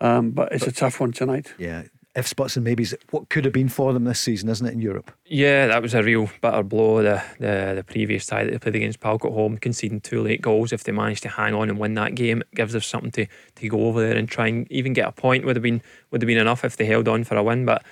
um, 0.00 0.30
but 0.30 0.52
it's 0.52 0.64
but, 0.64 0.74
a 0.74 0.76
tough 0.76 1.00
one 1.00 1.12
tonight. 1.12 1.54
Yeah. 1.58 1.84
If 2.14 2.26
spots 2.26 2.56
and 2.56 2.64
maybes, 2.66 2.94
what 3.08 3.30
could 3.30 3.46
have 3.46 3.54
been 3.54 3.70
for 3.70 3.94
them 3.94 4.04
this 4.04 4.20
season, 4.20 4.50
isn't 4.50 4.66
it, 4.66 4.74
in 4.74 4.82
Europe? 4.82 5.10
Yeah, 5.24 5.66
that 5.68 5.80
was 5.80 5.94
a 5.94 6.02
real 6.02 6.28
bitter 6.42 6.62
blow. 6.62 7.02
The 7.02 7.22
the, 7.38 7.72
the 7.76 7.84
previous 7.84 8.26
tie 8.26 8.44
that 8.44 8.50
they 8.50 8.58
played 8.58 8.76
against 8.76 9.00
PAOK 9.00 9.24
at 9.24 9.32
home, 9.32 9.56
conceding 9.56 10.02
two 10.02 10.20
late 10.20 10.42
goals. 10.42 10.74
If 10.74 10.84
they 10.84 10.92
managed 10.92 11.22
to 11.22 11.30
hang 11.30 11.54
on 11.54 11.70
and 11.70 11.78
win 11.78 11.94
that 11.94 12.14
game, 12.14 12.42
it 12.42 12.54
gives 12.54 12.76
us 12.76 12.86
something 12.86 13.12
to, 13.12 13.26
to 13.54 13.68
go 13.70 13.86
over 13.86 14.02
there 14.02 14.14
and 14.14 14.28
try 14.28 14.48
and 14.48 14.70
even 14.70 14.92
get 14.92 15.08
a 15.08 15.12
point. 15.12 15.46
Would 15.46 15.56
have 15.56 15.62
been 15.62 15.80
would 16.10 16.20
have 16.20 16.26
been 16.26 16.36
enough 16.36 16.66
if 16.66 16.76
they 16.76 16.84
held 16.84 17.08
on 17.08 17.24
for 17.24 17.36
a 17.36 17.42
win, 17.42 17.64
but 17.64 17.82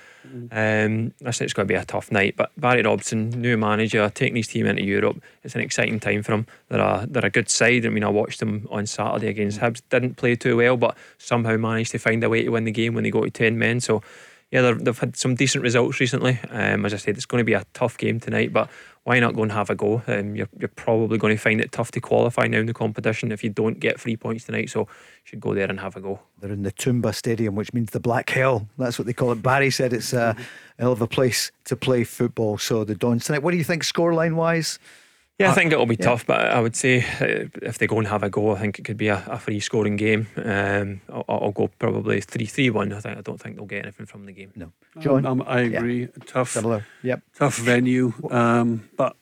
um, 0.51 1.13
listen, 1.21 1.45
it's 1.45 1.53
going 1.53 1.67
to 1.67 1.73
be 1.73 1.79
a 1.79 1.85
tough 1.85 2.11
night, 2.11 2.35
but 2.37 2.51
Barry 2.57 2.83
Robson, 2.83 3.29
new 3.29 3.57
manager, 3.57 4.09
taking 4.09 4.35
his 4.35 4.47
team 4.47 4.65
into 4.65 4.83
Europe, 4.83 5.21
it's 5.43 5.55
an 5.55 5.61
exciting 5.61 5.99
time 5.99 6.23
for 6.23 6.33
him. 6.33 6.47
They're 6.69 6.79
a, 6.79 7.07
they're 7.09 7.25
a 7.25 7.29
good 7.29 7.49
side. 7.49 7.85
I 7.85 7.89
mean, 7.89 8.03
I 8.03 8.09
watched 8.09 8.39
them 8.39 8.67
on 8.69 8.85
Saturday 8.85 9.27
against 9.27 9.59
Hibs. 9.59 9.81
Didn't 9.89 10.17
play 10.17 10.35
too 10.35 10.57
well, 10.57 10.77
but 10.77 10.97
somehow 11.17 11.57
managed 11.57 11.91
to 11.91 11.99
find 11.99 12.23
a 12.23 12.29
way 12.29 12.43
to 12.43 12.49
win 12.49 12.65
the 12.65 12.71
game 12.71 12.93
when 12.93 13.03
they 13.03 13.11
go 13.11 13.23
to 13.23 13.31
10 13.31 13.57
men. 13.57 13.79
So, 13.79 14.01
yeah, 14.51 14.73
they've 14.73 14.99
had 14.99 15.15
some 15.15 15.35
decent 15.35 15.63
results 15.63 15.99
recently. 15.99 16.39
Um, 16.49 16.85
as 16.85 16.93
I 16.93 16.97
said, 16.97 17.15
it's 17.15 17.25
going 17.25 17.41
to 17.41 17.45
be 17.45 17.53
a 17.53 17.65
tough 17.73 17.97
game 17.97 18.19
tonight, 18.19 18.51
but 18.51 18.69
why 19.03 19.19
not 19.19 19.35
go 19.35 19.41
and 19.41 19.51
have 19.51 19.69
a 19.69 19.75
go? 19.75 20.03
Um, 20.07 20.35
you're, 20.35 20.49
you're 20.59 20.67
probably 20.67 21.17
going 21.17 21.35
to 21.35 21.41
find 21.41 21.59
it 21.59 21.71
tough 21.71 21.91
to 21.91 21.99
qualify 22.01 22.45
now 22.45 22.59
in 22.59 22.67
the 22.67 22.73
competition 22.73 23.31
if 23.31 23.43
you 23.43 23.49
don't 23.49 23.79
get 23.79 23.99
three 23.99 24.15
points 24.15 24.43
tonight. 24.43 24.69
So 24.69 24.81
you 24.81 24.87
should 25.23 25.39
go 25.39 25.55
there 25.55 25.67
and 25.69 25.79
have 25.79 25.95
a 25.95 26.01
go. 26.01 26.19
They're 26.39 26.51
in 26.51 26.63
the 26.63 26.71
Toumba 26.71 27.13
Stadium, 27.13 27.55
which 27.55 27.73
means 27.73 27.91
the 27.91 27.99
Black 27.99 28.29
Hell. 28.29 28.67
That's 28.77 28.99
what 28.99 29.07
they 29.07 29.13
call 29.13 29.31
it. 29.31 29.41
Barry 29.41 29.71
said 29.71 29.91
it's 29.91 30.13
a 30.13 30.35
hell 30.77 30.91
of 30.91 31.01
a 31.01 31.07
place 31.07 31.51
to 31.65 31.75
play 31.75 32.03
football. 32.03 32.59
So 32.59 32.83
the 32.83 32.95
Dons 32.95 33.25
tonight. 33.25 33.41
What 33.41 33.51
do 33.51 33.57
you 33.57 33.63
think 33.63 33.83
scoreline 33.83 34.35
wise? 34.35 34.77
Yeah, 35.41 35.51
I 35.51 35.53
think 35.53 35.73
it'll 35.73 35.85
be 35.85 35.97
yeah. 35.99 36.05
tough, 36.05 36.25
but 36.25 36.39
I 36.39 36.59
would 36.59 36.75
say 36.75 36.99
uh, 36.99 37.49
if 37.61 37.77
they 37.77 37.87
go 37.87 37.99
and 37.99 38.07
have 38.07 38.23
a 38.23 38.29
go, 38.29 38.55
I 38.55 38.59
think 38.59 38.79
it 38.79 38.83
could 38.83 38.97
be 38.97 39.07
a, 39.07 39.23
a 39.27 39.37
free 39.37 39.59
scoring 39.59 39.95
game. 39.95 40.27
Um, 40.37 41.01
I'll, 41.09 41.25
I'll, 41.27 41.51
go 41.51 41.69
probably 41.79 42.21
3 42.21 42.45
3 42.45 42.69
1. 42.69 42.93
I, 42.93 42.99
think, 42.99 43.17
I 43.17 43.21
don't 43.21 43.39
think 43.39 43.55
they'll 43.55 43.65
get 43.65 43.85
anything 43.85 44.05
from 44.05 44.25
the 44.25 44.31
game. 44.31 44.51
No. 44.55 44.71
John? 44.99 45.25
Um, 45.25 45.43
I 45.45 45.61
agree. 45.61 46.01
Yeah. 46.01 46.07
Tough. 46.25 46.51
Similar. 46.51 46.85
Yep. 47.03 47.21
Tough 47.35 47.57
venue. 47.57 48.13
Um, 48.29 48.89
but 48.97 49.15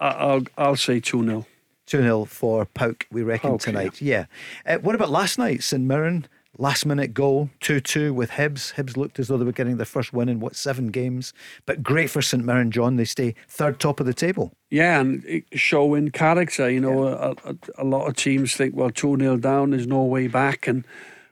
I'll, 0.00 0.42
I'll 0.56 0.76
say 0.76 1.00
2 1.00 1.24
0. 1.24 1.46
2 1.86 2.02
0 2.02 2.24
for 2.26 2.66
PAOK, 2.66 3.04
we 3.10 3.22
reckon, 3.22 3.52
okay. 3.52 3.64
tonight. 3.64 4.02
Yeah. 4.02 4.26
Uh, 4.66 4.78
what 4.78 4.94
about 4.94 5.10
last 5.10 5.38
night? 5.38 5.62
St 5.62 5.82
Mirren, 5.82 6.26
last 6.56 6.86
minute 6.86 7.12
goal, 7.12 7.50
2 7.60 7.80
2 7.80 8.14
with 8.14 8.30
Hibs. 8.30 8.74
Hibs 8.74 8.96
looked 8.96 9.18
as 9.18 9.28
though 9.28 9.36
they 9.36 9.44
were 9.44 9.52
getting 9.52 9.76
their 9.76 9.86
first 9.86 10.12
win 10.12 10.28
in, 10.28 10.40
what, 10.40 10.56
seven 10.56 10.88
games? 10.88 11.32
But 11.66 11.82
great 11.82 12.10
for 12.10 12.22
St 12.22 12.44
Mirren, 12.44 12.70
John. 12.70 12.96
They 12.96 13.04
stay 13.04 13.34
third 13.48 13.78
top 13.80 14.00
of 14.00 14.06
the 14.06 14.14
table. 14.14 14.52
Yeah, 14.70 15.00
and 15.00 15.42
showing 15.52 16.10
character. 16.10 16.70
You 16.70 16.80
know, 16.80 17.08
yeah. 17.08 17.34
a, 17.44 17.50
a, 17.50 17.82
a, 17.82 17.84
lot 17.84 18.06
of 18.06 18.16
teams 18.16 18.54
think, 18.54 18.74
well, 18.74 18.90
2 18.90 19.18
0 19.18 19.36
down, 19.36 19.70
there's 19.70 19.86
no 19.86 20.02
way 20.02 20.26
back. 20.26 20.66
and 20.66 20.84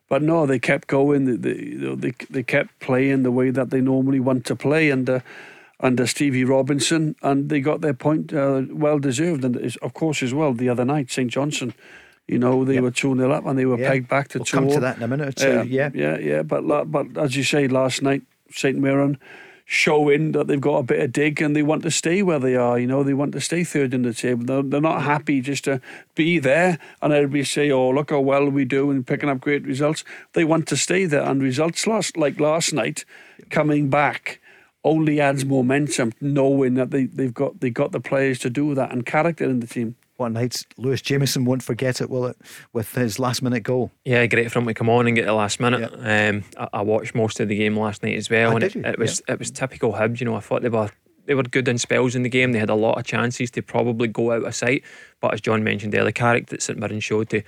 But 0.09 0.22
no, 0.22 0.46
they 0.46 0.59
kept 0.59 0.88
going. 0.88 1.24
They, 1.24 1.37
they, 1.37 1.94
they, 1.94 2.12
they 2.31 2.42
kept 2.42 2.79
playing 2.81 3.22
the 3.22 3.33
way 3.33 3.50
that 3.50 3.70
they 3.70 3.81
normally 3.81 4.20
want 4.20 4.44
to 4.46 4.57
play. 4.57 4.90
And 4.90 5.09
uh, 5.09 5.20
under 5.81 6.07
Stevie 6.07 6.44
Robinson, 6.44 7.16
and 7.22 7.48
they 7.48 7.61
got 7.61 7.81
their 7.81 7.94
point 7.94 8.33
uh, 8.33 8.62
well 8.70 8.98
deserved. 8.98 9.44
And 9.44 9.76
of 9.83 9.94
course, 9.94 10.22
as 10.22 10.33
well, 10.33 10.52
the 10.52 10.68
other 10.68 10.85
night, 10.85 11.11
St 11.11 11.31
Johnstone, 11.31 11.74
you 12.29 12.39
know, 12.39 12.65
they 12.65 12.75
yep. 12.75 12.83
were 12.83 12.91
2 12.91 13.17
0 13.17 13.31
up 13.31 13.47
and 13.47 13.59
they 13.59 13.67
were 13.67 13.77
pegged 13.77 14.09
back 14.09 14.29
to 14.29 14.39
we'll 14.39 14.45
2 14.45 14.57
come 14.57 14.69
to 14.69 14.81
that 14.81 14.97
in 14.97 15.03
a 15.03 15.09
minute 15.09 15.29
or 15.29 15.33
two. 15.33 15.61
Uh, 15.61 15.62
yeah, 15.62 15.91
yeah, 15.95 16.19
yeah. 16.19 16.43
But, 16.43 16.91
but 16.91 17.17
as 17.17 17.37
you 17.37 17.45
say, 17.45 17.69
last 17.69 18.03
night, 18.03 18.23
St 18.51 18.77
Mirren 18.77 19.19
showing 19.69 20.31
that 20.31 20.47
they've 20.47 20.61
got 20.61 20.77
a 20.77 20.83
bit 20.85 21.01
of 21.01 21.12
dig 21.12 21.43
and 21.43 21.55
they 21.57 21.62
want 21.62 21.83
to 21.83 21.91
stay 21.91 22.23
where 22.23 22.39
they 22.39 22.55
are. 22.55 22.79
You 22.79 22.87
know, 22.87 23.03
they 23.03 23.15
want 23.15 23.33
to 23.33 23.41
stay 23.41 23.65
third 23.65 23.93
in 23.93 24.03
the 24.03 24.15
table. 24.15 24.45
They're, 24.45 24.62
they're 24.62 24.81
not 24.81 25.03
happy 25.03 25.41
just 25.41 25.65
to 25.65 25.81
be 26.15 26.39
there 26.39 26.79
and 27.03 27.12
everybody 27.12 27.43
say, 27.43 27.71
"Oh, 27.71 27.91
look 27.91 28.11
how 28.11 28.21
well 28.21 28.49
we 28.49 28.65
do 28.65 28.91
and 28.91 29.05
picking 29.05 29.29
up 29.29 29.41
great 29.41 29.65
results." 29.65 30.05
They 30.35 30.45
want 30.45 30.69
to 30.69 30.77
stay 30.77 31.05
there 31.05 31.23
and 31.23 31.43
results 31.43 31.87
last 31.87 32.17
like 32.17 32.39
last 32.39 32.73
night, 32.73 33.05
coming 33.51 33.91
back 33.91 34.41
only 34.85 35.21
adds 35.21 35.45
momentum 35.45 36.12
knowing 36.21 36.75
that 36.75 36.93
they, 36.93 37.07
they've 37.07 37.35
got 37.35 37.59
they 37.59 37.71
got 37.71 37.91
the 37.91 38.01
players 38.01 38.39
to 38.39 38.51
do 38.51 38.73
that 38.77 38.93
and 38.93 39.05
character 39.05 39.45
in 39.45 39.59
the 39.59 39.67
team. 39.67 39.97
What 40.16 40.33
night, 40.33 40.64
Lewis 40.79 41.02
Jameson 41.02 41.44
won't 41.44 41.62
forget 41.62 42.00
it, 42.00 42.09
will 42.09 42.26
it? 42.26 42.37
With 42.72 42.94
his 42.94 43.18
last 43.18 43.42
minute 43.42 43.62
goal. 43.62 43.90
Yeah, 44.05 44.26
great 44.26 44.50
for 44.50 44.59
him 44.61 44.66
to 44.66 44.74
come 44.74 44.88
on 44.88 45.07
and 45.07 45.14
get 45.14 45.26
the 45.26 45.35
last 45.35 45.61
minute. 45.61 45.81
Yep. 45.81 46.35
Um, 46.35 46.44
I, 46.57 46.79
I, 46.79 46.83
watched 46.83 47.14
most 47.14 47.38
of 47.40 47.48
the 47.48 47.57
game 47.57 47.76
last 47.76 48.02
night 48.02 48.16
as 48.16 48.31
well, 48.31 48.52
oh, 48.52 48.57
and 48.57 48.64
it, 48.64 48.76
it, 48.76 48.98
was 48.98 49.22
yep. 49.29 49.35
it 49.35 49.38
was 49.38 49.50
typical 49.50 49.92
Hibs. 49.92 50.20
You 50.20 50.26
know, 50.26 50.35
I 50.35 50.40
thought 50.40 50.62
they 50.62 50.68
were 50.68 50.90
they 51.26 51.35
were 51.35 51.42
good 51.42 51.68
in 51.68 51.79
spells 51.79 52.14
in 52.14 52.22
the 52.22 52.29
game. 52.29 52.52
They 52.52 52.59
had 52.59 52.70
a 52.70 52.74
lot 52.74 52.98
of 52.98 53.05
chances 53.05 53.50
to 53.52 53.62
probably 53.62 54.09
go 54.09 54.33
out 54.33 54.44
of 54.44 54.55
sight, 54.55 54.85
but 55.20 55.35
as 55.35 55.40
John 55.40 55.62
mentioned 55.62 55.92
there, 55.92 56.05
the 56.05 56.12
character 56.12 56.57
that 56.57 56.62
St 56.62 56.79
Mirren 56.79 57.00
showed 57.00 57.29
to 57.31 57.42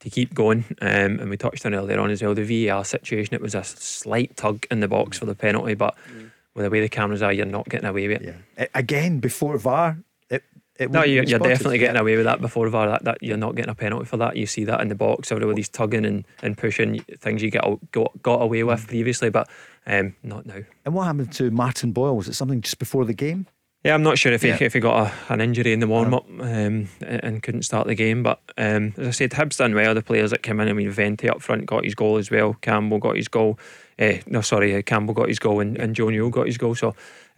to 0.00 0.10
keep 0.10 0.32
going. 0.34 0.64
Um, 0.80 1.20
and 1.20 1.28
we 1.28 1.36
touched 1.36 1.66
on 1.66 1.74
earlier 1.74 2.00
on 2.00 2.10
as 2.10 2.22
well 2.22 2.34
the 2.34 2.66
VAR 2.66 2.84
situation. 2.84 3.34
It 3.34 3.42
was 3.42 3.54
a 3.54 3.64
slight 3.64 4.36
tug 4.36 4.66
in 4.70 4.80
the 4.80 4.88
box 4.88 5.18
for 5.18 5.26
the 5.26 5.34
penalty, 5.34 5.74
but. 5.74 5.94
Mm 6.08 6.30
with 6.54 6.64
the 6.64 6.70
way 6.70 6.80
the 6.80 6.88
cameras 6.88 7.22
are, 7.22 7.32
you're 7.32 7.46
not 7.46 7.68
getting 7.68 7.88
away 7.88 8.08
with 8.08 8.22
it. 8.22 8.36
Yeah. 8.56 8.66
Again, 8.74 9.18
before 9.18 9.58
VAR, 9.58 9.98
it 10.30 10.44
no, 10.80 11.04
you're, 11.04 11.24
you're 11.24 11.38
definitely 11.38 11.78
getting 11.78 12.00
away 12.00 12.16
with 12.16 12.24
that 12.24 12.40
before 12.40 12.68
VAR. 12.68 12.88
That, 12.88 13.04
that 13.04 13.18
you're 13.22 13.36
not 13.36 13.54
getting 13.54 13.70
a 13.70 13.74
penalty 13.74 14.06
for 14.06 14.16
that. 14.16 14.36
You 14.36 14.46
see 14.46 14.64
that 14.64 14.80
in 14.80 14.88
the 14.88 14.94
box, 14.94 15.30
everybody's 15.30 15.68
tugging 15.68 16.04
and, 16.04 16.24
and 16.42 16.58
pushing 16.58 17.00
things 17.18 17.42
you 17.42 17.50
get 17.50 17.64
got, 17.92 18.22
got 18.22 18.42
away 18.42 18.62
with 18.64 18.84
mm. 18.84 18.88
previously, 18.88 19.30
but 19.30 19.48
um, 19.86 20.16
not 20.22 20.46
now. 20.46 20.62
And 20.84 20.94
what 20.94 21.04
happened 21.04 21.32
to 21.34 21.50
Martin 21.50 21.92
Boyle? 21.92 22.16
Was 22.16 22.28
it 22.28 22.34
something 22.34 22.60
just 22.60 22.78
before 22.78 23.04
the 23.04 23.14
game? 23.14 23.46
Yeah, 23.84 23.92
I'm 23.92 24.02
not 24.02 24.16
sure 24.16 24.32
if 24.32 24.40
he 24.40 24.48
yeah. 24.48 24.56
if 24.62 24.72
he 24.72 24.80
got 24.80 25.06
a, 25.06 25.32
an 25.32 25.42
injury 25.42 25.74
in 25.74 25.80
the 25.80 25.86
warm 25.86 26.14
up 26.14 26.24
um, 26.40 26.88
and 27.02 27.42
couldn't 27.42 27.64
start 27.64 27.86
the 27.86 27.94
game. 27.94 28.22
But 28.22 28.40
um, 28.56 28.94
as 28.96 29.08
I 29.08 29.10
said, 29.10 29.32
Hibs 29.32 29.58
done 29.58 29.74
well. 29.74 29.94
The 29.94 30.02
players 30.02 30.30
that 30.30 30.42
came 30.42 30.58
in, 30.60 30.68
I 30.68 30.72
mean, 30.72 30.90
Vente 30.90 31.28
up 31.28 31.42
front 31.42 31.66
got 31.66 31.84
his 31.84 31.94
goal 31.94 32.16
as 32.16 32.30
well. 32.30 32.54
Campbell 32.62 32.98
got 32.98 33.16
his 33.16 33.28
goal. 33.28 33.58
Uh, 33.98 34.14
no, 34.26 34.40
sorry, 34.40 34.74
uh, 34.74 34.82
Campbell 34.82 35.14
got 35.14 35.28
his 35.28 35.38
goal 35.38 35.60
and, 35.60 35.76
and 35.76 35.94
Joe 35.94 36.10
Newell 36.10 36.30
got 36.30 36.46
his 36.46 36.58
goal. 36.58 36.74
So 36.74 36.88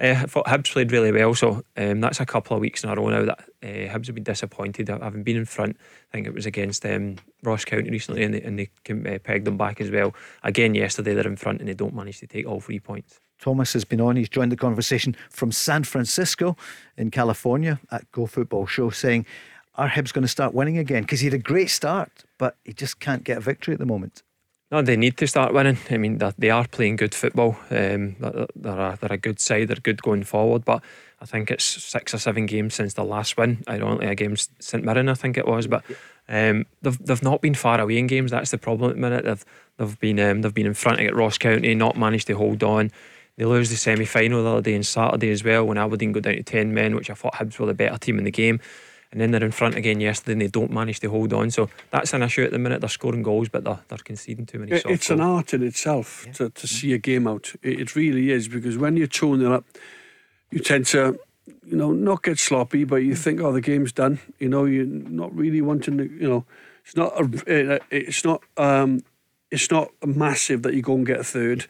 uh, 0.00 0.14
I 0.16 0.26
thought 0.26 0.46
Hibs 0.46 0.72
played 0.72 0.92
really 0.92 1.12
well. 1.12 1.34
So 1.34 1.62
um, 1.76 2.00
that's 2.00 2.20
a 2.20 2.26
couple 2.26 2.56
of 2.56 2.60
weeks 2.60 2.84
in 2.84 2.90
a 2.90 2.94
row 2.94 3.08
now 3.08 3.24
that 3.24 3.40
uh, 3.62 3.92
Hibs 3.92 4.06
have 4.06 4.14
been 4.14 4.24
disappointed. 4.24 4.88
Having 4.88 5.22
been 5.22 5.36
in 5.36 5.44
front, 5.44 5.76
I 6.10 6.12
think 6.12 6.26
it 6.26 6.34
was 6.34 6.46
against 6.46 6.84
um, 6.86 7.16
Ross 7.42 7.64
County 7.64 7.90
recently, 7.90 8.24
and 8.24 8.34
they, 8.34 8.40
and 8.40 8.58
they 8.58 9.14
uh, 9.14 9.18
pegged 9.18 9.46
them 9.46 9.56
back 9.56 9.80
as 9.80 9.90
well. 9.90 10.14
Again, 10.42 10.74
yesterday 10.74 11.14
they're 11.14 11.26
in 11.26 11.36
front 11.36 11.60
and 11.60 11.68
they 11.68 11.74
don't 11.74 11.94
manage 11.94 12.20
to 12.20 12.26
take 12.26 12.46
all 12.46 12.60
three 12.60 12.80
points. 12.80 13.20
Thomas 13.38 13.74
has 13.74 13.84
been 13.84 14.00
on. 14.00 14.16
He's 14.16 14.28
joined 14.28 14.50
the 14.50 14.56
conversation 14.56 15.14
from 15.30 15.52
San 15.52 15.84
Francisco 15.84 16.56
in 16.96 17.10
California 17.10 17.80
at 17.90 18.10
Go 18.12 18.26
Football 18.26 18.66
Show, 18.66 18.90
saying, 18.90 19.26
Are 19.74 19.88
Hibs 19.88 20.12
going 20.12 20.22
to 20.22 20.28
start 20.28 20.54
winning 20.54 20.78
again? 20.78 21.02
Because 21.02 21.20
he 21.20 21.26
had 21.26 21.34
a 21.34 21.38
great 21.38 21.68
start, 21.68 22.24
but 22.38 22.56
he 22.64 22.72
just 22.72 22.98
can't 22.98 23.24
get 23.24 23.36
a 23.36 23.40
victory 23.40 23.74
at 23.74 23.78
the 23.78 23.86
moment. 23.86 24.22
No, 24.70 24.82
they 24.82 24.96
need 24.96 25.16
to 25.18 25.28
start 25.28 25.54
winning. 25.54 25.78
I 25.90 25.96
mean, 25.96 26.20
they 26.38 26.50
are 26.50 26.66
playing 26.66 26.96
good 26.96 27.14
football. 27.14 27.56
Um, 27.70 28.16
they're, 28.18 28.80
a, 28.80 28.98
they're 29.00 29.12
a 29.12 29.16
good 29.16 29.38
side. 29.38 29.68
They're 29.68 29.76
good 29.76 30.02
going 30.02 30.24
forward. 30.24 30.64
But 30.64 30.82
I 31.20 31.24
think 31.24 31.52
it's 31.52 31.64
six 31.64 32.12
or 32.12 32.18
seven 32.18 32.46
games 32.46 32.74
since 32.74 32.94
the 32.94 33.04
last 33.04 33.36
win. 33.36 33.62
Ironically, 33.68 34.08
against 34.08 34.50
St 34.60 34.84
Mirren, 34.84 35.08
I 35.08 35.14
think 35.14 35.38
it 35.38 35.46
was. 35.46 35.68
But 35.68 35.84
um, 36.28 36.66
they've 36.82 36.98
they've 36.98 37.22
not 37.22 37.42
been 37.42 37.54
far 37.54 37.80
away 37.80 37.98
in 37.98 38.08
games. 38.08 38.32
That's 38.32 38.50
the 38.50 38.58
problem 38.58 38.90
at 38.90 38.96
the 38.96 39.00
minute. 39.00 39.24
They've 39.24 39.44
they've 39.76 40.00
been 40.00 40.18
um, 40.18 40.42
they've 40.42 40.52
been 40.52 40.66
in 40.66 40.74
front 40.74 41.00
at 41.00 41.14
Ross 41.14 41.38
County, 41.38 41.72
not 41.76 41.96
managed 41.96 42.26
to 42.26 42.34
hold 42.34 42.64
on. 42.64 42.90
They 43.36 43.44
lose 43.44 43.70
the 43.70 43.76
semi 43.76 44.04
final 44.04 44.42
the 44.42 44.50
other 44.50 44.62
day 44.62 44.74
on 44.74 44.82
Saturday 44.82 45.30
as 45.30 45.44
well 45.44 45.64
when 45.64 45.78
Aberdeen 45.78 46.12
go 46.12 46.20
down 46.20 46.36
to 46.36 46.42
10 46.42 46.72
men, 46.72 46.96
which 46.96 47.10
I 47.10 47.14
thought 47.14 47.34
Hibs 47.34 47.58
were 47.58 47.66
the 47.66 47.74
better 47.74 47.98
team 47.98 48.18
in 48.18 48.24
the 48.24 48.30
game. 48.30 48.60
And 49.12 49.20
then 49.20 49.30
they're 49.30 49.44
in 49.44 49.52
front 49.52 49.76
again 49.76 50.00
yesterday 50.00 50.32
and 50.32 50.42
they 50.42 50.48
don't 50.48 50.70
manage 50.70 51.00
to 51.00 51.10
hold 51.10 51.32
on. 51.32 51.50
So 51.50 51.70
that's 51.90 52.12
an 52.12 52.22
issue 52.22 52.44
at 52.44 52.50
the 52.50 52.58
minute. 52.58 52.80
They're 52.80 52.88
scoring 52.88 53.22
goals, 53.22 53.48
but 53.48 53.64
they're, 53.64 53.80
they're 53.88 53.98
conceding 53.98 54.46
too 54.46 54.58
many 54.58 54.72
It's 54.72 54.84
goals. 54.84 55.10
an 55.10 55.20
art 55.20 55.54
in 55.54 55.62
itself 55.62 56.24
yeah. 56.26 56.32
to, 56.34 56.50
to 56.50 56.66
see 56.66 56.92
a 56.92 56.98
game 56.98 57.26
out. 57.26 57.54
It, 57.62 57.80
it 57.80 57.96
really 57.96 58.30
is 58.30 58.48
because 58.48 58.76
when 58.76 58.96
you're 58.96 59.06
tuning 59.06 59.46
it 59.46 59.52
up, 59.52 59.64
you 60.50 60.58
tend 60.58 60.86
to 60.86 61.18
you 61.64 61.76
know, 61.76 61.92
not 61.92 62.22
get 62.22 62.38
sloppy, 62.38 62.84
but 62.84 62.96
you 62.96 63.14
think, 63.14 63.40
oh, 63.40 63.52
the 63.52 63.60
game's 63.60 63.92
done. 63.92 64.18
You 64.38 64.48
know, 64.48 64.64
you're 64.64 64.86
not 64.86 65.34
really 65.34 65.60
wanting 65.60 65.98
to, 65.98 66.04
you 66.04 66.28
know, 66.28 66.44
it's 66.84 66.96
not 66.96 67.12
a, 67.20 67.80
it's 67.90 68.24
not, 68.24 68.42
um, 68.56 69.02
it's 69.50 69.70
not 69.70 69.90
massive 70.04 70.62
that 70.62 70.74
you 70.74 70.82
go 70.82 70.94
and 70.94 71.06
get 71.06 71.20
a 71.20 71.24
third, 71.24 71.66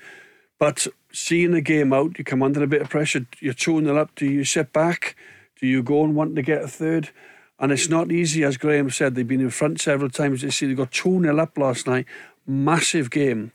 but 0.58 0.86
seeing 1.12 1.52
the 1.52 1.60
game 1.60 1.92
out, 1.92 2.18
you 2.18 2.24
come 2.24 2.42
under 2.42 2.62
a 2.62 2.66
bit 2.66 2.82
of 2.82 2.90
pressure. 2.90 3.26
You're 3.40 3.54
tuning 3.54 3.90
it 3.90 3.96
up. 3.96 4.14
Do 4.14 4.26
you 4.26 4.44
sit 4.44 4.72
back? 4.72 5.16
Do 5.60 5.66
you 5.66 5.82
go 5.82 6.04
and 6.04 6.14
want 6.14 6.36
to 6.36 6.42
get 6.42 6.62
a 6.62 6.68
third? 6.68 7.10
And 7.58 7.72
it's 7.72 7.86
mm. 7.86 7.90
not 7.90 8.12
easy, 8.12 8.44
as 8.44 8.56
Graham 8.56 8.90
said. 8.90 9.14
They've 9.14 9.26
been 9.26 9.40
in 9.40 9.50
front 9.50 9.80
several 9.80 10.10
times. 10.10 10.42
They 10.42 10.50
see 10.50 10.66
they 10.66 10.74
got 10.74 10.92
2 10.92 11.22
0 11.22 11.38
up 11.40 11.56
last 11.56 11.86
night. 11.86 12.06
Massive 12.46 13.10
game. 13.10 13.52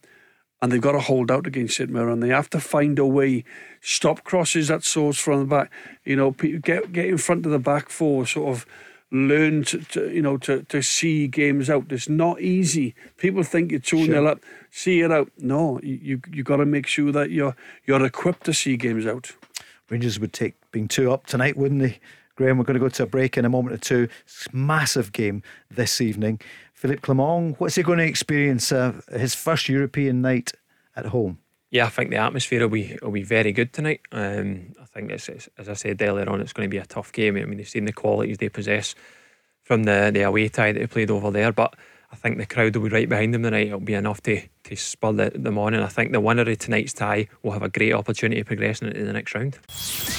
And 0.61 0.71
they've 0.71 0.81
got 0.81 0.91
to 0.91 0.99
hold 0.99 1.31
out 1.31 1.47
against 1.47 1.77
St 1.77 1.89
And 1.89 2.21
they 2.21 2.29
have 2.29 2.49
to 2.51 2.59
find 2.59 2.99
a 2.99 3.05
way, 3.05 3.43
stop 3.81 4.23
crosses 4.23 4.69
at 4.69 4.83
source 4.83 5.17
from 5.17 5.39
the 5.39 5.45
back. 5.45 5.71
You 6.05 6.15
know, 6.15 6.31
get 6.31 6.93
get 6.93 7.07
in 7.07 7.17
front 7.17 7.47
of 7.47 7.51
the 7.51 7.59
back 7.59 7.89
four, 7.89 8.27
sort 8.27 8.55
of 8.55 8.65
learn 9.11 9.63
to, 9.65 9.79
to, 9.79 10.09
you 10.09 10.21
know 10.21 10.37
to, 10.37 10.63
to 10.63 10.81
see 10.81 11.27
games 11.27 11.69
out. 11.69 11.91
It's 11.91 12.07
not 12.07 12.41
easy. 12.41 12.95
People 13.17 13.43
think 13.43 13.71
you're 13.71 13.79
2 13.79 14.05
0 14.05 14.25
up, 14.25 14.39
see 14.69 15.01
it 15.01 15.11
out. 15.11 15.31
No, 15.37 15.79
you 15.81 16.21
you 16.31 16.43
got 16.43 16.57
to 16.57 16.65
make 16.65 16.85
sure 16.85 17.11
that 17.11 17.31
you're 17.31 17.55
you're 17.85 18.05
equipped 18.05 18.45
to 18.45 18.53
see 18.53 18.77
games 18.77 19.05
out. 19.07 19.31
Rangers 19.91 20.19
would 20.19 20.33
take 20.33 20.55
being 20.71 20.87
two 20.87 21.11
up 21.11 21.27
tonight, 21.27 21.57
wouldn't 21.57 21.81
they? 21.81 21.99
Graham, 22.35 22.57
we're 22.57 22.63
going 22.63 22.75
to 22.75 22.79
go 22.79 22.89
to 22.89 23.03
a 23.03 23.05
break 23.05 23.37
in 23.37 23.43
a 23.43 23.49
moment 23.49 23.75
or 23.75 23.77
two. 23.77 24.07
Massive 24.53 25.11
game 25.11 25.43
this 25.69 25.99
evening. 25.99 26.39
Philippe 26.73 27.01
Clement, 27.01 27.59
what's 27.59 27.75
he 27.75 27.83
going 27.83 27.99
to 27.99 28.05
experience 28.05 28.71
uh, 28.71 28.93
his 29.11 29.35
first 29.35 29.67
European 29.67 30.21
night 30.21 30.53
at 30.95 31.07
home? 31.07 31.39
Yeah, 31.71 31.85
I 31.85 31.89
think 31.89 32.09
the 32.09 32.17
atmosphere 32.17 32.61
will 32.61 32.69
be 32.69 32.97
will 33.01 33.11
be 33.11 33.23
very 33.23 33.51
good 33.51 33.71
tonight. 33.73 34.01
Um, 34.11 34.73
I 34.81 34.85
think 34.85 35.11
it's, 35.11 35.29
it's, 35.29 35.49
as 35.57 35.69
I 35.69 35.73
said 35.73 36.01
earlier 36.01 36.27
on, 36.29 36.41
it's 36.41 36.53
going 36.53 36.67
to 36.67 36.71
be 36.71 36.77
a 36.77 36.85
tough 36.85 37.11
game. 37.11 37.35
I 37.37 37.45
mean, 37.45 37.59
you've 37.59 37.69
seen 37.69 37.85
the 37.85 37.93
qualities 37.93 38.37
they 38.37 38.49
possess 38.49 38.95
from 39.61 39.83
the 39.83 40.09
the 40.13 40.21
away 40.21 40.49
tie 40.49 40.71
that 40.71 40.79
they 40.79 40.87
played 40.87 41.11
over 41.11 41.31
there, 41.31 41.51
but 41.51 41.75
I 42.11 42.15
think 42.15 42.37
the 42.37 42.45
crowd 42.45 42.75
will 42.75 42.89
be 42.89 42.95
right 42.95 43.07
behind 43.07 43.33
them 43.33 43.43
tonight. 43.43 43.67
It'll 43.67 43.79
be 43.79 43.93
enough 43.93 44.21
to, 44.23 44.41
to 44.65 44.75
spur 44.75 45.13
the, 45.13 45.29
them 45.29 45.57
on. 45.57 45.73
And 45.73 45.83
I 45.83 45.87
think 45.87 46.11
the 46.11 46.19
winner 46.19 46.49
of 46.49 46.57
tonight's 46.57 46.93
tie 46.93 47.27
will 47.41 47.51
have 47.51 47.63
a 47.63 47.69
great 47.69 47.93
opportunity 47.93 48.41
of 48.41 48.47
progressing 48.47 48.89
into 48.89 49.05
the 49.05 49.13
next 49.13 49.33
round. 49.33 49.53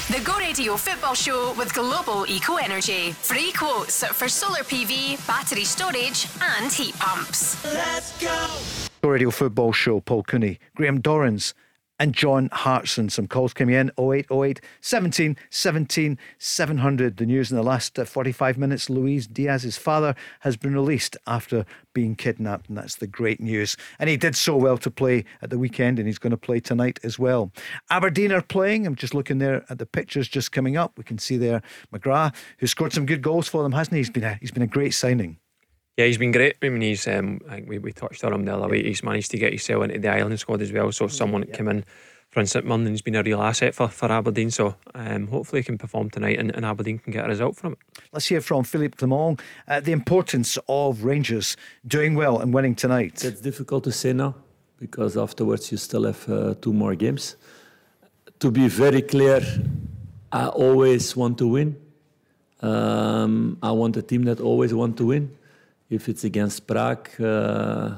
The 0.09 0.21
Go 0.23 0.37
Radio 0.37 0.75
Football 0.75 1.13
Show 1.13 1.53
with 1.57 1.73
Global 1.73 2.25
Eco 2.27 2.55
Energy. 2.55 3.11
Free 3.11 3.51
quotes 3.51 4.03
for 4.05 4.27
solar 4.27 4.63
PV, 4.63 5.25
battery 5.27 5.65
storage, 5.65 6.27
and 6.41 6.71
heat 6.71 6.97
pumps. 6.97 7.63
Let's 7.65 8.19
go! 8.19 8.89
Go 9.01 9.09
Radio 9.09 9.29
Football 9.29 9.71
Show, 9.71 9.99
Paul 9.99 10.23
Cooney, 10.23 10.59
Graham 10.75 11.01
Dorrans 11.01 11.53
and 11.99 12.13
John 12.13 12.49
Hartson. 12.51 13.09
Some 13.09 13.27
calls 13.27 13.53
coming 13.53 13.75
in 13.75 13.91
0808 13.99 14.61
17 14.81 15.37
17 15.49 16.17
700. 16.37 17.17
The 17.17 17.25
news 17.25 17.51
in 17.51 17.57
the 17.57 17.63
last 17.63 17.97
uh, 17.97 18.05
45 18.05 18.57
minutes 18.57 18.89
Luis 18.89 19.27
Diaz's 19.27 19.77
father 19.77 20.15
has 20.41 20.57
been 20.57 20.73
released 20.73 21.17
after 21.27 21.65
being 21.93 22.15
kidnapped, 22.15 22.69
and 22.69 22.77
that's 22.77 22.95
the 22.95 23.07
great 23.07 23.39
news. 23.39 23.77
And 23.99 24.09
he 24.09 24.17
did 24.17 24.35
so 24.35 24.55
well 24.55 24.77
to 24.79 24.91
play 24.91 25.25
at 25.41 25.49
the 25.49 25.59
weekend, 25.59 25.99
and 25.99 26.07
he's 26.07 26.19
going 26.19 26.31
to 26.31 26.37
play 26.37 26.59
tonight 26.59 26.99
as 27.03 27.19
well. 27.19 27.51
Aberdeen 27.89 28.31
are 28.31 28.41
playing. 28.41 28.87
I'm 28.87 28.95
just 28.95 29.13
looking 29.13 29.37
there 29.37 29.65
at 29.69 29.77
the 29.77 29.85
pictures 29.85 30.27
just 30.27 30.51
coming 30.51 30.77
up. 30.77 30.97
We 30.97 31.03
can 31.03 31.17
see 31.17 31.37
there 31.37 31.61
McGrath, 31.93 32.35
who 32.57 32.67
scored 32.67 32.93
some 32.93 33.05
good 33.05 33.21
goals 33.21 33.47
for 33.47 33.63
them, 33.63 33.71
hasn't 33.71 33.93
he? 33.93 33.99
He's 33.99 34.09
been 34.09 34.23
a, 34.23 34.35
he's 34.35 34.51
been 34.51 34.63
a 34.63 34.67
great 34.67 34.93
signing. 34.93 35.37
Yeah, 35.97 36.05
he's 36.05 36.17
been 36.17 36.31
great. 36.31 36.57
I 36.63 36.69
mean, 36.69 36.81
he's 36.81 37.07
um, 37.07 37.39
I 37.47 37.55
think 37.55 37.69
we, 37.69 37.77
we 37.77 37.91
touched 37.91 38.23
on 38.23 38.33
him 38.33 38.45
the 38.45 38.55
other 38.55 38.67
week. 38.67 38.85
He's 38.85 39.03
managed 39.03 39.29
to 39.31 39.37
get 39.37 39.51
himself 39.51 39.83
into 39.83 39.99
the 39.99 40.09
Ireland 40.09 40.39
squad 40.39 40.61
as 40.61 40.71
well. 40.71 40.91
So 40.91 41.07
someone 41.07 41.41
that 41.41 41.53
came 41.53 41.67
in 41.67 41.85
from 42.29 42.47
St 42.47 42.65
Mirren 42.65 42.87
has 42.87 43.03
been 43.03 43.13
a 43.13 43.21
real 43.21 43.43
asset 43.43 43.75
for, 43.75 43.87
for 43.87 44.11
Aberdeen. 44.11 44.49
So 44.49 44.75
um, 44.95 45.27
hopefully 45.27 45.61
he 45.61 45.65
can 45.65 45.77
perform 45.77 46.09
tonight 46.09 46.39
and, 46.39 46.49
and, 46.55 46.65
Aberdeen 46.65 46.97
can 46.97 47.13
get 47.13 47.25
a 47.25 47.27
result 47.27 47.55
from 47.55 47.73
it. 47.73 47.79
Let's 48.11 48.25
hear 48.25 48.41
from 48.41 48.63
Philippe 48.63 48.97
Clement 48.97 49.39
uh, 49.67 49.81
the 49.81 49.91
importance 49.91 50.57
of 50.67 51.03
Rangers 51.03 51.55
doing 51.85 52.15
well 52.15 52.39
and 52.39 52.51
winning 52.51 52.73
tonight. 52.73 53.23
It's 53.23 53.41
difficult 53.41 53.83
to 53.83 53.91
say 53.91 54.13
now 54.13 54.33
because 54.79 55.15
afterwards 55.15 55.71
you 55.71 55.77
still 55.77 56.05
have 56.05 56.27
uh, 56.27 56.55
two 56.55 56.73
more 56.73 56.95
games. 56.95 57.35
To 58.39 58.49
be 58.49 58.67
very 58.67 59.03
clear, 59.03 59.41
I 60.31 60.47
always 60.47 61.15
want 61.15 61.37
to 61.37 61.47
win. 61.47 61.77
Um, 62.63 63.59
I 63.61 63.71
want 63.71 63.95
a 63.95 64.01
team 64.01 64.23
that 64.23 64.39
always 64.39 64.73
want 64.73 64.97
to 64.97 65.05
win 65.05 65.37
if 65.93 66.09
it's 66.09 66.23
against 66.23 66.67
Prague 66.67 67.09
uh, 67.21 67.97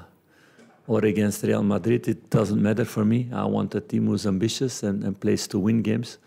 or 0.88 1.06
against 1.06 1.44
Real 1.44 1.64
Madrid, 1.64 2.08
it 2.08 2.30
doesn't 2.30 2.62
matter 2.62 2.86
for 2.86 3.06
me. 3.06 3.30
I 3.34 3.46
want 3.46 3.74
a 3.76 3.82
team 3.82 4.08
who's 4.08 4.26
ambitious 4.28 4.84
and, 4.84 5.04
and 5.04 5.20
plays 5.20 5.48
to 5.48 5.60
win 5.60 5.82
games. 5.82 6.18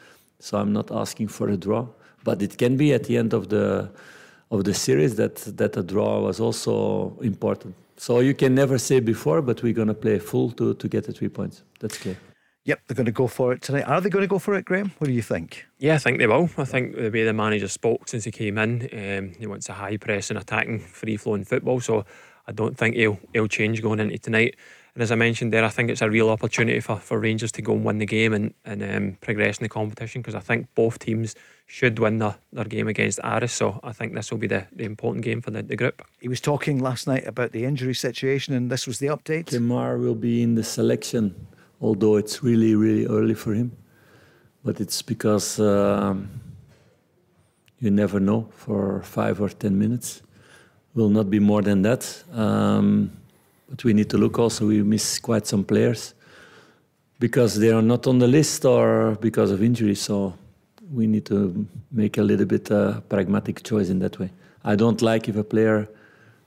So 0.40 0.58
I'm 0.58 0.72
not 0.72 0.90
asking 0.90 1.28
for 1.28 1.48
a 1.48 1.56
draw, 1.56 1.86
but 2.24 2.42
it 2.42 2.56
can 2.56 2.76
be 2.76 2.92
at 2.92 3.04
the 3.04 3.16
end 3.16 3.32
of 3.32 3.48
the 3.48 3.90
of 4.50 4.64
the 4.64 4.72
series 4.72 5.16
that 5.16 5.36
that 5.58 5.76
a 5.76 5.82
draw 5.82 6.20
was 6.20 6.40
also 6.40 7.16
important. 7.20 7.74
So 7.96 8.20
you 8.20 8.34
can 8.34 8.54
never 8.54 8.78
say 8.78 9.00
before, 9.00 9.42
but 9.42 9.62
we're 9.62 9.74
going 9.74 9.88
to 9.88 10.00
play 10.06 10.18
full 10.18 10.50
to 10.52 10.74
to 10.74 10.88
get 10.88 11.04
the 11.04 11.12
three 11.12 11.28
points. 11.28 11.62
That's 11.80 11.98
clear. 11.98 12.16
Yep, 12.68 12.82
they're 12.86 12.94
going 12.94 13.06
to 13.06 13.12
go 13.12 13.26
for 13.26 13.54
it 13.54 13.62
tonight. 13.62 13.84
Are 13.84 13.98
they 13.98 14.10
going 14.10 14.24
to 14.24 14.28
go 14.28 14.38
for 14.38 14.54
it, 14.54 14.66
Graham? 14.66 14.92
What 14.98 15.06
do 15.06 15.14
you 15.14 15.22
think? 15.22 15.64
Yeah, 15.78 15.94
I 15.94 15.98
think 15.98 16.18
they 16.18 16.26
will. 16.26 16.50
I 16.58 16.66
think 16.66 16.96
the 16.96 17.08
way 17.08 17.24
the 17.24 17.32
manager 17.32 17.66
spoke 17.66 18.06
since 18.06 18.24
he 18.24 18.30
came 18.30 18.58
in, 18.58 18.90
um, 18.92 19.32
he 19.38 19.46
wants 19.46 19.70
a 19.70 19.72
high 19.72 19.96
press 19.96 20.28
and 20.28 20.38
attacking, 20.38 20.80
free 20.80 21.16
flowing 21.16 21.44
football. 21.44 21.80
So 21.80 22.04
I 22.46 22.52
don't 22.52 22.76
think 22.76 22.94
he'll 22.94 23.18
he'll 23.32 23.48
change 23.48 23.80
going 23.80 24.00
into 24.00 24.18
tonight. 24.18 24.54
And 24.92 25.02
as 25.02 25.10
I 25.10 25.14
mentioned 25.14 25.50
there, 25.50 25.64
I 25.64 25.70
think 25.70 25.88
it's 25.88 26.02
a 26.02 26.10
real 26.10 26.28
opportunity 26.28 26.80
for, 26.80 26.96
for 26.96 27.18
Rangers 27.18 27.52
to 27.52 27.62
go 27.62 27.72
and 27.72 27.86
win 27.86 28.00
the 28.00 28.06
game 28.06 28.34
and, 28.34 28.52
and 28.66 28.82
um, 28.82 29.16
progress 29.22 29.56
in 29.56 29.62
the 29.62 29.70
competition 29.70 30.20
because 30.20 30.34
I 30.34 30.40
think 30.40 30.66
both 30.74 30.98
teams 30.98 31.34
should 31.66 31.98
win 31.98 32.18
their, 32.18 32.36
their 32.52 32.64
game 32.64 32.88
against 32.88 33.18
Aris. 33.24 33.54
So 33.54 33.80
I 33.82 33.92
think 33.92 34.14
this 34.14 34.30
will 34.30 34.38
be 34.38 34.46
the, 34.46 34.66
the 34.72 34.84
important 34.84 35.24
game 35.24 35.40
for 35.40 35.52
the, 35.52 35.62
the 35.62 35.76
group. 35.76 36.04
He 36.20 36.28
was 36.28 36.42
talking 36.42 36.80
last 36.80 37.06
night 37.06 37.26
about 37.26 37.52
the 37.52 37.64
injury 37.64 37.94
situation, 37.94 38.52
and 38.52 38.70
this 38.70 38.86
was 38.86 38.98
the 38.98 39.06
update. 39.06 39.46
Kemar 39.46 39.98
will 39.98 40.14
be 40.14 40.42
in 40.42 40.54
the 40.54 40.64
selection 40.64 41.46
although 41.80 42.16
it's 42.16 42.42
really, 42.42 42.74
really 42.74 43.06
early 43.06 43.34
for 43.34 43.54
him. 43.54 43.72
But 44.64 44.80
it's 44.80 45.02
because 45.02 45.60
um, 45.60 46.28
you 47.78 47.90
never 47.90 48.20
know 48.20 48.48
for 48.50 49.02
five 49.02 49.40
or 49.40 49.48
ten 49.48 49.78
minutes. 49.78 50.22
Will 50.94 51.08
not 51.08 51.30
be 51.30 51.38
more 51.38 51.62
than 51.62 51.82
that. 51.82 52.24
Um, 52.32 53.12
but 53.68 53.84
we 53.84 53.92
need 53.92 54.10
to 54.10 54.18
look 54.18 54.38
also, 54.38 54.66
we 54.66 54.82
miss 54.82 55.18
quite 55.18 55.46
some 55.46 55.64
players 55.64 56.14
because 57.20 57.58
they 57.58 57.70
are 57.70 57.82
not 57.82 58.06
on 58.06 58.18
the 58.18 58.26
list 58.26 58.64
or 58.64 59.16
because 59.20 59.50
of 59.50 59.62
injury. 59.62 59.94
So 59.94 60.34
we 60.92 61.06
need 61.06 61.26
to 61.26 61.66
make 61.92 62.18
a 62.18 62.22
little 62.22 62.46
bit 62.46 62.70
uh, 62.70 63.00
pragmatic 63.08 63.62
choice 63.62 63.90
in 63.90 63.98
that 63.98 64.18
way. 64.18 64.30
I 64.64 64.74
don't 64.74 65.02
like 65.02 65.28
if 65.28 65.36
a 65.36 65.44
player 65.44 65.88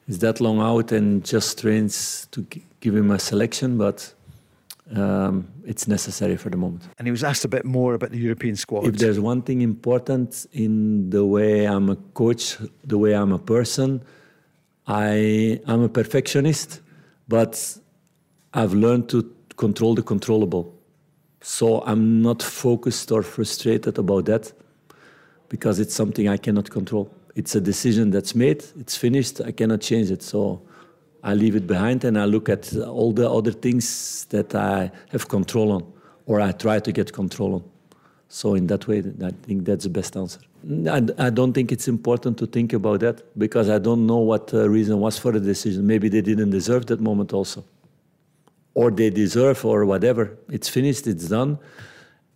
is 0.07 0.19
that 0.19 0.41
long 0.41 0.59
out 0.59 0.91
and 0.91 1.23
just 1.23 1.59
trains 1.59 2.27
to 2.31 2.45
give 2.79 2.95
him 2.95 3.11
a 3.11 3.19
selection, 3.19 3.77
but 3.77 4.13
um, 4.95 5.47
it's 5.65 5.87
necessary 5.87 6.37
for 6.37 6.49
the 6.49 6.57
moment. 6.57 6.87
And 6.97 7.07
he 7.07 7.11
was 7.11 7.23
asked 7.23 7.45
a 7.45 7.47
bit 7.47 7.65
more 7.65 7.93
about 7.93 8.11
the 8.11 8.17
European 8.17 8.55
squad. 8.55 8.85
If 8.85 8.97
there's 8.97 9.19
one 9.19 9.41
thing 9.41 9.61
important 9.61 10.45
in 10.51 11.09
the 11.09 11.25
way 11.25 11.65
I'm 11.65 11.89
a 11.89 11.95
coach, 11.95 12.57
the 12.83 12.97
way 12.97 13.13
I'm 13.13 13.31
a 13.31 13.39
person, 13.39 14.01
I 14.87 15.61
am 15.67 15.81
a 15.81 15.89
perfectionist, 15.89 16.81
but 17.27 17.77
I've 18.53 18.73
learned 18.73 19.09
to 19.09 19.33
control 19.55 19.95
the 19.95 20.03
controllable. 20.03 20.73
So 21.41 21.81
I'm 21.81 22.21
not 22.21 22.43
focused 22.43 23.11
or 23.11 23.23
frustrated 23.23 23.97
about 23.97 24.25
that 24.25 24.51
because 25.49 25.79
it's 25.79 25.93
something 25.93 26.27
I 26.27 26.37
cannot 26.37 26.69
control. 26.69 27.11
It's 27.35 27.55
a 27.55 27.61
decision 27.61 28.11
that's 28.11 28.35
made, 28.35 28.63
it's 28.79 28.97
finished, 28.97 29.41
I 29.41 29.51
cannot 29.51 29.81
change 29.81 30.11
it. 30.11 30.21
So 30.21 30.61
I 31.23 31.33
leave 31.33 31.55
it 31.55 31.67
behind 31.67 32.03
and 32.03 32.17
I 32.17 32.25
look 32.25 32.49
at 32.49 32.75
all 32.75 33.11
the 33.11 33.29
other 33.29 33.51
things 33.51 34.25
that 34.29 34.55
I 34.55 34.91
have 35.09 35.27
control 35.27 35.71
on 35.71 35.93
or 36.25 36.41
I 36.41 36.51
try 36.51 36.79
to 36.79 36.91
get 36.91 37.13
control 37.13 37.55
on. 37.55 37.63
So 38.27 38.55
in 38.55 38.67
that 38.67 38.87
way, 38.87 38.99
I 38.99 39.31
think 39.43 39.65
that's 39.65 39.83
the 39.83 39.89
best 39.89 40.15
answer. 40.15 40.39
I, 40.89 41.01
I 41.17 41.29
don't 41.29 41.53
think 41.53 41.71
it's 41.71 41.87
important 41.87 42.37
to 42.37 42.47
think 42.47 42.73
about 42.73 43.01
that 43.01 43.37
because 43.37 43.69
I 43.69 43.77
don't 43.77 44.07
know 44.07 44.17
what 44.19 44.47
the 44.47 44.69
reason 44.69 44.99
was 44.99 45.17
for 45.17 45.31
the 45.31 45.39
decision. 45.39 45.85
Maybe 45.85 46.07
they 46.07 46.21
didn't 46.21 46.51
deserve 46.51 46.85
that 46.87 47.01
moment 47.01 47.33
also. 47.33 47.63
Or 48.73 48.89
they 48.89 49.09
deserve 49.09 49.65
or 49.65 49.85
whatever. 49.85 50.37
It's 50.49 50.69
finished, 50.69 51.07
it's 51.07 51.27
done. 51.27 51.59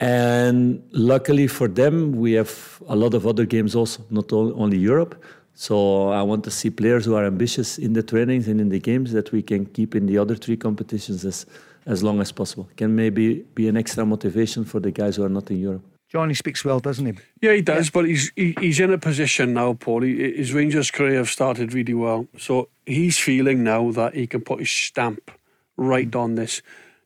And 0.01 0.83
luckily 0.91 1.47
for 1.47 1.69
them, 1.69 2.11
we 2.11 2.33
have 2.33 2.81
a 2.89 2.95
lot 2.95 3.13
of 3.13 3.25
other 3.25 3.45
games 3.45 3.73
also, 3.73 4.03
not 4.09 4.33
only 4.33 4.77
Europe. 4.77 5.23
So 5.55 6.09
I 6.09 6.21
want 6.21 6.43
to 6.43 6.51
see 6.51 6.69
players 6.69 7.05
who 7.05 7.15
are 7.15 7.25
ambitious 7.25 7.77
in 7.77 7.93
the 7.93 8.03
trainings 8.03 8.47
and 8.47 8.59
in 8.59 8.69
the 8.69 8.79
games 8.79 9.13
that 9.13 9.31
we 9.31 9.41
can 9.41 9.65
keep 9.65 9.95
in 9.95 10.05
the 10.05 10.17
other 10.17 10.35
three 10.35 10.57
competitions 10.57 11.23
as, 11.25 11.45
as 11.85 12.03
long 12.03 12.19
as 12.19 12.31
possible. 12.31 12.69
Can 12.75 12.93
maybe 12.93 13.45
be 13.55 13.69
an 13.69 13.77
extra 13.77 14.05
motivation 14.05 14.65
for 14.65 14.81
the 14.81 14.91
guys 14.91 15.15
who 15.15 15.23
are 15.23 15.29
not 15.29 15.49
in 15.49 15.59
Europe. 15.59 15.83
John, 16.09 16.29
he 16.29 16.35
speaks 16.35 16.63
well, 16.63 16.79
doesn't 16.79 17.05
he? 17.05 17.13
Yeah, 17.41 17.53
he 17.53 17.61
does, 17.61 17.87
yeah. 17.87 17.91
but 17.93 18.05
he's 18.05 18.31
he, 18.35 18.55
he's 18.59 18.79
in 18.79 18.91
a 18.91 18.97
position 18.97 19.53
now, 19.53 19.73
Paul. 19.73 20.01
He, 20.01 20.33
his 20.33 20.53
Rangers 20.53 20.91
career 20.91 21.15
have 21.15 21.29
started 21.29 21.73
really 21.73 21.93
well. 21.93 22.27
So 22.37 22.69
he's 22.85 23.17
feeling 23.17 23.63
now 23.63 23.91
that 23.91 24.13
he 24.13 24.27
can 24.27 24.41
put 24.41 24.59
his 24.59 24.69
stamp 24.69 25.31
right 25.77 26.13
on 26.15 26.35
this. 26.35 26.61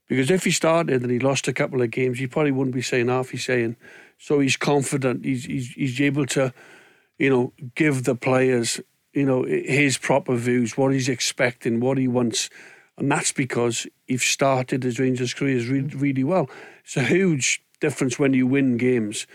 Because 0.08 0.32
if 0.32 0.44
he 0.44 0.52
started 0.52 1.04
and 1.04 1.12
he 1.12 1.20
lost 1.20 1.48
a 1.48 1.54
couple 1.54 1.82
of 1.82 1.92
games, 1.92 2.18
he 2.18 2.28
probably 2.28 2.52
wouldn't 2.52 2.76
be 2.76 2.82
saying 2.82 3.10
half 3.10 3.30
he's 3.30 3.46
saying 3.46 3.76
So 4.18 4.40
he's 4.40 4.58
confident. 4.58 5.24
He's 5.24 5.46
he's, 5.46 5.70
he's 5.72 6.02
able 6.02 6.26
to, 6.28 6.54
you 7.20 7.30
know, 7.30 7.54
give 7.76 8.06
the 8.06 8.16
players, 8.16 8.82
you 9.14 9.26
know, 9.26 9.44
his 9.44 9.98
proper 9.98 10.36
views, 10.36 10.78
what 10.78 10.94
he's 10.94 11.10
expecting, 11.10 11.80
what 11.80 11.98
he 11.98 12.08
wants, 12.08 12.50
and 12.98 13.12
that's 13.12 13.32
because 13.32 13.86
he's 14.08 14.24
started 14.24 14.84
his 14.84 15.00
Rangers 15.00 15.34
career 15.34 15.60
really, 15.70 15.96
really 15.96 16.24
well. 16.24 16.50
It's 16.84 16.98
a 16.98 17.04
huge 17.04 17.62
difference 17.80 18.18
when 18.18 18.34
you 18.34 18.48
win 18.48 18.78
games. 18.78 19.28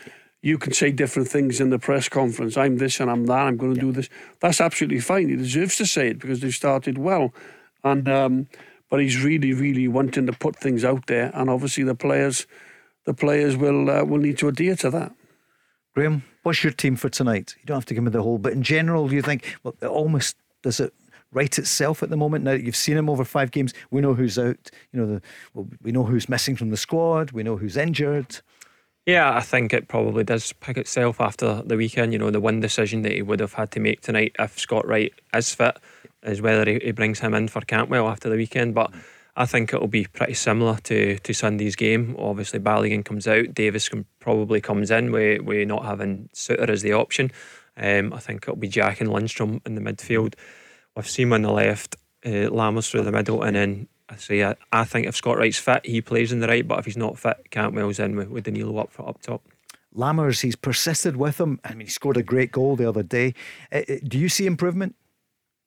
You 0.43 0.59
can 0.59 0.73
say 0.73 0.91
different 0.93 1.29
things 1.29 1.61
in 1.61 1.71
the 1.71 1.79
press 1.79 2.09
conference. 2.09 2.57
I'm 2.57 2.77
this 2.77 3.01
and 3.01 3.11
I'm 3.11 3.25
that. 3.27 3.47
I'm 3.47 3.57
going 3.57 3.75
to 3.75 3.81
yeah. 3.81 3.87
do 3.87 3.93
this. 3.93 4.11
That's 4.41 4.61
absolutely 4.61 5.01
fine. 5.01 5.29
He 5.29 5.37
deserves 5.37 5.77
to 5.77 5.87
say 5.87 6.09
it 6.09 6.19
because 6.19 6.41
they've 6.41 6.55
started 6.55 6.99
well, 6.99 7.33
and 7.83 8.09
um, 8.09 8.49
but 8.91 9.01
he's 9.01 9.23
really, 9.23 9.53
really 9.53 9.89
wanting 9.89 10.27
to 10.27 10.33
put 10.33 10.57
things 10.57 10.85
out 10.85 11.07
there, 11.07 11.31
and 11.35 11.51
obviously 11.51 11.85
the 11.85 11.95
players 11.95 12.47
the 13.05 13.15
players 13.15 13.57
will 13.57 13.91
uh, 13.91 14.05
will 14.05 14.19
need 14.19 14.39
to 14.39 14.49
adhere 14.49 14.77
to 14.77 14.91
that. 14.91 15.13
Graham, 15.95 16.25
what's 16.43 16.65
your 16.65 16.73
team 16.73 16.97
for 16.97 17.09
tonight? 17.09 17.55
You 17.61 17.67
don't 17.67 17.77
have 17.77 17.87
to 17.87 17.95
give 17.95 18.03
me 18.03 18.11
the 18.11 18.23
whole, 18.23 18.39
but 18.39 18.53
in 18.53 18.63
general, 18.63 19.09
do 19.09 19.15
you 19.15 19.23
think 19.23 19.57
well, 19.63 19.77
it 19.81 19.87
almost 19.87 20.37
does 20.63 20.81
it 20.81 20.93
right 21.33 21.57
itself 21.57 22.03
at 22.03 22.11
the 22.11 22.17
moment? 22.17 22.45
Now 22.45 22.53
that 22.53 22.65
you've 22.65 22.75
seen 22.75 22.97
him 22.97 23.09
over 23.09 23.25
five 23.25 23.53
games, 23.53 23.73
we 23.91 24.01
know 24.01 24.15
who's 24.15 24.39
out. 24.39 24.71
You 24.93 25.01
know, 25.01 25.07
the, 25.07 25.23
well, 25.55 25.69
we 25.83 25.93
know 25.93 26.05
who's 26.05 26.29
missing 26.29 26.57
from 26.57 26.71
the 26.71 26.77
squad. 26.77 27.31
We 27.31 27.45
know 27.45 27.57
who's 27.57 27.77
injured. 27.77 28.41
Yeah, 29.07 29.37
I 29.37 29.41
think 29.41 29.73
it 29.73 29.87
probably 29.87 30.25
does 30.25 30.53
pick 30.55 30.79
itself 30.79 31.21
after 31.21 31.63
the 31.65 31.77
weekend. 31.77 32.13
You 32.13 32.19
know, 32.19 32.31
the 32.31 32.41
one 32.41 32.59
decision 32.59 33.03
that 33.03 33.13
he 33.13 33.23
would 33.23 33.41
have 33.41 33.53
had 33.53 33.71
to 33.73 33.81
make 33.81 34.01
tonight 34.01 34.35
if 34.39 34.59
Scott 34.59 34.89
Wright 34.89 35.13
is 35.35 35.55
fit 35.55 35.77
is 36.25 36.41
whether 36.41 36.69
he, 36.69 36.81
he 36.83 36.91
brings 36.91 37.21
him 37.21 37.35
in 37.35 37.47
for 37.49 37.61
Cantwell 37.61 38.09
after 38.09 38.29
the 38.29 38.37
weekend. 38.37 38.75
But 38.75 38.91
I 39.37 39.47
think 39.47 39.73
it'll 39.73 39.89
be 39.89 40.05
pretty 40.05 40.35
similar 40.35 40.77
to, 40.85 41.19
to 41.19 41.35
Sunday's 41.35 41.75
game. 41.75 42.15
Obviously, 42.19 42.61
Balogun 42.61 43.05
comes 43.05 43.27
out, 43.27 43.53
Davis 43.53 43.89
can, 43.89 44.05
probably 44.21 44.61
comes 44.61 44.91
in 44.91 45.11
with, 45.11 45.43
with 45.43 45.67
not 45.67 45.85
having 45.85 46.29
Souttar 46.35 46.69
as 46.69 46.83
the 46.83 46.93
option. 46.93 47.33
Um, 47.77 48.13
I 48.13 48.21
think 48.21 48.45
it'll 48.45 48.57
be 48.57 48.69
Jack 48.69 49.01
and 49.01 49.11
Lundstram 49.11 49.61
in 49.67 49.75
the 49.75 49.81
midfield. 49.81 50.35
With 50.97 51.07
Sima 51.07 51.35
on 51.35 51.43
the 51.43 51.51
left, 51.51 51.97
uh, 52.25 52.49
Lammers 52.51 52.89
through 52.89 53.03
the 53.03 53.11
middle, 53.11 53.43
and 53.43 53.57
then 53.57 53.89
I 54.09 54.17
say 54.17 54.45
I, 54.45 54.55
I, 54.71 54.85
think 54.85 55.09
if 55.09 55.17
Scott 55.17 55.39
Wright's 55.39 55.59
fit, 55.59 55.85
he 55.85 56.01
plays 56.01 56.31
in 56.31 56.39
the 56.39 56.47
right, 56.47 56.67
but 56.67 56.79
if 56.79 56.85
he's 56.85 56.97
not 56.97 57.19
fit, 57.19 57.51
Cantwell's 57.51 57.99
in 57.99 58.15
with, 58.15 58.29
with 58.29 58.45
Danilo 58.45 58.79
up 58.79 58.93
up 59.01 59.21
top. 59.21 59.43
Lammers, 59.97 60.43
he's 60.43 60.57
persisted 60.57 61.17
with 61.17 61.41
him. 61.41 61.61
I 61.65 61.71
mean, 61.71 61.87
he 61.87 61.91
scored 61.91 62.17
a 62.17 62.23
great 62.23 62.53
goal 62.53 62.77
the 62.77 62.89
other 62.89 63.03
day. 63.03 63.35
Uh, 63.73 63.83
uh 63.89 63.97
do 64.07 64.19
you 64.19 64.29
see 64.29 64.47
improvement? 64.47 64.95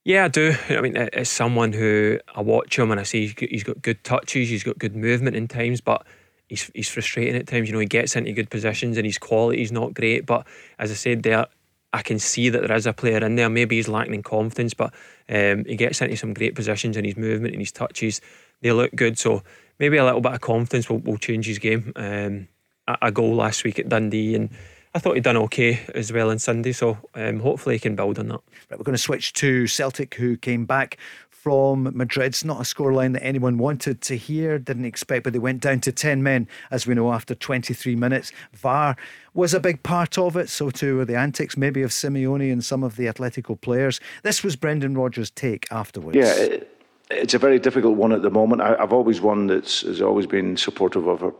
Yeah, 0.07 0.23
I 0.23 0.27
do. 0.29 0.55
I 0.69 0.79
mean, 0.79 0.95
as 0.95 1.27
someone 1.27 1.73
who 1.73 2.17
I 2.33 2.39
watch 2.39 2.79
him 2.79 2.91
and 2.91 2.99
I 2.99 3.03
see 3.03 3.35
he's 3.37 3.65
got 3.65 3.81
good 3.81 4.05
touches, 4.05 4.47
he's 4.47 4.63
got 4.63 4.79
good 4.79 4.95
movement 4.95 5.35
in 5.35 5.49
times, 5.49 5.81
but 5.81 6.07
he's 6.47 6.71
he's 6.73 6.87
frustrating 6.87 7.35
at 7.35 7.45
times. 7.45 7.67
You 7.67 7.73
know, 7.73 7.79
he 7.79 7.87
gets 7.87 8.15
into 8.15 8.31
good 8.31 8.49
positions 8.49 8.95
and 8.95 9.05
his 9.05 9.17
quality 9.17 9.61
is 9.61 9.73
not 9.73 9.93
great. 9.93 10.25
But 10.25 10.47
as 10.79 10.91
I 10.91 10.93
said 10.93 11.23
there, 11.23 11.47
I 11.91 12.03
can 12.03 12.19
see 12.19 12.47
that 12.47 12.65
there 12.65 12.77
is 12.77 12.85
a 12.85 12.93
player 12.93 13.17
in 13.17 13.35
there. 13.35 13.49
Maybe 13.49 13.75
he's 13.75 13.89
lacking 13.89 14.13
in 14.13 14.23
confidence, 14.23 14.73
but 14.73 14.93
um, 15.27 15.65
he 15.65 15.75
gets 15.75 15.99
into 15.99 16.15
some 16.15 16.33
great 16.33 16.55
positions 16.55 16.95
and 16.95 17.05
his 17.05 17.17
movement 17.17 17.53
and 17.53 17.61
his 17.61 17.73
touches 17.73 18.21
they 18.61 18.71
look 18.71 18.95
good. 18.95 19.17
So 19.17 19.43
maybe 19.77 19.97
a 19.97 20.05
little 20.05 20.21
bit 20.21 20.31
of 20.31 20.39
confidence 20.39 20.89
will, 20.89 20.99
will 20.99 21.17
change 21.17 21.47
his 21.47 21.59
game. 21.59 21.91
Um, 21.97 22.47
a, 22.87 22.97
a 23.01 23.11
goal 23.11 23.35
last 23.35 23.65
week 23.65 23.77
at 23.77 23.89
Dundee 23.89 24.35
and 24.35 24.51
I 24.97 24.99
thought 24.99 25.13
he'd 25.13 25.23
done 25.23 25.37
okay 25.37 25.79
as 25.93 26.11
well 26.11 26.31
on 26.31 26.39
Sunday, 26.39 26.71
so 26.71 26.97
um, 27.13 27.39
hopefully 27.39 27.75
he 27.75 27.79
can 27.79 27.95
build 27.95 28.17
on 28.17 28.29
that. 28.29 28.41
Right, 28.71 28.79
we're 28.79 28.83
going 28.83 28.95
to 28.95 28.97
switch 28.97 29.31
to 29.33 29.67
Celtic, 29.67 30.15
who 30.15 30.35
came 30.37 30.65
back 30.65 30.97
from 31.29 31.95
Madrid. 31.95 32.29
It's 32.29 32.43
not 32.43 32.59
a 32.59 32.63
scoreline 32.63 33.13
that 33.13 33.23
anyone 33.23 33.59
wanted 33.59 34.01
to 34.01 34.17
hear, 34.17 34.57
didn't 34.57 34.85
expect, 34.85 35.23
but 35.23 35.33
they 35.33 35.39
went 35.39 35.61
down 35.61 35.81
to 35.81 35.91
10 35.91 36.23
men, 36.23 36.47
as 36.71 36.87
we 36.87 36.95
know, 36.95 37.13
after 37.13 37.35
23 37.35 37.95
minutes. 37.95 38.31
VAR 38.53 38.97
was 39.35 39.53
a 39.53 39.59
big 39.59 39.83
part 39.83 40.17
of 40.17 40.35
it, 40.35 40.49
so 40.49 40.71
too 40.71 40.97
were 40.97 41.05
the 41.05 41.15
antics, 41.15 41.55
maybe 41.55 41.83
of 41.83 41.91
Simeone 41.91 42.51
and 42.51 42.65
some 42.65 42.83
of 42.83 42.95
the 42.95 43.05
Atletico 43.05 43.61
players. 43.61 43.99
This 44.23 44.43
was 44.43 44.55
Brendan 44.55 44.97
Rodgers' 44.97 45.29
take 45.29 45.71
afterwards. 45.71 46.17
Yeah. 46.17 46.33
It, 46.33 46.81
it's 47.11 47.35
a 47.35 47.39
very 47.39 47.59
difficult 47.59 47.97
one 47.97 48.13
at 48.13 48.23
the 48.23 48.31
moment. 48.31 48.63
I, 48.63 48.75
have 48.79 48.93
always 48.93 49.21
one 49.21 49.45
that's 49.45 49.81
has 49.81 50.01
always 50.01 50.25
been 50.25 50.57
supportive 50.57 51.07
of 51.07 51.35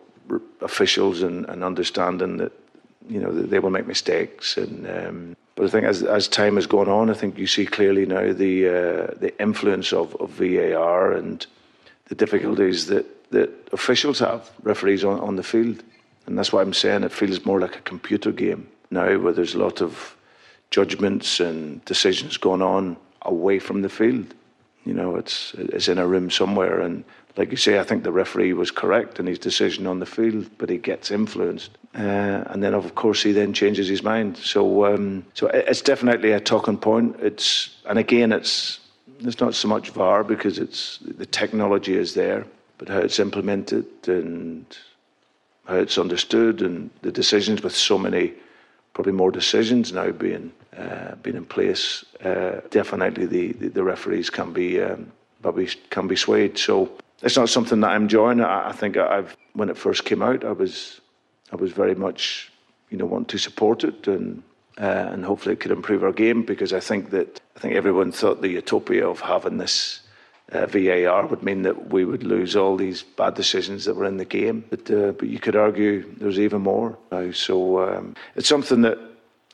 officials 0.62 1.24
and, 1.24 1.44
and 1.50 1.64
understanding 1.64 2.38
that 2.38 2.52
you 3.10 3.20
know 3.20 3.32
they 3.32 3.60
will 3.60 3.70
make 3.70 3.88
mistakes 3.88 4.58
and 4.58 4.88
um, 4.88 5.36
but 5.56 5.66
I 5.66 5.70
think 5.70 5.86
as 5.86 6.04
as 6.04 6.28
time 6.28 6.56
has 6.56 6.68
gone 6.68 6.90
on 6.90 7.10
I 7.10 7.14
think 7.14 7.38
you 7.38 7.48
see 7.48 7.66
clearly 7.66 8.06
now 8.06 8.34
the 8.34 8.68
uh, 8.68 9.14
the 9.20 9.34
influence 9.40 9.94
of, 9.94 10.16
of 10.16 10.30
VAR 10.32 11.14
and 11.14 11.46
the 12.06 12.16
difficulties 12.16 12.88
that 12.88 13.06
that 13.32 13.50
officials 13.74 14.20
have 14.20 14.50
referees 14.64 15.04
on, 15.04 15.20
on 15.20 15.36
the 15.36 15.44
field. 15.44 15.84
And 16.26 16.38
that's 16.38 16.54
why 16.54 16.62
I'm 16.62 16.74
saying 16.74 17.04
it 17.04 17.12
feels 17.12 17.46
more 17.46 17.60
like 17.60 17.76
a 17.76 17.82
computer 17.82 18.32
game 18.32 18.68
now 18.92 19.18
where 19.18 19.34
there's 19.34 19.56
a 19.56 19.60
lot 19.60 19.82
of 19.82 20.16
judgments 20.72 21.40
and 21.40 21.84
decisions 21.86 22.38
going 22.38 22.62
on 22.62 22.98
away 23.24 23.60
from 23.60 23.82
the 23.82 23.90
field. 23.90 24.34
You 24.86 24.94
know 24.94 25.16
it's 25.16 25.54
it's 25.58 25.88
in 25.88 25.98
a 25.98 26.08
room 26.08 26.30
somewhere. 26.30 26.80
And 26.80 27.04
like 27.38 27.52
you 27.52 27.58
say, 27.58 27.80
I 27.80 27.84
think 27.84 28.04
the 28.04 28.12
referee 28.12 28.54
was 28.54 28.72
correct 28.72 29.20
in 29.20 29.28
his 29.28 29.40
decision 29.40 29.86
on 29.86 30.00
the 30.00 30.06
field, 30.06 30.50
but 30.58 30.70
he 30.70 30.78
gets 30.78 31.12
influenced, 31.12 31.78
uh, 31.98 32.44
and 32.52 32.64
then 32.64 32.76
of 32.76 32.94
course 32.94 33.24
he 33.24 33.32
then 33.32 33.54
changes 33.54 33.88
his 33.88 34.04
mind. 34.04 34.38
So, 34.38 34.86
um, 34.86 35.26
so 35.34 35.48
it's 35.48 35.82
definitely 35.82 36.32
a 36.32 36.40
talking 36.40 36.78
point. 36.78 37.16
It's 37.20 37.76
and 37.86 37.98
again, 37.98 38.32
it's 38.32 38.80
it's 39.20 39.40
not 39.40 39.56
so 39.56 39.68
much 39.68 39.90
VAR 39.90 40.24
because 40.24 40.60
it's 40.60 41.00
the 41.00 41.26
technology 41.26 41.96
is 41.96 42.14
there, 42.14 42.46
but 42.78 42.88
how 42.88 43.00
it's 43.00 43.20
implemented 43.20 43.86
and 44.08 44.66
how 45.66 45.76
it's 45.76 45.98
understood, 45.98 46.62
and 46.62 46.92
the 47.02 47.12
decisions 47.12 47.64
with 47.64 47.76
so 47.76 47.98
many, 47.98 48.34
probably 48.94 49.14
more 49.14 49.32
decisions 49.32 49.92
now 49.92 50.12
being 50.12 50.52
uh, 50.78 51.16
being 51.24 51.36
in 51.36 51.46
place. 51.46 52.06
Uh, 52.24 52.62
definitely, 52.70 53.26
the, 53.26 53.54
the, 53.54 53.70
the 53.70 53.84
referees 53.84 54.30
can 54.30 54.54
be 54.54 54.80
um, 54.80 55.12
can 55.90 56.08
be 56.08 56.16
swayed. 56.16 56.60
So 56.60 56.92
it's 57.24 57.38
not 57.38 57.50
something 57.50 57.80
that 57.80 57.90
I'm 57.90 58.04
enjoying. 58.04 58.42
I, 58.42 58.70
I 58.70 58.72
think 58.72 58.98
I've 58.98 59.36
when 59.54 59.70
it 59.70 59.78
first 59.78 60.06
came 60.06 60.22
out, 60.22 60.46
I 60.46 60.52
was 60.52 61.02
I 61.52 61.56
was 61.56 61.72
very 61.72 61.96
much 61.96 62.52
you 62.90 62.98
know 62.98 63.06
want 63.06 63.28
to 63.30 63.38
support 63.38 63.84
it 63.84 64.08
and 64.08 64.44
uh, 64.80 65.10
and 65.12 65.26
hopefully 65.26 65.54
it 65.54 65.60
could 65.60 65.72
improve 65.72 66.04
our 66.04 66.12
game 66.12 66.44
because 66.44 66.72
I 66.72 66.80
think 66.80 67.10
that 67.10 67.42
I 67.56 67.60
think 67.60 67.76
everyone 67.76 68.12
thought 68.12 68.42
the 68.42 68.50
utopia 68.50 69.08
of 69.08 69.22
having 69.22 69.58
this 69.58 70.02
uh, 70.52 70.66
VAR 70.68 71.26
would 71.26 71.44
mean 71.44 71.64
that 71.64 71.92
we 71.92 72.06
would 72.06 72.24
lose 72.24 72.56
all 72.56 72.78
these 72.78 73.04
bad 73.04 73.34
decisions 73.34 73.86
that 73.86 73.96
were 73.96 74.06
in 74.06 74.18
the 74.18 74.26
game. 74.26 74.64
But 74.70 74.90
uh, 74.92 75.12
but 75.14 75.30
you 75.30 75.40
could 75.40 75.56
argue 75.56 76.06
there's 76.18 76.40
even 76.40 76.62
more 76.62 76.98
now. 77.12 77.32
So 77.32 77.90
um, 77.90 78.16
it's 78.36 78.48
something 78.48 78.82
that 78.82 79.00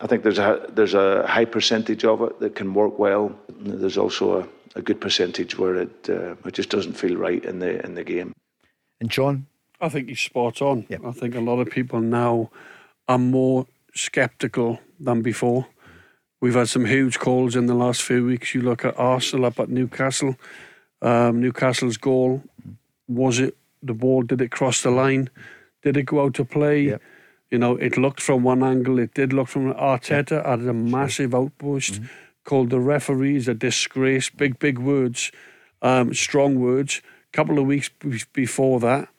I 0.02 0.08
think 0.08 0.24
there's 0.24 0.40
a 0.40 0.66
there's 0.70 0.94
a 0.94 1.26
high 1.26 1.46
percentage 1.46 2.04
of 2.04 2.22
it 2.22 2.40
that 2.42 2.56
can 2.56 2.74
work 2.74 3.00
well. 3.00 3.34
There's 3.50 3.98
also 3.98 4.42
a 4.42 4.48
a 4.76 4.82
good 4.82 5.00
percentage 5.00 5.58
where 5.58 5.76
it 5.76 6.10
uh, 6.10 6.36
it 6.46 6.54
just 6.54 6.70
doesn't 6.70 6.94
feel 6.94 7.16
right 7.16 7.44
in 7.44 7.60
the 7.60 7.84
in 7.86 7.96
the 7.96 8.04
game. 8.04 8.34
And 9.00 9.10
John, 9.10 9.48
I 9.84 9.90
think 9.90 10.10
he's 10.10 10.20
spot 10.20 10.62
on. 10.62 10.86
Yep. 10.90 11.02
I 11.06 11.12
think 11.12 11.36
a 11.36 11.42
lot 11.42 11.60
of 11.60 11.70
people 11.70 12.00
now 12.00 12.50
are 13.08 13.18
more 13.18 13.68
sceptical 13.94 14.80
than 15.00 15.22
before. 15.22 15.68
We've 16.42 16.56
had 16.56 16.70
some 16.70 16.86
huge 16.86 17.20
calls 17.20 17.56
in 17.56 17.68
the 17.68 17.74
last 17.74 18.02
few 18.02 18.26
weeks. 18.26 18.54
You 18.54 18.62
look 18.62 18.84
at 18.86 18.98
Arsenal 18.98 19.46
up 19.46 19.60
at 19.60 19.70
Newcastle. 19.70 20.36
Um, 21.02 21.42
Newcastle's 21.42 21.98
goal 21.98 22.44
was 23.08 23.40
it 23.40 23.58
the 23.82 23.94
ball? 23.94 24.24
Did 24.24 24.42
it 24.42 24.52
cross 24.52 24.82
the 24.82 24.92
line? 24.92 25.30
Did 25.82 25.98
it 25.98 26.04
go 26.04 26.24
out 26.24 26.34
to 26.36 26.46
play? 26.46 26.84
Yep. 26.84 27.02
You 27.52 27.58
know, 27.60 27.76
it 27.76 27.98
looked 27.98 28.22
from 28.22 28.44
one 28.44 28.64
angle. 28.64 28.98
It 28.98 29.14
did 29.14 29.34
look 29.34 29.48
from 29.48 29.74
Arteta 29.74 30.44
had 30.46 30.62
a 30.62 30.74
massive 30.74 31.32
sure. 31.32 31.42
outburst. 31.42 31.94
Mm-hmm 31.94 32.06
called 32.44 32.70
the 32.70 32.80
referees 32.80 33.48
a 33.48 33.54
disgrace. 33.54 34.30
Big, 34.30 34.60
big 34.60 34.80
words, 34.80 35.32
um, 35.82 36.14
strong 36.14 36.60
words. 36.60 37.02
A 37.34 37.36
couple 37.36 37.58
of 37.58 37.66
weeks 37.66 37.90
before 38.34 38.80
that, 38.82 39.10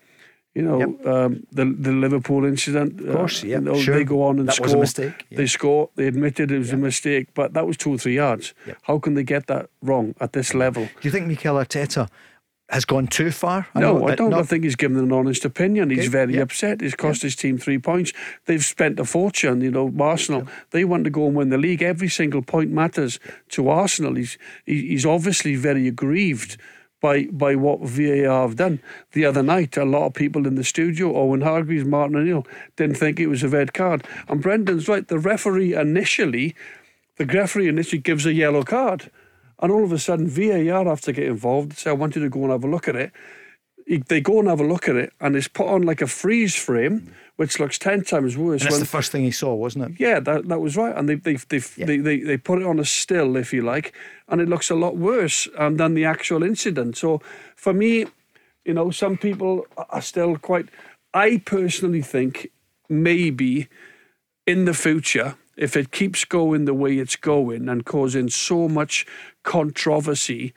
you 0.54 0.62
know, 0.62 0.78
yep. 0.78 1.06
um, 1.06 1.46
the 1.50 1.64
the 1.64 1.92
Liverpool 1.92 2.44
incident. 2.44 3.00
Of 3.00 3.14
course, 3.14 3.42
uh, 3.42 3.48
yeah, 3.48 3.58
you 3.58 3.64
know, 3.64 3.78
sure. 3.78 3.96
They 3.96 4.04
go 4.04 4.22
on 4.22 4.38
and 4.38 4.48
that 4.48 4.54
score. 4.54 4.66
Was 4.66 4.74
a 4.74 4.78
mistake. 4.78 5.26
Yeah. 5.30 5.38
They 5.38 5.46
score. 5.46 5.90
They 5.96 6.06
admitted 6.06 6.50
it 6.50 6.58
was 6.58 6.72
a 6.72 6.76
mistake, 6.76 7.28
but 7.34 7.54
that 7.54 7.66
was 7.66 7.76
two 7.76 7.94
or 7.94 7.98
three 7.98 8.14
yards. 8.14 8.54
How 8.82 8.98
can 8.98 9.14
they 9.14 9.24
get 9.24 9.46
that 9.48 9.68
wrong 9.82 10.14
at 10.20 10.32
this 10.32 10.54
level? 10.54 10.84
Do 10.84 11.00
you 11.02 11.10
think 11.10 11.26
Mikel 11.26 11.56
Arteta 11.56 12.08
has 12.70 12.84
gone 12.84 13.06
too 13.08 13.30
far? 13.30 13.66
I 13.74 13.80
no, 13.80 14.06
I 14.06 14.14
don't. 14.14 14.30
Not... 14.30 14.40
I 14.40 14.42
think 14.44 14.62
he's 14.62 14.76
given 14.76 14.98
an 14.98 15.12
honest 15.12 15.44
opinion. 15.44 15.90
He's 15.90 16.00
okay. 16.00 16.08
very 16.08 16.38
upset. 16.38 16.80
He's 16.80 16.94
cost 16.94 17.22
his 17.22 17.34
team 17.34 17.58
three 17.58 17.78
points. 17.78 18.12
They've 18.46 18.64
spent 18.64 19.00
a 19.00 19.04
fortune. 19.04 19.60
You 19.60 19.72
know, 19.72 19.92
Arsenal. 19.98 20.46
They 20.70 20.84
want 20.84 21.04
to 21.04 21.10
go 21.10 21.26
and 21.26 21.34
win 21.34 21.50
the 21.50 21.58
league. 21.58 21.82
Every 21.82 22.08
single 22.08 22.42
point 22.42 22.70
matters 22.70 23.18
to 23.50 23.68
Arsenal. 23.68 24.14
He's 24.14 24.38
he's 24.64 25.04
obviously 25.04 25.56
very 25.56 25.88
aggrieved. 25.88 26.58
By, 27.04 27.24
by 27.24 27.54
what 27.54 27.80
VAR 27.80 28.48
have 28.48 28.56
done. 28.56 28.80
The 29.12 29.26
other 29.26 29.42
night, 29.42 29.76
a 29.76 29.84
lot 29.84 30.06
of 30.06 30.14
people 30.14 30.46
in 30.46 30.54
the 30.54 30.64
studio, 30.64 31.14
Owen 31.14 31.42
Hargreaves, 31.42 31.84
Martin 31.84 32.16
O'Neill, 32.16 32.46
didn't 32.76 32.96
think 32.96 33.20
it 33.20 33.26
was 33.26 33.42
a 33.42 33.48
red 33.50 33.74
card. 33.74 34.06
And 34.26 34.40
Brendan's 34.40 34.88
right, 34.88 35.06
the 35.06 35.18
referee 35.18 35.74
initially, 35.74 36.54
the 37.18 37.26
referee 37.26 37.68
initially 37.68 38.00
gives 38.00 38.24
a 38.24 38.32
yellow 38.32 38.62
card. 38.62 39.10
And 39.60 39.70
all 39.70 39.84
of 39.84 39.92
a 39.92 39.98
sudden, 39.98 40.28
VAR 40.28 40.86
have 40.86 41.02
to 41.02 41.12
get 41.12 41.26
involved. 41.26 41.76
Say, 41.76 41.90
I 41.90 41.92
want 41.92 42.16
you 42.16 42.22
to 42.22 42.30
go 42.30 42.40
and 42.44 42.52
have 42.52 42.64
a 42.64 42.68
look 42.68 42.88
at 42.88 42.96
it. 42.96 43.12
They 43.86 44.20
go 44.20 44.38
and 44.38 44.48
have 44.48 44.60
a 44.60 44.66
look 44.66 44.88
at 44.88 44.96
it, 44.96 45.12
and 45.20 45.36
it's 45.36 45.48
put 45.48 45.66
on 45.66 45.82
like 45.82 46.00
a 46.00 46.06
freeze 46.06 46.54
frame, 46.54 47.14
which 47.36 47.60
looks 47.60 47.78
ten 47.78 48.02
times 48.02 48.36
worse. 48.36 48.62
And 48.62 48.70
that's 48.70 48.80
the 48.80 48.86
first 48.86 49.12
thing 49.12 49.24
he 49.24 49.30
saw, 49.30 49.54
wasn't 49.54 49.84
it? 49.84 50.00
Yeah, 50.00 50.20
that 50.20 50.48
that 50.48 50.60
was 50.60 50.76
right, 50.76 50.96
and 50.96 51.08
they 51.08 51.16
they 51.16 51.36
they, 51.36 51.60
Yeah. 51.76 51.86
they, 51.86 51.98
they 51.98 52.20
they 52.20 52.36
put 52.38 52.60
it 52.60 52.66
on 52.66 52.78
a 52.78 52.84
still, 52.84 53.36
if 53.36 53.52
you 53.52 53.62
like, 53.62 53.92
and 54.28 54.40
it 54.40 54.48
looks 54.48 54.70
a 54.70 54.74
lot 54.74 54.96
worse 54.96 55.48
um, 55.58 55.76
than 55.76 55.94
the 55.94 56.04
actual 56.04 56.42
incident. 56.42 56.96
So 56.96 57.20
for 57.56 57.72
me, 57.72 58.06
you 58.64 58.74
know, 58.74 58.90
some 58.90 59.16
people 59.16 59.66
are 59.76 60.02
still 60.02 60.36
quite. 60.38 60.68
I 61.12 61.42
personally 61.44 62.02
think 62.02 62.50
maybe 62.88 63.68
in 64.46 64.64
the 64.64 64.74
future, 64.74 65.36
if 65.56 65.76
it 65.76 65.90
keeps 65.90 66.24
going 66.24 66.64
the 66.64 66.74
way 66.74 66.98
it's 66.98 67.16
going 67.16 67.68
and 67.68 67.84
causing 67.84 68.28
so 68.28 68.68
much 68.68 69.06
controversy 69.42 70.52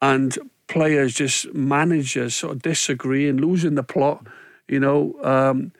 and 0.00 0.38
players 0.70 1.14
just 1.14 1.52
managers 1.52 2.34
sort 2.34 2.54
of 2.56 2.62
disagree 2.62 3.28
and 3.28 3.40
losing 3.40 3.74
the 3.74 3.82
plot, 3.82 4.26
you 4.68 4.78
know, 4.80 5.14
um, 5.22 5.72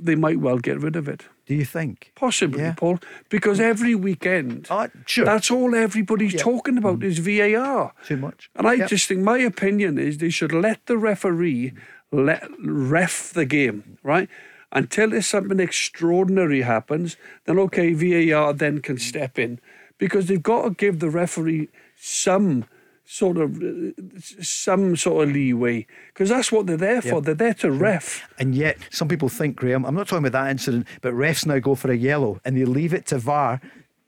they 0.00 0.14
might 0.16 0.40
well 0.40 0.58
get 0.58 0.80
rid 0.80 0.96
of 0.96 1.08
it. 1.08 1.22
Do 1.46 1.54
you 1.54 1.64
think? 1.64 2.12
Possibly, 2.14 2.60
Yeah. 2.62 2.74
Paul, 2.76 2.98
because 3.28 3.60
every 3.60 3.94
weekend, 3.94 4.66
Uh, 4.70 4.88
sure. 5.06 5.24
that's 5.24 5.50
all 5.50 5.74
everybody's 5.74 6.34
Yeah. 6.34 6.40
Mm. 6.40 6.44
talking 6.44 6.78
about 6.78 7.02
is 7.04 7.18
VAR. 7.18 7.92
Too 8.06 8.16
much. 8.16 8.50
And 8.56 8.66
I 8.66 8.74
Yep. 8.74 8.88
just 8.90 9.08
think 9.08 9.20
my 9.20 9.38
opinion 9.38 9.98
is 9.98 10.18
they 10.18 10.30
should 10.30 10.52
let 10.52 10.86
the 10.86 10.96
referee 10.98 11.72
let 12.10 12.42
ref 12.62 13.32
the 13.32 13.44
game, 13.46 13.98
right? 14.02 14.28
Until 14.70 15.10
there's 15.10 15.26
something 15.26 15.60
extraordinary 15.60 16.62
happens, 16.62 17.16
then 17.44 17.58
okay, 17.58 17.92
VAR 17.92 18.52
then 18.52 18.80
can 18.80 18.98
step 18.98 19.38
in 19.38 19.60
because 19.98 20.26
they've 20.26 20.42
got 20.42 20.62
to 20.64 20.70
give 20.70 20.98
the 21.00 21.10
referee 21.10 21.68
some 21.96 22.64
sort 23.12 23.36
of 23.36 23.62
uh, 23.62 23.92
some 24.40 24.96
sort 24.96 25.28
of 25.28 25.34
leeway 25.34 25.86
because 26.08 26.30
that's 26.30 26.50
what 26.50 26.66
they're 26.66 26.78
there 26.78 27.02
for. 27.02 27.16
Yep. 27.16 27.24
They're 27.24 27.34
there 27.34 27.54
to 27.54 27.70
ref. 27.70 28.26
And 28.38 28.54
yet, 28.54 28.78
some 28.90 29.06
people 29.06 29.28
think, 29.28 29.56
Graham, 29.56 29.84
I'm 29.84 29.94
not 29.94 30.08
talking 30.08 30.26
about 30.26 30.44
that 30.44 30.50
incident, 30.50 30.86
but 31.02 31.12
refs 31.12 31.44
now 31.44 31.58
go 31.58 31.74
for 31.74 31.90
a 31.90 31.96
yellow 31.96 32.40
and 32.44 32.56
they 32.56 32.64
leave 32.64 32.94
it 32.94 33.04
to 33.06 33.18
VAR 33.18 33.60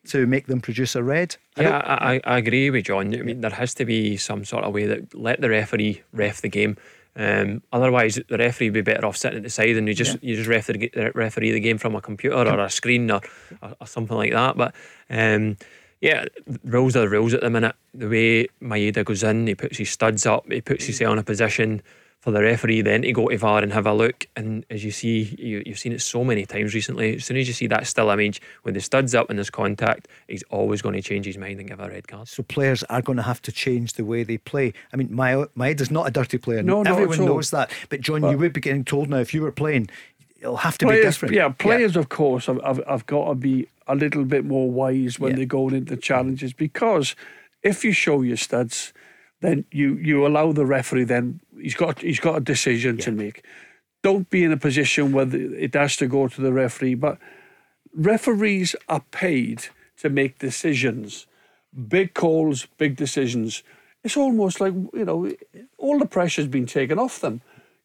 to 0.09 0.27
make 0.27 0.47
them 0.47 0.61
produce 0.61 0.97
a 0.97 1.03
red. 1.03 1.37
I 1.57 1.63
Yeah, 1.63 1.79
I, 1.79 2.15
I, 2.15 2.21
I 2.25 2.39
agree 2.39 2.71
with 2.71 2.87
John. 2.87 3.15
I 3.15 3.23
mean, 3.23 3.43
there 3.43 3.51
has 3.51 3.75
to 3.75 3.85
be 3.85 4.17
some 4.17 4.45
sort 4.45 4.65
of 4.65 4.73
way 4.73 4.87
that 4.87 5.15
let 5.15 5.41
the 5.43 5.51
referee 5.51 6.03
ref 6.13 6.41
the 6.41 6.49
game. 6.49 6.77
Um, 7.17 7.63
otherwise, 7.73 8.19
the 8.29 8.39
referee 8.39 8.71
would 8.71 8.85
be 8.85 8.93
better 8.93 9.07
off 9.07 9.19
sitting 9.19 9.39
at 9.39 9.43
the 9.45 9.51
side 9.51 9.77
and 9.77 9.87
you 9.87 9.95
just 9.95 10.23
you 10.23 10.35
just 10.35 10.49
ref 10.49 10.67
the, 10.67 11.13
referee 11.15 11.53
the 11.53 11.61
game 11.61 11.79
from 11.79 11.95
a 11.95 12.01
computer 12.01 12.37
or 12.37 12.59
a 12.59 12.71
screen 12.71 13.11
or, 13.11 13.21
or, 13.63 13.77
or 13.81 13.87
something 13.87 14.17
like 14.17 14.33
that. 14.33 14.57
But 14.57 14.75
um, 15.11 15.57
yeah, 16.05 16.27
rules 16.65 16.95
are 16.97 17.01
the 17.01 17.09
rules 17.09 17.33
at 17.33 17.41
the 17.41 17.49
minute. 17.49 17.75
The 17.95 18.09
way 18.09 18.49
Maeda 18.63 19.07
goes 19.07 19.23
in, 19.23 19.47
he 19.47 19.55
puts 19.55 19.79
his 19.79 19.89
studs 19.89 20.27
up, 20.27 20.45
he 20.53 20.61
puts 20.61 20.85
himself 20.85 21.15
in 21.15 21.19
a 21.19 21.23
position 21.23 21.83
for 22.21 22.31
the 22.31 22.43
referee 22.43 22.83
then 22.83 23.03
to 23.03 23.13
go 23.13 23.29
to 23.29 23.39
VAR 23.39 23.63
and 23.63 23.73
have 23.73 23.87
a 23.87 23.93
look. 23.93 24.27
And 24.37 24.67
as 24.69 24.85
you 24.85 24.91
see, 24.91 25.35
you, 25.39 25.63
you've 25.65 25.79
seen 25.79 25.93
it 25.93 26.03
so 26.03 26.23
many 26.23 26.45
times 26.45 26.75
recently. 26.75 27.17
As 27.17 27.25
soon 27.25 27.39
as 27.39 27.49
you 27.49 27.55
see 27.55 27.67
that 27.69 27.87
still 27.87 28.11
image 28.11 28.41
with 28.65 28.75
the 28.75 28.81
studs 28.81 29.15
up 29.15 29.31
and 29.31 29.39
there's 29.39 29.49
contact, 29.49 30.09
he's 30.29 30.43
always 30.45 30.83
going 30.83 30.95
to 30.95 31.03
change 31.03 31.25
his 31.25 31.39
mind 31.39 31.61
and 31.61 31.69
give 31.69 31.81
a 31.81 31.89
red 31.89 32.07
card. 32.07 32.29
So 32.29 32.43
players 32.43 32.83
are 32.85 33.01
going 33.01 33.17
to 33.17 33.23
have 33.23 33.41
to 33.43 33.53
change 33.53 33.95
the 33.95 34.05
way 34.05 34.25
they 34.25 34.39
play. 34.39 34.75
I 34.93 34.97
mean, 34.97 35.09
my 35.11 35.33
Maeda's 35.57 35.91
not 35.91 36.07
a 36.07 36.11
dirty 36.11 36.37
player. 36.37 36.63
No, 36.63 36.83
not 36.83 36.99
at 36.99 37.03
everyone 37.03 37.27
knows 37.27 37.51
that. 37.51 37.71
But 37.89 38.03
John, 38.03 38.23
you 38.31 38.37
would 38.37 38.53
be 38.53 38.61
getting 38.61 38.85
told 38.85 39.09
now 39.09 39.19
if 39.19 39.33
you 39.33 39.41
were 39.41 39.53
playing, 39.53 39.89
it'll 40.45 40.59
have 40.59 40.79
to 40.79 40.85
be 40.87 40.91
players, 40.91 41.05
different. 41.07 41.35
Yeah, 41.35 41.49
players, 41.49 41.97
of 41.97 42.09
course, 42.11 42.47
have, 42.47 42.61
have, 42.63 42.81
have 42.87 43.07
got 43.07 43.29
to 43.29 43.35
be 43.35 43.67
a 43.89 43.95
little 43.95 44.25
bit 44.25 44.45
more 44.45 44.71
wise 44.71 45.19
when 45.19 45.31
Yeah. 45.33 45.37
they're 45.39 45.47
going 45.47 45.75
into 45.75 45.97
challenges 45.97 46.53
because 46.53 47.17
if 47.63 47.85
you 47.85 47.93
show 47.93 48.21
your 48.23 48.37
studs, 48.37 48.93
then 49.41 49.65
you 49.73 49.95
you 49.97 50.27
allow 50.27 50.53
the 50.53 50.67
referee. 50.67 51.05
Then 51.05 51.41
he's 51.61 51.75
got 51.75 52.01
he's 52.01 52.21
got 52.21 52.37
a 52.37 52.41
decision 52.41 52.99
to 52.99 53.11
make. 53.11 53.43
Don't 54.03 54.29
be 54.31 54.45
in 54.45 54.53
a 54.53 54.57
position 54.59 55.13
where 55.13 55.25
the- 55.25 55.55
it 55.65 55.75
has 55.75 55.97
to 55.97 56.07
go 56.07 56.29
to 56.29 56.41
the 56.41 56.53
referee. 56.53 56.95
But 56.95 57.19
referees 57.95 58.77
are 58.89 59.03
paid 59.11 59.67
to 59.99 60.09
make 60.11 60.39
decisions, 60.39 61.27
big 61.89 62.15
calls, 62.15 62.67
big 62.79 62.97
decisions. 62.97 63.63
It's 64.03 64.17
almost 64.17 64.61
like 64.61 64.75
you 64.93 65.05
know 65.05 65.31
all 65.79 65.99
the 65.99 66.07
pressure's 66.07 66.49
been 66.49 66.67
taken 66.67 66.99
off 66.99 67.21
them 67.21 67.41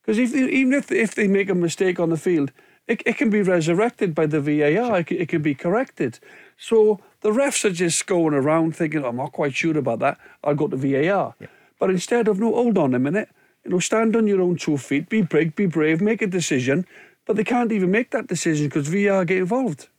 because 0.10 0.34
if 0.34 0.34
even 0.34 0.74
if 0.74 0.92
if 0.92 1.14
they 1.14 1.28
make 1.28 1.52
a 1.52 1.54
mistake 1.54 2.00
on 2.00 2.10
the 2.10 2.18
field, 2.18 2.52
it, 2.88 3.04
it 3.06 3.16
can 3.16 3.30
be 3.30 3.44
resurrected 3.44 4.16
by 4.16 4.26
the 4.26 4.42
VAR. 4.42 5.02
It, 5.02 5.12
it 5.12 5.30
can 5.30 5.44
be 5.44 5.54
corrected. 5.54 6.18
So 6.58 7.00
the 7.22 7.30
refs 7.30 7.64
are 7.64 7.70
just 7.70 8.08
going 8.08 8.34
around 8.34 8.76
thinking, 8.76 9.06
"I'm 9.06 9.18
not 9.18 9.34
quite 9.34 9.54
sure 9.54 9.78
about 9.78 10.00
that. 10.00 10.18
I'll 10.44 10.56
go 10.56 10.68
to 10.68 10.76
VAR." 10.76 11.36
But 11.78 11.92
instead 11.92 12.28
of 12.28 12.40
no, 12.40 12.52
hold 12.56 12.80
on 12.80 12.96
a 12.96 13.00
minute. 13.00 13.30
You 13.64 13.70
know, 13.70 13.80
stand 13.80 14.16
on 14.16 14.26
your 14.26 14.42
own 14.42 14.56
two 14.56 14.78
feet, 14.78 15.10
be 15.10 15.22
big, 15.22 15.56
be 15.56 15.68
brave, 15.68 16.02
make 16.02 16.24
a 16.24 16.28
decision. 16.28 16.88
But 17.28 17.36
they 17.36 17.44
can't 17.44 17.72
even 17.72 17.92
make 17.92 18.10
that 18.10 18.26
decision 18.26 18.66
because 18.66 18.88
VAR 18.88 19.26
get 19.26 19.38
involved. 19.38 19.90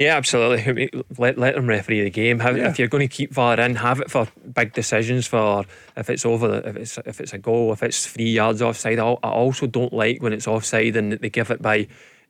Yeah, 0.00 0.16
absolutely. 0.16 0.88
Let, 1.18 1.36
let 1.36 1.54
them 1.56 1.66
referee 1.66 2.02
the 2.02 2.10
game. 2.10 2.40
Have, 2.40 2.56
Yeah. 2.56 2.70
If 2.70 2.78
you're 2.78 2.88
going 2.88 3.06
to 3.06 3.14
keep 3.14 3.34
VAR 3.34 3.60
in, 3.60 3.74
have 3.74 4.00
it 4.00 4.10
for 4.10 4.26
big 4.54 4.72
decisions. 4.72 5.26
For 5.26 5.66
if 5.94 6.08
it's 6.08 6.24
over, 6.24 6.62
if 6.64 6.74
it's 6.74 6.98
if 7.04 7.20
it's 7.20 7.34
a 7.34 7.38
goal, 7.38 7.70
if 7.74 7.82
it's 7.82 8.06
three 8.06 8.30
yards 8.30 8.62
offside. 8.62 8.98
I 8.98 9.10
I 9.22 9.28
also 9.28 9.66
don't 9.66 9.92
like 9.92 10.22
when 10.22 10.32
it's 10.32 10.48
offside 10.48 10.96
and 10.96 11.12
they 11.12 11.28
give 11.28 11.50
it 11.50 11.60
by 11.60 11.86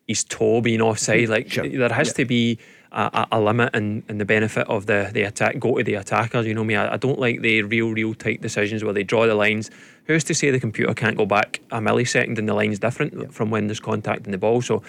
his 0.08 0.24
toe 0.24 0.60
being 0.60 0.80
offside. 0.80 1.28
Mm-hmm. 1.28 1.32
Like 1.32 1.52
Sure. 1.52 1.68
there 1.68 1.88
has 1.90 2.12
to 2.14 2.24
be 2.24 2.58
a, 2.90 3.28
a, 3.30 3.40
limit 3.40 3.70
and, 3.72 4.02
and 4.08 4.20
the 4.20 4.24
benefit 4.24 4.66
of 4.66 4.86
the 4.86 5.08
the 5.12 5.22
attack 5.22 5.60
go 5.60 5.78
to 5.78 5.84
the 5.84 5.94
attackers. 5.94 6.46
You 6.46 6.54
know 6.54 6.64
me. 6.64 6.74
I, 6.74 6.94
I 6.94 6.96
don't 6.96 7.20
like 7.20 7.40
the 7.40 7.62
real 7.62 7.92
real 7.92 8.14
tight 8.14 8.40
decisions 8.40 8.82
where 8.82 8.92
they 8.92 9.04
draw 9.04 9.28
the 9.28 9.36
lines. 9.36 9.70
Who's 10.06 10.24
to 10.24 10.34
say 10.34 10.50
the 10.50 10.58
computer 10.58 10.92
can't 10.92 11.16
go 11.16 11.24
back 11.24 11.60
a 11.70 11.78
millisecond 11.78 12.36
and 12.36 12.48
the 12.48 12.54
line's 12.54 12.80
different 12.80 13.32
from 13.32 13.50
when 13.50 13.68
there's 13.68 13.78
contact 13.78 14.26
in 14.26 14.32
the 14.32 14.38
ball? 14.38 14.60
So. 14.60 14.82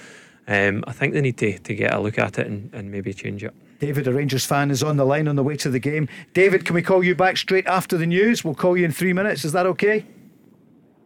Um, 0.47 0.83
I 0.87 0.91
think 0.91 1.13
they 1.13 1.21
need 1.21 1.37
to, 1.37 1.57
to 1.59 1.75
get 1.75 1.93
a 1.93 1.99
look 1.99 2.17
at 2.17 2.37
it 2.39 2.47
and, 2.47 2.73
and 2.73 2.91
maybe 2.91 3.13
change 3.13 3.43
it. 3.43 3.53
David, 3.79 4.07
a 4.07 4.13
Rangers 4.13 4.45
fan, 4.45 4.69
is 4.71 4.83
on 4.83 4.97
the 4.97 5.05
line 5.05 5.27
on 5.27 5.35
the 5.35 5.43
way 5.43 5.55
to 5.57 5.69
the 5.69 5.79
game. 5.79 6.07
David, 6.33 6.65
can 6.65 6.75
we 6.75 6.81
call 6.81 7.03
you 7.03 7.15
back 7.15 7.37
straight 7.37 7.65
after 7.67 7.97
the 7.97 8.05
news? 8.05 8.43
We'll 8.43 8.55
call 8.55 8.77
you 8.77 8.85
in 8.85 8.91
three 8.91 9.13
minutes. 9.13 9.43
Is 9.45 9.53
that 9.53 9.65
okay? 9.65 10.05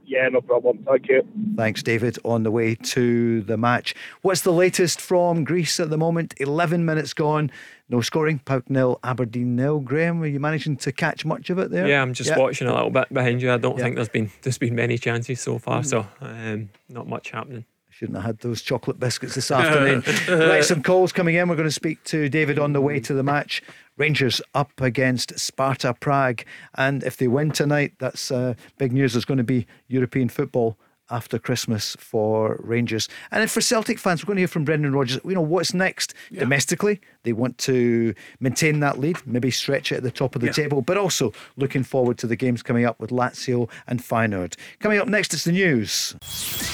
Yeah, 0.07 0.27
no 0.29 0.39
problem. 0.41 0.85
Thank 0.87 1.07
you. 1.09 1.23
Thanks, 1.55 1.81
David. 1.81 2.19
On 2.23 2.43
the 2.43 2.51
way 2.51 2.75
to 2.75 3.41
the 3.41 3.57
match. 3.57 3.95
What's 4.21 4.41
the 4.41 4.53
latest 4.53 5.01
from 5.01 5.43
Greece 5.43 5.79
at 5.79 5.89
the 5.89 5.97
moment? 5.97 6.35
11 6.37 6.85
minutes 6.85 7.13
gone. 7.13 7.49
No 7.89 8.01
scoring. 8.01 8.39
PAOK 8.39 8.69
nil, 8.69 8.99
Aberdeen 9.03 9.55
nil. 9.55 9.79
Graham, 9.79 10.21
are 10.21 10.27
you 10.27 10.39
managing 10.39 10.77
to 10.77 10.91
catch 10.91 11.25
much 11.25 11.49
of 11.49 11.57
it 11.57 11.71
there? 11.71 11.87
Yeah, 11.87 12.01
I'm 12.03 12.13
just 12.13 12.35
watching 12.37 12.67
a 12.67 12.73
little 12.73 12.91
bit 12.91 13.11
behind 13.11 13.41
you. 13.41 13.51
I 13.51 13.57
don't 13.57 13.77
Yeah. 13.77 13.83
think 13.83 13.95
there's 13.95 14.09
been 14.09 14.31
there's 14.43 14.57
been 14.59 14.75
many 14.75 14.97
chances 14.99 15.39
so 15.41 15.57
far, 15.59 15.83
so 15.83 16.05
um, 16.21 16.69
not 16.89 17.07
much 17.07 17.31
happening. 17.31 17.65
Shouldn't 17.97 18.17
have 18.17 18.25
had 18.25 18.39
those 18.39 18.61
chocolate 18.61 18.99
biscuits 18.99 19.35
this 19.35 19.49
afternoon. 19.49 20.03
right, 20.49 20.65
some 20.65 20.83
calls 20.83 21.13
coming 21.13 21.35
in. 21.35 21.47
We're 21.47 21.55
going 21.55 21.65
to 21.65 21.71
speak 21.71 22.03
to 22.05 22.27
David 22.27 22.59
on 22.59 22.73
the 22.73 22.81
way 22.81 22.99
to 22.99 23.13
the 23.13 23.23
match. 23.23 23.63
Rangers 23.95 24.41
up 24.53 24.81
against 24.81 25.39
Sparta 25.39 25.93
Prague. 25.93 26.43
And 26.77 27.03
if 27.03 27.15
they 27.15 27.29
win 27.29 27.51
tonight, 27.51 27.93
that's 27.99 28.31
uh, 28.31 28.55
big 28.77 28.91
news. 28.91 29.13
There's 29.13 29.23
going 29.23 29.37
to 29.37 29.45
be 29.45 29.65
European 29.87 30.27
football 30.27 30.77
after 31.09 31.39
Christmas 31.39 31.95
for 31.99 32.59
Rangers. 32.63 33.07
And 33.31 33.41
then 33.41 33.47
for 33.47 33.61
Celtic 33.61 33.99
fans, 33.99 34.23
we're 34.23 34.27
going 34.27 34.37
to 34.37 34.41
hear 34.41 34.47
from 34.47 34.65
Brendan 34.65 34.93
Rodgers. 34.93 35.19
You 35.23 35.35
know, 35.35 35.41
what's 35.41 35.73
next 35.73 36.13
domestically? 36.33 37.01
They 37.23 37.33
want 37.33 37.57
to 37.59 38.13
maintain 38.39 38.79
that 38.81 38.99
lead, 38.99 39.17
maybe 39.25 39.51
stretch 39.51 39.91
it 39.91 39.97
at 39.97 40.03
the 40.03 40.11
top 40.11 40.35
of 40.35 40.41
the 40.41 40.51
table, 40.51 40.81
but 40.81 40.97
also 40.97 41.33
looking 41.57 41.83
forward 41.83 42.17
to 42.19 42.27
the 42.27 42.35
games 42.35 42.61
coming 42.63 42.85
up 42.85 42.99
with 42.99 43.09
Lazio 43.09 43.69
and 43.87 44.01
Feyenoord. 44.01 44.55
Coming 44.79 44.99
up 44.99 45.07
next, 45.07 45.33
it's 45.33 45.43
the 45.43 45.51
news. 45.51 46.15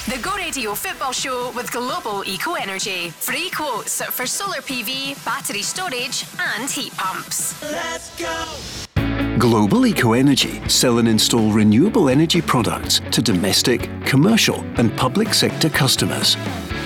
The 0.06 0.20
Go 0.22 0.36
Radio 0.36 0.74
Football 0.74 1.12
Show 1.12 1.52
with 1.56 1.72
Global 1.72 2.22
Eco 2.26 2.54
Energy. 2.54 3.10
Free 3.10 3.50
quotes 3.50 4.02
for 4.02 4.26
solar 4.26 4.58
PV, 4.58 5.24
battery 5.24 5.62
storage, 5.62 6.24
and 6.38 6.70
heat 6.70 6.92
pumps. 6.96 7.54
Global 9.38 9.86
Eco 9.86 10.12
Energy 10.12 10.66
sell 10.68 10.98
and 10.98 11.08
install 11.08 11.50
renewable 11.50 12.08
energy 12.08 12.40
products 12.40 13.00
to 13.10 13.20
domestic, 13.20 13.90
commercial, 14.04 14.60
and 14.78 14.96
public 14.96 15.34
sector 15.34 15.68
customers. 15.68 16.36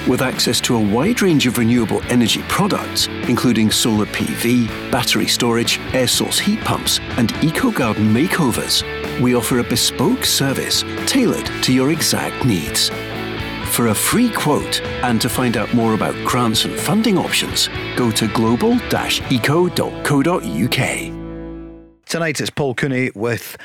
With 0.09 0.23
access 0.23 0.61
to 0.63 0.77
a 0.77 0.95
wide 0.95 1.21
range 1.21 1.47
of 1.47 1.59
renewable 1.59 2.01
energy 2.05 2.43
products, 2.49 3.09
including 3.29 3.71
solar 3.71 4.07
PV, 4.07 4.91
battery 4.91 5.27
storage, 5.27 5.79
air 5.93 6.07
source 6.07 6.39
heat 6.39 6.61
pumps, 6.61 7.01
and 7.19 7.33
eco 7.45 7.71
garden 7.71 8.15
makeovers, 8.15 8.83
we 9.21 9.35
offer 9.35 9.59
a 9.59 9.65
bespoke 9.65 10.25
service 10.25 10.83
tailored 11.07 11.51
to 11.63 11.73
your 11.73 11.91
exact 11.91 12.45
needs. 12.45 12.91
For 13.73 13.89
a 13.89 13.95
free 13.95 14.31
quote 14.31 14.81
and 15.03 15.21
to 15.21 15.29
find 15.29 15.57
out 15.57 15.75
more 15.75 15.95
about 15.95 16.15
grants 16.25 16.65
and 16.65 16.79
funding 16.79 17.19
options, 17.19 17.69
go 17.97 18.13
to 18.13 18.29
global-eco.co.uk. 18.29 21.16
Tonight 22.09 22.41
it's 22.41 22.51
Paul 22.51 22.73
Cooney 22.77 23.11
with 23.17 23.57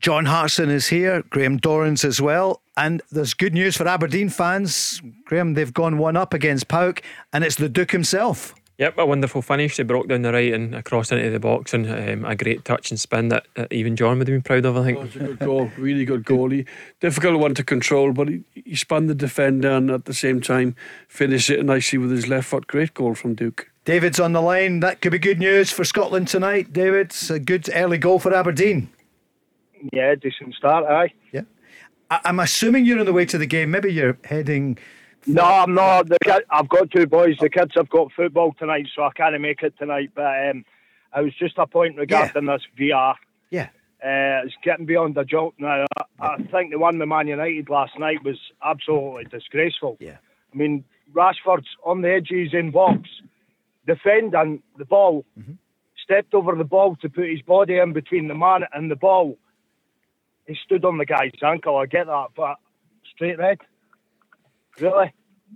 John 0.00 0.26
Hartson 0.26 0.68
is 0.68 0.88
here, 0.88 1.22
Graham 1.30 1.58
Dorrans 1.58 2.04
as 2.04 2.20
well. 2.20 2.60
And 2.76 3.00
there's 3.10 3.32
good 3.32 3.54
news 3.54 3.74
for 3.74 3.88
Aberdeen 3.88 4.28
fans. 4.28 5.00
Graham, 5.24 5.54
they've 5.54 5.72
gone 5.72 5.96
one 5.96 6.14
up 6.14 6.34
against 6.34 6.68
PAOK, 6.68 7.00
and 7.32 7.42
it's 7.42 7.56
the 7.56 7.70
Duk 7.70 7.92
himself. 7.92 8.54
Yep, 8.76 8.98
a 8.98 9.06
wonderful 9.06 9.40
finish. 9.40 9.78
They 9.78 9.82
broke 9.82 10.08
down 10.08 10.20
the 10.20 10.32
right 10.34 10.52
and 10.52 10.74
across 10.74 11.10
into 11.10 11.30
the 11.30 11.40
box, 11.40 11.72
and 11.72 11.86
um, 11.86 12.30
a 12.30 12.36
great 12.36 12.66
touch 12.66 12.90
and 12.90 13.00
spin 13.00 13.28
that, 13.28 13.46
that, 13.54 13.72
even 13.72 13.96
John 13.96 14.18
would 14.18 14.28
have 14.28 14.34
been 14.34 14.42
proud 14.42 14.66
of. 14.66 14.76
I 14.76 14.84
think. 14.84 14.98
Oh, 14.98 15.02
it's 15.04 15.16
a 15.16 15.20
good 15.20 15.38
goal, 15.38 15.70
really 15.78 16.04
good 16.04 16.26
goal. 16.26 16.50
He, 16.50 16.66
difficult 17.00 17.40
one 17.40 17.54
to 17.54 17.64
control, 17.64 18.12
but 18.12 18.28
he, 18.28 18.42
he 18.54 18.76
spun 18.76 19.06
the 19.06 19.14
defender 19.14 19.70
and 19.70 19.90
at 19.90 20.04
the 20.04 20.12
same 20.12 20.42
time 20.42 20.76
finished 21.08 21.48
it 21.48 21.64
nicely 21.64 21.96
with 21.98 22.10
his 22.10 22.28
left 22.28 22.48
foot. 22.48 22.66
Great 22.66 22.92
goal 22.92 23.14
from 23.14 23.34
Duk. 23.34 23.70
David's 23.86 24.18
on 24.18 24.32
the 24.32 24.42
line. 24.42 24.80
That 24.80 25.00
could 25.00 25.12
be 25.12 25.18
good 25.18 25.38
news 25.38 25.70
for 25.70 25.84
Scotland 25.84 26.26
tonight. 26.26 26.72
David, 26.72 27.06
it's 27.06 27.30
a 27.30 27.38
good 27.38 27.70
early 27.72 27.98
goal 27.98 28.18
for 28.18 28.34
Aberdeen. 28.34 28.90
Yeah, 29.92 30.16
decent 30.16 30.54
start, 30.56 30.84
aye. 30.86 31.12
Yeah. 31.32 31.42
I- 32.10 32.20
I'm 32.24 32.40
assuming 32.40 32.84
you're 32.84 32.98
on 32.98 33.06
the 33.06 33.12
way 33.12 33.24
to 33.26 33.38
the 33.38 33.46
game. 33.46 33.70
Maybe 33.70 33.92
you're 33.92 34.18
heading 34.24 34.76
No, 35.24 35.42
I'm 35.44 35.72
not. 35.72 36.08
The 36.08 36.18
kid, 36.24 36.42
I've 36.50 36.68
got 36.68 36.90
two 36.90 37.06
boys. 37.06 37.36
The 37.40 37.48
kids 37.48 37.72
have 37.76 37.88
got 37.88 38.10
football 38.12 38.54
tonight, 38.58 38.88
so 38.94 39.04
I 39.04 39.10
can't 39.14 39.40
make 39.40 39.62
it 39.62 39.74
tonight. 39.78 40.10
But 40.16 40.50
um, 40.50 40.64
I 41.12 41.20
was 41.20 41.32
just 41.38 41.56
a 41.56 41.66
point 41.68 41.96
regarding 41.96 42.46
this 42.46 42.62
VR. 42.78 43.14
Yeah. 43.50 43.68
Uh, 44.02 44.42
it's 44.44 44.54
getting 44.64 44.86
beyond 44.86 45.16
a 45.16 45.24
joke 45.24 45.54
now. 45.58 45.84
I, 45.96 46.04
I 46.26 46.36
think 46.50 46.72
the 46.72 46.78
one 46.80 46.98
with 46.98 47.08
Man 47.08 47.28
United 47.28 47.68
last 47.70 47.96
night 48.00 48.22
was 48.24 48.38
absolutely 48.64 49.24
disgraceful. 49.24 49.96
Yeah. 50.00 50.16
I 50.52 50.56
mean, 50.56 50.82
Rashford's 51.12 51.68
on 51.84 52.02
the 52.02 52.10
edge 52.10 52.30
of 52.32 52.38
his 52.38 52.52
in 52.52 52.70
box, 52.72 53.08
defending 53.86 54.62
the 54.78 54.84
ball, 54.84 55.24
Mm-hmm. 55.38 55.52
stepped 56.02 56.34
over 56.34 56.54
the 56.54 56.64
ball 56.64 56.96
to 56.96 57.08
put 57.08 57.28
his 57.28 57.42
body 57.42 57.78
in 57.78 57.92
between 57.92 58.28
the 58.28 58.34
man 58.34 58.62
and 58.72 58.90
the 58.90 58.96
ball. 58.96 59.36
He 60.46 60.56
stood 60.64 60.84
on 60.84 60.98
the 60.98 61.04
guy's 61.06 61.32
ankle. 61.42 61.76
I 61.76 61.86
get 61.86 62.06
that, 62.06 62.28
but 62.36 62.56
straight 63.12 63.38
red. 63.38 63.58
Really? 64.80 65.12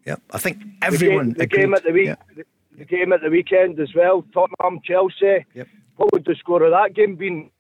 Yeah, 0.07 0.17
I 0.33 0.39
think 0.39 0.59
The 0.59 0.65
game- 0.65 0.79
everyone 0.83 1.31
the 1.35 1.47
game 1.47 1.75
at 1.75 1.85
the 1.85 1.93
week, 1.93 2.07
Yeah. 2.07 2.15
the, 2.35 2.45
the 2.79 2.85
game 2.85 3.13
at 3.13 3.21
the 3.21 3.29
weekend 3.31 3.79
as 3.81 3.95
well. 3.95 4.25
Tottenham, 4.33 4.81
Chelsea. 4.85 5.45
Yep. 5.55 5.69
What 5.97 6.13
would 6.13 6.25
the 6.25 6.35
score 6.37 6.63
of 6.63 6.71
that 6.71 6.95
game 6.95 7.17
been 7.17 7.51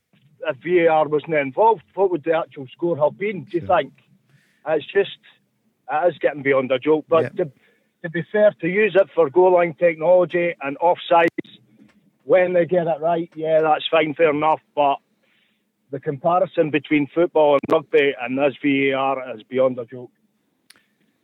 if 0.48 0.56
VAR 0.64 1.06
wasn't 1.08 1.34
involved? 1.34 1.82
What 1.94 2.10
would 2.10 2.24
the 2.24 2.32
actual 2.34 2.66
score 2.72 2.96
have 2.96 3.18
been? 3.18 3.44
Do 3.44 3.58
you 3.58 3.66
think? 3.66 3.92
It's 4.66 4.86
just 4.86 5.18
it 5.92 6.08
is 6.12 6.18
getting 6.18 6.42
beyond 6.42 6.70
a 6.72 6.78
joke. 6.78 7.04
But 7.08 7.36
to, 7.36 7.50
to 8.02 8.10
be 8.10 8.24
fair, 8.32 8.54
to 8.60 8.68
use 8.68 8.96
it 8.98 9.08
for 9.14 9.28
goal 9.30 9.54
line 9.54 9.74
technology 9.74 10.54
and 10.62 10.78
offsides 10.78 11.28
when 12.24 12.52
they 12.52 12.64
get 12.66 12.86
it 12.86 13.00
right, 13.00 13.30
yeah, 13.34 13.60
that's 13.60 13.86
fine, 13.90 14.14
fair 14.14 14.30
enough. 14.30 14.60
But 14.74 14.96
the 15.90 16.00
comparison 16.00 16.70
between 16.70 17.08
football 17.14 17.54
and 17.54 17.60
rugby 17.70 18.14
and 18.20 18.38
this 18.38 18.54
VAR 18.62 19.34
is 19.34 19.42
beyond 19.42 19.78
a 19.78 19.84
joke. 19.84 20.10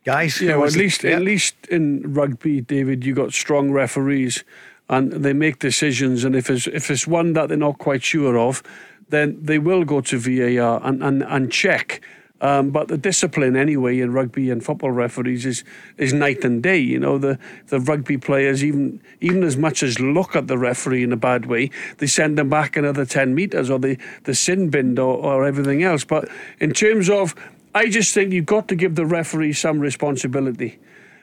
Guys, 0.05 0.39
Yeah, 0.41 0.53
who 0.53 0.59
well, 0.59 0.67
at 0.67 0.75
least 0.75 1.03
Yeah. 1.03 1.11
at 1.17 1.21
least 1.21 1.55
in 1.67 2.13
rugby, 2.13 2.61
David, 2.61 3.05
you 3.05 3.13
got 3.13 3.33
strong 3.33 3.71
referees, 3.71 4.43
and 4.89 5.11
they 5.11 5.33
make 5.33 5.59
decisions. 5.59 6.23
And 6.23 6.35
if 6.35 6.49
it's 6.49 6.67
if 6.67 6.89
it's 6.91 7.07
one 7.07 7.33
that 7.33 7.49
they're 7.49 7.57
not 7.57 7.77
quite 7.77 8.03
sure 8.03 8.37
of, 8.37 8.63
then 9.09 9.37
they 9.41 9.59
will 9.59 9.83
go 9.83 10.01
to 10.01 10.17
VAR 10.17 10.79
and 10.83 11.03
and, 11.03 11.23
and 11.23 11.51
check. 11.51 12.01
Um, 12.39 12.69
but 12.69 12.87
the 12.87 12.97
discipline 12.97 13.55
anyway 13.55 13.99
in 13.99 14.13
rugby 14.13 14.51
and 14.51 14.63
football 14.63 14.91
referees 14.91 15.45
is 15.45 15.63
is 15.97 16.13
night 16.13 16.43
and 16.43 16.61
day. 16.61 16.77
You 16.77 16.99
know 16.99 17.17
the 17.17 17.39
the 17.67 17.79
rugby 17.79 18.17
players 18.17 18.63
even 18.63 19.01
even 19.21 19.43
as 19.43 19.57
much 19.57 19.81
as 19.81 19.99
look 19.99 20.35
at 20.35 20.47
the 20.47 20.57
referee 20.57 21.03
in 21.03 21.11
a 21.11 21.17
bad 21.17 21.47
way, 21.47 21.71
they 21.97 22.07
send 22.07 22.37
them 22.37 22.49
back 22.49 22.77
another 22.77 23.05
ten 23.05 23.33
meters 23.33 23.69
or 23.69 23.79
the 23.79 23.97
the 24.25 24.35
sin 24.35 24.69
bin 24.69 24.99
or, 24.99 25.17
or 25.17 25.45
everything 25.45 25.83
else. 25.83 26.03
But 26.03 26.29
in 26.59 26.73
terms 26.73 27.09
of 27.09 27.33
I 27.73 27.89
just 27.89 28.13
think 28.13 28.33
you've 28.33 28.45
got 28.45 28.67
to 28.69 28.75
give 28.75 28.95
the 28.95 29.05
referee 29.05 29.53
some 29.53 29.79
responsibility. 29.79 30.79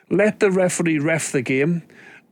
Let 0.09 0.39
the 0.39 0.51
referee 0.51 0.99
ref 0.99 1.31
the 1.31 1.41
game 1.41 1.83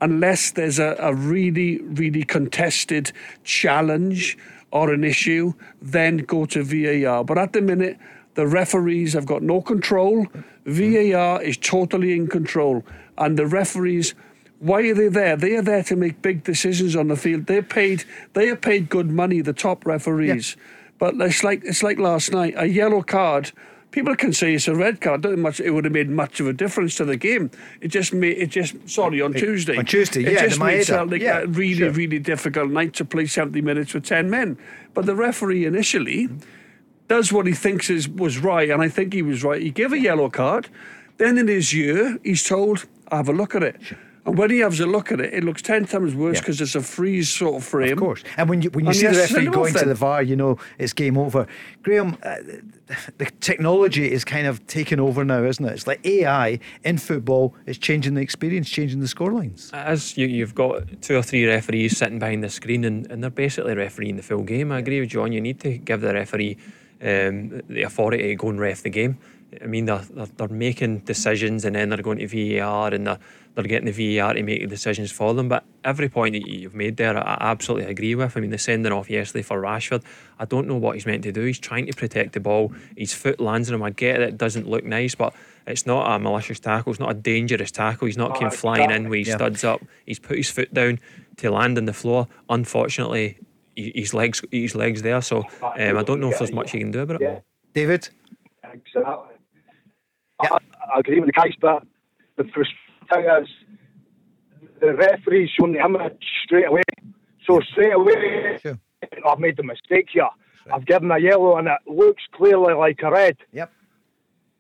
unless 0.03 0.51
there's 0.51 0.79
a, 0.79 0.97
a 0.99 1.13
really, 1.13 1.81
really 1.81 2.23
contested 2.23 3.11
challenge 3.43 4.37
or 4.71 4.91
an 4.91 5.03
issue, 5.03 5.53
then 5.81 6.17
go 6.17 6.45
to 6.45 6.63
VAR. 6.63 7.23
But 7.23 7.37
at 7.37 7.53
the 7.53 7.61
minute, 7.61 7.97
the 8.35 8.47
referees 8.47 9.13
have 9.13 9.25
got 9.25 9.43
no 9.43 9.61
control. 9.61 10.27
VAR 10.65 11.41
is 11.41 11.57
totally 11.57 12.13
in 12.13 12.27
control. 12.27 12.83
And 13.17 13.37
the 13.37 13.45
referees, 13.45 14.15
why 14.59 14.81
are 14.81 14.93
they 14.93 15.09
there? 15.09 15.35
They 15.35 15.55
are 15.55 15.61
there 15.61 15.83
to 15.83 15.95
make 15.95 16.21
big 16.21 16.43
decisions 16.43 16.95
on 16.95 17.09
the 17.09 17.15
field. 17.15 17.45
They're 17.45 17.61
paid 17.61 18.05
they 18.33 18.49
are 18.49 18.55
paid 18.55 18.89
good 18.89 19.11
money, 19.11 19.41
the 19.41 19.53
top 19.53 19.85
referees. 19.85 20.55
But 20.99 21.15
it's 21.19 21.43
like 21.43 21.63
it's 21.65 21.83
like 21.83 21.99
last 21.99 22.31
night, 22.31 22.53
a 22.57 22.65
yellow 22.67 23.01
card. 23.01 23.51
People 23.91 24.15
can 24.15 24.33
say 24.33 24.55
it's 24.55 24.67
a 24.67 24.73
red 24.73 25.01
card. 25.01 25.21
Don't 25.21 25.39
much. 25.39 25.59
It 25.59 25.69
would 25.69 25.83
have 25.83 25.93
made 25.93 26.09
much 26.09 26.39
of 26.39 26.47
a 26.47 26.53
difference 26.53 26.95
to 26.95 27.05
the 27.05 27.17
game. 27.17 27.51
It 27.79 27.89
just 27.89 28.11
made 28.11 28.37
it 28.37 28.49
just. 28.49 28.89
Sorry, 28.89 29.21
on 29.21 29.33
Tuesday. 29.33 29.77
on 29.77 29.85
Tuesday, 29.85 30.23
it 30.23 30.33
yeah, 30.33 30.47
just 30.47 30.59
made. 30.59 30.85
Celtic 30.85 31.21
Yeah, 31.21 31.41
a 31.41 31.47
really, 31.47 31.75
sure. 31.75 31.91
really 31.91 32.17
difficult 32.17 32.71
night 32.71 32.93
to 32.95 33.05
play 33.05 33.27
seventy 33.27 33.61
minutes 33.61 33.93
with 33.93 34.05
ten 34.05 34.31
men. 34.31 34.57
But 34.95 35.05
the 35.05 35.15
referee 35.15 35.65
initially 35.65 36.29
does 37.07 37.31
what 37.33 37.45
he 37.47 37.53
thinks 37.53 37.89
is 37.89 38.07
was 38.07 38.37
right, 38.39 38.69
and 38.69 38.81
I 38.81 38.89
think 38.89 39.13
he 39.13 39.21
was 39.21 39.43
right. 39.43 39.61
He 39.61 39.71
gave 39.71 39.91
a 39.93 39.99
yellow 39.99 40.29
card. 40.29 40.69
Then 41.17 41.37
in 41.37 41.47
his 41.47 41.73
year, 41.73 42.17
he's 42.23 42.43
told, 42.43 42.85
"Have 43.11 43.29
a 43.29 43.33
look 43.33 43.55
at 43.55 43.63
it." 43.63 43.75
And 44.25 44.37
when 44.37 44.49
he 44.51 44.59
has 44.59 44.79
a 44.79 44.85
look 44.85 45.11
at 45.11 45.19
it, 45.19 45.33
it 45.33 45.43
looks 45.43 45.61
ten 45.61 45.83
times 45.85 46.15
worse 46.15 46.35
Yeah. 46.37 46.41
because 46.41 46.61
it's 46.61 46.75
a 46.75 46.81
freeze 46.81 47.27
sort 47.27 47.55
of 47.55 47.63
frame. 47.65 47.91
Of 47.93 47.99
course. 47.99 48.23
And 48.37 48.47
when 48.49 48.61
you 48.61 48.69
when 48.69 48.85
you 48.85 48.89
And 48.91 48.97
see 48.97 49.07
the 49.07 49.17
referee 49.17 49.27
send 49.33 49.47
him 49.47 49.53
going 49.53 49.73
to 49.73 49.85
the 49.85 49.95
VAR, 49.95 50.23
you 50.23 50.37
know 50.37 50.57
it's 50.79 50.93
game 50.93 51.17
over. 51.17 51.45
Graham, 51.83 52.17
uh, 52.23 52.35
the 53.17 53.25
technology 53.41 54.09
is 54.09 54.23
kind 54.23 54.47
of 54.47 54.65
taking 54.67 54.99
over 55.01 55.25
now, 55.25 55.43
isn't 55.43 55.65
it? 55.65 55.73
It's 55.73 55.87
like 55.87 56.05
AI 56.05 56.59
in 56.85 56.97
football 56.99 57.53
is 57.65 57.77
changing 57.77 58.13
the 58.13 58.21
experience, 58.21 58.69
changing 58.69 59.01
the 59.01 59.07
scorelines. 59.07 59.73
As 59.73 60.17
you, 60.17 60.27
you've 60.27 60.55
got 60.55 61.01
two 61.01 61.17
or 61.17 61.21
three 61.21 61.45
referees 61.45 61.97
sitting 61.97 62.17
behind 62.19 62.43
the 62.45 62.49
screen 62.49 62.85
and, 62.85 63.11
and 63.11 63.21
they're 63.21 63.29
basically 63.29 63.73
refereeing 63.75 64.15
the 64.15 64.23
full 64.23 64.43
game. 64.43 64.71
I 64.71 64.79
agree 64.79 65.01
with 65.01 65.09
John. 65.09 65.33
You 65.33 65.41
need 65.41 65.59
to 65.61 65.77
give 65.77 65.99
the 65.99 66.13
referee 66.13 66.57
um, 67.03 67.61
the 67.67 67.83
authority 67.83 68.23
to 68.29 68.35
go 68.35 68.49
and 68.49 68.59
ref 68.59 68.81
the 68.83 68.89
game. 68.89 69.17
I 69.61 69.67
mean, 69.67 69.85
they're, 69.85 69.99
they're, 70.09 70.25
they're 70.25 70.47
making 70.47 70.99
decisions 70.99 71.63
and 71.63 71.75
then 71.75 71.89
they're 71.89 72.01
going 72.01 72.17
to 72.17 72.27
VAR 72.57 72.91
and 72.91 73.05
they're, 73.05 73.19
they're 73.53 73.63
getting 73.65 73.85
the 73.91 74.17
VAR 74.17 74.33
to 74.33 74.41
make 74.41 74.61
the 74.61 74.67
decisions 74.67 75.11
for 75.11 75.35
them. 75.35 75.47
But 75.47 75.63
every 75.83 76.09
point 76.09 76.33
that 76.33 76.47
you've 76.49 76.73
made 76.73 76.97
there, 76.97 77.15
I, 77.15 77.21
I 77.35 77.51
absolutely 77.51 77.91
agree 77.91 78.15
with. 78.15 78.35
I 78.35 78.39
mean, 78.39 78.49
the 78.49 78.57
sending 78.57 78.91
off 78.91 79.11
yesterday 79.11 79.43
for 79.43 79.61
Rashford, 79.61 80.03
I 80.39 80.45
don't 80.45 80.67
know 80.67 80.75
what 80.77 80.95
he's 80.95 81.05
meant 81.05 81.21
to 81.23 81.31
do. 81.31 81.41
He's 81.43 81.59
trying 81.59 81.85
to 81.85 81.93
protect 81.93 82.33
the 82.33 82.39
ball. 82.39 82.73
His 82.97 83.13
foot 83.13 83.39
lands 83.39 83.69
on 83.69 83.75
him. 83.75 83.83
I 83.83 83.91
get 83.91 84.21
it, 84.21 84.29
it 84.29 84.37
doesn't 84.39 84.67
look 84.67 84.85
nice, 84.85 85.13
but 85.13 85.35
it's 85.67 85.85
not 85.85 86.11
a 86.11 86.17
malicious 86.17 86.59
tackle. 86.59 86.91
It's 86.91 86.99
not 86.99 87.11
a 87.11 87.13
dangerous 87.13 87.69
tackle. 87.69 88.07
He's 88.07 88.17
not 88.17 88.39
came 88.39 88.49
flying 88.49 88.89
in 88.89 89.07
with 89.07 89.19
his 89.19 89.27
Yeah. 89.27 89.35
studs 89.35 89.63
up. 89.63 89.81
He's 90.07 90.17
put 90.19 90.37
his 90.37 90.49
foot 90.49 90.73
down 90.73 90.99
to 91.37 91.51
land 91.51 91.77
on 91.77 91.85
the 91.85 91.93
floor. 91.93 92.27
Unfortunately, 92.49 93.37
he- 93.39 93.42
his 93.75 94.13
legs, 94.13 94.41
his 94.51 94.75
legs 94.75 95.01
there. 95.01 95.21
So 95.21 95.39
um, 95.61 95.97
I 95.97 96.03
don't 96.03 96.19
know 96.19 96.29
if 96.29 96.39
there's 96.39 96.51
much 96.51 96.73
you 96.73 96.79
can 96.79 96.91
do 96.91 97.01
about 97.01 97.21
it. 97.21 97.43
David? 97.73 98.09
Exactly. 98.63 99.03
I, 100.39 100.57
I 100.95 100.99
agree 100.99 101.19
with 101.19 101.27
the 101.27 101.33
guys, 101.33 101.53
but 101.59 101.83
the 102.37 102.43
first 102.55 102.71
thing 103.11 103.25
is 103.25 103.47
the 104.81 104.93
referee's 104.93 105.49
shown 105.59 105.73
the 105.73 105.79
image 105.79 106.23
straight 106.43 106.67
away. 106.67 106.81
So 107.47 107.59
straight 107.71 107.93
away, 107.93 108.59
Sure. 108.61 108.79
I've 109.27 109.39
made 109.39 109.57
the 109.57 109.63
mistake 109.63 110.07
here. 110.11 110.29
I've 110.73 110.85
given 110.85 111.11
a 111.11 111.19
yellow 111.19 111.57
and 111.57 111.67
it 111.67 111.79
looks 111.87 112.23
clearly 112.33 112.73
like 112.73 112.99
a 113.03 113.11
red. 113.11 113.37
Yep. 113.51 113.71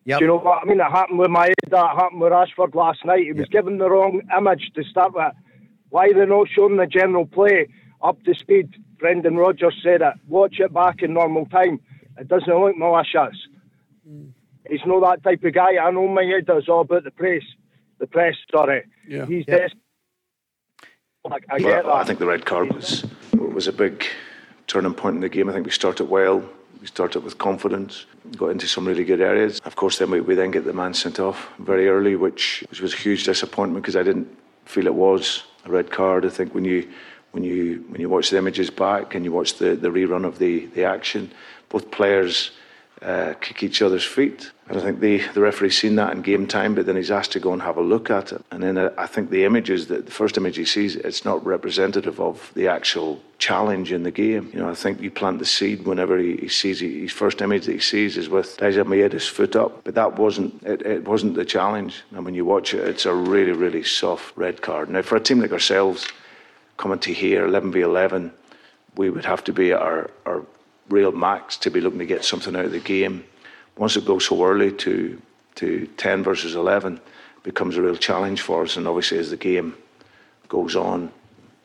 Do 0.05 0.17
you 0.19 0.27
know 0.27 0.37
what 0.37 0.61
I 0.61 0.65
mean? 0.65 0.81
It 0.81 0.91
happened 0.91 1.17
with 1.19 1.29
Maeda, 1.29 1.53
that 1.69 1.95
happened 1.95 2.19
with 2.19 2.33
Rashford 2.33 2.75
last 2.75 3.05
night. 3.05 3.23
He 3.23 3.31
was 3.31 3.47
given 3.47 3.77
the 3.77 3.89
wrong 3.89 4.21
image 4.37 4.69
to 4.75 4.83
start 4.83 5.13
with. 5.15 5.31
Why 5.89 6.11
they're 6.11 6.25
not 6.27 6.47
showing 6.53 6.75
the 6.75 6.87
general 6.87 7.25
play 7.25 7.69
up 8.01 8.21
to 8.23 8.33
speed? 8.35 8.75
Brendan 9.03 9.35
Rodgers 9.35 9.75
said 9.83 10.01
it. 10.01 10.13
Watch 10.29 10.61
it 10.61 10.73
back 10.73 11.01
in 11.01 11.13
normal 11.13 11.45
time. 11.47 11.81
It 12.17 12.29
doesn't 12.29 12.47
look 12.47 12.77
malicious. 12.77 13.35
Hmm. 14.07 14.27
He's 14.69 14.79
not 14.85 15.01
that 15.01 15.23
type 15.29 15.43
of 15.43 15.53
guy. 15.53 15.75
I 15.75 15.91
know 15.91 16.07
Maeda 16.07 16.57
is 16.57 16.69
all 16.69 16.81
about 16.81 17.03
the 17.03 17.11
press. 17.11 17.41
The 17.99 18.07
press, 18.07 18.35
sorry. 18.49 18.83
Yeah. 19.05 19.25
He's 19.25 19.43
Yeah. 19.45 19.57
des- 19.67 19.73
I, 21.29 21.35
I 21.49 21.59
get 21.59 21.65
Well, 21.85 21.95
that. 21.97 22.01
I 22.01 22.03
think 22.05 22.19
the 22.19 22.25
red 22.25 22.45
card 22.45 22.71
was 22.73 23.03
was 23.33 23.67
a 23.67 23.73
big 23.73 24.05
turning 24.67 24.93
point 24.93 25.15
in 25.15 25.21
the 25.21 25.27
game. 25.27 25.49
I 25.49 25.51
think 25.53 25.65
we 25.65 25.71
started 25.71 26.05
well. 26.05 26.41
We 26.79 26.87
started 26.87 27.25
with 27.25 27.37
confidence, 27.39 28.05
got 28.37 28.51
into 28.51 28.67
some 28.67 28.85
really 28.87 29.03
good 29.03 29.19
areas. 29.19 29.59
Of 29.65 29.75
course, 29.75 29.97
then 29.97 30.11
we, 30.11 30.21
we 30.21 30.33
then 30.33 30.51
get 30.51 30.63
the 30.63 30.71
man 30.73 30.93
sent 30.93 31.19
off 31.19 31.49
very 31.59 31.89
early, 31.89 32.15
which, 32.15 32.63
which 32.69 32.79
was 32.79 32.93
a 32.93 32.97
huge 32.97 33.25
disappointment 33.25 33.83
because 33.83 33.97
I 33.97 34.03
didn't 34.03 34.29
feel 34.65 34.87
it 34.87 34.95
was 34.95 35.43
a 35.65 35.71
red 35.71 35.91
card. 35.91 36.25
I 36.25 36.29
think 36.29 36.55
when 36.55 36.63
you 36.63 36.87
when 37.33 37.43
you 37.43 37.83
when 37.89 37.99
you 37.99 38.09
watch 38.09 38.29
the 38.29 38.37
images 38.37 38.69
back 38.69 39.15
and 39.15 39.25
you 39.25 39.31
watch 39.31 39.55
the, 39.55 39.75
the 39.75 39.89
rerun 39.89 40.25
of 40.25 40.39
the, 40.39 40.67
the 40.67 40.85
action, 40.85 41.31
both 41.69 41.91
players 41.91 42.51
uh, 43.01 43.33
kick 43.41 43.63
each 43.63 43.81
other's 43.81 44.05
feet. 44.05 44.51
And 44.69 44.77
I 44.77 44.81
think 44.81 45.01
the, 45.01 45.17
the 45.33 45.41
referee's 45.41 45.77
seen 45.77 45.95
that 45.97 46.13
in 46.13 46.21
game 46.21 46.47
time, 46.47 46.73
but 46.73 46.85
then 46.85 46.95
he's 46.95 47.11
asked 47.11 47.33
to 47.33 47.39
go 47.39 47.51
and 47.51 47.61
have 47.61 47.75
a 47.75 47.81
look 47.81 48.09
at 48.09 48.31
it. 48.31 48.41
And 48.49 48.63
then 48.63 48.77
uh, 48.77 48.93
I 48.97 49.07
think 49.07 49.29
the 49.29 49.43
images, 49.43 49.87
that 49.87 50.05
the 50.05 50.11
first 50.11 50.37
image 50.37 50.55
he 50.55 50.63
sees, 50.63 50.95
it's 50.95 51.25
not 51.25 51.45
representative 51.45 52.21
of 52.21 52.49
the 52.55 52.69
actual 52.69 53.21
challenge 53.39 53.91
in 53.91 54.03
the 54.03 54.11
game. 54.11 54.49
You 54.53 54.59
know, 54.59 54.69
I 54.69 54.73
think 54.73 55.01
you 55.01 55.11
plant 55.11 55.39
the 55.39 55.45
seed 55.45 55.85
whenever 55.85 56.17
he, 56.17 56.37
he 56.37 56.47
sees 56.47 56.79
his 56.79 57.11
first 57.11 57.41
image 57.41 57.65
that 57.65 57.73
he 57.73 57.79
sees 57.79 58.15
is 58.15 58.29
with 58.29 58.55
Daizen 58.57 58.85
Maeda's 58.85 59.27
foot 59.27 59.57
up, 59.57 59.83
but 59.83 59.95
that 59.95 60.17
wasn't 60.17 60.63
it, 60.63 60.81
it 60.83 61.05
wasn't 61.05 61.35
the 61.35 61.43
challenge. 61.43 62.03
And 62.11 62.23
when 62.23 62.35
you 62.35 62.45
watch 62.45 62.73
it, 62.73 62.87
it's 62.87 63.05
a 63.05 63.13
really 63.13 63.51
really 63.51 63.83
soft 63.83 64.37
red 64.37 64.61
card. 64.61 64.89
Now 64.89 65.01
for 65.01 65.17
a 65.17 65.19
team 65.19 65.41
like 65.41 65.51
ourselves, 65.51 66.07
coming 66.83 66.99
to 66.99 67.13
here 67.13 67.45
11 67.45 67.71
v 67.71 67.79
11, 67.79 68.29
we 68.97 69.09
would 69.09 69.23
have 69.23 69.41
to 69.45 69.53
be 69.53 69.71
at 69.71 69.79
our, 69.79 70.11
our 70.25 70.45
real 70.89 71.13
max 71.13 71.55
to 71.55 71.71
be 71.71 71.79
looking 71.79 71.99
to 71.99 72.05
get 72.05 72.25
something 72.25 72.57
out 72.57 72.65
of 72.65 72.73
the 72.73 72.79
game. 72.79 73.23
Once 73.77 73.95
it 73.95 74.05
goes 74.05 74.25
so 74.27 74.43
early 74.43 74.69
to 74.71 75.21
to 75.55 75.87
10 75.97 76.23
versus 76.23 76.55
11 76.55 76.99
becomes 77.43 77.77
a 77.77 77.81
real 77.81 77.95
challenge 77.95 78.41
for 78.41 78.63
us. 78.63 78.75
And 78.75 78.87
obviously, 78.87 79.19
as 79.19 79.29
the 79.29 79.37
game 79.37 79.75
goes 80.49 80.75
on, 80.75 81.11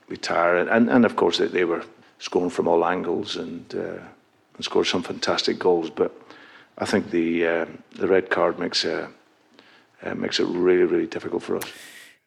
we 0.08 0.16
tire. 0.16 0.58
And, 0.58 0.88
and 0.88 1.04
of 1.04 1.16
course, 1.16 1.38
they, 1.38 1.48
they 1.48 1.64
were 1.64 1.84
scoring 2.18 2.50
from 2.50 2.68
all 2.68 2.84
angles 2.84 3.36
and, 3.36 3.74
uh, 3.74 4.02
and 4.54 4.64
scored 4.64 4.86
some 4.86 5.02
fantastic 5.02 5.58
goals. 5.58 5.90
But 5.90 6.12
I 6.76 6.84
think 6.84 7.10
the 7.10 7.46
uh, 7.46 7.66
the 7.96 8.06
red 8.06 8.30
card 8.30 8.58
makes 8.58 8.84
uh, 8.84 9.08
makes 10.14 10.38
it 10.38 10.46
really, 10.46 10.84
really 10.84 11.06
difficult 11.06 11.42
for 11.42 11.56
us. 11.56 11.64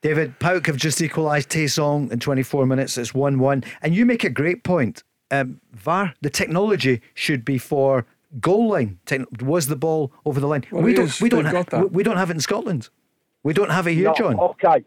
David 0.01 0.39
PAOK 0.39 0.65
have 0.65 0.77
just 0.77 1.01
equalised 1.01 1.49
Taison 1.49 2.11
in 2.11 2.19
24 2.19 2.65
minutes. 2.65 2.97
It's 2.97 3.13
1 3.13 3.39
1. 3.39 3.63
And 3.81 3.95
you 3.95 4.05
make 4.05 4.23
a 4.23 4.29
great 4.29 4.63
point 4.63 5.03
um, 5.31 5.61
VAR, 5.73 6.13
the 6.21 6.29
technology 6.29 7.01
should 7.13 7.43
be 7.45 7.57
for 7.57 8.05
goal 8.39 8.69
line. 8.69 8.99
was 9.41 9.67
the 9.67 9.75
ball 9.75 10.11
over 10.25 10.39
the 10.39 10.47
line? 10.47 10.65
Well, 10.71 10.83
we 10.83 10.93
don't. 10.93 11.21
We 11.21 11.29
don't. 11.29 11.45
Ha- 11.45 11.85
we 11.89 12.03
don't 12.03 12.17
have 12.17 12.29
it 12.29 12.33
in 12.33 12.39
Scotland. 12.41 12.89
We 13.43 13.53
don't 13.53 13.71
have 13.71 13.87
it 13.87 13.93
here, 13.93 14.09
no, 14.09 14.13
John. 14.13 14.39
Okay. 14.39 14.83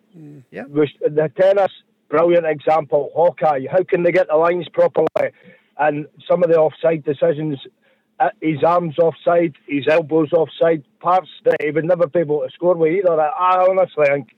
Yeah. 0.51 0.65
The 0.71 1.33
tennis, 1.37 1.73
brilliant 2.09 2.47
example. 2.47 3.11
Hawkeye. 3.15 3.67
How 3.71 3.83
can 3.83 4.05
they 4.05 4.13
get 4.13 4.29
the 4.29 4.37
lines 4.37 4.69
properly? 4.73 5.07
And 5.79 6.07
some 6.31 6.45
of 6.45 6.51
the 6.51 6.57
offside 6.57 7.05
decisions, 7.05 7.59
uh, 8.21 8.29
his 8.41 8.63
arms 8.63 8.97
offside, 8.99 9.55
his 9.67 9.89
elbows 9.89 10.33
offside, 10.33 10.85
parts 11.01 11.29
that 11.45 11.57
he 11.61 11.73
would 11.73 11.85
never 11.85 12.07
be 12.07 12.21
able 12.21 12.43
to 12.43 12.51
score 12.55 12.77
with 12.77 12.93
either. 12.93 13.21
I 13.21 13.67
honestly 13.69 14.07
think 14.07 14.29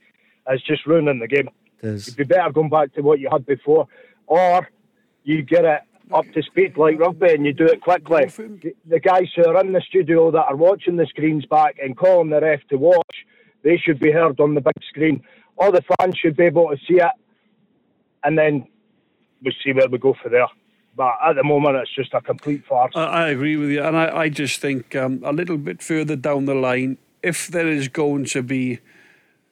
it's 0.49 0.63
just 0.63 0.85
ruining 0.85 1.19
the 1.19 1.27
game. 1.27 1.49
It'd 1.81 2.15
be 2.15 2.23
better 2.23 2.51
going 2.51 2.69
back 2.69 2.93
to 2.93 3.01
what 3.01 3.19
you 3.19 3.29
had 3.31 3.45
before, 3.45 3.87
or 4.25 4.67
you 5.23 5.41
get 5.43 5.65
it 5.65 5.81
up 6.13 6.25
to 6.33 6.41
speed 6.41 6.77
like 6.77 6.99
rugby 6.99 7.33
and 7.33 7.45
you 7.45 7.53
do 7.53 7.65
it 7.65 7.81
quickly. 7.81 8.25
The 8.85 8.99
guys 8.99 9.27
who 9.35 9.45
are 9.45 9.59
in 9.59 9.73
the 9.73 9.81
studio 9.81 10.31
that 10.31 10.45
are 10.45 10.55
watching 10.55 10.95
the 10.95 11.05
screens 11.05 11.45
back 11.45 11.77
and 11.81 11.97
calling 11.97 12.29
the 12.29 12.39
ref 12.39 12.61
to 12.69 12.77
watch, 12.77 13.25
they 13.63 13.77
should 13.77 13.99
be 13.99 14.11
heard 14.11 14.39
on 14.39 14.55
the 14.55 14.61
big 14.61 14.73
screen. 14.89 15.21
All 15.57 15.71
the 15.71 15.83
fans 15.99 16.17
should 16.17 16.37
be 16.37 16.45
able 16.45 16.69
to 16.69 16.77
see 16.87 16.95
it, 16.95 17.11
and 18.23 18.37
then 18.37 18.67
we 19.43 19.53
see 19.63 19.73
where 19.73 19.89
we 19.89 19.97
go 19.97 20.15
for 20.21 20.29
there. 20.29 20.47
But 20.95 21.13
at 21.23 21.35
the 21.35 21.43
moment, 21.43 21.75
it's 21.75 21.93
just 21.93 22.13
a 22.13 22.21
complete 22.21 22.63
farce. 22.65 22.93
I, 22.95 23.03
I 23.03 23.29
agree 23.29 23.55
with 23.55 23.69
you, 23.69 23.83
and 23.83 23.95
I, 23.95 24.17
I 24.17 24.29
just 24.29 24.61
think 24.61 24.95
um, 24.95 25.21
a 25.23 25.31
little 25.31 25.57
bit 25.57 25.83
further 25.83 26.15
down 26.15 26.45
the 26.45 26.55
line, 26.55 26.97
if 27.21 27.47
there 27.47 27.67
is 27.67 27.87
going 27.87 28.25
to 28.25 28.41
be 28.41 28.79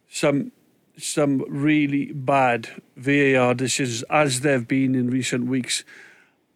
some 0.09 0.51
some 0.97 1.43
really 1.47 2.11
bad 2.11 2.69
VAR 2.95 3.53
decisions, 3.53 4.03
as 4.09 4.41
they've 4.41 4.67
been 4.67 4.95
in 4.95 5.09
recent 5.09 5.47
weeks, 5.47 5.83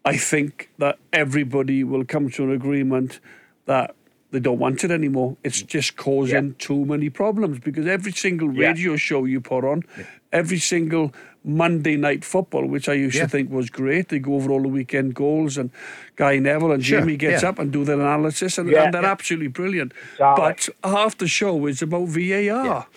I 0.06 0.18
think 0.18 0.70
that 0.78 0.98
everybody 1.12 1.84
will 1.84 2.06
come 2.06 2.30
to 2.32 2.44
an 2.44 2.52
agreement 2.52 3.20
that 3.66 3.96
they 4.32 4.40
don't 4.40 4.60
want 4.60 4.84
it 4.84 4.92
anymore. 4.92 5.38
It's 5.44 5.62
just 5.62 5.98
causing 5.98 6.48
yeah. 6.48 6.54
too 6.58 6.86
many 6.86 7.10
problems 7.10 7.60
because 7.60 7.88
every 7.88 8.12
single 8.12 8.48
radio 8.48 8.92
yeah. 8.92 8.98
show 8.98 9.26
you 9.26 9.42
put 9.42 9.66
on, 9.66 9.84
yeah. 9.98 10.06
every 10.32 10.60
single 10.60 11.14
Monday 11.44 11.96
night 11.96 12.24
football, 12.24 12.66
which 12.66 12.88
I 12.88 12.94
used 12.94 13.18
to 13.18 13.28
think 13.28 13.50
was 13.50 13.70
great, 13.70 14.10
they 14.10 14.20
go 14.20 14.36
over 14.36 14.52
all 14.52 14.62
the 14.62 14.68
weekend 14.68 15.16
goals 15.16 15.58
and 15.58 15.72
Guy 16.16 16.38
Neville 16.38 16.72
and 16.72 16.86
sure. 16.86 17.00
Jimmy 17.00 17.18
gets 17.18 17.44
up 17.44 17.60
and 17.60 17.72
do 17.72 17.84
their 17.84 18.00
analysis 18.00 18.58
and, 18.58 18.70
and 18.70 18.94
they're 18.94 19.06
absolutely 19.06 19.48
brilliant. 19.48 19.94
But 20.18 20.70
half 20.84 21.18
the 21.18 21.28
show 21.28 21.66
is 21.66 21.82
about 21.82 22.08
VAR. 22.08 22.88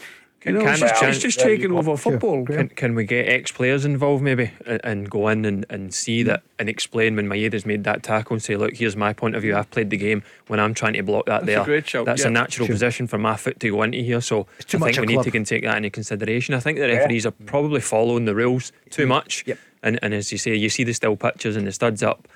Can, 0.42 0.56
you 0.56 0.62
know, 0.64 0.70
it's, 0.70 0.80
just, 0.80 1.02
it's 1.04 1.18
just 1.20 1.38
taking 1.38 1.70
over 1.70 1.96
football. 1.96 2.44
Can, 2.44 2.68
can 2.68 2.96
we 2.96 3.04
get 3.04 3.28
ex 3.28 3.52
players 3.52 3.84
involved 3.84 4.24
maybe 4.24 4.50
and, 4.66 4.80
and, 4.82 5.10
go 5.10 5.28
in 5.28 5.44
and, 5.44 5.64
and 5.70 5.94
see 5.94 6.24
that 6.24 6.42
and 6.58 6.68
explain 6.68 7.14
when 7.14 7.28
Maeda's 7.28 7.64
made 7.64 7.84
that 7.84 8.02
tackle 8.02 8.34
and 8.34 8.42
say, 8.42 8.56
look, 8.56 8.74
here's 8.74 8.96
my 8.96 9.12
point 9.12 9.36
of 9.36 9.42
view. 9.42 9.56
I've 9.56 9.70
played 9.70 9.90
the 9.90 9.96
game 9.96 10.24
when 10.48 10.58
I'm 10.58 10.74
trying 10.74 10.94
to 10.94 11.02
block 11.04 11.26
that 11.26 11.46
that's 11.46 11.66
there. 11.66 11.76
A 11.76 11.84
shout, 11.84 12.06
that's 12.06 12.22
yeah. 12.22 12.28
a 12.28 12.30
natural 12.30 12.66
sure. 12.66 12.74
position 12.74 13.06
for 13.06 13.18
my 13.18 13.36
foot 13.36 13.60
to 13.60 13.70
go 13.70 13.82
into 13.84 13.98
here. 13.98 14.20
So 14.20 14.48
I 14.58 14.78
think 14.78 14.98
we 14.98 15.06
need 15.06 15.22
to 15.22 15.44
take 15.44 15.62
that 15.62 15.76
into 15.76 15.90
consideration. 15.90 16.56
I 16.56 16.60
think 16.60 16.78
the 16.78 16.88
referees 16.88 17.24
yeah. 17.24 17.28
are 17.28 17.46
probably 17.46 17.80
following 17.80 18.24
the 18.24 18.34
rules 18.34 18.72
too 18.90 19.06
much. 19.06 19.44
Yep. 19.46 19.58
And, 19.84 20.00
and 20.02 20.12
as 20.12 20.32
you 20.32 20.38
say, 20.38 20.56
you 20.56 20.70
see 20.70 20.82
the 20.82 20.92
still 20.92 21.14
pictures 21.14 21.54
and 21.54 21.68
the 21.68 21.72
studs 21.72 22.02
up 22.02 22.26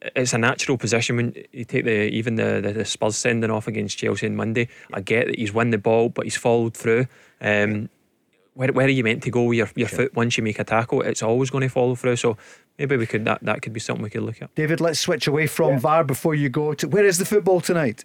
it's 0.00 0.32
a 0.32 0.38
natural 0.38 0.76
position 0.76 1.16
when 1.16 1.34
you 1.52 1.64
take 1.64 1.84
the 1.84 2.08
even 2.08 2.36
the, 2.36 2.60
the, 2.62 2.72
the 2.72 2.84
Spurs 2.84 3.16
sending 3.16 3.50
off 3.50 3.68
against 3.68 3.98
Chelsea 3.98 4.26
on 4.26 4.36
Monday. 4.36 4.68
I 4.92 5.00
get 5.00 5.26
that 5.26 5.38
he's 5.38 5.52
won 5.52 5.70
the 5.70 5.78
ball, 5.78 6.08
but 6.08 6.24
he's 6.24 6.36
followed 6.36 6.76
through. 6.76 7.06
Um, 7.40 7.88
where, 8.54 8.72
where 8.72 8.86
are 8.86 8.90
you 8.90 9.04
meant 9.04 9.22
to 9.24 9.30
go 9.30 9.42
with 9.42 9.58
your, 9.58 9.68
your 9.76 9.88
sure. 9.88 9.98
foot 9.98 10.14
once 10.14 10.36
you 10.36 10.42
make 10.42 10.58
a 10.58 10.64
tackle? 10.64 11.02
It's 11.02 11.22
always 11.22 11.50
going 11.50 11.62
to 11.62 11.68
follow 11.68 11.94
through. 11.94 12.16
So 12.16 12.36
maybe 12.78 12.96
we 12.96 13.06
could 13.06 13.24
that 13.26 13.40
that 13.42 13.62
could 13.62 13.72
be 13.72 13.80
something 13.80 14.02
we 14.02 14.10
could 14.10 14.22
look 14.22 14.42
at. 14.42 14.54
David, 14.54 14.80
let's 14.80 14.98
switch 14.98 15.26
away 15.26 15.46
from 15.46 15.74
yeah. 15.74 15.78
VAR 15.78 16.04
before 16.04 16.34
you 16.34 16.48
go 16.48 16.74
to 16.74 16.88
where 16.88 17.04
is 17.04 17.18
the 17.18 17.26
football 17.26 17.60
tonight? 17.60 18.04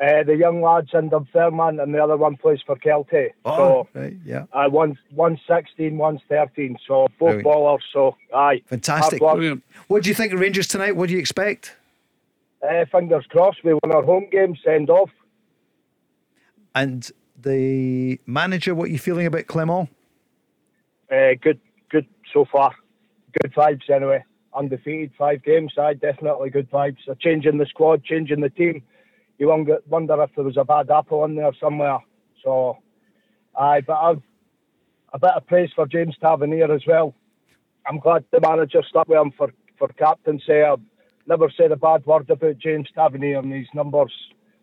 Uh, 0.00 0.22
the 0.22 0.36
young 0.36 0.62
lads 0.62 0.90
in 0.94 1.08
Dunfermline 1.08 1.80
and 1.80 1.92
the 1.92 2.02
other 2.02 2.16
one 2.16 2.36
plays 2.36 2.60
for 2.64 2.76
Kelty. 2.76 3.30
Oh, 3.44 3.88
so, 3.92 4.00
right, 4.00 4.16
yeah. 4.24 4.44
Uh, 4.52 4.68
one's, 4.70 4.96
one's 5.12 5.40
16, 5.48 5.98
one's 5.98 6.20
13. 6.28 6.76
So 6.86 7.08
both 7.18 7.42
Brilliant. 7.42 7.44
ballers. 7.44 7.80
So, 7.92 8.16
aye. 8.32 8.62
Fantastic. 8.66 9.20
What 9.20 9.40
do 9.40 10.08
you 10.08 10.14
think 10.14 10.32
of 10.32 10.38
Rangers 10.38 10.68
tonight? 10.68 10.94
What 10.94 11.08
do 11.08 11.14
you 11.14 11.18
expect? 11.18 11.74
Uh, 12.62 12.84
fingers 12.92 13.26
crossed. 13.28 13.64
We 13.64 13.74
win 13.74 13.92
our 13.92 14.04
home 14.04 14.28
game, 14.30 14.56
send 14.64 14.88
off. 14.88 15.10
And 16.76 17.10
the 17.40 18.20
manager, 18.24 18.74
what 18.76 18.84
are 18.84 18.92
you 18.92 18.98
feeling 18.98 19.26
about 19.26 19.46
Clement? 19.46 19.88
Uh, 21.10 21.30
good, 21.40 21.58
good 21.90 22.06
so 22.32 22.44
far. 22.44 22.72
Good 23.42 23.52
vibes 23.52 23.90
anyway. 23.90 24.24
Undefeated, 24.54 25.12
five 25.18 25.42
games. 25.42 25.72
I 25.76 25.94
definitely 25.94 26.50
good 26.50 26.70
vibes. 26.70 26.98
A 27.08 27.16
changing 27.16 27.58
the 27.58 27.66
squad, 27.66 28.04
changing 28.04 28.40
the 28.40 28.50
team. 28.50 28.82
You 29.38 29.48
wonder 29.48 30.22
if 30.22 30.30
there 30.34 30.44
was 30.44 30.56
a 30.56 30.64
bad 30.64 30.90
apple 30.90 31.24
in 31.24 31.36
there 31.36 31.52
somewhere. 31.60 31.98
So, 32.44 32.78
aye, 33.56 33.82
but 33.86 33.94
I've 33.94 34.22
a 35.12 35.18
bit 35.18 35.30
of 35.30 35.46
praise 35.46 35.70
for 35.74 35.86
James 35.86 36.16
Tavernier 36.20 36.72
as 36.72 36.82
well. 36.86 37.14
I'm 37.86 37.98
glad 37.98 38.24
the 38.30 38.40
manager 38.40 38.82
stuck 38.86 39.08
with 39.08 39.18
him 39.18 39.32
for, 39.36 39.52
for 39.78 39.88
captaincy. 39.88 40.62
I've 40.62 40.80
never 41.26 41.50
said 41.56 41.72
a 41.72 41.76
bad 41.76 42.04
word 42.04 42.28
about 42.28 42.58
James 42.58 42.88
Tavernier 42.94 43.38
and 43.38 43.52
his 43.52 43.68
numbers 43.74 44.12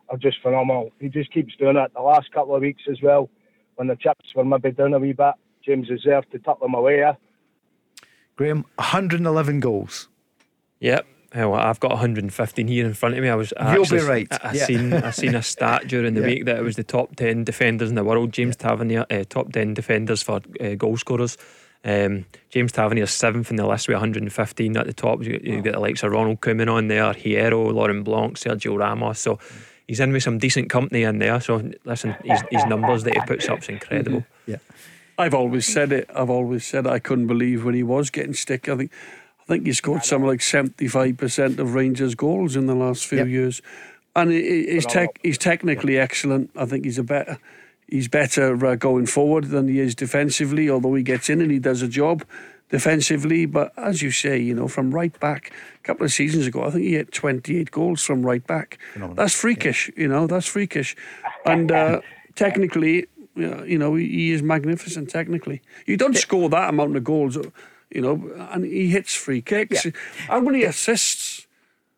are 0.10 0.18
just 0.18 0.38
phenomenal. 0.44 0.92
He 1.00 1.10
just 1.10 1.32
keeps 1.32 1.56
doing 1.56 1.78
it. 1.78 1.92
The 1.96 2.02
last 2.02 2.32
couple 2.32 2.56
of 2.56 2.62
weeks 2.62 2.84
as 2.90 3.02
well, 3.02 3.30
when 3.76 3.88
the 3.88 3.96
chips 3.96 4.36
were 4.36 4.46
maybe 4.46 4.72
down 4.72 4.94
a 4.94 5.00
wee 5.00 5.14
bit, 5.14 5.34
James 5.66 5.90
is 5.90 6.02
there 6.06 6.22
to 6.22 6.40
tuck 6.40 6.60
them 6.60 6.76
away. 6.76 7.00
Yeah? 7.00 7.16
Graham, 8.36 8.66
111 8.76 9.60
goals. 9.62 10.10
Yep. 10.80 11.08
Well, 11.36 11.56
I've 11.56 11.80
got 11.80 11.92
115 11.92 12.68
here 12.68 12.86
in 12.86 12.94
front 12.94 13.16
of 13.16 13.22
me. 13.22 13.30
I 13.30 13.36
was 13.36 13.54
You'll 13.60 13.82
actually, 13.82 14.00
be 14.00 14.06
right. 14.06 14.28
I, 14.32 14.50
I 14.50 14.54
yeah. 14.54 14.66
seen 14.66 14.94
I 14.94 15.10
seen 15.12 15.36
a 15.36 15.44
stat 15.44 15.88
during 15.88 16.14
the 16.14 16.22
yeah. 16.22 16.28
week 16.28 16.46
that 16.46 16.58
it 16.58 16.64
was 16.64 16.78
the 16.78 16.84
top 16.84 17.16
10 17.18 17.44
defenders 17.44 17.90
in 17.90 17.96
the 17.96 18.04
world. 18.04 18.32
James 18.32 18.56
yeah. 18.60 18.70
Tavernier, 18.70 19.06
uh, 19.10 19.24
top 19.28 19.52
10 19.52 19.74
defenders 19.74 20.24
for 20.24 20.42
uh, 20.62 20.76
goal 20.76 20.98
scorers. 20.98 21.38
Um, 21.84 22.26
James 22.50 22.72
Tavernier 22.72 23.06
seventh 23.06 23.52
in 23.52 23.58
the 23.58 23.68
list 23.68 23.88
with 23.88 23.96
115 23.96 24.78
at 24.78 24.88
the 24.88 24.94
top. 24.94 25.24
You, 25.24 25.40
you 25.44 25.56
wow. 25.58 25.62
get 25.62 25.74
the 25.74 25.80
likes 25.80 26.04
of 26.04 26.12
Ronald 26.12 26.42
Koeman 26.42 26.72
on 26.72 26.88
there, 26.88 27.14
Hierro, 27.14 27.72
Laurent 27.72 28.04
Blanc, 28.04 28.38
Sergio 28.38 28.78
Ramos. 28.78 29.20
So 29.20 29.38
he's 29.88 30.00
in 30.00 30.12
with 30.12 30.24
some 30.24 30.40
decent 30.40 30.70
company 30.70 31.04
in 31.04 31.20
there. 31.20 31.40
So 31.42 31.70
listen, 31.84 32.16
his, 32.24 32.44
his 32.50 32.66
numbers 32.66 33.04
that 33.04 33.14
he 33.14 33.22
puts 33.28 33.48
up 33.50 33.60
is 33.60 33.70
incredible. 33.70 34.22
Mm-hmm. 34.22 34.52
Yeah. 34.52 34.58
I've 35.18 35.34
always 35.34 35.66
said 35.66 35.92
it. 35.92 36.10
I've 36.14 36.30
always 36.30 36.66
said 36.66 36.86
it. 36.86 36.92
I 36.92 37.00
couldn't 37.00 37.28
believe 37.28 37.64
when 37.64 37.76
he 37.76 37.84
was 37.84 38.10
getting 38.10 38.34
stick. 38.34 38.68
I 38.68 38.76
think 38.76 38.92
I 39.48 39.54
think 39.54 39.66
he 39.66 39.74
scored 39.74 40.04
something 40.04 40.28
like 40.28 40.42
seventy 40.42 40.88
five 40.88 41.18
percent 41.18 41.60
of 41.60 41.74
Rangers' 41.74 42.16
goals 42.16 42.56
in 42.56 42.66
the 42.66 42.76
last 42.76 43.06
few 43.06 43.20
yep. 43.20 43.28
years, 43.28 43.62
and 44.16 44.32
he's 44.32 44.86
tech, 44.86 45.20
he's 45.24 45.38
technically 45.38 45.98
excellent. 45.98 46.52
I 46.56 46.66
think 46.66 46.86
he's 46.86 46.98
a 46.98 47.04
better 47.04 47.38
he's 47.88 48.08
better 48.08 48.66
uh, 48.66 48.76
going 48.76 49.06
forward 49.06 49.46
than 49.46 49.68
he 49.68 49.80
is 49.80 49.96
defensively. 49.96 50.70
Although 50.70 50.96
he 50.96 51.04
gets 51.04 51.30
in 51.30 51.42
and 51.42 51.52
he 51.52 51.60
does 51.60 51.82
a 51.82 51.88
job 51.88 52.24
defensively. 52.70 53.46
But 53.46 53.72
as 53.78 54.02
you 54.02 54.12
say, 54.12 54.40
you 54.40 54.54
know, 54.54 54.68
from 54.68 54.94
right 54.94 55.18
back, 55.20 55.52
a 55.76 55.84
couple 55.84 56.06
of 56.06 56.12
seasons 56.12 56.48
ago, 56.48 56.64
I 56.64 56.72
think 56.72 56.84
he 56.84 56.94
hit 56.94 57.12
28 57.12 57.72
goals 57.72 58.04
from 58.04 58.26
right 58.26 58.46
back. 58.46 58.80
Phenomenal. 58.94 59.16
That's 59.16 59.36
freakish, 59.36 59.90
yeah. 59.90 60.02
you 60.04 60.08
know, 60.08 60.28
that's 60.28 60.48
freakish. 60.48 60.96
And 61.46 61.72
uh, 61.72 62.02
technically, 62.36 63.08
you 63.36 63.78
know, 63.78 63.96
he 63.96 64.32
is 64.32 64.42
magnificent 64.42 65.10
technically. 65.10 65.62
You 65.86 65.98
don't 65.98 66.18
score 66.18 66.50
that 66.50 66.70
amount 66.70 66.96
of 66.96 67.04
goals, 67.04 67.38
you 67.92 68.02
know, 68.02 68.32
and 68.52 68.66
he 68.66 68.90
hits 68.90 69.14
free 69.16 69.42
kicks. 69.42 69.86
Yeah. 69.86 69.92
How 70.28 70.40
many 70.40 70.64
assists? 70.64 71.48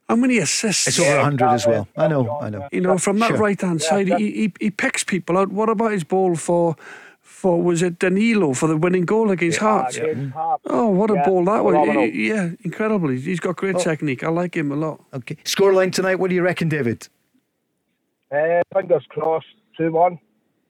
How 0.10 0.16
many 0.16 0.38
assists? 0.38 0.88
It's 0.88 1.00
over 1.00 1.18
100 1.18 1.46
as 1.46 1.68
well. 1.68 1.88
I 1.98 2.08
know, 2.08 2.40
I 2.40 2.50
know. 2.50 2.68
You 2.72 2.82
know, 2.82 2.98
from 2.98 3.20
that 3.20 3.30
Sure. 3.30 3.38
right 3.38 3.60
hand 3.60 3.82
side, 3.82 4.08
he, 4.08 4.32
he 4.32 4.54
he 4.60 4.72
picks 4.72 5.04
people 5.04 5.38
out. 5.38 5.50
What 5.50 5.70
about 5.70 5.92
his 5.92 6.04
ball 6.04 6.36
for? 6.36 6.76
For 7.22 7.62
was 7.62 7.84
it 7.84 8.00
Danilo 8.00 8.54
for 8.54 8.68
the 8.68 8.78
winning 8.78 9.06
goal 9.06 9.30
against 9.32 9.60
Hearts? 9.60 9.98
Against 9.98 10.34
Hearts. 10.34 10.64
Oh, 10.66 10.88
what 10.88 11.12
a 11.12 11.16
Yeah, 11.16 11.26
ball 11.26 11.46
that 11.46 11.64
was! 11.64 11.74
phenomenal. 11.74 12.06
Yeah, 12.08 12.50
incredible. 12.64 13.10
He's- 13.10 13.26
He's 13.26 13.40
got 13.40 13.58
great 13.58 13.76
Oh. 13.76 13.80
technique. 13.80 14.24
I 14.24 14.30
like 14.30 14.56
him 14.56 14.72
a 14.72 14.76
lot. 14.76 15.04
Okay. 15.14 15.36
Scoreline 15.44 15.92
tonight, 15.92 16.16
what 16.16 16.30
do 16.30 16.36
you 16.36 16.42
reckon, 16.42 16.68
David? 16.70 17.08
Uh, 18.32 18.62
fingers 18.74 19.06
crossed, 19.10 19.46
2 19.78 19.92
1. 19.92 20.20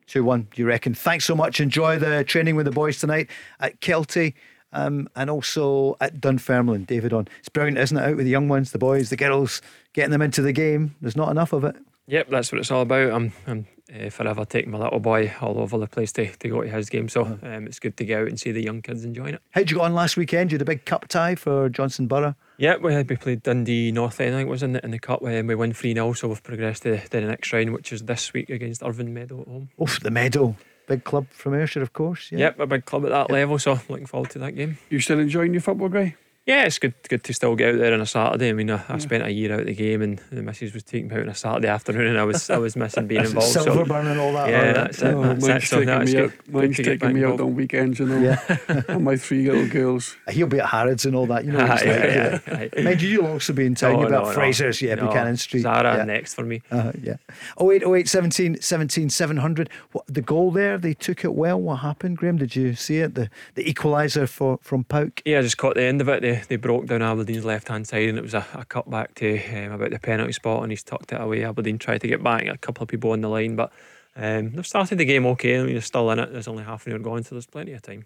2 0.06 0.24
1, 0.24 0.48
do 0.54 0.62
you 0.62 0.66
reckon? 0.68 0.94
Thanks 0.94 1.24
so 1.24 1.34
much. 1.34 1.60
Enjoy 1.60 1.98
the 1.98 2.24
training 2.24 2.56
with 2.56 2.66
the 2.66 2.72
boys 2.72 2.98
tonight 3.00 3.30
at 3.60 3.80
Kelty 3.80 4.34
um, 4.72 5.08
and 5.16 5.30
also 5.30 5.96
at 6.00 6.20
Dunfermline. 6.20 6.84
David 6.84 7.12
on. 7.12 7.28
It's 7.40 7.48
brilliant, 7.48 7.78
isn't 7.78 7.96
it? 7.96 8.02
Out 8.04 8.16
with 8.16 8.24
the 8.26 8.30
young 8.30 8.48
ones, 8.48 8.72
the 8.72 8.78
boys, 8.78 9.10
the 9.10 9.16
girls, 9.16 9.62
getting 9.92 10.10
them 10.10 10.22
into 10.22 10.42
the 10.42 10.52
game. 10.52 10.94
There's 11.00 11.16
not 11.16 11.30
enough 11.30 11.52
of 11.52 11.64
it. 11.64 11.76
Yep, 12.06 12.30
that's 12.30 12.50
what 12.50 12.58
it's 12.60 12.70
all 12.70 12.80
about. 12.82 13.12
I'm, 13.12 13.32
I'm 13.46 13.66
uh, 13.94 14.08
forever 14.08 14.46
taking 14.46 14.70
my 14.70 14.78
little 14.78 14.98
boy 14.98 15.30
all 15.42 15.58
over 15.58 15.76
the 15.76 15.86
place 15.86 16.10
to, 16.12 16.26
to 16.36 16.48
go 16.48 16.62
to 16.62 16.68
his 16.70 16.88
game. 16.88 17.06
So 17.10 17.22
Uh-huh. 17.22 17.36
um, 17.42 17.66
it's 17.66 17.78
good 17.78 17.98
to 17.98 18.04
get 18.06 18.22
out 18.22 18.28
and 18.28 18.40
see 18.40 18.50
the 18.50 18.62
young 18.62 18.80
kids 18.80 19.04
enjoying 19.04 19.34
it. 19.34 19.42
How'd 19.50 19.70
you 19.70 19.76
go 19.76 19.82
on 19.82 19.92
last 19.92 20.16
weekend? 20.16 20.50
You 20.50 20.54
had 20.56 20.62
a 20.62 20.64
big 20.64 20.86
cup 20.86 21.06
tie 21.08 21.34
for 21.34 21.68
Johnstone 21.68 22.06
Burgh. 22.06 22.34
Yeah, 22.56 22.76
we 22.76 22.96
we 22.96 23.16
played 23.16 23.42
Dundee 23.42 23.92
North 23.92 24.20
End, 24.22 24.34
I 24.34 24.38
think 24.38 24.48
it 24.48 24.50
was 24.50 24.62
in 24.62 24.72
the, 24.72 24.82
in 24.84 24.90
the 24.90 24.98
cup. 24.98 25.22
Um, 25.22 25.46
we 25.48 25.54
won 25.54 25.74
3 25.74 25.92
0, 25.92 26.14
so 26.14 26.28
we've 26.28 26.42
progressed 26.42 26.84
to, 26.84 26.98
to 26.98 27.08
the 27.10 27.20
next 27.20 27.52
round, 27.52 27.74
which 27.74 27.92
is 27.92 28.02
this 28.02 28.32
week 28.32 28.48
against 28.48 28.82
Irvine 28.82 29.12
Meadow 29.12 29.42
at 29.42 29.46
home. 29.48 29.68
Oof, 29.80 30.00
the 30.00 30.10
medal. 30.10 30.56
Big 30.88 31.04
club 31.04 31.26
from 31.30 31.54
Ayrshire, 31.54 31.82
of 31.82 31.92
course. 31.92 32.32
Yeah. 32.32 32.38
Yep, 32.38 32.60
a 32.60 32.66
big 32.66 32.84
club 32.86 33.04
at 33.04 33.10
that 33.10 33.30
level, 33.30 33.58
so 33.58 33.78
looking 33.88 34.06
forward 34.06 34.30
to 34.30 34.38
that 34.40 34.52
game. 34.52 34.78
You 34.88 35.00
still 35.00 35.18
enjoying 35.18 35.52
your 35.52 35.60
football, 35.60 35.88
Gray? 35.90 36.16
Yeah, 36.48 36.64
it's 36.64 36.78
good 36.78 36.94
good 37.10 37.22
to 37.24 37.34
still 37.34 37.54
get 37.56 37.74
out 37.74 37.78
there 37.80 37.92
on 37.92 38.00
a 38.00 38.06
Saturday. 38.06 38.48
I 38.48 38.52
mean, 38.54 38.70
I, 38.70 38.82
I 38.88 38.96
spent 38.96 39.22
a 39.22 39.30
year 39.30 39.52
out 39.52 39.60
of 39.60 39.66
the 39.66 39.74
game, 39.74 40.00
and 40.00 40.18
the 40.32 40.40
missus 40.42 40.72
was 40.72 40.82
taking 40.82 41.08
me 41.08 41.16
out 41.16 41.20
on 41.20 41.28
a 41.28 41.34
Saturday 41.34 41.68
afternoon, 41.68 42.06
and 42.06 42.18
I 42.18 42.24
was 42.24 42.48
I 42.48 42.56
was 42.56 42.74
missing 42.74 43.06
being 43.06 43.20
involved. 43.26 43.48
so 43.52 43.66
Silverburn 43.66 44.10
and 44.10 44.18
all 44.18 44.32
that. 44.32 44.48
Yeah, 44.48 44.56
all 44.58 44.64
that. 44.64 44.74
that's 44.74 45.02
it. 45.02 45.14
Oh, 45.14 45.22
that's 45.24 45.46
mine's 45.46 45.64
it. 45.64 45.66
So 45.66 45.84
taking 45.84 45.98
me 46.06 46.12
good- 46.12 46.24
out. 46.24 46.30
good 46.46 46.54
Mine's 46.54 46.76
to 46.76 46.82
taking 46.84 46.98
back 47.00 47.14
me 47.14 47.24
out 47.24 47.40
on 47.42 47.54
weekends, 47.54 47.98
you 47.98 48.06
know. 48.06 48.18
Yeah. 48.18 48.58
and 48.88 49.04
my 49.04 49.16
three 49.16 49.46
little 49.46 49.68
girls. 49.68 50.16
He'll 50.30 50.46
be 50.46 50.58
at 50.58 50.70
Harrods 50.70 51.04
and 51.04 51.14
all 51.14 51.26
that. 51.26 51.44
You 51.44 51.52
know 51.52 51.58
what 51.58 51.70
it's 51.70 51.82
Aye, 51.82 51.86
like. 51.90 52.00
aye, 52.00 52.62
yeah. 52.64 52.68
aye. 52.78 52.82
Mind 52.82 53.02
you, 53.02 53.08
you'll 53.10 53.26
also 53.26 53.52
be 53.52 53.66
in 53.66 53.74
town. 53.74 53.92
No, 53.92 53.98
You'll 54.00 54.08
be 54.08 54.12
no, 54.12 54.20
at 54.22 54.26
no. 54.28 54.32
Fraser's, 54.32 54.80
yeah, 54.80 54.94
No, 54.94 55.04
Buchanan 55.08 55.36
Street. 55.36 55.60
Zara 55.60 55.98
yeah. 55.98 56.04
next 56.04 56.32
for 56.32 56.44
me. 56.44 56.62
Uh, 56.70 56.92
yeah. 57.02 57.16
08, 57.60 57.82
08, 57.86 58.08
17, 58.08 58.60
17, 58.62 59.10
700. 59.10 59.68
What, 59.92 60.06
the 60.06 60.22
goal 60.22 60.50
there, 60.50 60.78
they 60.78 60.94
took 60.94 61.26
it 61.26 61.34
well. 61.34 61.60
What 61.60 61.80
happened, 61.80 62.16
Graham? 62.16 62.38
Did 62.38 62.56
you 62.56 62.74
see 62.74 63.00
it? 63.00 63.16
The 63.16 63.28
the 63.54 63.64
equaliser 63.64 64.26
for 64.26 64.58
from 64.62 64.84
PAOK? 64.84 65.20
Yeah, 65.26 65.40
I 65.40 65.42
just 65.42 65.58
caught 65.58 65.74
the 65.74 65.82
end 65.82 66.00
of 66.00 66.08
it. 66.08 66.37
They, 66.38 66.44
they 66.48 66.56
broke 66.56 66.86
down 66.86 67.02
Aberdeen's 67.02 67.44
left 67.44 67.68
hand 67.68 67.86
side, 67.86 68.08
and 68.08 68.18
it 68.18 68.22
was 68.22 68.34
a, 68.34 68.46
a 68.54 68.64
cut 68.64 68.88
back 68.90 69.14
to 69.16 69.38
um, 69.66 69.72
about 69.72 69.90
the 69.90 69.98
penalty 69.98 70.32
spot, 70.32 70.62
and 70.62 70.72
he's 70.72 70.82
tucked 70.82 71.12
it 71.12 71.20
away. 71.20 71.44
Aberdeen 71.44 71.78
tried 71.78 72.00
to 72.02 72.08
get 72.08 72.22
back, 72.22 72.46
a 72.46 72.58
couple 72.58 72.82
of 72.82 72.88
people 72.88 73.12
on 73.12 73.20
the 73.20 73.28
line, 73.28 73.56
but 73.56 73.72
um, 74.16 74.50
they've 74.52 74.66
started 74.66 74.98
the 74.98 75.04
game 75.04 75.26
okay. 75.26 75.58
I 75.58 75.62
mean, 75.62 75.72
they're 75.72 75.80
still 75.80 76.10
in 76.10 76.18
it. 76.18 76.32
There's 76.32 76.48
only 76.48 76.64
half 76.64 76.86
an 76.86 76.92
hour 76.92 76.98
gone, 76.98 77.22
so 77.24 77.34
there's 77.34 77.46
plenty 77.46 77.72
of 77.72 77.82
time. 77.82 78.04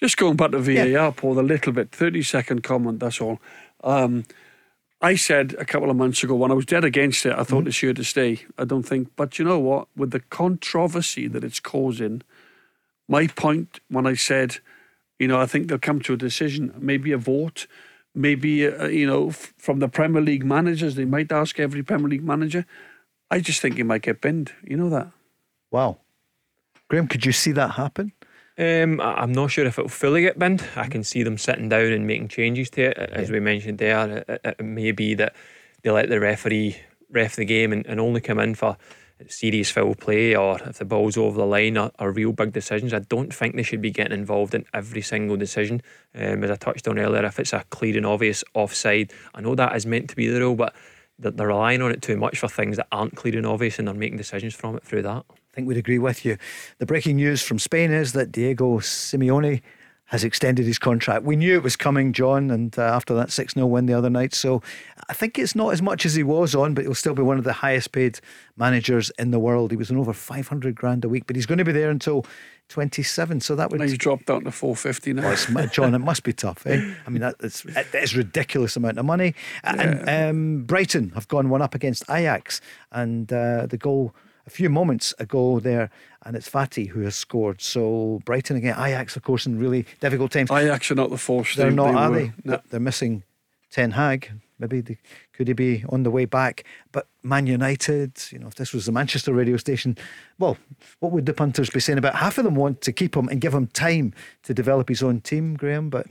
Just 0.00 0.16
going 0.16 0.36
back 0.36 0.52
to 0.52 0.58
VAR, 0.58 0.86
Yeah. 0.86 1.10
Paul, 1.14 1.38
a 1.38 1.42
little 1.42 1.72
bit, 1.72 1.90
30 1.92 2.22
second 2.22 2.62
comment, 2.62 3.00
that's 3.00 3.20
all. 3.20 3.38
Um, 3.84 4.24
I 5.02 5.14
said 5.14 5.54
a 5.58 5.64
couple 5.64 5.90
of 5.90 5.96
months 5.96 6.22
ago 6.22 6.34
when 6.34 6.50
I 6.50 6.54
was 6.54 6.66
dead 6.66 6.84
against 6.84 7.24
it, 7.26 7.32
I 7.32 7.44
thought 7.44 7.66
it's 7.66 7.78
here 7.78 7.94
to 7.94 8.04
stay. 8.04 8.44
I 8.58 8.64
don't 8.64 8.82
think, 8.82 9.08
but 9.16 9.38
you 9.38 9.44
know 9.44 9.58
what? 9.58 9.88
With 9.96 10.10
the 10.10 10.20
controversy 10.20 11.26
that 11.28 11.42
it's 11.44 11.60
causing, 11.60 12.22
my 13.08 13.26
point 13.26 13.80
when 13.88 14.06
I 14.06 14.14
said, 14.14 14.58
you 15.20 15.28
know, 15.28 15.38
I 15.40 15.46
think 15.46 15.68
they'll 15.68 15.78
come 15.78 16.00
to 16.00 16.14
a 16.14 16.16
decision, 16.16 16.72
maybe 16.78 17.12
a 17.12 17.18
vote, 17.18 17.66
maybe, 18.14 18.66
uh, 18.66 18.86
you 18.88 19.06
know, 19.06 19.28
f- 19.28 19.52
from 19.58 19.78
the 19.78 19.88
Premier 19.88 20.22
League 20.22 20.44
managers, 20.44 20.94
they 20.96 21.04
might 21.04 21.30
ask 21.30 21.60
every 21.60 21.82
Premier 21.82 22.08
League 22.08 22.24
manager. 22.24 22.64
I 23.30 23.40
just 23.40 23.60
think 23.60 23.76
he 23.76 23.82
might 23.84 24.02
get 24.02 24.20
binned. 24.22 24.52
You 24.64 24.78
know 24.78 24.88
that? 24.88 25.12
Wow. 25.70 25.98
Graham, 26.88 27.06
could 27.06 27.24
you 27.26 27.32
see 27.32 27.52
that 27.52 27.72
happen? 27.72 28.12
Um, 28.58 29.00
I- 29.00 29.20
I'm 29.22 29.32
not 29.32 29.50
sure 29.50 29.66
if 29.66 29.78
it'll 29.78 29.88
fully 29.90 30.22
get 30.22 30.38
binned. 30.38 30.64
I 30.74 30.88
can 30.88 31.04
see 31.04 31.22
them 31.22 31.38
sitting 31.38 31.68
down 31.68 31.92
and 31.92 32.06
making 32.06 32.28
changes 32.28 32.70
to 32.70 32.82
it. 32.90 32.98
As 32.98 33.30
we 33.30 33.40
mentioned 33.40 33.78
there, 33.78 34.24
it, 34.26 34.40
it 34.58 34.64
may 34.64 34.92
be 34.92 35.14
that 35.14 35.36
they 35.82 35.90
let 35.90 36.08
the 36.08 36.18
referee 36.18 36.76
ref 37.10 37.36
the 37.36 37.44
game 37.44 37.72
and, 37.72 37.86
and 37.86 38.00
only 38.00 38.20
come 38.22 38.38
in 38.38 38.54
for 38.54 38.76
serious 39.28 39.70
foul 39.70 39.94
play 39.94 40.34
or 40.34 40.58
if 40.60 40.78
the 40.78 40.84
ball's 40.84 41.16
over 41.16 41.38
the 41.38 41.46
line 41.46 41.76
or 41.76 42.12
real 42.12 42.32
big 42.32 42.52
decisions. 42.52 42.94
I 42.94 43.00
don't 43.00 43.34
think 43.34 43.56
they 43.56 43.62
should 43.62 43.82
be 43.82 43.90
getting 43.90 44.18
involved 44.18 44.54
in 44.54 44.64
every 44.72 45.02
single 45.02 45.36
decision. 45.36 45.82
Um, 46.14 46.44
as 46.44 46.50
I 46.50 46.56
touched 46.56 46.88
on 46.88 46.98
earlier, 46.98 47.24
if 47.24 47.38
it's 47.38 47.52
a 47.52 47.64
clear 47.70 47.96
and 47.96 48.06
obvious 48.06 48.42
offside, 48.54 49.12
I 49.34 49.40
know 49.40 49.54
that 49.54 49.76
is 49.76 49.86
meant 49.86 50.10
to 50.10 50.16
be 50.16 50.28
the 50.28 50.40
rule, 50.40 50.56
but 50.56 50.74
they're, 51.18 51.30
they're 51.30 51.48
relying 51.48 51.82
on 51.82 51.90
it 51.90 52.02
too 52.02 52.16
much 52.16 52.38
for 52.38 52.48
things 52.48 52.76
that 52.76 52.88
aren't 52.92 53.16
clear 53.16 53.36
and 53.36 53.46
obvious 53.46 53.78
and 53.78 53.88
they're 53.88 53.94
making 53.94 54.18
decisions 54.18 54.54
from 54.54 54.76
it 54.76 54.84
through 54.84 55.02
that. 55.02 55.24
I 55.30 55.54
think 55.54 55.68
we'd 55.68 55.76
agree 55.76 55.98
with 55.98 56.24
you. 56.24 56.36
The 56.78 56.86
breaking 56.86 57.16
news 57.16 57.42
from 57.42 57.58
Spain 57.58 57.90
is 57.90 58.12
that 58.12 58.30
Diego 58.32 58.78
Simeone 58.78 59.60
has 60.10 60.24
extended 60.24 60.66
his 60.66 60.76
contract. 60.76 61.24
We 61.24 61.36
knew 61.36 61.54
it 61.54 61.62
was 61.62 61.76
coming, 61.76 62.12
John, 62.12 62.50
and 62.50 62.76
uh, 62.76 62.82
after 62.82 63.14
that 63.14 63.30
6 63.30 63.54
0 63.54 63.66
win 63.66 63.86
the 63.86 63.94
other 63.94 64.10
night. 64.10 64.34
So 64.34 64.60
I 65.08 65.12
think 65.12 65.38
it's 65.38 65.54
not 65.54 65.72
as 65.72 65.80
much 65.80 66.04
as 66.04 66.16
he 66.16 66.24
was 66.24 66.52
on, 66.52 66.74
but 66.74 66.82
he'll 66.82 66.96
still 66.96 67.14
be 67.14 67.22
one 67.22 67.38
of 67.38 67.44
the 67.44 67.52
highest 67.52 67.92
paid 67.92 68.18
managers 68.56 69.10
in 69.20 69.30
the 69.30 69.38
world. 69.38 69.70
He 69.70 69.76
was 69.76 69.88
on 69.88 69.96
over 69.96 70.12
500 70.12 70.74
grand 70.74 71.04
a 71.04 71.08
week, 71.08 71.28
but 71.28 71.36
he's 71.36 71.46
going 71.46 71.58
to 71.58 71.64
be 71.64 71.70
there 71.70 71.90
until 71.90 72.26
27. 72.70 73.40
So 73.40 73.54
that 73.54 73.70
would. 73.70 73.80
And 73.80 73.88
he's 73.88 73.96
dropped 73.96 74.26
down 74.26 74.42
to 74.44 74.50
450 74.50 75.12
now. 75.12 75.36
Mu- 75.48 75.68
John, 75.68 75.94
it 75.94 76.00
must 76.00 76.24
be 76.24 76.32
tough, 76.32 76.66
eh? 76.66 76.92
I 77.06 77.10
mean, 77.10 77.20
that, 77.20 77.36
it's, 77.38 77.62
that 77.62 77.94
is 77.94 78.16
ridiculous 78.16 78.74
amount 78.74 78.98
of 78.98 79.04
money. 79.04 79.36
And 79.62 80.08
um, 80.08 80.64
Brighton 80.64 81.10
have 81.10 81.28
gone 81.28 81.50
one 81.50 81.62
up 81.62 81.76
against 81.76 82.02
Ajax, 82.10 82.60
and 82.90 83.32
uh, 83.32 83.66
the 83.66 83.78
goal 83.78 84.12
a 84.46 84.50
few 84.50 84.68
moments 84.68 85.14
ago 85.18 85.60
there, 85.60 85.90
and 86.24 86.36
it's 86.36 86.48
Fati 86.48 86.88
who 86.88 87.00
has 87.02 87.16
scored. 87.16 87.60
So 87.60 88.20
Brighton 88.24 88.56
again, 88.56 88.74
Ajax, 88.78 89.16
of 89.16 89.22
course, 89.22 89.46
in 89.46 89.58
really 89.58 89.86
difficult 90.00 90.32
times. 90.32 90.50
Ajax 90.50 90.90
are 90.90 90.94
not 90.94 91.10
the 91.10 91.18
force. 91.18 91.54
They're 91.54 91.70
not, 91.70 91.94
are 91.94 92.10
were- 92.10 92.18
they? 92.18 92.32
No. 92.44 92.60
They're 92.70 92.80
missing 92.80 93.22
Ten 93.70 93.92
Hag. 93.92 94.30
Maybe 94.58 94.82
they, 94.82 94.98
could 95.32 95.48
he 95.48 95.54
be 95.54 95.84
on 95.88 96.02
the 96.02 96.10
way 96.10 96.26
back? 96.26 96.64
But 96.92 97.06
Man 97.22 97.46
United, 97.46 98.12
you 98.30 98.38
know, 98.38 98.48
if 98.48 98.56
this 98.56 98.74
was 98.74 98.84
the 98.84 98.92
Manchester 98.92 99.32
radio 99.32 99.56
station, 99.56 99.96
well, 100.38 100.58
what 100.98 101.12
would 101.12 101.24
the 101.24 101.32
punters 101.32 101.70
be 101.70 101.80
saying 101.80 101.96
about 101.96 102.16
half 102.16 102.36
of 102.36 102.44
them 102.44 102.56
want 102.56 102.82
to 102.82 102.92
keep 102.92 103.16
him 103.16 103.28
and 103.28 103.40
give 103.40 103.54
him 103.54 103.68
time 103.68 104.12
to 104.42 104.52
develop 104.52 104.90
his 104.90 105.02
own 105.02 105.20
team, 105.22 105.54
Graham? 105.54 105.88
But 105.88 106.08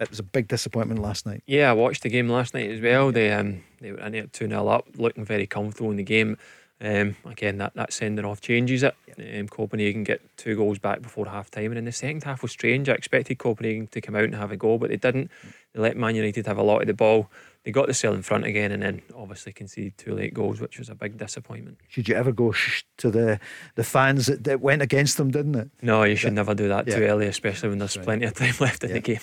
it 0.00 0.10
was 0.10 0.18
a 0.18 0.24
big 0.24 0.48
disappointment 0.48 1.00
last 1.00 1.26
night. 1.26 1.44
Yeah, 1.46 1.70
I 1.70 1.74
watched 1.74 2.02
the 2.02 2.08
game 2.08 2.28
last 2.28 2.54
night 2.54 2.70
as 2.70 2.80
well. 2.80 3.12
They 3.12 3.30
um 3.30 3.62
they 3.80 3.92
were 3.92 4.00
in 4.00 4.16
it 4.16 4.32
two 4.32 4.48
0 4.48 4.66
up, 4.66 4.88
looking 4.96 5.24
very 5.24 5.46
comfortable 5.46 5.92
in 5.92 5.96
the 5.96 6.02
game. 6.02 6.38
Um, 6.82 7.14
again, 7.24 7.58
that, 7.58 7.74
that 7.74 7.92
sending 7.92 8.24
off 8.24 8.40
changes 8.40 8.82
it. 8.82 8.96
Um, 9.38 9.46
Copenhagen 9.46 10.02
get 10.02 10.20
two 10.36 10.56
goals 10.56 10.78
back 10.80 11.00
before 11.00 11.26
half 11.26 11.50
time, 11.50 11.66
and 11.66 11.78
in 11.78 11.84
the 11.84 11.92
second 11.92 12.24
half 12.24 12.42
was 12.42 12.50
strange. 12.50 12.88
I 12.88 12.94
expected 12.94 13.38
Copenhagen 13.38 13.86
to 13.88 14.00
come 14.00 14.16
out 14.16 14.24
and 14.24 14.34
have 14.34 14.50
a 14.50 14.56
goal, 14.56 14.78
but 14.78 14.90
they 14.90 14.96
didn't. 14.96 15.30
They 15.74 15.80
let 15.80 15.96
Man 15.96 16.16
United 16.16 16.46
have 16.46 16.58
a 16.58 16.62
lot 16.62 16.80
of 16.80 16.88
the 16.88 16.94
ball. 16.94 17.30
They 17.64 17.70
got 17.70 17.86
the 17.86 17.94
cell 17.94 18.14
in 18.14 18.22
front 18.22 18.44
again, 18.46 18.72
and 18.72 18.82
then 18.82 19.02
obviously 19.16 19.52
conceded 19.52 19.96
two 19.96 20.12
late 20.14 20.34
goals, 20.34 20.60
which 20.60 20.80
was 20.80 20.88
a 20.88 20.96
big 20.96 21.16
disappointment. 21.18 21.78
Should 21.88 22.08
you 22.08 22.16
ever 22.16 22.32
go 22.32 22.50
shh 22.50 22.82
to 22.98 23.10
the, 23.12 23.38
the 23.76 23.84
fans 23.84 24.26
that, 24.26 24.42
that 24.44 24.60
went 24.60 24.82
against 24.82 25.18
them, 25.18 25.30
didn't 25.30 25.54
it? 25.54 25.70
No, 25.82 26.02
you 26.02 26.16
should 26.16 26.32
never 26.32 26.54
do 26.54 26.66
that 26.68 26.86
too 26.86 27.00
Yeah. 27.02 27.08
early, 27.10 27.26
especially 27.28 27.68
when 27.68 27.78
there's 27.78 27.96
plenty 27.96 28.26
of 28.26 28.34
time 28.34 28.54
left 28.60 28.82
in 28.82 28.90
Yeah. 28.90 28.94
the 28.94 29.00
game. 29.00 29.20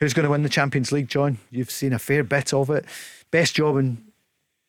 Who's 0.00 0.14
going 0.14 0.24
to 0.24 0.30
win 0.30 0.42
the 0.42 0.48
Champions 0.48 0.90
League, 0.90 1.06
John? 1.06 1.38
You've 1.50 1.70
seen 1.70 1.92
a 1.92 1.98
fair 2.00 2.24
bit 2.24 2.52
of 2.52 2.70
it. 2.70 2.86
Best 3.30 3.54
job 3.54 3.76
in 3.76 4.02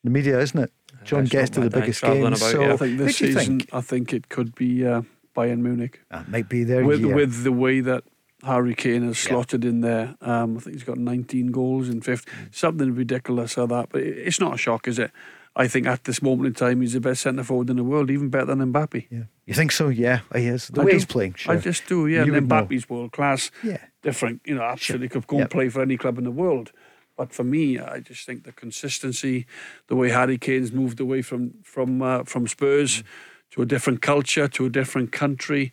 the 0.04 0.10
media, 0.10 0.38
isn't 0.38 0.60
it? 0.60 0.70
John 1.04 1.20
That's 1.20 1.30
gets 1.30 1.50
to 1.50 1.60
the 1.60 1.70
biggest 1.70 2.00
travelling 2.00 2.24
games. 2.30 2.40
about, 2.42 2.50
so, 2.52 2.62
yeah. 2.62 2.72
I 2.72 2.76
think 2.76 2.98
this 2.98 3.16
season, 3.16 3.58
think? 3.60 3.68
I 3.72 3.80
think 3.80 4.12
it 4.12 4.28
could 4.28 4.54
be 4.54 4.86
uh, 4.86 5.02
Bayern 5.36 5.58
Munich. 5.60 6.00
Ah, 6.10 6.24
might 6.28 6.48
be 6.48 6.64
their 6.64 6.84
with 6.84 7.00
year. 7.00 7.14
with 7.14 7.44
the 7.44 7.52
way 7.52 7.80
that 7.80 8.04
Harry 8.42 8.74
Kane 8.74 9.02
has 9.06 9.18
slotted 9.18 9.64
in 9.64 9.80
there. 9.80 10.16
Um, 10.20 10.56
I 10.56 10.60
think 10.60 10.74
he's 10.76 10.84
got 10.84 10.98
19 10.98 11.46
goals 11.48 11.88
in 11.88 12.00
fifth. 12.02 12.26
Mm. 12.26 12.54
Something 12.54 12.94
ridiculous 12.94 13.56
like 13.56 13.68
that. 13.70 13.88
But 13.90 14.02
it's 14.02 14.38
not 14.40 14.54
a 14.54 14.58
shock, 14.58 14.86
is 14.88 14.98
it? 14.98 15.10
I 15.56 15.68
think 15.68 15.86
at 15.86 16.02
this 16.04 16.20
moment 16.20 16.48
in 16.48 16.54
time, 16.54 16.80
he's 16.80 16.94
the 16.94 17.00
best 17.00 17.22
centre 17.22 17.44
forward 17.44 17.70
in 17.70 17.76
the 17.76 17.84
world, 17.84 18.10
even 18.10 18.28
better 18.28 18.46
than 18.54 18.72
Mbappe. 18.72 19.06
yeah. 19.10 19.22
You 19.46 19.54
think 19.54 19.72
so? 19.72 19.88
Yeah, 19.88 20.20
he 20.34 20.46
is. 20.46 20.68
The 20.68 20.80
I 20.80 20.84
way 20.84 20.90
do. 20.92 20.96
he's 20.96 21.04
playing, 21.04 21.34
sure. 21.34 21.54
I 21.54 21.58
just 21.58 21.86
do, 21.86 22.06
yeah. 22.08 22.24
You 22.24 22.34
and 22.34 22.48
would 22.48 22.48
know. 22.48 22.64
Mbappe's 22.66 22.88
world 22.88 23.12
class. 23.12 23.50
Yeah. 23.62 23.76
Different, 24.02 24.40
you 24.44 24.54
know, 24.54 24.62
absolutely 24.62 25.08
could 25.10 25.26
go 25.26 25.36
Yep. 25.36 25.42
and 25.44 25.50
play 25.50 25.68
for 25.68 25.80
any 25.82 25.96
club 25.96 26.18
in 26.18 26.24
the 26.24 26.30
world. 26.32 26.72
But 27.16 27.32
for 27.32 27.44
me, 27.44 27.78
I 27.78 28.00
just 28.00 28.26
think 28.26 28.44
the 28.44 28.52
consistency, 28.52 29.46
the 29.86 29.96
way 29.96 30.10
Harry 30.10 30.38
Kane's 30.38 30.72
moved 30.72 31.00
away 31.00 31.22
from 31.22 31.54
from 31.62 32.02
uh, 32.02 32.24
from 32.24 32.46
Spurs 32.48 33.02
Mm. 33.02 33.04
to 33.52 33.62
a 33.62 33.66
different 33.66 34.02
culture, 34.02 34.48
to 34.48 34.66
a 34.66 34.70
different 34.70 35.12
country, 35.12 35.72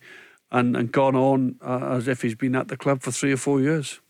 and, 0.50 0.76
and 0.76 0.92
gone 0.92 1.16
on 1.16 1.56
uh, 1.60 1.96
as 1.96 2.06
if 2.06 2.22
he's 2.22 2.36
been 2.36 2.54
at 2.54 2.68
the 2.68 2.76
club 2.76 3.02
for 3.02 3.10
three 3.10 3.32
or 3.32 3.36
four 3.36 3.60
years. 3.60 4.00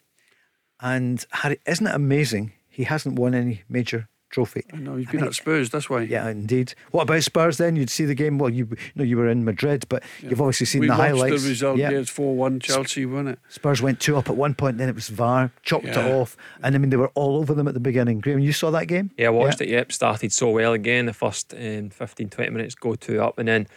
And 0.80 1.24
Harry, 1.30 1.58
isn't 1.66 1.86
it 1.86 1.94
amazing? 1.94 2.52
He 2.68 2.84
hasn't 2.84 3.18
won 3.18 3.34
any 3.34 3.62
major 3.68 4.08
trophy. 4.32 4.64
I 4.72 4.78
know 4.78 4.96
he's 4.96 5.08
been 5.08 5.22
at 5.22 5.34
Spurs. 5.34 5.70
That's 5.70 5.88
why. 5.88 6.02
Yeah, 6.02 6.28
indeed. 6.28 6.74
What 6.90 7.02
about 7.02 7.22
Spurs? 7.22 7.58
Then 7.58 7.76
you'd 7.76 7.90
see 7.90 8.04
the 8.04 8.14
game. 8.14 8.38
Well, 8.38 8.50
you, 8.50 8.66
you 8.70 8.76
know 8.96 9.04
you 9.04 9.16
were 9.16 9.28
in 9.28 9.44
Madrid, 9.44 9.84
but 9.88 10.02
yeah. 10.20 10.30
you've 10.30 10.40
obviously 10.40 10.66
seen 10.66 10.80
we 10.80 10.88
the 10.88 10.92
watched 10.94 11.02
highlights. 11.02 11.42
The 11.42 11.48
result. 11.48 11.78
Yeah, 11.78 11.90
it's 11.90 12.10
four 12.10 12.34
one 12.34 12.58
Chelsea, 12.58 13.06
wasn't 13.06 13.28
it? 13.30 13.38
Spurs 13.48 13.80
went 13.80 14.00
two 14.00 14.16
up 14.16 14.28
at 14.28 14.36
one 14.36 14.54
point, 14.54 14.78
then 14.78 14.88
it 14.88 14.94
was 14.94 15.08
VAR 15.08 15.52
chopped 15.62 15.84
yeah. 15.84 16.06
it 16.06 16.14
off, 16.14 16.36
and 16.62 16.74
I 16.74 16.78
mean 16.78 16.90
they 16.90 16.96
were 16.96 17.12
all 17.14 17.36
over 17.36 17.54
them 17.54 17.68
at 17.68 17.74
the 17.74 17.80
beginning. 17.80 18.20
Graham, 18.20 18.40
you 18.40 18.52
saw 18.52 18.70
that 18.72 18.86
game? 18.86 19.10
Yeah, 19.16 19.28
I 19.28 19.30
watched 19.30 19.60
yeah. 19.60 19.66
it. 19.66 19.70
Yep, 19.70 19.92
started 19.92 20.32
so 20.32 20.50
well 20.50 20.72
again. 20.72 21.06
The 21.06 21.12
first 21.12 21.54
um, 21.54 21.90
15, 21.90 22.30
20 22.30 22.50
minutes 22.50 22.74
go 22.74 22.94
two 22.94 23.22
up, 23.22 23.38
and 23.38 23.46
then. 23.46 23.68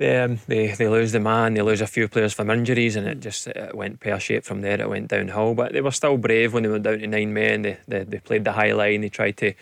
Um, 0.00 0.40
they 0.48 0.72
they 0.72 0.88
lose 0.88 1.12
the 1.12 1.20
man, 1.20 1.54
they 1.54 1.62
lose 1.62 1.80
a 1.80 1.86
few 1.86 2.08
players 2.08 2.32
from 2.32 2.50
injuries, 2.50 2.96
and 2.96 3.06
it 3.06 3.20
just 3.20 3.46
it 3.46 3.76
went 3.76 4.00
pear 4.00 4.18
shaped 4.18 4.44
from 4.44 4.60
there. 4.60 4.80
It 4.80 4.88
went 4.88 5.08
downhill, 5.08 5.54
but 5.54 5.72
they 5.72 5.80
were 5.80 5.92
still 5.92 6.16
brave 6.16 6.52
when 6.52 6.64
they 6.64 6.68
went 6.68 6.82
down 6.82 6.98
to 6.98 7.06
nine 7.06 7.32
men. 7.32 7.62
They 7.62 7.78
they, 7.86 8.02
they 8.02 8.18
played 8.18 8.44
the 8.44 8.52
high 8.52 8.72
line. 8.72 9.02
They 9.02 9.08
tried 9.08 9.36
to 9.36 9.54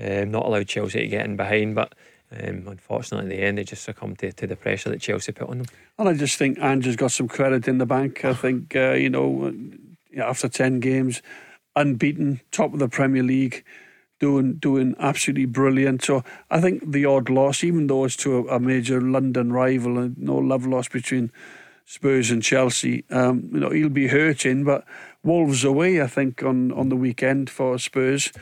um, 0.00 0.30
not 0.30 0.46
allow 0.46 0.62
Chelsea 0.62 1.00
to 1.00 1.08
get 1.08 1.26
in 1.26 1.36
behind, 1.36 1.74
but 1.74 1.94
um, 2.30 2.68
unfortunately, 2.68 3.34
at 3.34 3.36
the 3.36 3.44
end, 3.44 3.58
they 3.58 3.64
just 3.64 3.82
succumbed 3.82 4.20
to, 4.20 4.32
to 4.32 4.46
the 4.46 4.56
pressure 4.56 4.88
that 4.90 5.00
Chelsea 5.00 5.32
put 5.32 5.48
on 5.48 5.58
them. 5.58 5.66
And 5.98 6.08
I 6.08 6.14
just 6.14 6.38
think 6.38 6.60
Ange's 6.60 6.96
got 6.96 7.10
some 7.10 7.26
credit 7.26 7.66
in 7.66 7.78
the 7.78 7.86
bank. 7.86 8.24
I 8.24 8.34
think 8.34 8.76
uh, 8.76 8.92
you 8.92 9.10
know, 9.10 9.52
after 10.16 10.48
ten 10.48 10.78
games, 10.78 11.22
unbeaten, 11.74 12.40
top 12.52 12.72
of 12.72 12.78
the 12.78 12.88
Premier 12.88 13.24
League 13.24 13.64
doing 14.22 14.54
doing 14.54 14.94
absolutely 15.00 15.46
brilliant. 15.46 16.04
So 16.04 16.22
I 16.48 16.60
think 16.60 16.92
the 16.92 17.04
odd 17.04 17.28
loss, 17.28 17.64
even 17.64 17.88
though 17.88 18.04
it's 18.04 18.16
to 18.18 18.38
a, 18.38 18.56
a 18.56 18.60
major 18.60 19.00
London 19.00 19.52
rival, 19.52 19.98
and 19.98 20.16
no 20.16 20.36
love 20.36 20.64
lost 20.64 20.92
between 20.92 21.32
Spurs 21.84 22.30
and 22.30 22.40
Chelsea, 22.40 23.04
um, 23.10 23.50
you 23.52 23.58
know 23.58 23.70
he'll 23.70 23.88
be 23.88 24.06
hurting. 24.06 24.62
But 24.62 24.84
Wolves 25.24 25.64
away, 25.64 26.00
I 26.00 26.06
think 26.06 26.42
on 26.44 26.70
on 26.70 26.88
the 26.88 26.96
weekend 26.96 27.50
for 27.50 27.78
Spurs. 27.78 28.32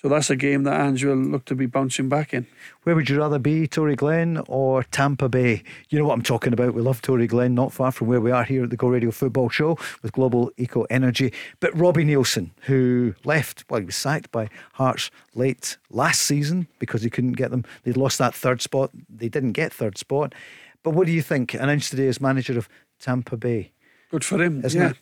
So 0.00 0.08
that's 0.08 0.30
a 0.30 0.36
game 0.36 0.62
that 0.62 0.80
Ange 0.80 1.04
will 1.04 1.14
look 1.14 1.44
to 1.44 1.54
be 1.54 1.66
bouncing 1.66 2.08
back 2.08 2.32
in. 2.32 2.46
Where 2.84 2.94
would 2.94 3.10
you 3.10 3.18
rather 3.18 3.38
be, 3.38 3.68
Toryglen 3.68 4.42
or 4.48 4.82
Tampa 4.84 5.28
Bay? 5.28 5.62
You 5.90 5.98
know 5.98 6.06
what 6.06 6.14
I'm 6.14 6.22
talking 6.22 6.54
about. 6.54 6.72
We 6.72 6.80
love 6.80 7.02
Toryglen, 7.02 7.52
not 7.52 7.70
far 7.70 7.92
from 7.92 8.06
where 8.06 8.20
we 8.20 8.30
are 8.30 8.44
here 8.44 8.64
at 8.64 8.70
the 8.70 8.78
Go 8.78 8.88
Radio 8.88 9.10
Football 9.10 9.50
Show 9.50 9.76
with 10.02 10.12
Global 10.12 10.50
Eco 10.56 10.84
Energy. 10.84 11.34
But 11.60 11.78
Robbie 11.78 12.06
Neilson, 12.06 12.48
who 12.62 13.14
left, 13.24 13.66
well, 13.68 13.80
he 13.80 13.84
was 13.84 13.96
sacked 13.96 14.30
by 14.32 14.48
Hearts 14.72 15.10
late 15.34 15.76
last 15.90 16.22
season 16.22 16.66
because 16.78 17.02
he 17.02 17.10
couldn't 17.10 17.32
get 17.32 17.50
them. 17.50 17.66
They'd 17.82 17.98
lost 17.98 18.16
that 18.18 18.34
third 18.34 18.62
spot. 18.62 18.90
They 19.14 19.28
didn't 19.28 19.52
get 19.52 19.70
third 19.70 19.98
spot. 19.98 20.34
But 20.82 20.94
what 20.94 21.08
do 21.08 21.12
you 21.12 21.20
think? 21.20 21.52
Announced 21.52 21.90
today 21.90 22.08
as 22.08 22.22
manager 22.22 22.56
of 22.56 22.70
Tampa 23.00 23.36
Bay. 23.36 23.72
Good 24.10 24.24
for 24.24 24.42
him, 24.42 24.64
isn't 24.64 24.80
yeah. 24.80 24.90
it? 24.90 24.96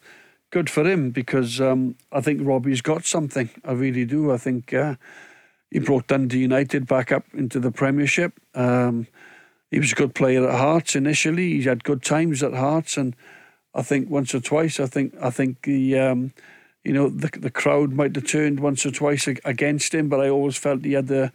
Good 0.51 0.71
for 0.71 0.85
him 0.85 1.11
because 1.11 1.61
um, 1.61 1.97
I 2.13 2.21
think 2.21 2.41
Robbie's 2.43 2.81
got 2.81 3.05
something. 3.05 3.51
I 3.65 3.73
really 3.73 4.05
do. 4.05 4.33
I 4.33 4.39
think 4.39 4.73
uh, 4.73 4.97
he 5.71 5.79
brought 5.79 6.07
Dundee 6.07 6.39
United 6.39 6.87
back 6.87 7.13
up 7.13 7.25
into 7.35 7.61
the 7.61 7.71
Premiership. 7.71 8.33
Um, 8.55 9.07
he 9.71 9.79
was 9.79 9.93
a 9.93 9.97
good 9.97 10.15
player 10.15 10.49
at 10.49 10.59
Hearts 10.59 10.97
initially. 10.97 11.55
He 11.55 11.63
had 11.63 11.85
good 11.85 12.03
times 12.03 12.43
at 12.43 12.55
Hearts, 12.55 12.97
and 12.97 13.15
I 13.75 13.83
think 13.83 14.09
once 14.09 14.35
or 14.35 14.41
twice, 14.41 14.81
I 14.81 14.87
think 14.87 15.15
I 15.21 15.31
think 15.31 15.63
the 15.63 15.99
um, 15.99 16.33
you 16.85 16.93
know 16.93 17.11
the 17.11 17.29
the 17.39 17.51
crowd 17.51 17.93
might 17.93 18.15
have 18.17 18.27
turned 18.27 18.61
once 18.61 18.87
or 18.87 18.91
twice 18.91 19.27
against 19.27 19.93
him, 19.93 20.09
but 20.09 20.21
I 20.21 20.31
always 20.31 20.57
felt 20.57 20.85
he 20.85 20.95
had 20.95 21.09
the 21.09 21.33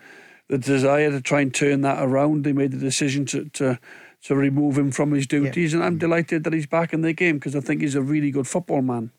the 0.50 0.58
desire 0.58 1.12
to 1.12 1.22
try 1.22 1.42
and 1.42 1.54
turn 1.54 1.82
that 1.82 2.04
around. 2.04 2.44
They 2.44 2.54
made 2.54 2.72
the 2.72 2.78
decision 2.78 3.26
to 3.28 3.46
to 3.50 3.80
to 4.24 4.36
remove 4.36 4.78
him 4.78 4.92
from 4.92 5.12
his 5.12 5.28
duties. 5.28 5.74
Yeah. 5.74 5.80
And 5.80 5.86
I'm 5.86 5.98
delighted 5.98 6.44
that 6.44 6.54
he's 6.54 6.68
back 6.68 6.94
in 6.94 7.02
the 7.02 7.14
game 7.14 7.38
because 7.38 7.56
I 7.56 7.60
think 7.60 7.82
he's 7.82 7.96
a 7.96 8.02
really 8.02 8.32
good 8.32 8.48
football 8.48 8.82
man. 8.82 9.12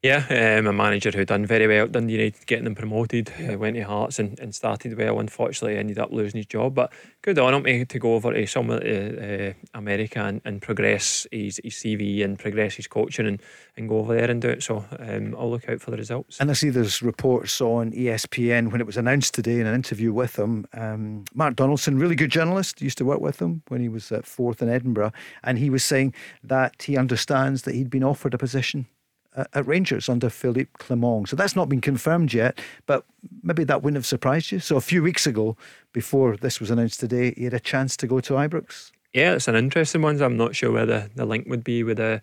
Yeah, 0.00 0.58
um, 0.58 0.68
a 0.68 0.72
manager 0.72 1.10
who 1.10 1.24
done 1.24 1.44
very 1.44 1.66
well 1.66 1.86
at 1.86 1.90
Dundee 1.90 2.12
United, 2.12 2.46
getting 2.46 2.62
them 2.62 2.76
promoted, 2.76 3.32
yeah. 3.36 3.54
uh, 3.54 3.58
went 3.58 3.74
to 3.74 3.82
Hearts 3.82 4.20
and, 4.20 4.38
and 4.38 4.54
started 4.54 4.96
well. 4.96 5.18
Unfortunately, 5.18 5.76
ended 5.76 5.98
up 5.98 6.12
losing 6.12 6.38
his 6.38 6.46
job, 6.46 6.76
but 6.76 6.92
good 7.22 7.36
on 7.36 7.52
him 7.52 7.84
to, 7.84 7.98
go 7.98 8.14
over 8.14 8.32
to 8.32 8.46
somewhere 8.46 8.80
uh, 8.80 9.48
uh, 9.48 9.52
America 9.74 10.20
and, 10.20 10.40
and 10.44 10.62
progress 10.62 11.26
his, 11.32 11.60
his 11.64 11.74
CV 11.74 12.24
and 12.24 12.38
progress 12.38 12.74
his 12.74 12.86
coaching 12.86 13.26
and, 13.26 13.42
and 13.76 13.88
go 13.88 13.98
over 13.98 14.14
there 14.14 14.30
and 14.30 14.40
do 14.40 14.50
it. 14.50 14.62
So 14.62 14.84
um, 15.00 15.34
I'll 15.36 15.50
look 15.50 15.68
out 15.68 15.80
for 15.80 15.90
the 15.90 15.96
results. 15.96 16.38
And 16.38 16.48
I 16.48 16.52
see 16.52 16.70
there's 16.70 17.02
reports 17.02 17.60
on 17.60 17.90
ESPN 17.90 18.70
when 18.70 18.80
it 18.80 18.86
was 18.86 18.96
announced 18.96 19.34
today 19.34 19.58
in 19.58 19.66
an 19.66 19.74
interview 19.74 20.12
with 20.12 20.38
him. 20.38 20.64
Um, 20.74 21.24
Mark 21.34 21.56
Donaldson, 21.56 21.98
really 21.98 22.14
good 22.14 22.30
journalist, 22.30 22.80
used 22.80 22.98
to 22.98 23.04
work 23.04 23.20
with 23.20 23.42
him 23.42 23.62
when 23.66 23.80
he 23.80 23.88
was 23.88 24.12
at 24.12 24.26
Forth 24.26 24.62
in 24.62 24.68
Edinburgh, 24.68 25.10
and 25.42 25.58
he 25.58 25.70
was 25.70 25.82
saying 25.82 26.14
that 26.44 26.82
he 26.82 26.96
understands 26.96 27.62
that 27.62 27.74
he'd 27.74 27.90
been 27.90 28.04
offered 28.04 28.32
a 28.32 28.38
position 28.38 28.86
at 29.36 29.66
Rangers 29.66 30.08
under 30.08 30.30
Philippe 30.30 30.70
Clement. 30.78 31.28
So 31.28 31.36
that's 31.36 31.54
not 31.54 31.68
been 31.68 31.80
confirmed 31.80 32.32
yet, 32.32 32.58
but 32.86 33.04
maybe 33.42 33.64
that 33.64 33.82
wouldn't 33.82 33.96
have 33.96 34.06
surprised 34.06 34.52
you. 34.52 34.58
So 34.58 34.76
a 34.76 34.80
few 34.80 35.02
weeks 35.02 35.26
ago, 35.26 35.56
before 35.92 36.36
this 36.36 36.60
was 36.60 36.70
announced 36.70 37.00
today, 37.00 37.34
he 37.36 37.44
had 37.44 37.54
a 37.54 37.60
chance 37.60 37.96
to 37.98 38.06
go 38.06 38.20
to 38.20 38.34
Ibrox. 38.34 38.90
Yeah, 39.12 39.34
it's 39.34 39.48
an 39.48 39.56
interesting 39.56 40.02
one. 40.02 40.20
I'm 40.20 40.36
not 40.36 40.54
sure 40.54 40.72
where 40.72 40.86
the, 40.86 41.24
link 41.24 41.46
would 41.48 41.64
be 41.64 41.82
with 41.82 41.96
the, 41.96 42.20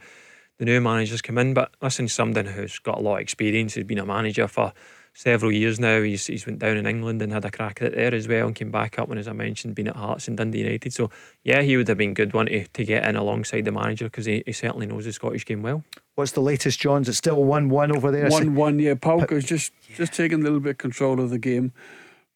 the 0.58 0.66
new 0.66 0.82
managers 0.82 1.22
come 1.22 1.38
in, 1.38 1.54
but 1.54 1.72
listen, 1.82 2.08
somebody 2.08 2.52
who's 2.52 2.80
got 2.80 2.98
a 2.98 3.02
lot 3.02 3.16
of 3.16 3.22
experience, 3.22 3.74
who's 3.74 3.86
been 3.86 3.98
a 3.98 4.06
manager 4.06 4.48
for 4.48 4.74
several 5.16 5.52
years 5.52 5.80
now. 5.80 6.02
He's 6.02 6.28
he's 6.28 6.46
went 6.46 6.60
down 6.60 6.78
in 6.78 6.86
England 6.86 7.22
and 7.22 7.34
had 7.34 7.46
a 7.46 7.50
crack 7.50 7.82
at 7.82 7.88
it 7.88 7.96
there 7.96 8.14
as 8.14 8.28
well 8.28 8.46
and 8.46 8.56
came 8.56 8.70
back 8.70 9.00
up 9.00 9.10
and 9.10 9.18
as 9.18 9.28
I 9.28 9.34
mentioned 9.34 9.74
been 9.74 9.88
at 9.88 9.96
Hearts 9.96 10.28
and 10.28 10.38
Dundee 10.38 10.60
United. 10.60 10.94
So 10.94 11.10
yeah, 11.44 11.64
he 11.64 11.76
would 11.76 11.88
have 11.88 11.98
been 11.98 12.14
good 12.14 12.34
one 12.34 12.46
to, 12.46 12.68
to 12.68 12.86
get 12.86 13.08
in 13.08 13.16
alongside 13.16 13.66
the 13.66 13.72
manager 13.72 14.06
because 14.06 14.26
he, 14.26 14.44
he 14.46 14.52
certainly 14.52 14.86
knows 14.86 15.06
the 15.06 15.14
Scottish 15.14 15.46
game 15.46 15.64
well. 15.64 15.84
What's 16.14 16.34
the 16.34 16.42
latest, 16.42 16.80
Johns? 16.80 17.10
It's 17.10 17.18
still 17.18 17.44
one 17.44 17.70
one 17.70 17.96
over 17.96 18.12
there. 18.12 18.30
One 18.30 18.54
one, 18.54 18.78
yeah. 18.78 18.94
PAOK's 18.94 19.46
just 19.46 19.72
yeah. 19.90 19.96
just 19.96 20.14
taking 20.14 20.42
a 20.42 20.44
little 20.44 20.60
bit 20.60 20.72
of 20.72 20.78
control 20.78 21.20
of 21.20 21.32
the 21.32 21.40
game, 21.40 21.72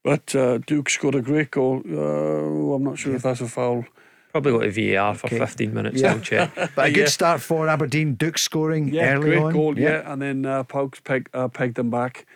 but 0.04 0.34
uh, 0.34 0.58
Duk 0.60 0.90
scored 0.90 1.16
a 1.16 1.22
great 1.22 1.52
goal. 1.52 1.84
Uh, 1.86 2.74
I'm 2.74 2.84
not 2.84 2.98
sure 2.98 3.12
yeah. 3.12 3.18
if 3.18 3.24
that's 3.24 3.42
a 3.42 3.48
foul. 3.48 3.86
Probably 4.32 4.52
got 4.52 4.66
a 4.66 4.94
VAR 4.94 5.16
for 5.16 5.26
okay. 5.26 5.40
15 5.40 5.74
minutes. 5.74 6.02
Yeah. 6.02 6.12
I'll 6.12 6.20
check. 6.20 6.54
but 6.76 6.90
a 6.90 6.92
good 6.92 6.98
yeah. 6.98 7.06
start 7.08 7.42
for 7.42 7.68
Aberdeen. 7.68 8.14
Duk 8.14 8.38
scoring 8.38 8.90
yeah, 8.90 9.14
early 9.14 9.22
great 9.22 9.42
on. 9.42 9.54
goal, 9.54 9.80
yeah. 9.80 9.90
yeah. 9.90 10.14
And 10.14 10.22
then 10.22 10.46
uh, 10.46 10.64
PAOK's 10.66 11.00
peg, 11.00 11.30
uh, 11.34 11.48
pegged 11.48 11.76
them 11.76 11.90
back. 11.90 12.28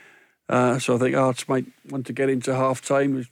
Uh, 0.50 0.80
so 0.80 0.96
I 0.96 1.00
think 1.00 1.16
Hearts 1.16 1.48
might 1.48 1.66
want 1.90 2.06
to 2.08 2.14
get 2.14 2.30
into 2.30 2.54
half 2.56 2.82
time, 2.82 3.26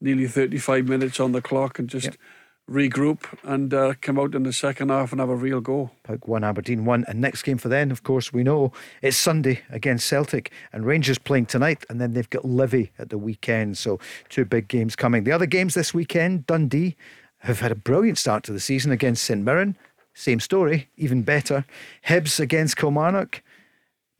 nearly 0.00 0.26
35 0.26 0.86
minutes 0.86 1.20
on 1.20 1.32
the 1.32 1.42
clock, 1.42 1.78
and 1.78 1.88
just 1.88 2.06
yep. 2.06 2.16
regroup 2.70 3.24
and 3.42 3.72
uh, 3.74 3.94
come 4.00 4.18
out 4.18 4.34
in 4.34 4.44
the 4.44 4.52
second 4.52 4.88
half 4.88 5.12
and 5.12 5.20
have 5.20 5.28
a 5.28 5.36
real 5.36 5.60
go. 5.60 5.90
PAOK 6.04 6.26
one, 6.26 6.44
Aberdeen 6.44 6.84
one. 6.84 7.04
And 7.06 7.20
next 7.20 7.42
game 7.42 7.58
for 7.58 7.68
them, 7.68 7.90
of 7.90 8.02
course, 8.02 8.32
we 8.32 8.42
know 8.42 8.72
it's 9.02 9.16
Sunday 9.16 9.60
against 9.70 10.06
Celtic 10.06 10.50
and 10.72 10.86
Rangers 10.86 11.18
playing 11.18 11.46
tonight, 11.46 11.84
and 11.88 12.00
then 12.00 12.14
they've 12.14 12.30
got 12.30 12.44
Livy 12.44 12.92
at 12.98 13.10
the 13.10 13.18
weekend. 13.18 13.76
So 13.76 14.00
two 14.28 14.44
big 14.44 14.68
games 14.68 14.96
coming. 14.96 15.24
The 15.24 15.32
other 15.32 15.46
games 15.46 15.74
this 15.74 15.92
weekend, 15.92 16.46
Dundee 16.46 16.96
have 17.42 17.60
had 17.60 17.70
a 17.72 17.76
brilliant 17.76 18.18
start 18.18 18.42
to 18.44 18.52
the 18.52 18.60
season 18.60 18.90
against 18.90 19.24
St 19.24 19.44
Mirren. 19.44 19.76
Same 20.14 20.40
story, 20.40 20.88
even 20.96 21.22
better. 21.22 21.64
Hibs 22.06 22.40
against 22.40 22.76
Kilmarnock. 22.76 23.42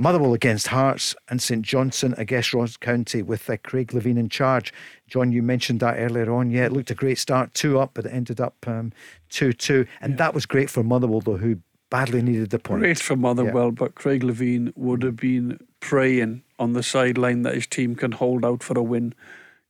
Motherwell 0.00 0.32
against 0.32 0.68
Hearts 0.68 1.16
and 1.28 1.42
St 1.42 1.62
Johnstone 1.62 2.14
against 2.16 2.54
Ross 2.54 2.76
County 2.76 3.20
with 3.20 3.50
uh, 3.50 3.56
Craig 3.64 3.88
Levein 3.88 4.16
in 4.16 4.28
charge. 4.28 4.72
John, 5.08 5.32
you 5.32 5.42
mentioned 5.42 5.80
that 5.80 5.96
earlier 5.98 6.32
on. 6.32 6.52
Yeah, 6.52 6.66
it 6.66 6.72
looked 6.72 6.92
a 6.92 6.94
great 6.94 7.18
start, 7.18 7.52
two 7.52 7.80
up, 7.80 7.90
but 7.94 8.06
it 8.06 8.12
ended 8.12 8.40
up 8.40 8.54
um, 8.68 8.92
2 9.30 9.52
2. 9.52 9.86
And 10.00 10.12
yeah. 10.12 10.16
that 10.18 10.34
was 10.34 10.46
great 10.46 10.70
for 10.70 10.84
Motherwell, 10.84 11.20
though, 11.20 11.36
who 11.36 11.58
badly 11.90 12.22
needed 12.22 12.50
the 12.50 12.60
point. 12.60 12.80
Great 12.80 13.00
for 13.00 13.16
Motherwell, 13.16 13.66
yeah. 13.66 13.76
but 13.76 13.96
Craig 13.96 14.22
Levein 14.22 14.72
would 14.76 15.02
have 15.02 15.16
been 15.16 15.58
praying 15.80 16.44
on 16.60 16.74
the 16.74 16.82
sideline 16.84 17.42
that 17.42 17.54
his 17.54 17.66
team 17.66 17.96
can 17.96 18.12
hold 18.12 18.44
out 18.44 18.62
for 18.62 18.78
a 18.78 18.82
win. 18.82 19.14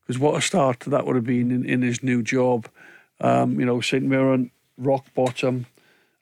Because 0.02 0.18
what 0.18 0.36
a 0.36 0.42
start 0.42 0.80
that 0.80 1.06
would 1.06 1.16
have 1.16 1.24
been 1.24 1.50
in, 1.50 1.64
in 1.64 1.80
his 1.80 2.02
new 2.02 2.22
job. 2.22 2.68
Um, 3.22 3.58
you 3.58 3.64
know, 3.64 3.80
St 3.80 4.04
Mirren, 4.04 4.50
rock 4.76 5.06
bottom. 5.14 5.64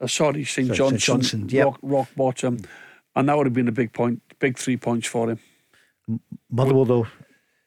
Uh, 0.00 0.06
sorry, 0.06 0.44
St 0.44 0.72
Johnstone, 0.72 1.22
Johnson, 1.22 1.48
yep. 1.48 1.64
rock, 1.66 1.78
rock 1.82 2.08
bottom 2.16 2.58
and 3.16 3.28
that 3.28 3.36
would 3.36 3.46
have 3.46 3.54
been 3.54 3.68
a 3.68 3.72
big 3.72 3.92
point, 3.92 4.22
big 4.38 4.58
three 4.58 4.76
points 4.76 5.08
for 5.08 5.30
him. 5.30 5.38
Motherwell, 6.50 6.84
though, 6.84 7.06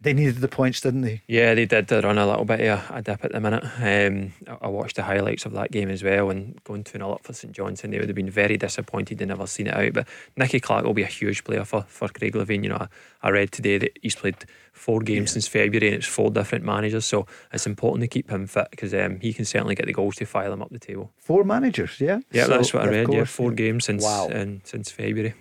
they 0.01 0.13
needed 0.13 0.37
the 0.37 0.47
points, 0.47 0.79
didn't 0.79 1.01
they? 1.01 1.21
Yeah, 1.27 1.53
they 1.53 1.65
did. 1.65 1.87
They 1.87 1.99
run 1.99 2.17
a 2.17 2.25
little 2.25 2.45
bit 2.45 2.61
of 2.61 2.89
a 2.89 3.01
dip 3.01 3.25
at 3.25 3.33
the 3.33 3.39
minute. 3.41 3.65
Um, 3.81 4.31
I 4.61 4.67
watched 4.67 4.95
the 4.95 5.03
highlights 5.03 5.45
of 5.45 5.51
that 5.53 5.71
game 5.71 5.89
as 5.89 6.03
well, 6.03 6.29
and 6.29 6.63
going 6.63 6.85
2 6.85 6.93
0 6.93 7.11
up 7.11 7.23
for 7.25 7.33
St 7.33 7.53
Johnstone, 7.53 7.91
they 7.91 7.99
would 7.99 8.07
have 8.07 8.15
been 8.15 8.29
very 8.29 8.55
disappointed 8.55 9.17
they 9.17 9.25
never 9.25 9.45
seen 9.45 9.67
it 9.67 9.75
out. 9.75 9.91
But 9.91 10.07
Nicky 10.37 10.61
Clark 10.61 10.85
will 10.85 10.93
be 10.93 11.03
a 11.03 11.07
huge 11.07 11.43
player 11.43 11.65
for, 11.65 11.83
for 11.89 12.07
Craig 12.07 12.33
Levein. 12.33 12.63
You 12.63 12.69
know, 12.69 12.77
I, 12.77 12.87
I 13.23 13.29
read 13.31 13.51
today 13.51 13.77
that 13.77 13.99
he's 14.01 14.15
played 14.15 14.37
four 14.71 15.01
games 15.01 15.31
yeah. 15.31 15.33
since 15.33 15.47
February 15.49 15.87
and 15.87 15.97
it's 15.97 16.07
four 16.07 16.31
different 16.31 16.63
managers, 16.63 17.05
so 17.05 17.27
it's 17.51 17.67
important 17.67 18.01
to 18.03 18.07
keep 18.07 18.29
him 18.29 18.47
fit 18.47 18.69
because 18.71 18.93
um, 18.93 19.19
he 19.19 19.33
can 19.33 19.43
certainly 19.43 19.75
get 19.75 19.85
the 19.85 19.93
goals 19.93 20.15
to 20.17 20.25
file 20.25 20.53
him 20.53 20.61
up 20.61 20.69
the 20.69 20.79
table. 20.79 21.11
Four 21.17 21.43
managers, 21.43 21.99
yeah? 21.99 22.21
Yeah, 22.31 22.45
so, 22.45 22.51
that's 22.51 22.73
what 22.73 22.83
I 22.83 22.87
read. 22.87 23.07
Course, 23.07 23.17
yeah, 23.17 23.23
four 23.25 23.51
yeah. 23.51 23.55
games 23.55 23.83
since, 23.83 24.03
wow. 24.03 24.29
um, 24.33 24.61
since 24.63 24.91
February. 24.91 25.33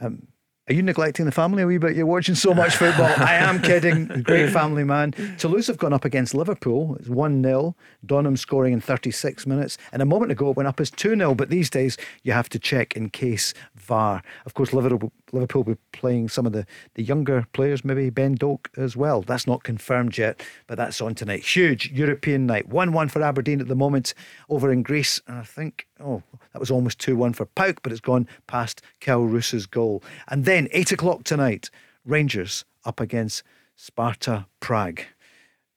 Um, 0.00 0.26
are 0.68 0.74
you 0.74 0.82
neglecting 0.82 1.26
the 1.26 1.32
family 1.32 1.62
a 1.62 1.66
wee 1.66 1.78
bit? 1.78 1.94
You're 1.94 2.06
watching 2.06 2.34
so 2.34 2.52
much 2.52 2.74
football. 2.74 3.06
I 3.18 3.34
am 3.34 3.62
kidding. 3.62 4.06
Great 4.24 4.50
family 4.50 4.82
man. 4.82 5.12
Toulouse 5.38 5.68
have 5.68 5.78
gone 5.78 5.92
up 5.92 6.04
against 6.04 6.34
Liverpool. 6.34 6.96
It's 6.98 7.08
1 7.08 7.40
0. 7.40 7.76
Dønnum 8.04 8.36
scoring 8.36 8.72
in 8.72 8.80
36 8.80 9.46
minutes. 9.46 9.78
And 9.92 10.02
a 10.02 10.04
moment 10.04 10.32
ago, 10.32 10.50
it 10.50 10.56
went 10.56 10.66
up 10.66 10.80
as 10.80 10.90
2 10.90 11.16
0. 11.16 11.36
But 11.36 11.50
these 11.50 11.70
days, 11.70 11.96
you 12.24 12.32
have 12.32 12.48
to 12.48 12.58
check 12.58 12.96
in 12.96 13.10
case 13.10 13.54
Of 13.90 14.54
course, 14.54 14.72
Liverpool, 14.72 15.12
Liverpool 15.32 15.62
will 15.62 15.74
be 15.74 15.80
playing 15.92 16.28
some 16.28 16.46
of 16.46 16.52
the, 16.52 16.66
the 16.94 17.02
younger 17.02 17.46
players, 17.52 17.84
maybe 17.84 18.10
Ben 18.10 18.34
Doak 18.34 18.70
as 18.76 18.96
well. 18.96 19.22
That's 19.22 19.46
not 19.46 19.62
confirmed 19.62 20.16
yet, 20.18 20.42
but 20.66 20.76
that's 20.76 21.00
on 21.00 21.14
tonight. 21.14 21.44
Huge 21.44 21.90
European 21.92 22.46
night. 22.46 22.68
1 22.68 22.92
1 22.92 23.08
for 23.08 23.22
Aberdeen 23.22 23.60
at 23.60 23.68
the 23.68 23.74
moment 23.74 24.14
over 24.48 24.72
in 24.72 24.82
Greece. 24.82 25.20
And 25.26 25.38
I 25.38 25.42
think, 25.42 25.86
oh, 26.00 26.22
that 26.52 26.60
was 26.60 26.70
almost 26.70 26.98
2 27.00 27.16
1 27.16 27.32
for 27.34 27.46
PAOK, 27.46 27.78
but 27.82 27.92
it's 27.92 28.00
gone 28.00 28.28
past 28.46 28.82
Kelle 29.00 29.24
Roos's 29.24 29.66
goal. 29.66 30.02
And 30.28 30.44
then 30.44 30.68
8 30.72 30.92
o'clock 30.92 31.24
tonight, 31.24 31.70
Rangers 32.04 32.64
up 32.84 33.00
against 33.00 33.42
Sparta 33.74 34.46
Prague. 34.60 35.02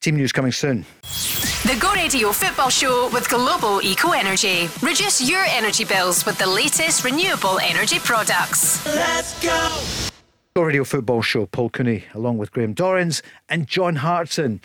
Team 0.00 0.16
news 0.16 0.32
coming 0.32 0.52
soon. 0.52 0.86
The 1.64 1.76
Go 1.78 1.92
Radio 1.92 2.32
Football 2.32 2.70
Show 2.70 3.10
with 3.12 3.28
Global 3.28 3.82
Eco 3.82 4.12
Energy. 4.12 4.70
Reduce 4.80 5.20
your 5.20 5.44
energy 5.44 5.84
bills 5.84 6.24
with 6.24 6.38
the 6.38 6.46
latest 6.46 7.04
renewable 7.04 7.58
energy 7.58 7.98
products. 7.98 8.84
Let's 8.86 9.38
go! 9.42 10.10
Go 10.56 10.62
Radio 10.62 10.84
Football 10.84 11.20
Show, 11.20 11.44
Paul 11.44 11.68
Cooney, 11.68 12.04
along 12.14 12.38
with 12.38 12.50
Graham 12.50 12.74
Dorrans 12.74 13.20
and 13.50 13.66
John 13.66 13.96
Hartson. 13.96 14.62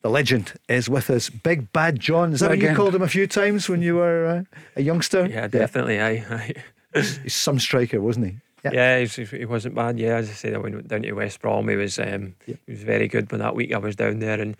The 0.00 0.08
legend 0.08 0.54
is 0.66 0.88
with 0.88 1.10
us. 1.10 1.28
Big 1.28 1.74
Bad 1.74 2.00
John. 2.00 2.32
Is 2.32 2.40
that 2.40 2.48
what 2.48 2.58
you 2.58 2.74
called 2.74 2.94
him 2.94 3.02
a 3.02 3.08
few 3.08 3.26
times 3.26 3.68
when 3.68 3.82
you 3.82 3.96
were 3.96 4.26
uh, 4.26 4.58
a 4.76 4.82
youngster? 4.82 5.26
Yeah, 5.26 5.46
definitely. 5.46 5.96
Yeah. 5.96 6.06
Aye, 6.06 6.54
aye. 6.94 7.02
He's 7.22 7.34
some 7.34 7.58
striker, 7.58 8.00
wasn't 8.00 8.28
he? 8.28 8.36
Yeah, 8.64 8.70
yeah 8.72 9.04
he, 9.04 9.24
he, 9.24 9.44
wasn't 9.44 9.74
bad. 9.74 9.98
Yeah, 9.98 10.16
as 10.16 10.30
I 10.30 10.32
said, 10.32 10.54
I 10.54 10.58
went 10.58 10.88
down 10.88 11.02
to 11.02 11.12
West 11.12 11.42
Brom. 11.42 11.68
He 11.68 11.76
was 11.76 11.98
um, 11.98 12.34
yeah. 12.46 12.56
he 12.64 12.72
was 12.72 12.82
very 12.82 13.08
good. 13.08 13.28
But 13.28 13.40
that 13.40 13.54
week 13.54 13.74
I 13.74 13.78
was 13.78 13.94
down 13.94 14.20
there, 14.20 14.40
and 14.40 14.56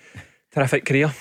terrific 0.53 0.85
career. 0.85 1.15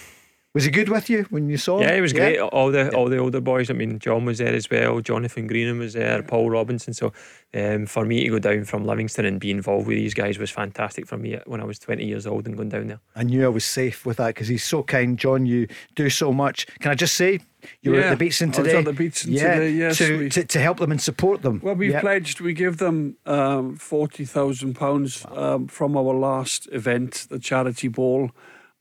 Was 0.58 0.64
he 0.64 0.72
good 0.72 0.90
with 0.90 1.08
you 1.08 1.24
when 1.30 1.50
you 1.50 1.58
saw 1.58 1.78
him? 1.78 1.88
Yeah, 1.88 1.94
he 1.94 2.02
was 2.02 2.14
yeah. 2.14 2.20
great. 2.20 2.40
All 2.40 2.72
the 2.72 2.92
all 2.96 3.10
the 3.10 3.20
older 3.20 3.40
boys. 3.40 3.70
I 3.70 3.74
mean, 3.74 4.00
John 4.00 4.26
was 4.26 4.40
there 4.40 4.56
as 4.56 4.68
well. 4.72 5.02
Jonathan 5.02 5.46
Greening 5.46 5.78
was 5.78 5.94
there. 5.94 6.24
Paul 6.24 6.50
Robinson. 6.50 6.96
So, 6.96 7.14
um, 7.54 7.86
for 7.86 8.06
me 8.06 8.24
to 8.24 8.30
go 8.32 8.40
down 8.40 8.64
from 8.64 8.84
Livingston 8.84 9.26
and 9.26 9.40
be 9.40 9.52
involved 9.52 9.86
with 9.86 9.98
these 9.98 10.16
guys 10.16 10.40
was 10.40 10.50
fantastic 10.50 11.06
for 11.06 11.16
me 11.16 11.38
when 11.46 11.62
I 11.62 11.64
was 11.64 11.78
twenty 11.78 12.06
years 12.06 12.26
old 12.26 12.48
and 12.48 12.58
going 12.58 12.70
down 12.70 12.88
there. 12.88 13.00
I 13.16 13.22
knew 13.22 13.46
I 13.46 13.50
was 13.50 13.66
safe 13.66 14.04
with 14.04 14.18
that 14.18 14.30
because 14.30 14.48
he's 14.48 14.64
so 14.64 14.82
kind, 14.82 15.20
John. 15.20 15.46
You 15.46 15.68
do 15.94 16.10
so 16.10 16.34
much. 16.34 16.66
Can 16.80 16.90
I 16.90 16.96
just 16.96 17.14
say, 17.14 17.40
you 17.84 17.92
were 17.92 18.00
at 18.00 18.18
the 18.18 18.26
Beatson 18.26 18.52
today. 18.52 18.74
I 18.74 18.80
was 18.80 18.88
at 18.88 18.96
the 18.96 19.04
Beatson 19.04 19.28
yeah, 19.28 19.54
today, 19.54 19.70
yes. 19.70 19.98
To, 20.00 20.18
we, 20.18 20.30
to, 20.30 20.44
to, 20.44 20.60
help 20.60 20.80
them 20.80 20.90
and 20.90 21.00
support 21.00 21.44
them. 21.44 21.60
Well, 21.64 21.76
we 21.76 21.92
yep. 21.92 22.02
pledged, 22.02 22.42
we 22.42 22.54
give 22.54 22.78
them 22.78 23.18
um, 23.28 23.78
£40,000 23.78 25.38
um, 25.38 25.68
from 25.68 25.96
our 25.96 26.16
last 26.16 26.68
event, 26.72 27.28
the 27.30 27.38
charity 27.38 27.90
ball, 27.90 28.32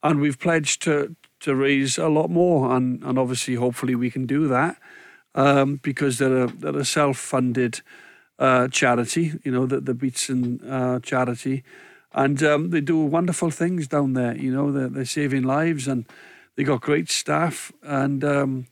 and 0.02 0.20
we've 0.20 0.38
pledged 0.38 0.82
to, 0.82 1.14
to 1.40 1.54
raise 1.54 1.98
a 1.98 2.08
lot 2.08 2.30
more, 2.30 2.74
and, 2.74 3.02
and 3.02 3.18
obviously, 3.18 3.54
hopefully, 3.54 3.94
we 3.94 4.10
can 4.10 4.26
do 4.26 4.48
that 4.48 4.76
um, 5.34 5.76
because 5.82 6.18
they're 6.18 6.44
a, 6.44 6.46
they're 6.48 6.76
a 6.76 6.84
self 6.84 7.18
funded 7.18 7.80
uh, 8.38 8.68
charity, 8.68 9.34
you 9.44 9.52
know, 9.52 9.66
the, 9.66 9.80
the 9.80 9.94
Beatson 9.94 10.60
uh, 10.68 11.00
charity. 11.00 11.62
And 12.12 12.42
um, 12.42 12.70
they 12.70 12.80
do 12.80 12.98
wonderful 12.98 13.50
things 13.50 13.86
down 13.88 14.14
there, 14.14 14.36
you 14.36 14.50
know, 14.50 14.72
they're, 14.72 14.88
they're 14.88 15.04
saving 15.04 15.42
lives 15.42 15.86
and 15.86 16.06
they 16.56 16.64
got 16.64 16.80
great 16.80 17.10
staff. 17.10 17.72
And, 17.82 18.24
um, 18.24 18.66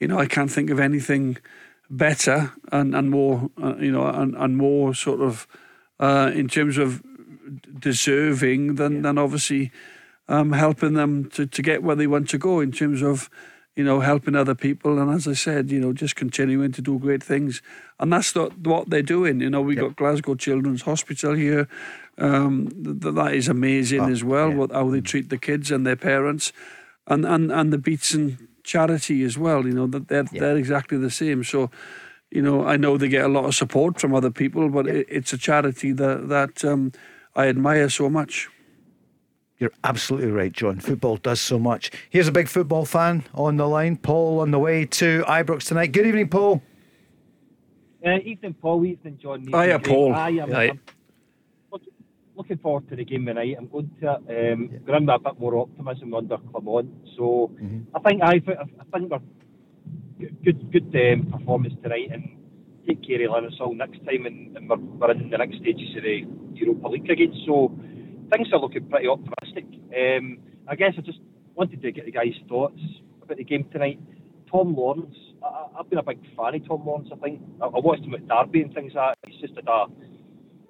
you 0.00 0.08
know, 0.08 0.18
I 0.18 0.26
can't 0.26 0.50
think 0.50 0.70
of 0.70 0.80
anything 0.80 1.36
better 1.88 2.52
and, 2.72 2.94
and 2.94 3.10
more, 3.10 3.50
uh, 3.62 3.76
you 3.76 3.92
know, 3.92 4.06
and, 4.06 4.34
and 4.34 4.56
more 4.56 4.94
sort 4.94 5.20
of 5.20 5.46
uh, 6.00 6.32
in 6.34 6.48
terms 6.48 6.78
of 6.78 7.02
deserving 7.78 8.76
than, 8.76 8.96
yeah. 8.96 9.02
than 9.02 9.18
obviously 9.18 9.70
um, 10.30 10.52
helping 10.52 10.94
them 10.94 11.28
to, 11.30 11.44
to 11.44 11.60
get 11.60 11.82
where 11.82 11.96
they 11.96 12.06
want 12.06 12.28
to 12.30 12.38
go 12.38 12.60
in 12.60 12.70
terms 12.70 13.02
of, 13.02 13.28
you 13.74 13.84
know, 13.84 13.98
helping 14.00 14.36
other 14.36 14.54
people. 14.54 15.00
And 15.00 15.10
as 15.10 15.26
I 15.26 15.34
said, 15.34 15.70
you 15.70 15.80
know, 15.80 15.92
just 15.92 16.14
continuing 16.14 16.72
to 16.72 16.80
do 16.80 16.98
great 16.98 17.22
things. 17.22 17.62
And 17.98 18.12
that's 18.12 18.32
the, 18.32 18.44
what 18.62 18.90
they're 18.90 19.02
doing. 19.02 19.40
You 19.40 19.50
know, 19.50 19.60
we 19.60 19.74
yep. 19.74 19.84
got 19.84 19.96
Glasgow 19.96 20.36
Children's 20.36 20.82
Hospital 20.82 21.34
here. 21.34 21.68
Um, 22.16 22.68
th- 22.68 23.14
that 23.14 23.34
is 23.34 23.48
amazing 23.48 24.02
oh, 24.02 24.10
as 24.10 24.22
well, 24.22 24.50
yeah. 24.50 24.56
what, 24.56 24.72
how 24.72 24.88
they 24.90 25.00
treat 25.00 25.30
the 25.30 25.38
kids 25.38 25.70
and 25.70 25.84
their 25.84 25.96
parents. 25.96 26.52
And, 27.06 27.24
and, 27.24 27.50
and 27.50 27.72
the 27.72 27.78
Beatson 27.78 28.38
charity 28.62 29.24
as 29.24 29.36
well, 29.36 29.66
you 29.66 29.72
know, 29.72 29.88
that 29.88 30.06
they're, 30.08 30.28
yep. 30.30 30.40
they're 30.40 30.56
exactly 30.56 30.98
the 30.98 31.10
same. 31.10 31.42
So, 31.42 31.70
you 32.30 32.42
know, 32.42 32.64
I 32.64 32.76
know 32.76 32.96
they 32.96 33.08
get 33.08 33.24
a 33.24 33.28
lot 33.28 33.46
of 33.46 33.54
support 33.56 34.00
from 34.00 34.14
other 34.14 34.30
people, 34.30 34.68
but 34.68 34.86
yep. 34.86 34.94
it, 34.94 35.06
it's 35.10 35.32
a 35.32 35.38
charity 35.38 35.90
that, 35.92 36.28
that 36.28 36.64
um, 36.64 36.92
I 37.34 37.48
admire 37.48 37.88
so 37.88 38.08
much. 38.08 38.48
You're 39.60 39.72
absolutely 39.84 40.30
right, 40.30 40.50
John. 40.50 40.80
Football 40.80 41.18
does 41.18 41.38
so 41.38 41.58
much. 41.58 41.90
Here's 42.08 42.26
a 42.26 42.32
big 42.32 42.48
football 42.48 42.86
fan 42.86 43.24
on 43.34 43.58
the 43.58 43.68
line, 43.68 43.98
Paul, 43.98 44.40
on 44.40 44.52
the 44.52 44.58
way 44.58 44.86
to 44.86 45.22
Ibrox 45.28 45.68
tonight. 45.68 45.92
Good 45.92 46.06
evening, 46.06 46.30
Paul. 46.30 46.62
Uh, 48.04 48.16
evening, 48.24 48.54
Paul. 48.54 48.86
Evening, 48.86 49.18
John. 49.20 49.42
Evening, 49.42 49.60
Hiya, 49.60 49.78
Paul. 49.80 50.14
I 50.14 50.30
am. 50.30 50.50
Hi. 50.50 50.72
looking 52.34 52.56
forward 52.56 52.88
to 52.88 52.96
the 52.96 53.04
game 53.04 53.26
tonight. 53.26 53.54
I'm 53.58 53.68
going 53.68 53.90
to 54.00 54.14
um, 54.14 54.24
yeah. 54.72 54.78
go 54.86 54.98
with 54.98 55.08
a 55.10 55.18
bit 55.18 55.38
more 55.38 55.58
optimism 55.58 56.14
under 56.14 56.38
Clement. 56.38 56.90
So 57.18 57.50
mm-hmm. 57.52 57.94
I 57.94 58.00
think 58.00 58.22
I, 58.22 58.30
I 58.30 58.98
think 58.98 59.10
we're 59.10 59.20
good 60.42 60.72
good 60.72 60.96
um, 60.96 61.30
performance 61.30 61.74
tonight 61.82 62.08
and 62.10 62.40
take 62.88 63.06
care 63.06 63.22
of 63.28 63.30
Limassol 63.30 63.76
next 63.76 63.98
time 64.06 64.24
and, 64.24 64.56
and 64.56 64.70
we're, 64.70 64.78
we're 64.78 65.10
in 65.10 65.28
the 65.28 65.36
next 65.36 65.56
stages 65.56 65.94
of 65.98 66.02
the 66.02 66.24
Europa 66.54 66.88
League 66.88 67.10
again. 67.10 67.34
So 67.46 67.78
things 68.30 68.48
are 68.52 68.58
looking 68.58 68.88
pretty 68.88 69.08
optimistic. 69.08 69.64
Um, 69.96 70.38
I 70.68 70.76
guess 70.76 70.94
I 70.96 71.00
just 71.00 71.18
wanted 71.54 71.82
to 71.82 71.92
get 71.92 72.04
the 72.04 72.12
guys' 72.12 72.34
thoughts 72.48 72.80
about 73.22 73.38
the 73.38 73.44
game 73.44 73.64
tonight. 73.72 74.00
Tom 74.50 74.74
Lawrence, 74.74 75.16
I, 75.44 75.66
have 75.76 75.90
been 75.90 75.98
a 75.98 76.02
big 76.02 76.20
fan 76.36 76.54
of 76.54 76.66
Tom 76.66 76.86
Lawrence. 76.86 77.08
I 77.12 77.16
think 77.16 77.40
I, 77.60 77.66
I 77.66 77.78
watched 77.78 78.02
him 78.02 78.14
at 78.14 78.26
Derby 78.26 78.62
and 78.62 78.74
things 78.74 78.94
like 78.94 79.16
that. 79.22 79.30
He's 79.30 79.40
just 79.40 79.54
had 79.54 79.68
a 79.68 79.86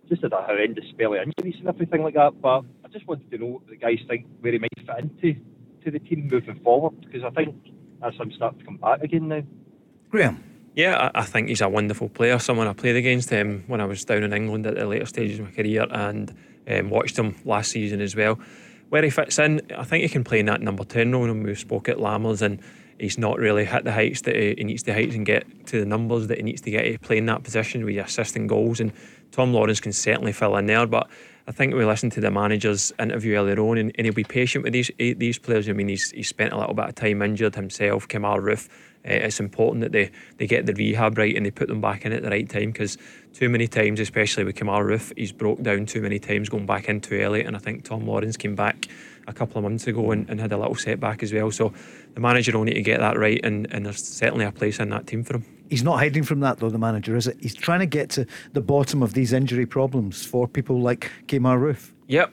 just 0.09 0.23
had 0.23 0.33
a 0.33 0.43
horrendous 0.43 0.85
spell 0.91 1.15
of 1.15 1.21
injuries 1.21 1.57
and 1.61 1.69
everything 1.69 2.03
like 2.03 2.15
that. 2.15 2.41
But 2.41 2.65
I 2.85 2.89
just 2.93 3.07
wanted 3.07 3.31
to 3.31 3.39
know 3.39 3.47
what 3.47 3.67
the 3.69 3.77
guys 3.77 3.99
think 4.09 4.27
where 4.41 4.53
he 4.53 4.59
might 4.59 4.71
fit 4.77 4.99
into 4.99 5.41
to 5.85 5.91
the 5.91 5.99
team 5.99 6.29
moving 6.31 6.61
forward 6.61 7.01
because 7.01 7.23
I 7.25 7.31
think 7.31 7.55
as 8.03 8.15
I'm 8.21 8.33
starting 8.33 8.59
to 8.61 8.65
come 8.65 8.77
back 8.77 9.03
again 9.03 9.29
now. 9.29 9.43
Graham. 10.11 10.45
Yeah, 10.75 11.11
I 11.15 11.25
think 11.25 11.49
he's 11.49 11.61
a 11.61 11.69
wonderful 11.69 12.09
player. 12.09 12.39
Someone 12.39 12.69
I 12.69 12.73
played 12.73 12.97
against 12.97 13.29
him 13.29 13.65
when 13.67 13.81
I 13.81 13.87
was 13.87 14.05
down 14.05 14.23
in 14.23 14.33
England 14.33 14.67
at 14.67 14.77
the 14.77 14.87
later 14.87 15.05
stages 15.05 15.41
of 15.41 15.47
my 15.47 15.51
career, 15.51 15.85
and 15.91 16.33
um, 16.69 16.91
watched 16.91 17.19
him 17.19 17.37
last 17.45 17.71
season 17.71 18.01
as 18.01 18.15
well. 18.17 18.39
Where 18.89 19.03
he 19.03 19.11
fits 19.11 19.39
in, 19.39 19.61
I 19.77 19.85
think 19.85 20.03
he 20.03 20.09
can 20.09 20.25
play 20.25 20.41
in 20.41 20.47
that 20.47 20.61
number 20.61 20.85
10 20.85 21.13
role. 21.13 21.31
And 21.31 21.45
we 21.45 21.55
spoke 21.55 21.89
at 21.89 21.99
Lammers 21.99 22.43
and 22.43 22.61
he's 22.99 23.19
not 23.19 23.39
really 23.39 23.65
hit 23.65 23.85
the 23.85 23.93
heights 23.93 24.23
that 24.23 24.35
he, 24.35 24.65
needs 24.65 24.83
to 24.85 24.93
heights 24.93 25.15
and 25.15 25.25
get 25.25 25.47
to 25.67 25.81
the 25.81 25.87
numbers 25.87 26.27
that 26.27 26.39
he 26.39 26.43
needs 26.43 26.61
to 26.63 26.71
get 26.71 26.83
to 26.83 26.99
play 26.99 27.19
in 27.19 27.27
that 27.27 27.45
position 27.45 27.85
with 27.85 27.97
assisting 27.97 28.47
goals. 28.47 28.81
And 28.81 28.93
Tom 29.31 29.53
Lawrence 29.53 29.81
can 29.81 29.93
certainly 29.93 30.33
fill 30.33 30.57
in 30.57 30.67
there. 30.67 30.87
But 30.87 31.09
I 31.47 31.53
think 31.53 31.75
we 31.75 31.85
listened 31.85 32.13
to 32.13 32.21
the 32.21 32.31
manager's 32.31 32.93
interview 32.99 33.37
earlier 33.37 33.61
on, 33.61 33.79
and, 33.79 33.93
and 33.95 34.07
he'll 34.07 34.15
be 34.15 34.25
patient 34.25 34.65
with 34.65 34.73
these 34.73 34.91
these 34.99 35.39
players. 35.39 35.69
I 35.69 35.73
mean, 35.73 35.89
he's, 35.89 36.11
he's 36.11 36.29
spent 36.29 36.53
a 36.53 36.59
little 36.59 36.75
bit 36.75 36.89
of 36.89 36.95
time 36.95 37.23
injured 37.23 37.55
himself. 37.55 38.07
Kemar 38.09 38.41
Roofe 38.41 38.69
uh, 39.05 39.13
it's 39.13 39.41
important 39.41 39.83
that 39.83 39.93
they, 39.93 40.11
they 40.37 40.47
get 40.47 40.67
the 40.67 40.75
rehab 40.75 41.17
right 41.17 41.35
and 41.35 41.47
they 41.47 41.51
put 41.51 41.69
them 41.69 41.81
back 41.81 42.05
in 42.05 42.13
at 42.13 42.23
the 42.23 42.31
right 42.31 42.49
time 42.49 42.71
because 42.71 42.99
too 43.33 43.49
many 43.49 43.69
times, 43.69 44.01
especially 44.01 44.45
with 44.45 44.57
Kemar 44.57 44.85
Roofe, 44.85 45.13
he's 45.17 45.33
broke 45.33 45.63
down 45.63 45.87
too 45.87 46.01
many 46.01 46.19
times 46.19 46.49
going 46.49 46.67
back 46.67 46.89
in 46.89 47.01
too 47.01 47.21
early. 47.21 47.43
And 47.43 47.57
I 47.57 47.59
think 47.59 47.85
Tom 47.85 48.07
Lawrence 48.07 48.37
came 48.37 48.55
back 48.55 48.87
a 49.27 49.33
couple 49.33 49.59
of 49.59 49.65
months 49.65 49.87
ago 49.87 50.11
and, 50.11 50.29
and 50.29 50.41
had 50.41 50.53
a 50.53 50.59
little 50.59 50.75
setback 50.75 51.23
as 51.23 51.33
well. 51.33 51.51
So 51.51 51.73
the 52.15 52.21
manager 52.21 52.57
will 52.57 52.65
need 52.65 52.75
to 52.75 52.83
get 52.83 53.01
that 53.01 53.19
right, 53.19 53.41
and, 53.45 53.67
and 53.73 53.87
there's 53.87 54.05
certainly 54.05 54.45
a 54.45 54.53
place 54.53 54.79
in 54.79 54.91
that 54.91 55.07
team 55.07 55.23
for 55.23 55.37
him. 55.37 55.47
He's 55.69 55.85
not 55.85 55.99
hiding 55.99 56.25
from 56.25 56.41
that, 56.41 56.59
though, 56.59 56.69
the 56.69 56.79
manager, 56.79 57.15
is 57.17 57.29
it? 57.29 57.37
He's 57.41 57.55
trying 57.55 57.79
to 57.79 57.87
get 57.87 58.11
to 58.11 58.27
the 58.53 58.61
bottom 58.61 59.05
of 59.05 59.15
these 59.15 59.33
injury 59.33 59.67
problems 59.67 60.27
for 60.27 60.49
people 60.49 60.81
like 60.81 61.13
Kemar 61.29 61.59
Roofe. 61.61 61.93
Yep, 62.09 62.33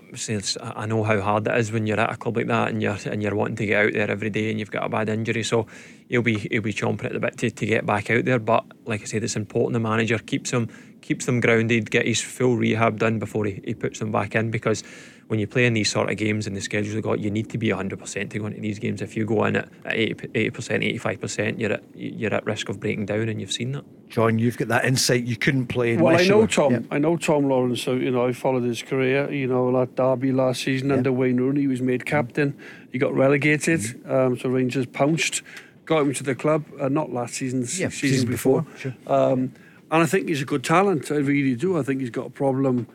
I 0.59 0.87
know 0.87 1.03
how 1.03 1.21
hard 1.21 1.45
it 1.45 1.55
is 1.55 1.71
when 1.71 1.85
you're 1.85 1.99
at 1.99 2.11
a 2.11 2.17
club 2.17 2.37
like 2.37 2.47
that 2.47 2.69
and 2.69 2.81
you're 2.81 2.97
and 3.05 3.21
you're 3.21 3.35
wanting 3.35 3.57
to 3.57 3.65
get 3.67 3.85
out 3.85 3.93
there 3.93 4.09
every 4.09 4.31
day 4.31 4.49
and 4.49 4.59
you've 4.59 4.71
got 4.71 4.83
a 4.83 4.89
bad 4.89 5.07
injury. 5.07 5.43
So 5.43 5.67
he'll 6.09 6.23
be 6.23 6.39
he'll 6.49 6.63
be 6.63 6.73
chomping 6.73 7.05
at 7.05 7.13
the 7.13 7.19
bit 7.19 7.37
to, 7.37 7.51
to 7.51 7.65
get 7.67 7.85
back 7.85 8.09
out 8.09 8.25
there. 8.25 8.39
But 8.39 8.65
like 8.85 9.03
I 9.03 9.05
said, 9.05 9.23
it's 9.23 9.35
important 9.35 9.73
the 9.73 9.79
manager 9.79 10.17
keeps 10.17 10.49
him 10.49 10.67
keeps 11.07 11.25
them 11.25 11.39
grounded, 11.39 11.89
get 11.89 12.05
his 12.05 12.21
full 12.21 12.57
rehab 12.57 12.99
done 12.99 13.17
before 13.17 13.45
he, 13.45 13.61
he 13.63 13.73
puts 13.73 13.99
them 13.99 14.11
back 14.11 14.35
in 14.35 14.51
because 14.51 14.83
when 15.27 15.39
you 15.39 15.47
play 15.47 15.65
in 15.65 15.73
these 15.73 15.89
sort 15.89 16.09
of 16.09 16.17
games 16.17 16.47
and 16.47 16.55
the 16.55 16.61
schedules 16.61 16.95
they 16.95 17.01
got, 17.01 17.19
you 17.19 17.31
need 17.31 17.49
to 17.49 17.57
be 17.57 17.69
100% 17.69 18.29
to 18.29 18.39
go 18.39 18.45
into 18.45 18.59
these 18.59 18.79
games. 18.79 19.01
If 19.01 19.15
you 19.15 19.25
go 19.25 19.45
in 19.45 19.57
at 19.57 19.69
80, 19.85 20.49
percent 20.51 20.83
85%, 20.83 21.59
you're 21.59 21.73
at, 21.73 21.83
you're 21.95 22.33
at 22.33 22.45
risk 22.45 22.67
of 22.67 22.79
breaking 22.79 23.05
down, 23.05 23.29
and 23.29 23.39
you've 23.39 23.51
seen 23.51 23.71
that. 23.73 23.85
John, 24.09 24.37
you've 24.39 24.57
got 24.57 24.67
that 24.69 24.85
insight. 24.85 25.23
You 25.23 25.37
couldn't 25.37 25.67
play. 25.67 25.93
in 25.93 26.01
Well, 26.01 26.17
I 26.17 26.25
know 26.25 26.45
Tom. 26.45 26.73
Yeah. 26.73 26.79
I 26.91 26.97
know 26.97 27.17
Tom 27.17 27.47
Lawrence. 27.49 27.81
So 27.81 27.93
you 27.93 28.11
know, 28.11 28.25
I 28.25 28.31
followed 28.31 28.63
his 28.63 28.81
career. 28.81 29.31
You 29.31 29.47
know, 29.47 29.65
like 29.65 29.95
Derby 29.95 30.31
last 30.31 30.63
season 30.63 30.89
yeah. 30.89 30.95
under 30.95 31.11
Wayne 31.11 31.37
Rooney, 31.37 31.61
he 31.61 31.67
was 31.67 31.81
made 31.81 32.05
captain. 32.05 32.57
He 32.91 32.99
got 32.99 33.13
relegated. 33.13 33.81
Mm-hmm. 33.81 34.11
Um, 34.11 34.37
so 34.37 34.49
Rangers 34.49 34.85
pounced, 34.85 35.41
got 35.85 36.01
him 36.01 36.13
to 36.13 36.23
the 36.23 36.35
club. 36.35 36.63
Uh, 36.79 36.87
not 36.87 37.11
last 37.11 37.33
season, 37.33 37.61
yeah, 37.61 37.89
season, 37.89 37.91
season 37.91 38.29
before. 38.29 38.61
before. 38.61 38.79
Sure. 38.79 38.93
Um, 39.07 39.53
and 39.91 40.03
I 40.03 40.05
think 40.05 40.27
he's 40.27 40.41
a 40.41 40.45
good 40.45 40.63
talent. 40.63 41.11
I 41.11 41.15
really 41.15 41.55
do. 41.55 41.77
I 41.77 41.83
think 41.83 42.01
he's 42.01 42.09
got 42.09 42.27
a 42.27 42.29
problem 42.29 42.87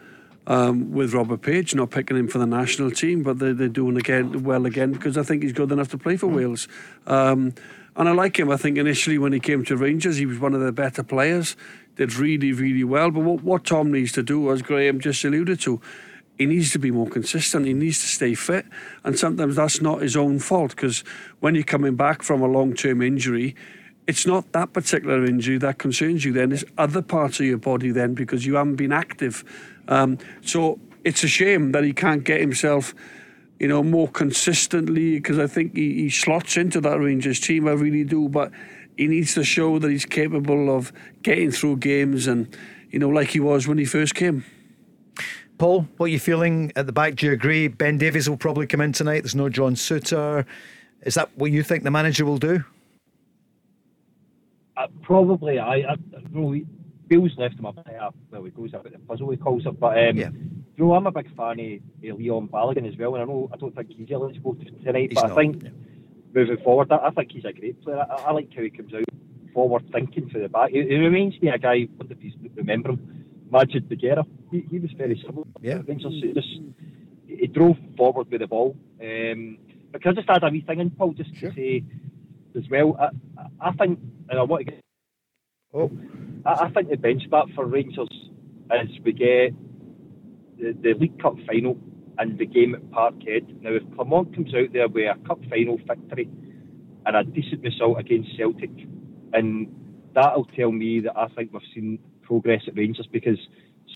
um, 0.46 0.92
with 0.92 1.14
Robert 1.14 1.42
Page 1.42 1.74
not 1.74 1.90
picking 1.90 2.16
him 2.16 2.28
for 2.28 2.38
the 2.38 2.46
national 2.46 2.90
team, 2.90 3.22
but 3.22 3.38
they're, 3.38 3.54
they're 3.54 3.68
doing 3.68 3.96
again 3.96 4.42
well 4.42 4.66
again 4.66 4.92
because 4.92 5.16
I 5.16 5.22
think 5.22 5.42
he's 5.42 5.52
good 5.52 5.72
enough 5.72 5.88
to 5.90 5.98
play 5.98 6.16
for. 6.16 6.26
Wales. 6.26 6.68
Um, 7.06 7.54
and 7.94 8.08
I 8.08 8.12
like 8.12 8.38
him. 8.38 8.50
I 8.50 8.56
think 8.56 8.78
initially 8.78 9.18
when 9.18 9.32
he 9.32 9.40
came 9.40 9.64
to 9.66 9.76
Rangers, 9.76 10.16
he 10.16 10.26
was 10.26 10.38
one 10.38 10.54
of 10.54 10.60
the 10.60 10.72
better 10.72 11.02
players. 11.02 11.56
did 11.96 12.14
really, 12.14 12.52
really 12.52 12.84
well. 12.84 13.10
But 13.10 13.20
what, 13.20 13.42
what 13.42 13.64
Tom 13.64 13.92
needs 13.92 14.12
to 14.12 14.22
do, 14.22 14.50
as 14.50 14.62
Graham 14.62 14.98
just 14.98 15.22
alluded 15.24 15.60
to, 15.60 15.80
he 16.38 16.46
needs 16.46 16.72
to 16.72 16.78
be 16.78 16.90
more 16.90 17.06
consistent. 17.06 17.66
He 17.66 17.74
needs 17.74 18.00
to 18.00 18.06
stay 18.06 18.34
fit. 18.34 18.64
And 19.04 19.18
sometimes 19.18 19.56
that's 19.56 19.82
not 19.82 20.00
his 20.00 20.16
own 20.16 20.38
fault 20.38 20.70
because 20.70 21.04
when 21.40 21.54
you're 21.54 21.64
coming 21.64 21.94
back 21.94 22.22
from 22.22 22.40
a 22.40 22.46
long 22.46 22.74
term 22.74 23.02
injury, 23.02 23.54
it's 24.06 24.26
not 24.26 24.52
that 24.52 24.72
particular 24.72 25.24
injury 25.24 25.58
that 25.58 25.78
concerns 25.78 26.24
you 26.24 26.32
then, 26.32 26.52
it's 26.52 26.64
other 26.76 27.02
parts 27.02 27.38
of 27.40 27.46
your 27.46 27.58
body 27.58 27.90
then 27.90 28.14
because 28.14 28.44
you 28.44 28.56
haven't 28.56 28.76
been 28.76 28.92
active. 28.92 29.44
Um, 29.88 30.18
so 30.42 30.78
it's 31.04 31.22
a 31.22 31.28
shame 31.28 31.72
that 31.72 31.84
he 31.84 31.92
can't 31.92 32.24
get 32.24 32.40
himself, 32.40 32.94
you 33.58 33.68
know, 33.68 33.82
more 33.82 34.08
consistently 34.08 35.16
because 35.16 35.38
I 35.38 35.46
think 35.46 35.76
he, 35.76 35.94
he 35.94 36.10
slots 36.10 36.56
into 36.56 36.80
that 36.80 36.98
Rangers 36.98 37.40
team. 37.40 37.68
I 37.68 37.72
really 37.72 38.04
do. 38.04 38.28
But 38.28 38.50
he 38.96 39.06
needs 39.06 39.34
to 39.34 39.44
show 39.44 39.78
that 39.78 39.90
he's 39.90 40.04
capable 40.04 40.74
of 40.74 40.92
getting 41.22 41.50
through 41.50 41.76
games 41.78 42.26
and, 42.26 42.54
you 42.90 42.98
know, 42.98 43.08
like 43.08 43.28
he 43.28 43.40
was 43.40 43.68
when 43.68 43.78
he 43.78 43.84
first 43.84 44.14
came. 44.14 44.44
Paul, 45.58 45.86
what 45.96 46.06
are 46.06 46.08
you 46.08 46.18
feeling 46.18 46.72
at 46.74 46.86
the 46.86 46.92
back? 46.92 47.14
Do 47.14 47.26
you 47.26 47.32
agree 47.32 47.68
Ben 47.68 47.96
Davies 47.96 48.28
will 48.28 48.36
probably 48.36 48.66
come 48.66 48.80
in 48.80 48.92
tonight? 48.92 49.20
There's 49.20 49.36
no 49.36 49.48
John 49.48 49.74
Souttar. 49.76 50.44
Is 51.02 51.14
that 51.14 51.30
what 51.36 51.52
you 51.52 51.62
think 51.62 51.84
the 51.84 51.90
manager 51.90 52.24
will 52.24 52.38
do? 52.38 52.64
Uh, 54.76 54.86
probably. 55.02 55.58
I, 55.58 55.76
I 55.76 55.96
Bill's 57.08 57.32
left 57.36 57.58
him 57.58 57.66
a 57.66 57.72
bit. 57.72 57.86
Uh, 58.00 58.10
well, 58.30 58.44
he 58.44 58.50
goes 58.50 58.70
a 58.72 58.78
bit 58.78 58.94
of 58.94 59.06
puzzle. 59.06 59.30
He 59.30 59.36
calls 59.36 59.66
it, 59.66 59.78
but 59.78 59.98
um, 59.98 60.16
yeah. 60.16 60.30
you 60.30 60.84
know, 60.84 60.94
I'm 60.94 61.06
a 61.06 61.12
big 61.12 61.34
fan 61.36 61.60
of, 61.60 62.10
of 62.10 62.18
Leon 62.18 62.48
Balogun 62.48 62.90
as 62.90 62.96
well, 62.96 63.14
and 63.14 63.22
I 63.22 63.26
know 63.26 63.50
I 63.52 63.56
don't 63.56 63.74
think 63.74 63.92
he's 63.92 64.10
eligible 64.10 64.54
tonight, 64.54 65.10
he's 65.10 65.14
but 65.14 65.28
not, 65.28 65.32
I 65.32 65.34
think. 65.34 65.62
Yeah 65.62 65.70
moving 66.34 66.58
forward. 66.58 66.90
I, 66.92 67.08
I 67.08 67.10
think 67.10 67.32
he's 67.32 67.44
a 67.44 67.52
great 67.52 67.82
player. 67.82 68.06
I, 68.10 68.14
I, 68.14 68.32
like 68.32 68.52
how 68.54 68.62
he 68.62 68.70
comes 68.70 68.92
out 68.94 69.04
forward 69.52 69.84
thinking 69.92 70.28
for 70.30 70.38
the 70.38 70.48
back. 70.48 70.70
He, 70.70 70.82
he 70.82 70.96
reminds 70.96 71.40
me 71.40 71.48
of 71.48 71.54
a 71.54 71.58
guy, 71.58 71.72
I 71.72 71.88
wonder 71.96 72.14
if 72.14 72.22
you 72.22 72.32
remember 72.54 72.90
him, 72.90 73.26
Madjid 73.50 73.88
Bougherra. 73.88 74.26
He, 74.50 74.60
he 74.70 74.78
was 74.78 74.90
very 74.92 75.20
similar. 75.24 75.46
Yeah. 75.60 75.82
He, 75.86 76.32
just, 76.32 76.46
he 77.26 77.46
drove 77.46 77.76
forward 77.96 78.30
with 78.30 78.40
the 78.40 78.46
ball. 78.46 78.76
Um, 79.00 79.58
can 80.00 80.12
I 80.12 80.12
just 80.12 80.28
add 80.30 80.44
a 80.44 80.48
wee 80.48 80.62
thing 80.62 80.80
in, 80.80 80.90
Paul, 80.90 81.12
just 81.12 81.34
sure. 81.36 81.50
to 81.50 81.56
say 81.56 81.84
as 82.56 82.64
well, 82.70 82.96
I, 82.98 83.68
I 83.68 83.72
think, 83.72 83.98
and 84.28 84.38
I 84.38 84.42
want 84.42 84.66
to 84.66 84.72
get. 84.72 84.80
Oh. 85.74 85.90
I, 86.44 86.64
I 86.64 86.70
think 86.70 86.90
the 86.90 86.96
benchmark 86.96 87.54
for 87.54 87.66
Rangers 87.66 88.08
is 88.10 88.90
we 89.04 89.12
get 89.12 89.54
the, 90.58 90.72
the 90.80 90.94
League 90.94 91.20
Cup 91.20 91.34
final 91.46 91.78
and 92.18 92.38
the 92.38 92.46
game 92.46 92.74
at 92.74 92.82
Parkhead. 92.90 93.62
Now, 93.62 93.70
if 93.74 93.82
Clement 93.94 94.34
comes 94.34 94.54
out 94.54 94.72
there 94.72 94.88
with 94.88 95.04
a 95.04 95.26
cup 95.26 95.40
final 95.48 95.78
victory 95.78 96.28
and 97.06 97.16
a 97.16 97.24
decent 97.24 97.62
result 97.62 97.98
against 97.98 98.36
Celtic, 98.36 98.70
and 99.32 99.74
that'll 100.14 100.44
tell 100.44 100.70
me 100.70 101.00
that 101.00 101.16
I 101.16 101.28
think 101.28 101.52
we've 101.52 101.62
seen 101.74 101.98
progress 102.22 102.62
at 102.68 102.76
Rangers 102.76 103.08
because 103.10 103.38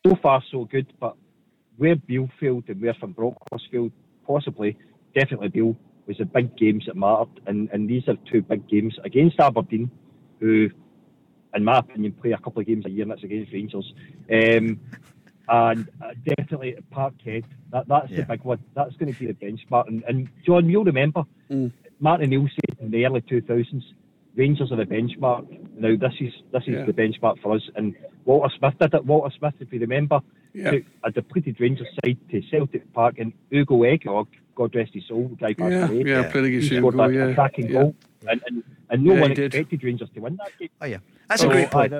so 0.06 0.16
far 0.22 0.42
so 0.50 0.64
good, 0.64 0.92
but 0.98 1.16
where 1.76 1.96
Beale 1.96 2.30
failed 2.40 2.64
and 2.68 2.80
where 2.80 2.94
Van 3.00 3.12
Bronckhorst 3.12 3.70
failed, 3.70 3.92
possibly, 4.26 4.76
definitely 5.14 5.48
Beale, 5.48 5.76
was 6.06 6.18
the 6.18 6.24
big 6.24 6.56
games 6.56 6.84
that 6.86 6.96
mattered, 6.96 7.40
and, 7.46 7.68
and 7.72 7.88
these 7.88 8.06
are 8.08 8.16
two 8.30 8.42
big 8.42 8.68
games 8.68 8.96
against 9.04 9.40
Aberdeen, 9.40 9.90
who, 10.40 10.70
in 11.54 11.64
my 11.64 11.78
opinion, 11.78 12.12
play 12.12 12.32
a 12.32 12.38
couple 12.38 12.60
of 12.60 12.66
games 12.66 12.86
a 12.86 12.90
year, 12.90 13.02
and 13.02 13.10
that's 13.10 13.24
against 13.24 13.52
Rangers. 13.52 13.92
Um, 14.30 14.80
and 15.48 15.88
uh, 16.02 16.12
definitely 16.24 16.76
Parkhead. 16.92 17.44
That, 17.72 17.86
that's 17.88 18.10
yeah. 18.10 18.18
the 18.18 18.22
big 18.24 18.42
one. 18.42 18.58
That's 18.74 18.94
going 18.96 19.12
to 19.12 19.18
be 19.18 19.26
the 19.26 19.34
benchmark. 19.34 19.88
And, 19.88 20.02
and 20.08 20.28
John, 20.44 20.68
you'll 20.68 20.84
remember 20.84 21.24
mm. 21.50 21.72
Martin 22.00 22.26
O'Neill 22.26 22.48
said 22.48 22.78
in 22.80 22.90
the 22.90 23.06
early 23.06 23.20
2000s, 23.22 23.82
Rangers 24.36 24.70
are 24.70 24.76
the 24.76 24.84
benchmark. 24.84 25.46
Now 25.78 25.96
this 25.96 26.12
is 26.20 26.32
this 26.52 26.62
is 26.64 26.74
yeah. 26.74 26.84
the 26.84 26.92
benchmark 26.92 27.40
for 27.40 27.56
us. 27.56 27.62
And 27.74 27.94
Walter 28.26 28.54
Smith 28.58 28.74
did 28.78 28.92
it. 28.92 29.04
Walter 29.06 29.34
Smith, 29.38 29.54
if 29.60 29.72
you 29.72 29.80
remember, 29.80 30.20
yeah. 30.52 30.72
took 30.72 30.82
a 31.04 31.10
depleted 31.10 31.58
Rangers 31.58 31.88
side 32.04 32.18
to 32.30 32.42
Celtic 32.50 32.92
Park, 32.92 33.18
and 33.18 33.32
Ugo 33.50 33.76
Ehiogu, 33.76 34.26
God 34.56 34.74
rest 34.74 34.94
his 34.94 35.06
soul, 35.06 35.28
the 35.28 35.36
guy 35.36 35.52
passed 35.54 35.70
yeah, 35.70 35.88
away. 35.88 36.02
Yeah, 36.04 36.30
playing 36.30 36.46
against 36.46 36.70
he 36.70 36.78
scored 36.78 36.96
that 36.96 37.12
yeah. 37.12 37.26
attacking 37.26 37.66
yeah. 37.66 37.72
goal, 37.72 37.94
and, 38.28 38.42
and, 38.46 38.64
and 38.90 39.04
no 39.04 39.14
one 39.14 39.30
expected 39.32 39.84
Rangers 39.84 40.08
to 40.14 40.20
win 40.20 40.36
that 40.36 40.58
game. 40.58 40.70
Oh 40.80 40.86
yeah, 40.86 40.98
that's 41.28 41.42
so, 41.42 41.50
a 41.50 41.52
great 41.52 41.70
point. 41.70 41.92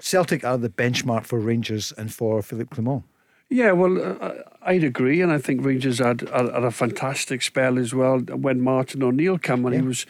Celtic 0.00 0.44
are 0.44 0.58
the 0.58 0.68
benchmark 0.68 1.24
for 1.24 1.40
Rangers 1.40 1.92
and 1.96 2.14
for 2.14 2.42
Philippe 2.42 2.74
Clement. 2.74 3.02
Yeah, 3.50 3.72
well, 3.72 4.18
uh, 4.20 4.34
I'd 4.62 4.84
agree, 4.84 5.20
and 5.20 5.32
I 5.32 5.38
think 5.38 5.64
Rangers 5.64 5.98
had, 5.98 6.22
had, 6.22 6.52
had, 6.52 6.64
a 6.64 6.70
fantastic 6.70 7.42
spell 7.42 7.78
as 7.78 7.94
well 7.94 8.18
when 8.18 8.60
Martin 8.60 9.02
O'Neill 9.02 9.38
came, 9.38 9.64
and 9.66 9.74
yeah. 9.74 9.80
he 9.80 9.86
was 9.86 10.06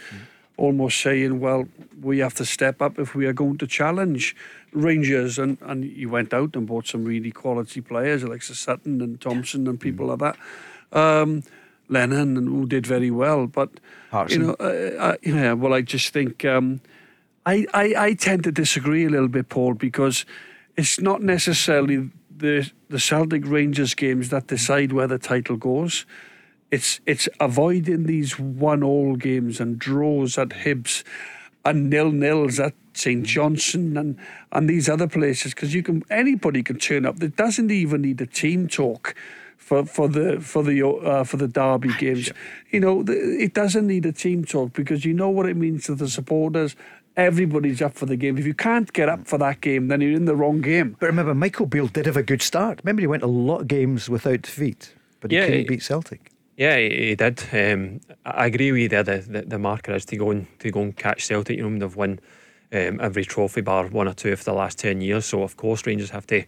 almost 0.57 1.01
saying, 1.01 1.41
"Well, 1.41 1.69
we 2.01 2.19
have 2.19 2.35
to 2.35 2.45
step 2.45 2.81
up 2.81 2.99
if 2.99 3.15
we 3.15 3.27
are 3.27 3.33
going 3.33 3.59
to 3.59 3.67
challenge 3.67 4.37
Rangers," 4.73 5.39
and 5.39 5.59
and 5.63 5.85
he 5.85 6.07
went 6.07 6.33
out 6.33 6.57
and 6.57 6.67
bought 6.67 6.87
some 6.87 7.05
really 7.05 7.33
quality 7.33 7.81
players, 7.81 8.23
Alexis 8.23 8.59
Sutton 8.59 9.01
and 9.01 9.21
Thompson 9.21 9.67
and 9.67 9.81
people 9.81 10.07
mm. 10.07 10.11
like 10.11 10.37
that. 10.93 10.99
Um, 10.99 11.43
Lennon 11.89 12.37
and 12.37 12.49
who 12.49 12.67
did 12.67 12.87
very 12.87 13.11
well, 13.11 13.47
but 13.47 13.71
you 14.31 14.39
know, 14.39 14.55
uh, 14.55 15.17
yeah. 15.23 15.53
Well, 15.53 15.75
I 15.75 15.83
just 15.83 16.13
think 16.13 16.45
um, 16.45 16.81
I, 17.47 17.67
I 17.75 17.95
I 17.97 18.15
tend 18.15 18.45
to 18.45 18.53
disagree 18.53 19.05
a 19.05 19.11
little 19.11 19.29
bit, 19.29 19.49
Paul, 19.49 19.75
because 19.75 20.25
it's 20.77 21.01
not 21.01 21.23
necessarily 21.23 22.11
the 22.35 22.71
the 22.89 22.99
Celtic 22.99 23.47
Rangers 23.47 23.95
games 23.95 24.31
that 24.31 24.47
decide 24.47 24.93
where 24.93 25.07
the 25.07 25.19
title 25.19 25.57
goes. 25.57 26.07
It's 26.71 27.01
it's 27.07 27.29
avoiding 27.41 28.05
these 28.05 28.39
one 28.39 28.83
all 28.83 29.17
games 29.17 29.61
and 29.61 29.79
draws 29.79 30.39
at 30.39 30.49
Hibs 30.51 31.05
and 31.65 31.91
nil 31.91 32.11
nils 32.11 32.59
at 32.59 32.75
St 32.95 33.25
Johnstone 33.25 33.97
and 33.97 34.19
and 34.53 34.69
these 34.69 34.89
other 34.89 35.09
places 35.09 35.55
because 35.55 35.75
you 35.75 35.83
can 35.83 36.03
anybody 36.11 36.63
can 36.63 36.79
turn 36.79 37.05
up. 37.05 37.23
It 37.23 37.37
doesn't 37.37 37.71
even 37.71 38.03
need 38.03 38.21
a 38.21 38.27
team 38.27 38.69
talk 38.69 39.15
for 39.65 39.85
for 39.87 40.09
the 40.09 40.41
for 40.41 40.63
the 40.63 40.87
uh, 40.87 41.25
for 41.25 41.37
the 41.37 41.49
derby 41.49 41.93
games. 41.99 42.31
You 42.71 42.81
know, 42.81 43.03
the, 43.03 43.15
it 43.15 43.55
doesn't 43.55 43.87
need 43.87 44.05
a 44.07 44.13
team 44.13 44.45
talk 44.45 44.73
because 44.73 45.05
you 45.05 45.15
know 45.15 45.31
what 45.31 45.47
it 45.47 45.57
means 45.57 45.85
to 45.87 45.95
the 45.95 46.09
supporters 46.09 46.77
everybody's 47.17 47.81
up 47.81 47.95
for 47.95 48.07
the 48.07 48.17
game. 48.17 48.37
If 48.39 48.47
you 48.47 48.55
can't 48.55 48.93
get 48.93 49.09
up 49.09 49.27
for 49.27 49.39
that 49.39 49.61
game, 49.61 49.89
then 49.89 50.01
you're 50.01 50.13
in 50.17 50.25
the 50.25 50.37
wrong 50.37 50.61
game. 50.61 50.97
But 50.99 51.07
remember, 51.07 51.35
Michael 51.35 51.67
Beale 51.67 51.87
did 51.87 52.07
have 52.07 52.17
a 52.17 52.23
good 52.23 52.43
start. 52.43 52.81
Remember, 52.83 53.01
he 53.01 53.07
went 53.07 53.23
a 53.23 53.29
lot 53.29 53.63
of 53.63 53.69
games 53.69 54.09
without 54.09 54.43
defeat, 54.43 54.93
but 55.21 55.31
he 55.31 55.37
yeah, 55.37 55.47
couldn't 55.47 55.69
beat 55.69 55.83
Celtic. 55.83 56.33
Yeah, 56.57 56.77
he, 56.77 57.15
did. 57.15 57.43
Um, 57.53 58.01
I 58.25 58.47
agree 58.47 58.73
with 58.73 58.81
you 58.83 58.89
there. 58.89 59.03
The, 59.03 59.19
the, 59.19 59.43
the 59.43 59.59
marker 59.59 59.95
is 59.95 60.05
to 60.07 60.17
go 60.17 60.31
and 60.31 60.47
to 60.61 60.71
go 60.71 60.83
and 60.83 60.97
catch 60.97 61.27
Celtic. 61.27 61.57
You 61.57 61.69
know, 61.69 61.79
they've 61.79 61.97
won 61.97 62.21
um, 62.73 63.01
every 63.01 63.25
trophy 63.25 63.61
bar 63.61 63.87
one 63.87 64.09
or 64.09 64.15
two 64.15 64.35
for 64.37 64.45
the 64.45 64.53
last 64.53 64.79
ten 64.79 65.01
years. 65.01 65.27
So 65.27 65.43
of 65.43 65.57
course, 65.57 65.87
Rangers 65.87 66.11
have 66.11 66.27
to 66.29 66.45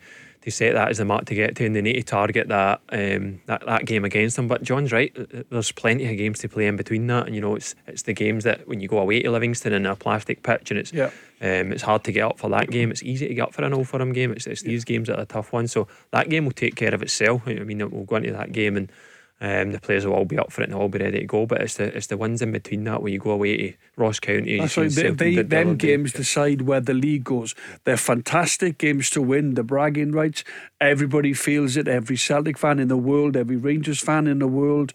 to 0.46 0.52
set 0.52 0.74
that 0.74 0.90
as 0.90 0.98
the 0.98 1.04
mark 1.04 1.24
to 1.24 1.34
get 1.34 1.56
to, 1.56 1.66
and 1.66 1.74
they 1.74 1.82
need 1.82 1.94
to 1.94 2.04
target 2.04 2.46
that 2.46 2.80
um, 2.90 3.40
that, 3.46 3.66
that 3.66 3.84
game 3.84 4.04
against 4.04 4.36
them. 4.36 4.46
But 4.46 4.62
John's 4.62 4.92
right. 4.92 5.12
There's 5.50 5.72
plenty 5.72 6.08
of 6.08 6.16
games 6.16 6.38
to 6.38 6.48
play 6.48 6.68
in 6.68 6.76
between 6.76 7.08
that, 7.08 7.26
and 7.26 7.34
you 7.34 7.40
know 7.40 7.56
it's 7.56 7.74
it's 7.88 8.02
the 8.02 8.12
games 8.12 8.44
that 8.44 8.68
when 8.68 8.80
you 8.80 8.86
go 8.86 8.98
away 8.98 9.22
to 9.22 9.30
Livingston 9.32 9.72
in 9.72 9.86
a 9.86 9.96
plastic 9.96 10.44
pitch, 10.44 10.70
and 10.70 10.78
it's 10.78 10.92
yeah. 10.92 11.10
um, 11.40 11.72
it's 11.72 11.82
hard 11.82 12.04
to 12.04 12.12
get 12.12 12.22
up 12.22 12.38
for 12.38 12.48
that 12.50 12.70
game. 12.70 12.92
It's 12.92 13.02
easy 13.02 13.26
to 13.26 13.34
get 13.34 13.48
up 13.48 13.54
for 13.54 13.64
an 13.64 13.74
Old 13.74 13.88
Firm 13.88 14.12
game. 14.12 14.30
It's, 14.30 14.46
it's 14.46 14.62
these 14.62 14.84
games 14.84 15.08
that 15.08 15.18
are 15.18 15.24
tough 15.24 15.52
ones. 15.52 15.72
So 15.72 15.88
that 16.12 16.28
game 16.28 16.44
will 16.44 16.52
take 16.52 16.76
care 16.76 16.94
of 16.94 17.02
itself. 17.02 17.42
I 17.46 17.54
mean, 17.54 17.78
we'll 17.90 18.04
go 18.04 18.16
into 18.16 18.30
that 18.32 18.52
game 18.52 18.76
and 18.76 18.88
um, 19.38 19.72
the 19.72 19.80
players 19.80 20.06
will 20.06 20.14
all 20.14 20.24
be 20.24 20.38
up 20.38 20.50
for 20.50 20.62
it 20.62 20.64
and 20.64 20.72
they'll 20.72 20.80
all 20.80 20.88
be 20.88 20.98
ready 20.98 21.20
to 21.20 21.26
go. 21.26 21.44
But 21.44 21.60
it's 21.60 21.76
the 21.76 21.94
it's 21.94 22.06
the 22.06 22.16
ones 22.16 22.40
in 22.40 22.52
between 22.52 22.84
that 22.84 23.02
where 23.02 23.12
you 23.12 23.18
go 23.18 23.32
away 23.32 23.56
to 23.56 23.74
Ross 23.96 24.18
County. 24.18 24.58
That's 24.58 24.76
right. 24.78 24.90
They, 24.90 25.10
they, 25.10 25.42
them 25.42 25.76
games 25.76 26.12
decide 26.12 26.62
where 26.62 26.80
the 26.80 26.94
league 26.94 27.24
goes. 27.24 27.54
They're 27.84 27.98
fantastic 27.98 28.78
games 28.78 29.10
to 29.10 29.20
win. 29.20 29.54
The 29.54 29.62
bragging 29.62 30.12
rights. 30.12 30.42
Everybody 30.80 31.34
feels 31.34 31.76
it. 31.76 31.86
Every 31.86 32.16
Celtic 32.16 32.56
fan 32.56 32.78
in 32.78 32.88
the 32.88 32.96
world, 32.96 33.36
every 33.36 33.56
Rangers 33.56 34.00
fan 34.00 34.26
in 34.26 34.38
the 34.38 34.48
world, 34.48 34.94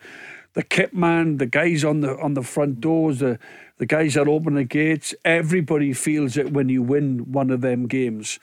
the 0.53 0.63
kit 0.63 0.93
man, 0.93 1.38
the 1.38 1.45
guys 1.45 1.84
on 1.84 2.01
the 2.01 2.18
on 2.19 2.34
the 2.34 2.43
front 2.43 2.81
doors, 2.81 3.19
the 3.19 3.38
the 3.77 3.85
guys 3.85 4.15
that 4.15 4.27
open 4.27 4.55
the 4.55 4.63
gates. 4.63 5.13
Everybody 5.23 5.93
feels 5.93 6.35
it 6.35 6.51
when 6.51 6.68
you 6.68 6.81
win 6.81 7.31
one 7.31 7.51
of 7.51 7.61
them 7.61 7.85
games. 7.88 8.39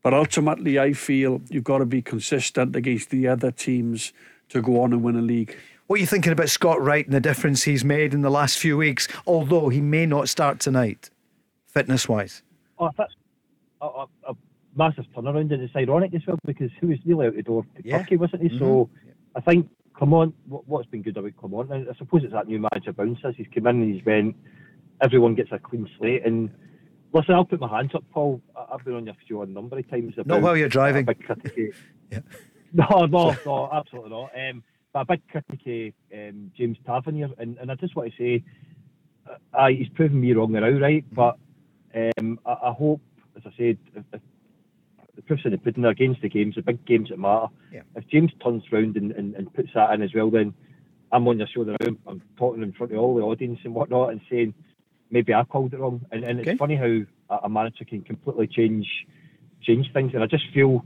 But 0.00 0.14
ultimately, 0.14 0.78
I 0.78 0.92
feel 0.92 1.42
you've 1.50 1.64
got 1.64 1.78
to 1.78 1.86
be 1.86 2.02
consistent 2.02 2.74
against 2.76 3.10
the 3.10 3.26
other 3.26 3.50
teams 3.50 4.12
to 4.50 4.60
go 4.60 4.82
on 4.82 4.92
and 4.92 5.02
win 5.02 5.16
a 5.16 5.22
league. 5.22 5.56
What 5.86 5.96
are 5.96 6.00
you 6.00 6.06
thinking 6.06 6.32
about 6.32 6.48
Scott 6.48 6.80
Wright 6.80 7.04
and 7.04 7.14
the 7.14 7.20
difference 7.20 7.64
he's 7.64 7.84
made 7.84 8.14
in 8.14 8.22
the 8.22 8.30
last 8.30 8.58
few 8.58 8.76
weeks, 8.76 9.08
although 9.26 9.70
he 9.70 9.80
may 9.80 10.06
not 10.06 10.28
start 10.28 10.60
tonight, 10.60 11.10
fitness 11.66 12.08
wise? 12.08 12.42
Oh, 12.78 12.90
that's 12.96 13.12
a, 13.82 13.86
a, 13.86 14.06
a, 14.28 14.36
massive 14.76 15.04
turnaround, 15.16 15.52
and 15.52 15.62
it's 15.62 15.74
ironic 15.74 16.14
as 16.14 16.22
well 16.28 16.38
because 16.46 16.70
he 16.78 16.86
was 16.86 16.98
nearly 17.04 17.26
out 17.26 17.34
the 17.34 17.42
door 17.42 17.64
to 17.74 17.82
yeah. 17.84 17.98
Turkey, 17.98 18.16
wasn't 18.16 18.42
he? 18.42 18.48
Mm-hmm. 18.50 18.58
So 18.58 18.88
I 19.34 19.40
think 19.40 19.68
Clement, 19.94 20.32
what's 20.46 20.86
been 20.86 21.02
good 21.02 21.16
about 21.16 21.36
Clement, 21.36 21.72
and 21.72 21.88
I 21.88 21.94
suppose 21.98 22.22
it's 22.22 22.32
that 22.32 22.46
new 22.46 22.60
manager 22.60 22.92
bounces. 22.92 23.34
He's 23.36 23.48
come 23.52 23.66
in 23.66 23.82
and 23.82 23.94
he's 23.94 24.04
went, 24.04 24.36
everyone 25.02 25.34
gets 25.34 25.50
a 25.52 25.58
clean 25.58 25.88
slate. 25.98 26.24
And 26.24 26.50
listen, 27.12 27.34
I'll 27.34 27.44
put 27.44 27.60
my 27.60 27.68
hands 27.68 27.94
up, 27.94 28.04
Paul. 28.12 28.40
I've 28.72 28.84
been 28.84 28.94
on 28.94 29.06
your 29.06 29.16
show 29.28 29.42
a 29.42 29.46
number 29.46 29.76
of 29.76 29.90
times. 29.90 30.14
About 30.14 30.26
Not 30.28 30.42
while 30.42 30.56
you're 30.56 30.68
driving. 30.68 31.04
big 31.04 31.26
yeah. 32.10 32.20
No, 32.72 33.06
no, 33.06 33.36
no, 33.44 33.68
absolutely 33.72 34.10
not. 34.10 34.30
Um, 34.36 34.62
but 34.92 35.00
a 35.00 35.04
big 35.04 35.28
critic 35.28 35.94
of 36.12 36.18
um, 36.18 36.52
James 36.56 36.78
Tavernier, 36.86 37.30
and, 37.38 37.58
and 37.58 37.70
I 37.70 37.74
just 37.74 37.96
want 37.96 38.12
to 38.12 38.16
say, 38.18 38.44
uh, 39.54 39.68
he's 39.68 39.88
proven 39.88 40.20
me 40.20 40.32
wrong 40.32 40.52
now, 40.52 40.68
right? 40.68 41.04
But 41.12 41.36
um, 41.94 42.38
I, 42.46 42.52
I, 42.52 42.72
hope, 42.72 43.00
as 43.36 43.42
I 43.46 43.50
said, 43.56 43.78
if, 43.94 44.04
if 44.12 44.20
the 45.20 45.22
proof's 45.22 45.44
in 45.44 45.52
the 45.52 45.58
pudding. 45.58 45.84
Against 45.84 46.22
the 46.22 46.28
games, 46.28 46.54
the 46.54 46.62
big 46.62 46.84
games 46.86 47.10
that 47.10 47.18
matter. 47.18 47.46
Yeah. 47.72 47.82
If 47.94 48.08
James 48.08 48.32
turns 48.42 48.62
round 48.72 48.96
and, 48.96 49.12
and, 49.12 49.34
and 49.34 49.52
puts 49.52 49.68
that 49.74 49.92
in 49.92 50.02
as 50.02 50.10
well, 50.14 50.30
then 50.30 50.54
I'm 51.12 51.26
on 51.28 51.38
your 51.38 51.48
shoulder. 51.48 51.76
I'm, 51.82 51.98
I'm 52.06 52.22
talking 52.36 52.62
in 52.62 52.72
front 52.72 52.92
of 52.92 52.98
all 52.98 53.14
the 53.14 53.22
audience 53.22 53.58
and 53.64 53.74
whatnot 53.74 54.10
and 54.10 54.20
saying 54.30 54.54
maybe 55.10 55.34
I 55.34 55.44
called 55.44 55.74
it 55.74 55.80
wrong. 55.80 56.00
And, 56.10 56.24
and 56.24 56.40
Okay. 56.40 56.52
it's 56.52 56.58
funny 56.58 56.76
how 56.76 57.34
a, 57.34 57.40
a 57.44 57.48
manager 57.48 57.84
can 57.84 58.02
completely 58.02 58.46
change 58.46 58.86
change 59.62 59.92
things. 59.92 60.12
And 60.14 60.22
I 60.22 60.26
just 60.26 60.44
feel, 60.54 60.82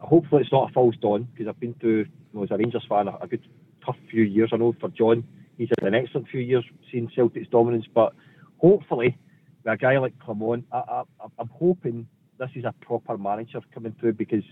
hopefully, 0.00 0.42
it's 0.42 0.52
not 0.52 0.70
a 0.70 0.72
false 0.72 0.96
dawn 0.96 1.28
because 1.32 1.48
I've 1.48 1.60
been 1.60 1.74
through, 1.74 2.00
you 2.00 2.06
know, 2.32 2.42
as 2.44 2.50
a 2.50 2.56
Rangers 2.56 2.84
fan, 2.88 3.08
a, 3.08 3.16
a 3.20 3.26
good 3.26 3.46
tough 3.84 3.96
few 4.10 4.22
years. 4.22 4.50
I 4.52 4.56
know 4.56 4.74
for 4.80 4.88
John, 4.88 5.24
he's 5.56 5.68
had 5.78 5.86
an 5.86 5.94
excellent 5.94 6.28
few 6.28 6.40
years 6.40 6.64
seeing 6.90 7.10
Celtic's 7.14 7.48
dominance, 7.48 7.86
but 7.92 8.12
hopefully, 8.58 9.16
with 9.64 9.74
a 9.74 9.76
guy 9.76 9.98
like 9.98 10.18
Clement, 10.18 10.66
I, 10.72 10.78
I, 10.78 11.02
I'm 11.38 11.48
hoping 11.48 12.06
this 12.38 12.50
is 12.54 12.64
a 12.64 12.74
proper 12.80 13.18
manager 13.18 13.60
coming 13.74 13.94
through 13.98 14.14
because 14.14 14.44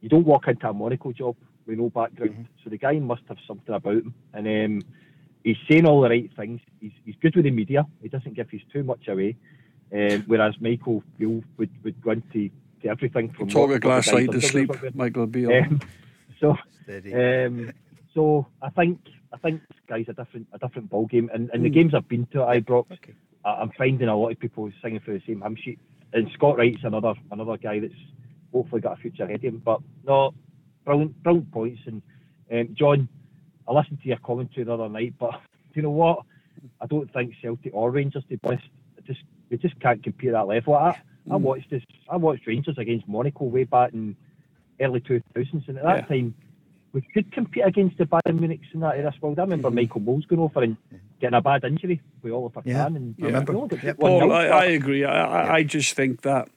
you 0.00 0.08
don't 0.08 0.26
walk 0.26 0.48
into 0.48 0.68
a 0.68 0.72
Monaco 0.72 1.12
job 1.12 1.36
with 1.66 1.78
no 1.78 1.90
background. 1.90 2.46
So 2.62 2.70
the 2.70 2.78
guy 2.78 2.98
must 2.98 3.22
have 3.28 3.38
something 3.46 3.74
about 3.74 3.94
him. 3.94 4.14
And 4.32 4.46
um, 4.46 4.82
he's 5.42 5.56
saying 5.68 5.86
all 5.86 6.00
the 6.00 6.08
right 6.08 6.30
things. 6.36 6.60
He's, 6.80 6.92
he's 7.04 7.16
good 7.20 7.34
with 7.34 7.44
the 7.44 7.50
media. 7.50 7.84
He 8.02 8.08
doesn't 8.08 8.34
give 8.34 8.48
his 8.50 8.60
too 8.72 8.84
much 8.84 9.08
away. 9.08 9.36
Um, 9.92 10.24
whereas 10.26 10.54
Michael 10.60 11.02
Beale 11.18 11.42
would, 11.56 11.70
would 11.84 12.00
go 12.00 12.12
into 12.12 12.50
to 12.86 12.90
everything 12.92 13.30
from 13.30 13.48
Talk 13.48 13.68
what- 13.68 13.76
a 13.76 13.80
glass 13.80 14.06
what 14.06 14.16
the 14.16 14.22
eye 14.22 14.26
guys 14.26 14.40
to 14.42 14.48
sleep, 14.48 14.68
talking. 14.72 14.90
Michael 14.94 15.26
Beale. 15.26 15.52
Um, 15.52 15.80
so, 16.40 16.56
um, 17.14 17.72
so 18.14 18.46
I 18.62 18.70
think 18.70 19.00
I 19.32 19.38
think 19.38 19.60
guy's 19.88 20.08
a 20.08 20.12
different 20.12 20.46
a 20.52 20.58
different 20.58 20.88
ball 20.88 21.06
game. 21.06 21.30
And, 21.34 21.50
and 21.52 21.64
the 21.64 21.70
Mm. 21.70 21.74
games 21.74 21.94
I've 21.94 22.08
been 22.08 22.26
to 22.32 22.42
at 22.42 22.64
Ibrox, 22.64 22.92
Okay. 22.92 23.14
I, 23.44 23.50
I'm 23.54 23.70
finding 23.76 24.08
a 24.08 24.16
lot 24.16 24.30
of 24.32 24.38
people 24.38 24.70
singing 24.82 25.00
for 25.00 25.12
the 25.12 25.20
same 25.26 25.40
hymn 25.42 25.56
sheet. 25.56 25.78
And 26.12 26.30
Scott 26.32 26.56
Wright's 26.56 26.84
another 26.84 27.14
another 27.30 27.56
guy 27.56 27.80
that's 27.80 27.92
hopefully 28.52 28.80
got 28.80 28.98
a 28.98 29.00
future 29.00 29.24
ahead 29.24 29.36
of 29.36 29.42
him. 29.42 29.62
But 29.64 29.80
no, 30.06 30.32
brilliant 30.84 31.22
brilliant 31.22 31.50
points. 31.52 31.80
And 31.86 32.02
um, 32.50 32.74
John, 32.74 33.08
I 33.68 33.72
listened 33.72 34.00
to 34.02 34.08
your 34.08 34.18
commentary 34.18 34.64
the 34.64 34.72
other 34.74 34.88
night, 34.88 35.14
but 35.18 35.32
do 35.74 35.74
you 35.74 35.82
know 35.82 35.90
what? 35.90 36.20
I 36.80 36.86
don't 36.86 37.12
think 37.12 37.34
Celtic 37.42 37.72
or 37.74 37.90
Rangers, 37.90 38.22
to 38.30 38.36
be 38.36 38.40
honest, 38.44 38.64
I 38.96 39.00
just 39.02 39.20
we 39.50 39.58
just 39.58 39.78
can't 39.80 40.02
compare 40.02 40.32
that 40.32 40.46
level. 40.46 40.74
I, 41.30 41.34
I 41.34 41.36
watched 41.36 41.70
this. 41.70 41.82
I 42.08 42.16
watched 42.16 42.46
Rangers 42.46 42.78
against 42.78 43.08
Monaco 43.08 43.44
way 43.44 43.64
back 43.64 43.92
in 43.92 44.16
early 44.80 45.00
2000s, 45.00 45.68
and 45.68 45.78
at 45.78 45.84
that 45.84 45.96
Yeah. 45.96 46.06
time 46.06 46.34
we 46.92 47.02
could 47.02 47.30
compete 47.30 47.62
against 47.64 47.98
the 47.98 48.06
Bayern 48.06 48.38
Munichs 48.38 48.72
in 48.72 48.80
that 48.80 48.96
era 48.96 49.08
as 49.08 49.20
well. 49.20 49.34
I 49.36 49.42
remember 49.42 49.68
hmm. 49.68 49.74
Michael 49.74 50.00
Mols 50.00 50.24
going 50.24 50.40
over 50.40 50.62
and 50.62 50.76
hmm. 50.88 50.96
getting 51.20 51.36
a 51.36 51.42
bad 51.42 51.64
injury 51.64 52.00
with 52.22 52.32
Oliver 52.32 52.62
Yeah, 52.64 52.84
Kahn. 52.84 52.96
And 52.96 53.14
I 53.20 53.26
remember. 53.26 53.52
you 53.52 53.58
know, 53.58 53.66
got 53.66 53.84
Yeah. 53.84 53.92
Paul, 53.92 54.32
I, 54.32 54.46
I 54.46 54.64
agree. 54.64 55.04
I, 55.04 55.24
I, 55.24 55.54
I 55.56 55.62
just 55.62 55.94
think 55.94 56.22
that, 56.22 56.48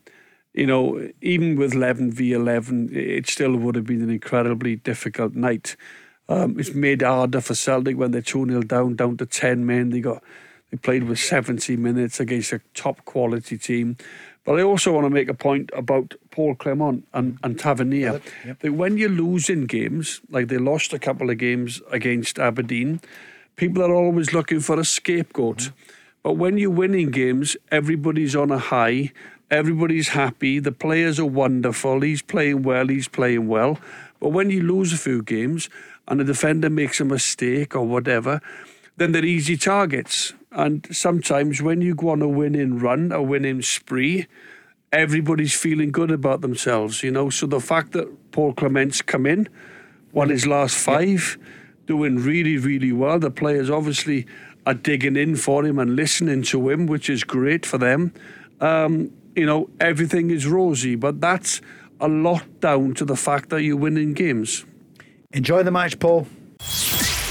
you 0.54 0.66
know, 0.66 1.10
even 1.22 1.58
with 1.58 1.74
11 1.74 2.14
v 2.14 2.32
11, 2.32 2.90
it 2.94 3.28
still 3.28 3.58
would 3.58 3.76
have 3.76 3.86
been 3.86 4.02
an 4.02 4.10
incredibly 4.10 4.78
difficult 4.78 5.36
night. 5.36 5.76
Um, 6.30 6.58
it's 6.58 6.74
made 6.74 7.02
harder 7.02 7.42
for 7.42 7.56
Celtic 7.56 7.98
when 7.98 8.12
they're 8.12 8.22
2 8.22 8.46
0 8.46 8.62
down, 8.62 8.96
down 8.96 9.18
to 9.18 9.26
10 9.26 9.66
men. 9.66 9.90
They 9.90 10.00
got 10.00 10.24
they 10.72 10.78
played 10.78 11.04
with 11.04 11.20
70 11.20 11.76
minutes 11.78 12.20
against 12.20 12.54
a 12.54 12.62
top 12.74 13.04
quality 13.04 13.58
team. 13.58 13.98
But 14.50 14.60
I 14.60 14.64
also 14.64 14.92
want 14.92 15.06
to 15.06 15.12
make 15.12 15.30
a 15.30 15.36
point 15.36 15.70
about 15.76 16.16
Paul 16.32 16.56
Clement 16.56 17.08
and, 17.14 17.38
and 17.44 17.60
Tavernier. 17.60 18.20
That 18.62 18.72
when 18.72 18.98
you 18.98 19.08
lose 19.08 19.48
in 19.48 19.68
games, 19.68 20.22
like 20.32 20.48
they 20.48 20.58
lost 20.58 20.92
a 20.92 20.98
couple 20.98 21.30
of 21.30 21.38
games 21.38 21.84
against 21.92 22.40
Aberdeen, 22.40 23.00
people 23.58 23.84
are 23.84 23.94
always 23.94 24.34
looking 24.34 24.60
for 24.60 24.80
a 24.80 24.84
scapegoat. 24.84 25.58
Mm-hmm. 25.58 25.92
But 26.24 26.34
when 26.34 26.58
you 26.58 26.72
win 26.72 26.96
in 26.96 27.12
games, 27.12 27.58
everybody's 27.72 28.36
on 28.36 28.50
a 28.50 28.58
high, 28.58 29.12
everybody's 29.52 30.10
happy, 30.10 30.58
the 30.58 30.72
players 30.72 31.20
are 31.20 31.28
wonderful, 31.28 32.02
he's 32.02 32.24
playing 32.24 32.64
well, 32.64 32.88
he's 32.88 33.08
playing 33.08 33.48
well. 33.48 33.78
But 34.20 34.30
when 34.30 34.50
you 34.50 34.64
lose 34.64 34.92
a 34.92 34.98
few 34.98 35.22
games 35.22 35.70
and 36.08 36.20
the 36.20 36.24
defender 36.24 36.72
makes 36.72 37.00
a 37.00 37.06
mistake 37.06 37.76
or 37.76 37.86
whatever, 37.86 38.42
then 38.98 39.12
they're 39.12 39.24
easy 39.24 39.58
targets. 39.58 40.34
And 40.52 40.88
sometimes 40.92 41.62
when 41.62 41.82
you 41.82 41.96
go 41.96 42.10
on 42.10 42.22
a 42.22 42.28
winning 42.28 42.80
run, 42.80 43.12
a 43.12 43.22
winning 43.22 43.62
spree, 43.62 44.28
everybody's 44.92 45.54
feeling 45.54 45.92
good 45.92 46.12
about 46.12 46.42
themselves, 46.42 47.04
you 47.04 47.12
know. 47.12 47.30
So 47.30 47.46
the 47.46 47.60
fact 47.60 47.92
that 47.92 48.32
Paul 48.32 48.54
Clement's 48.54 49.02
come 49.02 49.26
in, 49.26 49.48
won 50.12 50.30
his 50.30 50.48
last 50.48 50.76
five, 50.76 51.38
doing 51.86 52.18
really, 52.18 52.58
really 52.58 52.92
well. 52.92 53.20
The 53.20 53.32
players 53.32 53.70
obviously 53.70 54.26
are 54.66 54.74
digging 54.74 55.16
in 55.16 55.36
for 55.36 55.66
him 55.66 55.80
and 55.80 55.96
listening 55.96 56.44
to 56.44 56.70
him, 56.70 56.88
which 56.88 57.10
is 57.10 57.24
great 57.24 57.66
for 57.66 57.78
them. 57.78 58.14
Um, 58.60 59.12
you 59.36 59.46
know, 59.46 59.70
everything 59.80 60.32
is 60.32 60.48
rosy, 60.48 60.96
but 60.96 61.22
that's 61.22 61.62
a 62.02 62.08
lot 62.08 62.60
down 62.60 62.94
to 62.96 63.06
the 63.06 63.16
fact 63.16 63.50
that 63.50 63.62
you're 63.62 63.78
winning 63.78 64.14
games. 64.14 64.66
Enjoy 65.32 65.64
the 65.64 65.72
match, 65.72 66.00
Paul. 66.00 66.28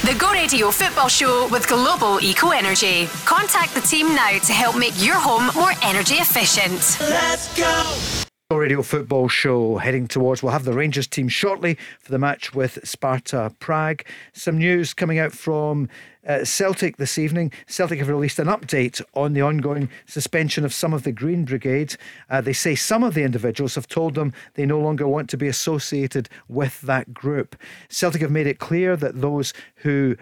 The 0.05 0.15
Go 0.15 0.31
Radio 0.31 0.71
Football 0.71 1.09
Show 1.09 1.49
with 1.49 1.67
Global 1.67 2.21
Eco 2.21 2.51
Energy. 2.51 3.07
Contact 3.25 3.75
the 3.75 3.81
team 3.81 4.15
now 4.15 4.39
to 4.39 4.53
help 4.53 4.77
make 4.77 4.95
your 5.05 5.17
home 5.17 5.51
more 5.57 5.73
energy 5.83 6.15
efficient. 6.15 6.97
Let's 7.01 7.55
go 7.59 8.29
Radio 8.57 8.81
Football 8.81 9.29
Show 9.29 9.77
heading 9.77 10.09
towards. 10.09 10.43
We'll 10.43 10.53
have 10.53 10.65
the 10.65 10.73
Rangers 10.73 11.07
team 11.07 11.29
shortly 11.29 11.77
for 12.01 12.11
the 12.11 12.19
match 12.19 12.55
with 12.55 12.79
Sparta 12.83 13.55
Prague. 13.61 14.07
Some 14.33 14.57
news 14.57 14.95
coming 14.95 15.19
out 15.19 15.33
from 15.33 15.87
uh, 16.27 16.47
Celtic 16.47 16.97
this 16.97 17.19
evening. 17.19 17.53
Celtic 17.67 17.99
have 17.99 18.09
released 18.09 18.39
an 18.39 18.47
update 18.47 19.03
on 19.13 19.35
the 19.35 19.43
ongoing 19.43 19.91
suspension 20.07 20.65
of 20.65 20.73
some 20.73 20.95
of 20.95 21.03
the 21.03 21.13
Green 21.13 21.45
Brigade. 21.45 21.97
Uh, 22.31 22.41
they 22.41 22.55
say 22.55 22.75
some 22.75 23.05
of 23.05 23.13
the 23.13 23.23
individuals 23.23 23.75
have 23.75 23.87
told 23.87 24.15
them 24.15 24.33
they 24.55 24.65
no 24.65 24.81
longer 24.81 25.07
want 25.07 25.29
to 25.29 25.37
be 25.37 25.47
associated 25.47 26.31
with 26.49 26.81
that 26.81 27.13
group. 27.13 27.55
Celtic 27.91 28.23
have 28.23 28.31
made 28.31 28.47
it 28.47 28.59
clear 28.59 28.97
that 28.97 29.21
those 29.21 29.53
who 29.75 30.17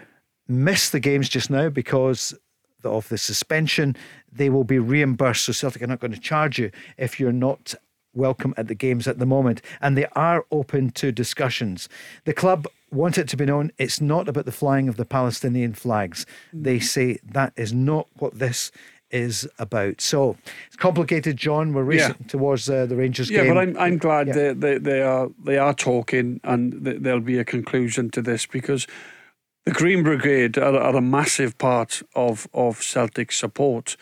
miss 0.49 0.89
the 0.89 0.99
games 0.99 1.29
just 1.29 1.49
now 1.49 1.69
because 1.69 2.37
of 2.83 3.07
the 3.07 3.17
suspension, 3.17 3.95
they 4.29 4.49
will 4.49 4.65
be 4.65 4.79
reimbursed. 4.79 5.45
So 5.45 5.53
Celtic 5.53 5.81
are 5.81 5.87
not 5.87 6.01
going 6.01 6.11
to 6.11 6.19
charge 6.19 6.59
you 6.59 6.71
if 6.97 7.21
you're 7.21 7.31
not 7.31 7.73
welcome 8.17 8.53
at 8.57 8.67
the 8.67 8.75
games 8.75 9.07
at 9.07 9.19
the 9.19 9.25
moment. 9.25 9.61
And 9.81 9.95
they 9.97 10.07
are 10.15 10.45
open 10.51 10.89
to 10.91 11.11
discussions. 11.11 11.87
The 12.25 12.33
club 12.33 12.67
want 12.91 13.17
it 13.17 13.27
to 13.29 13.37
be 13.37 13.45
known 13.45 13.71
it's 13.77 13.99
not 14.01 14.27
about 14.27 14.45
the 14.45 14.51
flying 14.51 14.87
of 14.89 14.95
the 14.97 15.05
Palestinian 15.05 15.73
flags. 15.73 16.25
They 16.53 16.79
say 16.79 17.19
that 17.31 17.53
is 17.55 17.73
not 17.73 18.07
what 18.17 18.39
this 18.39 18.71
is 19.09 19.47
about. 19.57 20.01
So 20.01 20.35
it's 20.67 20.75
complicated, 20.75 21.37
John. 21.37 21.73
We're 21.73 21.83
racing 21.83 22.25
towards 22.27 22.69
uh, 22.69 22.85
the 22.85 22.95
Rangers 22.97 23.29
game. 23.29 23.37
Yeah, 23.37 23.43
game. 23.45 23.53
but 23.53 23.59
I'm 23.61 23.77
I'm 23.77 23.97
glad 23.97 24.27
Yeah. 24.27 24.33
they, 24.33 24.53
they 24.53 24.77
they 24.79 25.01
are 25.01 25.29
they 25.43 25.57
are 25.57 25.73
talking 25.73 26.41
and 26.43 26.83
th- 26.83 26.97
there'll 27.01 27.21
be 27.21 27.39
a 27.39 27.45
conclusion 27.45 28.09
to 28.11 28.21
this 28.21 28.45
because 28.45 28.85
the 29.65 29.71
Green 29.71 30.03
Brigade 30.03 30.57
are, 30.57 30.75
are 30.77 30.95
a 30.95 31.01
massive 31.01 31.57
part 31.57 32.01
of 32.15 32.47
of 32.53 32.83
Celtic 32.83 33.31
support. 33.31 33.95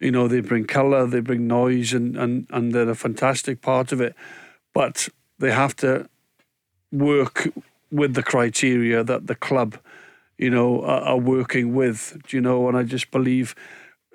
You 0.00 0.10
know, 0.10 0.28
they 0.28 0.40
bring 0.40 0.64
colour, 0.64 1.06
they 1.06 1.20
bring 1.20 1.46
noise, 1.46 1.92
and, 1.92 2.16
and, 2.16 2.46
and 2.50 2.72
they're 2.72 2.90
a 2.90 2.94
fantastic 2.94 3.60
part 3.60 3.92
of 3.92 4.00
it. 4.00 4.14
But 4.72 5.08
they 5.38 5.52
have 5.52 5.76
to 5.76 6.08
work 6.90 7.48
with 7.90 8.14
the 8.14 8.22
criteria 8.22 9.04
that 9.04 9.26
the 9.26 9.34
club, 9.34 9.78
you 10.36 10.50
know, 10.50 10.82
are, 10.82 11.00
are 11.02 11.18
working 11.18 11.74
with. 11.74 12.18
Do 12.26 12.36
you 12.36 12.40
know? 12.40 12.68
And 12.68 12.76
I 12.76 12.82
just 12.82 13.10
believe, 13.10 13.54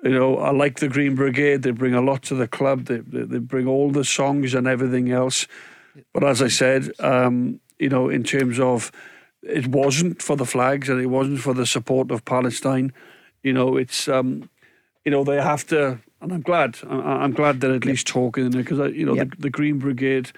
you 0.02 0.10
know, 0.10 0.38
I 0.38 0.50
like 0.50 0.80
the 0.80 0.88
Green 0.88 1.14
Brigade. 1.14 1.62
They 1.62 1.70
bring 1.70 1.94
a 1.94 2.02
lot 2.02 2.22
to 2.24 2.34
the 2.34 2.48
club. 2.48 2.86
They 2.86 2.98
they, 2.98 3.22
they 3.22 3.38
bring 3.38 3.66
all 3.66 3.90
the 3.90 4.04
songs 4.04 4.54
and 4.54 4.66
everything 4.66 5.10
else. 5.10 5.46
But 6.12 6.24
as 6.24 6.42
I 6.42 6.48
said, 6.48 6.90
um, 7.00 7.60
you 7.78 7.88
know, 7.88 8.08
in 8.08 8.22
terms 8.22 8.60
of 8.60 8.92
it 9.42 9.66
wasn't 9.66 10.20
for 10.22 10.36
the 10.36 10.44
flags 10.44 10.88
and 10.88 11.00
it 11.00 11.06
wasn't 11.06 11.40
for 11.40 11.54
the 11.54 11.66
support 11.66 12.10
of 12.10 12.24
Palestine. 12.24 12.92
You 13.42 13.54
know, 13.54 13.76
it's 13.76 14.08
um, 14.08 14.50
you 15.10 15.16
know 15.16 15.24
they 15.24 15.42
have 15.42 15.66
to, 15.66 15.98
and 16.20 16.32
I'm 16.32 16.40
glad. 16.42 16.78
I'm 16.88 17.32
glad 17.32 17.60
they're 17.60 17.74
at 17.74 17.84
least 17.84 18.06
talking 18.06 18.50
because 18.50 18.78
you 18.94 19.04
know 19.04 19.14
Yep. 19.16 19.30
the, 19.30 19.36
the 19.42 19.50
Green 19.50 19.78
Brigade 19.78 20.30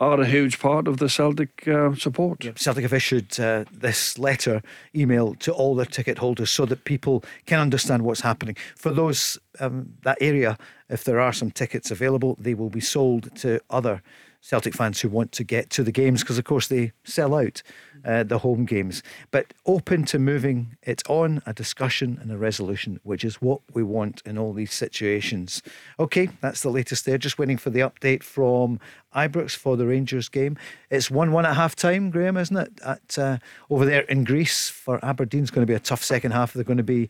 are 0.00 0.20
a 0.20 0.26
huge 0.26 0.58
part 0.58 0.88
of 0.88 0.96
the 0.96 1.08
Celtic 1.08 1.68
uh, 1.68 1.94
support. 1.94 2.38
Celtic 2.56 2.82
have 2.82 2.94
issued 2.94 3.38
uh, 3.38 3.64
this 3.70 4.18
letter, 4.18 4.62
email 4.94 5.34
to 5.34 5.52
all 5.52 5.74
their 5.76 5.86
ticket 5.86 6.18
holders 6.18 6.50
so 6.50 6.64
that 6.66 6.84
people 6.84 7.22
can 7.46 7.60
understand 7.60 8.02
what's 8.02 8.22
happening. 8.22 8.56
For 8.76 8.90
those, 8.92 9.38
um, 9.60 9.92
that 10.02 10.16
area, 10.20 10.56
if 10.88 11.04
there 11.04 11.20
are 11.20 11.32
some 11.34 11.50
tickets 11.50 11.90
available, 11.90 12.36
they 12.40 12.54
will 12.54 12.70
be 12.70 12.80
sold 12.80 13.22
to 13.36 13.60
other 13.68 14.02
Celtic 14.44 14.74
fans 14.74 15.00
who 15.00 15.08
want 15.08 15.32
to 15.32 15.42
get 15.42 15.70
to 15.70 15.82
the 15.82 15.90
games 15.90 16.20
because, 16.20 16.36
of 16.36 16.44
course, 16.44 16.68
they 16.68 16.92
sell 17.02 17.34
out 17.34 17.62
uh, 18.04 18.22
the 18.24 18.40
home 18.40 18.66
games. 18.66 19.02
But 19.30 19.54
open 19.64 20.04
to 20.04 20.18
moving 20.18 20.76
it 20.82 21.02
on, 21.08 21.40
a 21.46 21.54
discussion 21.54 22.18
and 22.20 22.30
a 22.30 22.36
resolution, 22.36 23.00
which 23.04 23.24
is 23.24 23.40
what 23.40 23.62
we 23.72 23.82
want 23.82 24.20
in 24.26 24.36
all 24.36 24.52
these 24.52 24.74
situations. 24.74 25.62
Okay, 25.98 26.28
that's 26.42 26.60
the 26.60 26.68
latest 26.68 27.06
there. 27.06 27.16
Just 27.16 27.38
waiting 27.38 27.56
for 27.56 27.70
the 27.70 27.80
update 27.80 28.22
from 28.22 28.80
Ibrox 29.16 29.56
for 29.56 29.78
the 29.78 29.86
Rangers 29.86 30.28
game. 30.28 30.58
It's 30.90 31.10
1 31.10 31.32
1 31.32 31.46
at 31.46 31.56
half 31.56 31.74
time, 31.74 32.10
Graham, 32.10 32.36
isn't 32.36 32.56
it? 32.56 32.72
At 32.84 33.18
uh, 33.18 33.38
Over 33.70 33.86
there 33.86 34.02
in 34.02 34.24
Greece 34.24 34.68
for 34.68 35.02
Aberdeen. 35.02 35.40
It's 35.40 35.50
going 35.50 35.66
to 35.66 35.70
be 35.70 35.76
a 35.76 35.80
tough 35.80 36.04
second 36.04 36.32
half. 36.32 36.52
They're 36.52 36.64
going 36.64 36.76
to 36.76 36.82
be, 36.82 37.08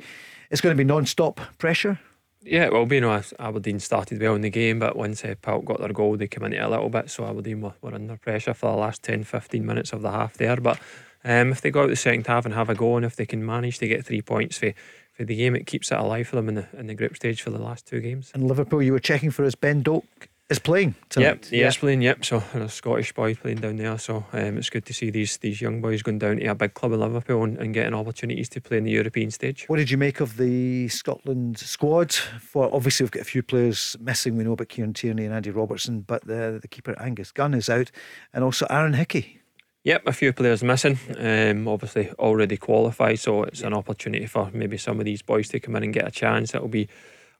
it's 0.53 0.61
going 0.61 0.77
to 0.77 0.79
be 0.81 0.87
non 0.87 1.05
stop 1.05 1.41
pressure. 1.59 1.99
Yeah, 2.45 2.69
well, 2.69 2.87
you 2.93 3.01
know, 3.01 3.23
Aberdeen 3.39 3.81
started 3.81 4.21
well 4.21 4.35
in 4.35 4.43
the 4.43 4.51
game, 4.51 4.79
but 4.79 4.97
once 4.97 5.25
uh, 5.25 5.35
PAOK 5.41 5.65
got 5.65 5.81
their 5.81 5.93
goal, 5.93 6.17
they 6.17 6.29
came 6.29 6.45
into 6.45 6.59
it 6.59 6.63
a 6.63 6.69
little 6.69 6.91
bit. 6.91 7.11
So 7.11 7.25
Aberdeen 7.25 7.63
were, 7.63 7.75
were 7.81 7.95
under 7.95 8.17
pressure 8.17 8.53
for 8.55 8.71
the 8.71 8.77
last 8.77 9.03
10, 9.03 9.25
15 9.25 9.65
minutes 9.65 9.93
of 9.93 10.03
the 10.03 10.11
half 10.11 10.35
there. 10.35 10.57
But 10.57 10.79
um, 11.25 11.53
if 11.53 11.63
they 11.63 11.71
go 11.71 11.85
out 11.85 11.89
the 11.89 11.97
second 11.97 12.27
half 12.27 12.45
and 12.45 12.55
have 12.55 12.69
a 12.69 12.75
go, 12.75 12.97
and 12.97 13.07
if 13.07 13.17
they 13.17 13.25
can 13.25 13.45
manage 13.45 13.79
to 13.79 13.89
get 13.89 14.05
three 14.05 14.21
points 14.21 14.59
for, 14.59 14.73
for 15.13 15.25
the 15.25 15.37
game, 15.37 15.57
it 15.57 15.67
keeps 15.67 15.91
it 15.91 15.99
alive 15.99 16.29
for 16.29 16.37
them 16.37 16.51
in 16.51 16.57
the 16.57 16.67
in 16.79 16.87
the 16.87 16.95
group 16.95 17.17
stage 17.17 17.41
for 17.41 17.51
the 17.51 17.63
last 17.63 17.87
two 17.87 18.01
games. 18.01 18.31
And 18.35 18.47
Liverpool, 18.47 18.83
you 18.83 18.93
were 18.93 19.01
checking 19.01 19.31
for 19.31 19.45
us, 19.45 19.55
Ben 19.55 19.83
Doak 19.83 20.29
is 20.51 20.59
playing 20.59 20.95
tonight. 21.09 21.27
Yep, 21.27 21.45
he 21.47 21.61
yeah. 21.61 21.69
is 21.69 21.77
playing. 21.77 22.03
Yep, 22.03 22.25
so 22.25 22.43
a 22.55 22.69
Scottish 22.69 23.13
boy 23.15 23.35
playing 23.35 23.59
down 23.59 23.77
there. 23.77 23.97
So 23.99 24.27
um, 24.33 24.59
it's 24.59 24.71
good 24.71 24.85
to 24.87 24.95
see 24.95 25.11
these 25.11 25.39
these 25.39 25.61
young 25.61 25.81
boys 25.81 26.03
going 26.03 26.19
down 26.19 26.37
to 26.37 26.47
a 26.47 26.55
big 26.55 26.75
club 26.75 26.93
in 26.93 27.01
Liverpool 27.01 27.45
and, 27.45 27.57
and, 27.59 27.73
getting 27.73 27.95
opportunities 27.95 28.49
to 28.51 28.61
play 28.61 28.79
in 28.79 28.85
the 28.85 28.91
European 28.91 29.31
stage. 29.31 29.65
What 29.69 29.77
did 29.77 29.91
you 29.91 29.97
make 29.97 30.21
of 30.21 30.37
the 30.37 30.89
Scotland 30.89 31.59
squad? 31.59 32.13
For 32.13 32.73
obviously 32.75 33.05
we've 33.05 33.11
got 33.11 33.23
a 33.23 33.27
few 33.27 33.43
players 33.43 33.97
missing. 34.01 34.37
We 34.37 34.45
know 34.45 34.53
about 34.53 34.69
Kieran 34.69 34.93
Tierney 34.93 35.25
and 35.25 35.35
Andy 35.35 35.51
Robertson, 35.51 36.01
but 36.01 36.27
the 36.27 36.59
the 36.61 36.69
keeper 36.69 36.95
Angus 37.01 37.33
Gunn 37.33 37.55
is 37.55 37.69
out, 37.69 37.91
and 38.33 38.45
also 38.45 38.67
Aaron 38.69 38.95
Hickey. 38.95 39.41
Yep, 39.85 40.07
a 40.07 40.13
few 40.13 40.33
players 40.33 40.65
missing. 40.65 40.99
Um, 41.19 41.69
obviously 41.69 42.11
already 42.19 42.57
qualified, 42.57 43.19
so 43.19 43.43
it's 43.43 43.61
an 43.61 43.75
opportunity 43.75 44.25
for 44.25 44.51
maybe 44.55 44.79
some 44.79 44.99
of 44.99 45.05
these 45.05 45.21
boys 45.21 45.49
to 45.49 45.61
come 45.61 45.77
in 45.77 45.85
and 45.85 45.93
get 45.93 46.09
a 46.09 46.11
chance. 46.11 46.55
It'll 46.55 46.69
be 46.69 46.89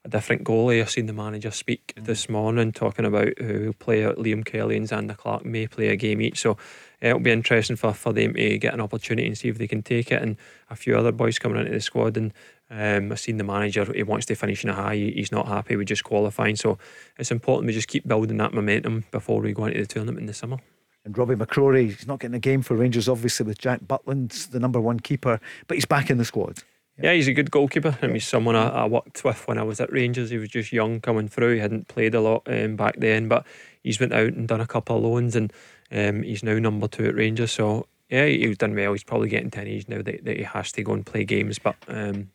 a 0.05 0.09
different 0.09 0.43
goalie. 0.43 0.79
I've 0.79 0.89
seen 0.91 1.07
the 1.07 1.13
manager 1.13 1.51
speak 1.51 1.93
mm. 1.97 2.05
this 2.05 2.29
morning 2.29 2.71
talking 2.71 3.05
about 3.05 3.37
who 3.39 3.65
will 3.65 3.73
play. 3.73 4.03
Liam 4.03 4.45
Kelly 4.45 4.77
and 4.77 4.87
Zander 4.87 5.17
Clark 5.17 5.43
may 5.43 5.67
play 5.67 5.87
a 5.87 5.95
game 5.95 6.21
each. 6.21 6.39
So 6.39 6.51
uh, 6.51 6.55
it'll 7.01 7.19
be 7.19 7.31
interesting 7.31 7.75
for, 7.75 7.91
for 7.91 8.13
them 8.13 8.35
to 8.35 8.57
get 8.59 8.73
an 8.73 8.81
opportunity 8.81 9.27
and 9.27 9.37
see 9.37 9.49
if 9.49 9.57
they 9.57 9.67
can 9.67 9.81
take 9.81 10.11
it. 10.11 10.21
And 10.21 10.37
a 10.69 10.75
few 10.75 10.95
other 10.95 11.11
boys 11.11 11.39
coming 11.39 11.59
into 11.59 11.71
the 11.71 11.81
squad. 11.81 12.17
And 12.17 12.33
um, 12.69 13.11
I've 13.11 13.19
seen 13.19 13.37
the 13.37 13.43
manager, 13.43 13.91
he 13.93 14.03
wants 14.03 14.27
to 14.27 14.35
finish 14.35 14.63
in 14.63 14.69
a 14.69 14.75
high. 14.75 14.95
He's 14.95 15.31
not 15.31 15.47
happy 15.47 15.75
with 15.75 15.87
just 15.87 16.03
qualifying. 16.03 16.55
So 16.55 16.77
it's 17.17 17.31
important 17.31 17.67
we 17.67 17.73
just 17.73 17.87
keep 17.87 18.07
building 18.07 18.37
that 18.37 18.53
momentum 18.53 19.05
before 19.11 19.41
we 19.41 19.53
go 19.53 19.65
into 19.65 19.79
the 19.79 19.87
tournament 19.87 20.19
in 20.19 20.27
the 20.27 20.33
summer. 20.33 20.59
And 21.03 21.15
Robbie 21.17 21.35
McCrorie, 21.35 21.85
he's 21.85 22.07
not 22.07 22.19
getting 22.19 22.35
a 22.35 22.39
game 22.39 22.63
for 22.63 22.75
Rangers, 22.75 23.07
obviously, 23.07 23.45
with 23.45 23.59
Jack 23.59 23.81
Butland, 23.81 24.49
the 24.49 24.59
number 24.59 24.81
one 24.81 24.99
keeper, 24.99 25.39
but 25.67 25.77
he's 25.77 25.85
back 25.85 26.09
in 26.09 26.17
the 26.17 26.25
squad. 26.25 26.63
Yeah, 27.01 27.13
he's 27.13 27.27
a 27.27 27.33
good 27.33 27.51
goalkeeper. 27.51 27.97
I 28.01 28.05
mean, 28.05 28.15
he's 28.15 28.27
someone 28.27 28.55
I, 28.55 28.69
I, 28.69 28.85
worked 28.85 29.23
with 29.25 29.47
when 29.47 29.57
I 29.57 29.63
was 29.63 29.81
at 29.81 29.91
Rangers. 29.91 30.29
He 30.29 30.37
was 30.37 30.49
just 30.49 30.71
young 30.71 31.01
coming 31.01 31.27
through. 31.27 31.55
He 31.55 31.59
hadn't 31.59 31.89
played 31.89 32.15
a 32.15 32.21
lot 32.21 32.43
um, 32.47 32.77
back 32.77 32.95
then, 32.97 33.27
but 33.27 33.45
he's 33.83 33.99
went 33.99 34.13
out 34.13 34.33
and 34.33 34.47
done 34.47 34.61
a 34.61 34.67
couple 34.67 34.95
of 34.95 35.03
loans, 35.03 35.35
and 35.35 35.51
um, 35.91 36.23
he's 36.23 36.43
now 36.43 36.57
number 36.57 36.87
two 36.87 37.05
at 37.05 37.15
Rangers. 37.15 37.51
So 37.51 37.87
yeah, 38.09 38.25
he's 38.25 38.57
done 38.57 38.75
well. 38.75 38.93
He's 38.93 39.03
probably 39.03 39.29
getting 39.29 39.51
to 39.51 39.61
an 39.61 39.67
age 39.67 39.89
now 39.89 40.01
that, 40.01 40.23
that 40.23 40.37
he 40.37 40.43
has 40.43 40.71
to 40.73 40.83
go 40.83 40.93
and 40.93 41.05
play 41.05 41.25
games, 41.25 41.59
but 41.59 41.75
um, 41.89 42.29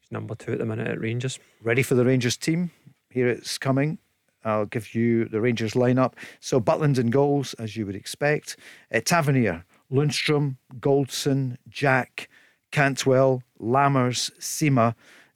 he's 0.00 0.10
number 0.10 0.34
two 0.34 0.52
at 0.52 0.58
the 0.58 0.66
minute 0.66 0.88
at 0.88 1.00
Rangers. 1.00 1.38
Ready 1.62 1.82
for 1.82 1.94
the 1.94 2.04
Rangers 2.04 2.36
team? 2.36 2.70
Here 3.10 3.28
it's 3.28 3.58
coming. 3.58 3.98
I'll 4.44 4.66
give 4.66 4.94
you 4.94 5.26
the 5.26 5.40
Rangers 5.40 5.74
lineup. 5.74 6.14
So 6.40 6.60
Butland 6.60 6.98
in 6.98 7.10
goals, 7.10 7.52
as 7.54 7.76
you 7.76 7.84
would 7.84 7.96
expect. 7.96 8.56
Uh, 8.94 9.00
Tavernier, 9.04 9.64
Lundstram, 9.90 10.56
Goldson, 10.78 11.56
Jack. 11.68 12.28
Cantwell, 12.70 13.42
Lammers, 13.60 14.30
Sima, 14.38 14.94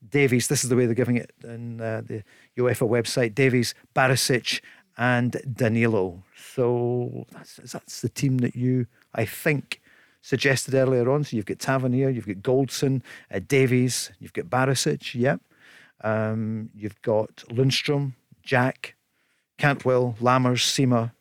Davies. 0.08 0.48
This 0.48 0.64
is 0.64 0.70
the 0.70 0.76
way 0.76 0.86
they're 0.86 0.94
giving 0.94 1.16
it 1.16 1.32
in 1.44 1.80
uh, 1.80 2.02
the 2.04 2.22
UEFA 2.58 2.88
website. 2.88 3.34
Davies, 3.34 3.74
Barisic, 3.94 4.60
and 4.96 5.40
Danilo. 5.52 6.22
So 6.54 7.26
that's, 7.32 7.56
that's 7.56 8.00
the 8.02 8.08
team 8.08 8.38
that 8.38 8.54
you, 8.54 8.86
I 9.14 9.24
think, 9.24 9.80
suggested 10.22 10.74
earlier 10.74 11.10
on. 11.10 11.24
So 11.24 11.36
you've 11.36 11.46
got 11.46 11.58
Tavernier, 11.58 12.10
you've 12.10 12.26
got 12.26 12.42
Goldson, 12.42 13.02
uh, 13.32 13.40
Davies, 13.46 14.10
you've 14.18 14.32
got 14.32 14.46
Barisic, 14.46 15.14
yep. 15.14 15.40
Um, 16.02 16.70
you've 16.74 17.00
got 17.02 17.36
Lundstram, 17.50 18.14
Jack, 18.42 18.94
Cantwell, 19.58 20.16
Lammers, 20.20 20.64
Sima, 20.64 21.12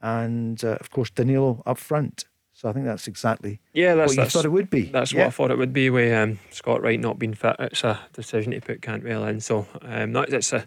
and 0.00 0.62
uh, 0.64 0.76
of 0.80 0.90
course 0.90 1.10
Danilo 1.10 1.62
up 1.64 1.78
front. 1.78 2.24
So 2.54 2.68
I 2.68 2.72
think 2.72 2.86
that's 2.86 3.08
exactly 3.08 3.60
yeah, 3.72 3.96
that's, 3.96 4.16
what 4.16 4.24
you 4.24 4.30
thought 4.30 4.44
it 4.44 4.50
would 4.50 4.70
be. 4.70 4.84
That's 4.84 5.12
yeah. 5.12 5.22
what 5.22 5.26
I 5.26 5.30
thought 5.30 5.50
it 5.50 5.58
would 5.58 5.72
be 5.72 5.90
with 5.90 6.12
um, 6.12 6.38
Scott 6.50 6.82
Wright 6.82 7.00
not 7.00 7.18
being 7.18 7.34
fit. 7.34 7.56
It's 7.58 7.82
a 7.82 7.98
decision 8.12 8.52
to 8.52 8.60
put 8.60 8.80
Cantwell 8.80 9.24
in. 9.26 9.40
So 9.40 9.66
um, 9.82 10.12
that, 10.12 10.32
it's 10.32 10.52
a 10.52 10.64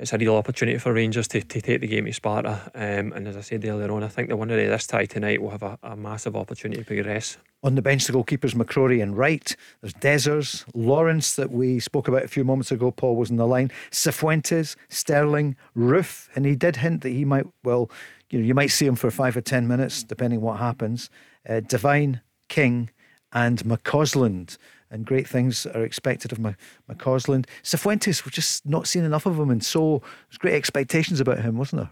it's 0.00 0.14
a 0.14 0.18
real 0.18 0.34
opportunity 0.34 0.78
for 0.78 0.94
Rangers 0.94 1.28
to, 1.28 1.42
to 1.42 1.60
take 1.60 1.82
the 1.82 1.86
game 1.86 2.06
to 2.06 2.12
Sparta. 2.14 2.70
Um, 2.74 3.12
and 3.12 3.28
as 3.28 3.36
I 3.36 3.42
said 3.42 3.62
earlier 3.66 3.92
on, 3.92 4.02
I 4.02 4.08
think 4.08 4.30
the 4.30 4.36
winner 4.36 4.58
of 4.58 4.70
this 4.70 4.86
tie 4.86 5.04
tonight 5.04 5.42
will 5.42 5.50
have 5.50 5.62
a, 5.62 5.78
a 5.82 5.94
massive 5.94 6.36
opportunity 6.36 6.80
to 6.80 6.86
progress. 6.86 7.36
On 7.62 7.74
the 7.74 7.82
bench, 7.82 8.06
the 8.06 8.14
goalkeepers 8.14 8.54
McCrorie 8.54 9.02
and 9.02 9.14
Wright. 9.18 9.54
There's 9.82 9.92
Dessers, 9.92 10.64
Lawrence 10.74 11.36
that 11.36 11.50
we 11.50 11.80
spoke 11.80 12.08
about 12.08 12.24
a 12.24 12.28
few 12.28 12.44
moments 12.44 12.72
ago. 12.72 12.90
Paul 12.90 13.16
was 13.16 13.28
in 13.28 13.36
the 13.36 13.46
line. 13.46 13.70
Cifuentes, 13.90 14.74
Sterling, 14.88 15.54
Roofe, 15.76 16.30
and 16.34 16.46
he 16.46 16.56
did 16.56 16.76
hint 16.76 17.02
that 17.02 17.10
he 17.10 17.26
might 17.26 17.46
well 17.62 17.90
you 18.30 18.38
know, 18.38 18.46
you 18.46 18.54
might 18.54 18.70
see 18.70 18.86
him 18.86 18.96
for 18.96 19.10
five 19.10 19.36
or 19.36 19.40
ten 19.40 19.68
minutes, 19.68 20.02
depending 20.02 20.40
what 20.40 20.58
happens. 20.58 21.10
Uh, 21.48 21.60
Devine, 21.60 22.20
King, 22.48 22.90
and 23.32 23.62
McCausland. 23.64 24.56
And 24.92 25.06
great 25.06 25.28
things 25.28 25.66
are 25.66 25.84
expected 25.84 26.32
of 26.32 26.38
McCausland. 26.38 27.46
Cifuentes, 27.62 28.24
we've 28.24 28.32
just 28.32 28.66
not 28.66 28.88
seen 28.88 29.04
enough 29.04 29.26
of 29.26 29.38
him, 29.38 29.50
and 29.50 29.64
so 29.64 30.02
there's 30.28 30.38
great 30.38 30.54
expectations 30.54 31.20
about 31.20 31.40
him, 31.40 31.56
wasn't 31.56 31.82
there? 31.82 31.90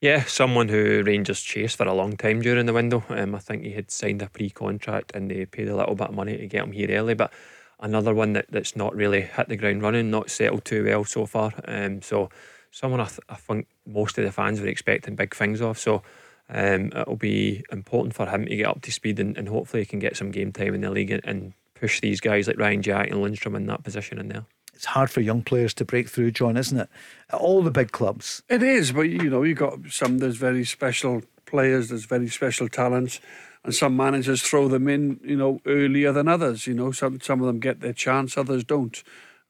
Yeah, 0.00 0.22
someone 0.24 0.68
who 0.68 1.02
Rangers 1.04 1.40
chased 1.40 1.76
for 1.76 1.86
a 1.86 1.92
long 1.92 2.16
time 2.16 2.40
during 2.40 2.66
the 2.66 2.72
window. 2.72 3.02
Um, 3.08 3.34
I 3.34 3.40
think 3.40 3.64
he 3.64 3.72
had 3.72 3.90
signed 3.90 4.22
a 4.22 4.28
pre-contract 4.28 5.10
and 5.12 5.28
they 5.28 5.44
paid 5.44 5.68
a 5.68 5.74
little 5.74 5.96
bit 5.96 6.10
of 6.10 6.14
money 6.14 6.36
to 6.36 6.46
get 6.46 6.62
him 6.62 6.70
here 6.70 6.90
early, 6.90 7.14
but 7.14 7.32
another 7.80 8.14
one 8.14 8.32
that, 8.34 8.46
that's 8.48 8.76
not 8.76 8.94
really 8.94 9.22
hit 9.22 9.48
the 9.48 9.56
ground 9.56 9.82
running, 9.82 10.08
not 10.08 10.30
settled 10.30 10.64
too 10.64 10.84
well 10.84 11.04
so 11.04 11.26
far. 11.26 11.52
Um, 11.66 12.00
so 12.00 12.28
someone 12.70 13.00
I, 13.00 13.06
th- 13.06 13.20
I 13.28 13.34
think 13.34 13.66
most 13.86 14.18
of 14.18 14.24
the 14.24 14.32
fans 14.32 14.60
were 14.60 14.66
expecting 14.66 15.16
big 15.16 15.34
things 15.34 15.60
of. 15.60 15.78
So 15.78 16.02
um, 16.50 16.92
it'll 16.94 17.16
be 17.16 17.64
important 17.70 18.14
for 18.14 18.26
him 18.26 18.46
to 18.46 18.56
get 18.56 18.66
up 18.66 18.82
to 18.82 18.92
speed 18.92 19.18
and, 19.20 19.36
and 19.36 19.48
hopefully 19.48 19.82
he 19.82 19.86
can 19.86 19.98
get 19.98 20.16
some 20.16 20.30
game 20.30 20.52
time 20.52 20.74
in 20.74 20.80
the 20.80 20.90
league 20.90 21.10
and, 21.10 21.24
and 21.24 21.52
push 21.74 22.00
these 22.00 22.20
guys 22.20 22.48
like 22.48 22.58
Ryan 22.58 22.82
Jack 22.82 23.10
and 23.10 23.20
Lundstram 23.20 23.56
in 23.56 23.66
that 23.66 23.84
position 23.84 24.18
in 24.18 24.28
there. 24.28 24.44
It's 24.74 24.84
hard 24.84 25.10
for 25.10 25.20
young 25.20 25.42
players 25.42 25.74
to 25.74 25.84
break 25.84 26.08
through, 26.08 26.30
John, 26.30 26.56
isn't 26.56 26.78
it? 26.78 26.88
At 27.30 27.40
all 27.40 27.62
the 27.62 27.70
big 27.70 27.90
clubs. 27.90 28.42
It 28.48 28.62
is, 28.62 28.92
but 28.92 29.02
you 29.02 29.28
know, 29.28 29.42
you've 29.42 29.58
got 29.58 29.78
some 29.90 30.18
there's 30.18 30.36
very 30.36 30.64
special 30.64 31.22
players, 31.46 31.88
there's 31.88 32.04
very 32.04 32.28
special 32.28 32.68
talents, 32.68 33.20
and 33.64 33.74
some 33.74 33.96
managers 33.96 34.40
throw 34.40 34.68
them 34.68 34.86
in, 34.86 35.18
you 35.24 35.36
know, 35.36 35.60
earlier 35.66 36.12
than 36.12 36.28
others. 36.28 36.68
You 36.68 36.74
know, 36.74 36.92
some 36.92 37.20
some 37.20 37.40
of 37.40 37.48
them 37.48 37.58
get 37.58 37.80
their 37.80 37.92
chance, 37.92 38.38
others 38.38 38.62
don't. 38.62 39.02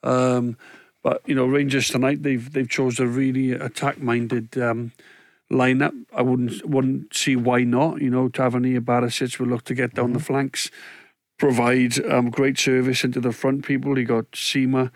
Um, 0.02 0.56
but 1.02 1.22
you 1.26 1.34
know, 1.34 1.46
Rangers 1.46 1.88
tonight 1.88 2.22
they've 2.22 2.52
they've 2.52 2.68
chose 2.68 2.98
a 2.98 3.06
really 3.06 3.52
attack 3.52 4.00
minded 4.00 4.58
um, 4.58 4.92
lineup. 5.50 5.94
I 6.12 6.22
wouldn't 6.22 6.64
wouldn't 6.64 7.14
see 7.14 7.36
why 7.36 7.64
not. 7.64 8.00
You 8.00 8.10
know, 8.10 8.28
Tavernier, 8.28 8.80
Barisic 8.80 9.38
will 9.38 9.48
look 9.48 9.64
to 9.64 9.74
get 9.74 9.94
down 9.94 10.06
mm-hmm. 10.06 10.14
the 10.14 10.20
flanks, 10.20 10.70
provide 11.38 12.04
um, 12.06 12.30
great 12.30 12.58
service 12.58 13.04
into 13.04 13.20
the 13.20 13.32
front 13.32 13.64
people. 13.64 13.98
You 13.98 14.04
got 14.04 14.32
Sima. 14.32 14.90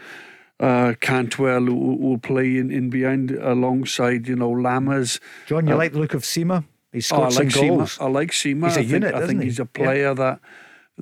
Uh, 0.60 0.94
Cantwell 1.00 1.62
who 1.64 1.96
will 1.96 2.18
play 2.18 2.56
in, 2.56 2.70
in 2.70 2.88
behind 2.88 3.32
alongside 3.32 4.28
you 4.28 4.36
know 4.36 4.52
Lammers. 4.52 5.18
John, 5.46 5.66
you 5.66 5.74
uh, 5.74 5.76
like 5.76 5.92
the 5.92 5.98
look 5.98 6.14
of 6.14 6.22
Sima? 6.22 6.64
He 6.92 7.00
scored 7.00 7.20
oh, 7.20 7.24
I 7.24 7.28
like 7.28 7.50
some 7.50 7.68
goals. 7.68 7.98
Sima. 7.98 8.02
I 8.02 8.08
like 8.08 8.30
Sima. 8.30 8.64
He's 8.66 8.76
a 8.76 8.80
I 8.80 8.82
unit, 8.82 9.12
think, 9.12 9.24
I 9.24 9.26
think 9.26 9.40
he? 9.40 9.46
he's 9.46 9.58
a 9.58 9.64
player 9.66 10.08
yeah. 10.08 10.14
that 10.14 10.40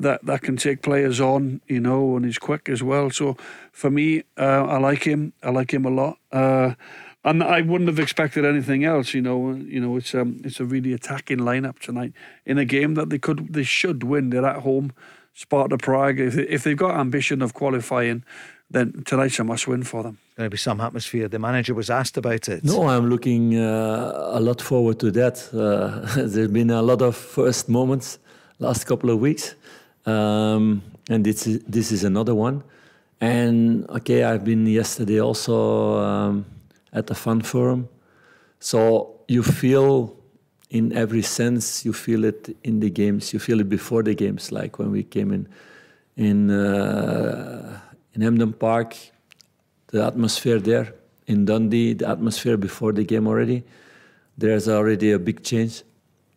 that 0.00 0.24
that 0.24 0.42
can 0.42 0.56
take 0.56 0.82
players 0.82 1.20
on, 1.20 1.60
you 1.66 1.80
know, 1.80 2.16
and 2.16 2.24
he's 2.24 2.38
quick 2.38 2.68
as 2.68 2.82
well. 2.82 3.10
So 3.10 3.36
for 3.72 3.90
me, 3.90 4.24
uh, 4.36 4.64
I 4.64 4.78
like 4.78 5.04
him. 5.04 5.32
I 5.42 5.50
like 5.50 5.72
him 5.72 5.84
a 5.84 5.90
lot. 5.90 6.18
Uh, 6.32 6.74
and 7.22 7.42
I 7.42 7.60
wouldn't 7.60 7.88
have 7.88 7.98
expected 7.98 8.44
anything 8.44 8.84
else. 8.84 9.12
You 9.14 9.22
know, 9.22 9.52
you 9.52 9.80
know, 9.80 9.96
it's 9.96 10.14
um, 10.14 10.40
it's 10.44 10.60
a 10.60 10.64
really 10.64 10.92
attacking 10.92 11.38
lineup 11.38 11.78
tonight 11.78 12.12
in 12.46 12.58
a 12.58 12.64
game 12.64 12.94
that 12.94 13.10
they 13.10 13.18
could, 13.18 13.52
they 13.52 13.62
should 13.62 14.02
win. 14.02 14.30
They're 14.30 14.46
at 14.46 14.62
home, 14.62 14.92
Sparta 15.34 15.76
Prague. 15.76 16.18
If 16.18 16.34
they, 16.34 16.48
if 16.48 16.64
they've 16.64 16.76
got 16.76 16.98
ambition 16.98 17.42
of 17.42 17.52
qualifying, 17.52 18.24
then 18.70 19.02
tonight's 19.04 19.38
a 19.38 19.44
must 19.44 19.68
win 19.68 19.82
for 19.82 20.02
them. 20.02 20.18
Going 20.36 20.46
to 20.46 20.50
be 20.50 20.56
some 20.56 20.80
atmosphere. 20.80 21.28
The 21.28 21.38
manager 21.38 21.74
was 21.74 21.90
asked 21.90 22.16
about 22.16 22.48
it. 22.48 22.64
No, 22.64 22.88
I'm 22.88 23.10
looking 23.10 23.58
uh, 23.58 24.30
a 24.32 24.40
lot 24.40 24.62
forward 24.62 24.98
to 25.00 25.10
that. 25.10 25.52
Uh, 25.52 26.06
there's 26.26 26.50
been 26.50 26.70
a 26.70 26.80
lot 26.80 27.02
of 27.02 27.16
first 27.16 27.68
moments 27.68 28.18
last 28.60 28.84
couple 28.84 29.10
of 29.10 29.18
weeks. 29.18 29.56
Um, 30.06 30.82
and 31.08 31.24
this 31.24 31.46
is, 31.46 31.62
this 31.64 31.92
is 31.92 32.04
another 32.04 32.34
one. 32.34 32.62
And 33.20 33.88
okay, 33.90 34.24
I've 34.24 34.44
been 34.44 34.66
yesterday 34.66 35.20
also 35.20 35.98
um, 35.98 36.46
at 36.92 37.06
the 37.06 37.14
Fun 37.14 37.42
Forum. 37.42 37.88
So 38.60 39.20
you 39.28 39.42
feel 39.42 40.16
in 40.70 40.92
every 40.92 41.22
sense, 41.22 41.84
you 41.84 41.92
feel 41.92 42.24
it 42.24 42.56
in 42.62 42.80
the 42.80 42.90
games, 42.90 43.32
you 43.32 43.38
feel 43.38 43.60
it 43.60 43.68
before 43.68 44.02
the 44.02 44.14
games, 44.14 44.52
like 44.52 44.78
when 44.78 44.90
we 44.90 45.02
came 45.02 45.32
in 45.32 45.48
in 46.16 46.50
uh, 46.50 47.80
in 48.14 48.22
Hampden 48.22 48.52
Park, 48.52 48.96
the 49.88 50.04
atmosphere 50.04 50.58
there. 50.58 50.94
In 51.26 51.44
Dundee, 51.44 51.94
the 51.94 52.08
atmosphere 52.08 52.56
before 52.56 52.92
the 52.92 53.04
game 53.04 53.28
already. 53.28 53.62
There's 54.36 54.68
already 54.68 55.12
a 55.12 55.18
big 55.18 55.44
change 55.44 55.82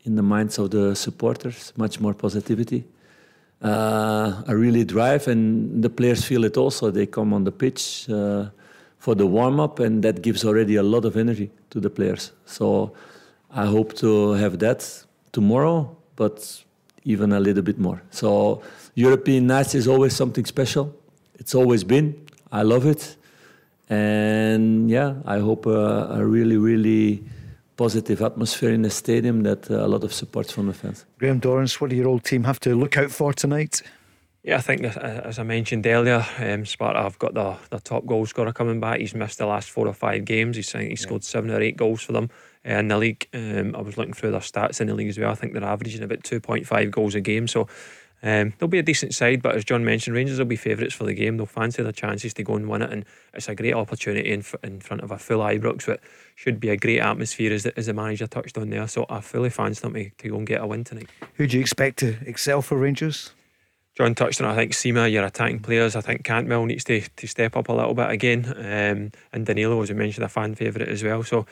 in 0.03 0.15
the 0.15 0.21
minds 0.21 0.59
of 0.59 0.69
the 0.69 0.95
supporters, 0.95 1.73
much 1.77 1.99
more 1.99 2.13
positivity 2.13 2.83
uh, 3.63 4.43
really 4.47 4.83
drive, 4.83 5.27
and 5.27 5.81
the 5.81 5.89
players 5.89 6.23
feel 6.25 6.43
it 6.43 6.57
also. 6.57 6.91
They 6.91 7.05
come 7.05 7.33
on 7.33 7.43
the 7.43 7.51
pitch 7.51 8.09
uh, 8.09 8.49
for 8.99 9.15
the 9.15 9.25
warm 9.25 9.59
up, 9.59 9.79
and 9.79 10.03
that 10.03 10.21
gives 10.21 10.45
already 10.45 10.75
a 10.75 10.83
lot 10.83 11.05
of 11.05 11.15
energy 11.15 11.49
to 11.69 11.79
the 11.79 11.89
players. 11.89 12.31
So 12.45 12.93
I 13.49 13.65
hope 13.65 13.93
to 13.95 14.33
have 14.33 14.59
that 14.59 15.05
tomorrow, 15.31 15.95
but 16.15 16.63
even 17.03 17.31
a 17.31 17.39
little 17.39 17.63
bit 17.63 17.79
more. 17.79 18.01
So 18.11 18.61
European 18.95 19.47
nights 19.47 19.75
is 19.75 19.87
always 19.87 20.15
something 20.15 20.45
special. 20.45 20.93
It's 21.35 21.55
always 21.55 21.83
been. 21.83 22.15
I 22.51 22.61
love 22.63 22.85
it, 22.85 23.15
and 23.89 24.89
yeah, 24.89 25.15
I 25.25 25.39
hope 25.39 25.65
a, 25.65 26.09
a 26.11 26.25
really, 26.25 26.57
really 26.57 27.23
positive 27.75 28.21
atmosphere 28.21 28.71
in 28.71 28.81
the 28.81 28.89
stadium 28.89 29.43
that 29.43 29.69
uh, 29.69 29.85
a 29.85 29.87
lot 29.87 30.03
of 30.03 30.13
support 30.13 30.51
from 30.51 30.67
the 30.67 30.73
fans. 30.73 31.05
Graham 31.17 31.39
Dorrans, 31.39 31.79
what 31.79 31.89
do 31.89 31.95
your 31.95 32.07
old 32.07 32.23
team 32.23 32.43
have 32.43 32.59
to 32.61 32.75
look 32.75 32.97
out 32.97 33.11
for 33.11 33.33
tonight? 33.33 33.81
Yeah, 34.43 34.57
I 34.57 34.61
think 34.61 34.83
as 34.83 35.39
I 35.39 35.43
mentioned 35.43 35.87
earlier, 35.87 36.25
um, 36.37 36.65
Sparta 36.65 37.01
have 37.01 37.17
got 37.17 37.33
the, 37.33 37.55
the 37.69 37.79
top 37.79 38.05
goal 38.05 38.25
scorer 38.25 38.51
coming 38.51 38.81
back. 38.81 38.99
He's 38.99 39.15
missed 39.15 39.37
the 39.37 39.45
last 39.45 39.69
four 39.69 39.87
or 39.87 39.93
five 39.93 40.25
games. 40.25 40.57
He's 40.57 40.69
he 40.73 40.97
scored 40.97 41.23
seven 41.23 41.49
or 41.49 41.61
eight 41.61 41.77
goals 41.77 42.01
for 42.01 42.11
them 42.11 42.29
uh, 42.67 42.73
in 42.73 42.89
the 42.89 42.97
league. 42.97 43.25
Um, 43.33 43.73
I 43.73 43.81
was 43.81 43.97
looking 43.97 44.13
through 44.13 44.31
their 44.31 44.41
stats 44.41 44.81
in 44.81 44.87
the 44.87 44.95
league 44.95 45.07
as 45.07 45.17
well. 45.17 45.31
I 45.31 45.35
think 45.35 45.53
they're 45.53 45.63
averaging 45.63 46.03
about 46.03 46.25
two 46.25 46.41
point 46.41 46.67
five 46.67 46.91
goals 46.91 47.15
a 47.15 47.21
game. 47.21 47.47
So 47.47 47.69
um, 48.23 48.53
they'll 48.57 48.69
be 48.69 48.79
a 48.79 48.83
decent 48.83 49.13
side, 49.13 49.41
but 49.41 49.55
as 49.55 49.65
John 49.65 49.83
mentioned, 49.83 50.15
Rangers 50.15 50.39
will 50.39 50.45
be 50.45 50.55
favourites 50.55 50.93
for 50.93 51.03
the 51.03 51.13
game. 51.13 51.35
They'll 51.35 51.45
fancy 51.45 51.83
their 51.83 51.91
chances 51.91 52.33
to 52.35 52.43
go 52.43 52.55
and 52.55 52.69
win 52.69 52.81
it, 52.81 52.91
and 52.91 53.05
it's 53.33 53.49
a 53.49 53.55
great 53.55 53.73
opportunity 53.73 54.31
in, 54.31 54.45
in 54.63 54.79
front 54.79 55.03
of 55.03 55.11
a 55.11 55.17
full 55.17 55.39
Ibrox, 55.39 55.85
but 55.85 55.99
should 56.35 56.59
be 56.59 56.69
a 56.69 56.77
great 56.77 56.99
atmosphere 56.99 57.51
as 57.51 57.63
the, 57.63 57.77
as 57.77 57.87
the 57.87 57.93
manager 57.93 58.25
touched 58.25 58.57
on 58.57 58.69
there. 58.69 58.87
So 58.87 59.05
I 59.09 59.19
fully 59.19 59.49
fancy 59.49 59.81
them 59.81 59.93
to, 59.93 60.09
to 60.09 60.29
go 60.29 60.37
and 60.37 60.47
get 60.47 60.61
a 60.61 60.65
win 60.65 60.85
tonight. 60.85 61.09
Who 61.35 61.47
do 61.47 61.57
you 61.57 61.61
expect 61.61 61.99
to 61.99 62.17
excel 62.25 62.61
for 62.61 62.77
Rangers? 62.77 63.33
John 63.95 64.15
touched 64.15 64.41
on, 64.41 64.49
I 64.49 64.55
think 64.55 64.71
Sima, 64.71 65.11
your 65.11 65.25
attacking 65.25 65.59
players. 65.59 65.95
I 65.95 66.01
think 66.01 66.23
Cantwell 66.23 66.65
needs 66.65 66.83
to, 66.85 67.01
to 67.01 67.27
step 67.27 67.55
up 67.55 67.67
a 67.67 67.73
little 67.73 67.93
bit 67.93 68.09
again. 68.09 68.45
Um, 68.57 69.11
and 69.31 69.45
Danilo, 69.45 69.81
as 69.83 69.89
we 69.89 69.95
mentioned, 69.95 70.25
a 70.25 70.29
fan 70.29 70.55
favourite 70.55 70.89
as 70.89 71.03
well. 71.03 71.23
So 71.23 71.45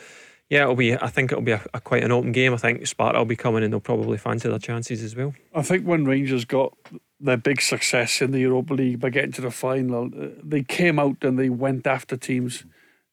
yeah, 0.52 0.64
it'll 0.64 0.76
be. 0.76 0.94
I 0.94 1.08
think 1.08 1.32
it'll 1.32 1.46
be 1.46 1.54
a, 1.54 1.62
a, 1.74 1.80
quite 1.80 2.04
an 2.04 2.12
open 2.12 2.34
game. 2.34 2.54
I 2.54 2.58
think 2.58 2.86
Sparta 2.86 3.18
will 3.18 3.26
be 3.26 3.38
coming 3.38 3.64
and 3.64 3.72
they'll 3.72 3.80
probably 3.80 4.18
fancy 4.18 4.50
their 4.50 4.60
chances 4.60 5.02
as 5.02 5.16
well. 5.16 5.34
I 5.56 5.62
think 5.62 5.86
when 5.86 6.04
Rangers 6.04 6.44
got 6.44 6.78
their 7.22 7.38
big 7.38 7.62
success 7.62 8.22
in 8.22 8.32
the 8.32 8.40
Europa 8.40 8.74
League 8.74 9.00
by 9.00 9.12
getting 9.12 9.32
to 9.32 9.42
the 9.42 9.50
final, 9.50 10.08
uh, 10.08 10.28
they 10.44 10.62
came 10.62 11.00
out 11.00 11.24
and 11.24 11.40
they 11.40 11.50
went 11.50 11.88
after 11.88 12.18
teams. 12.18 12.66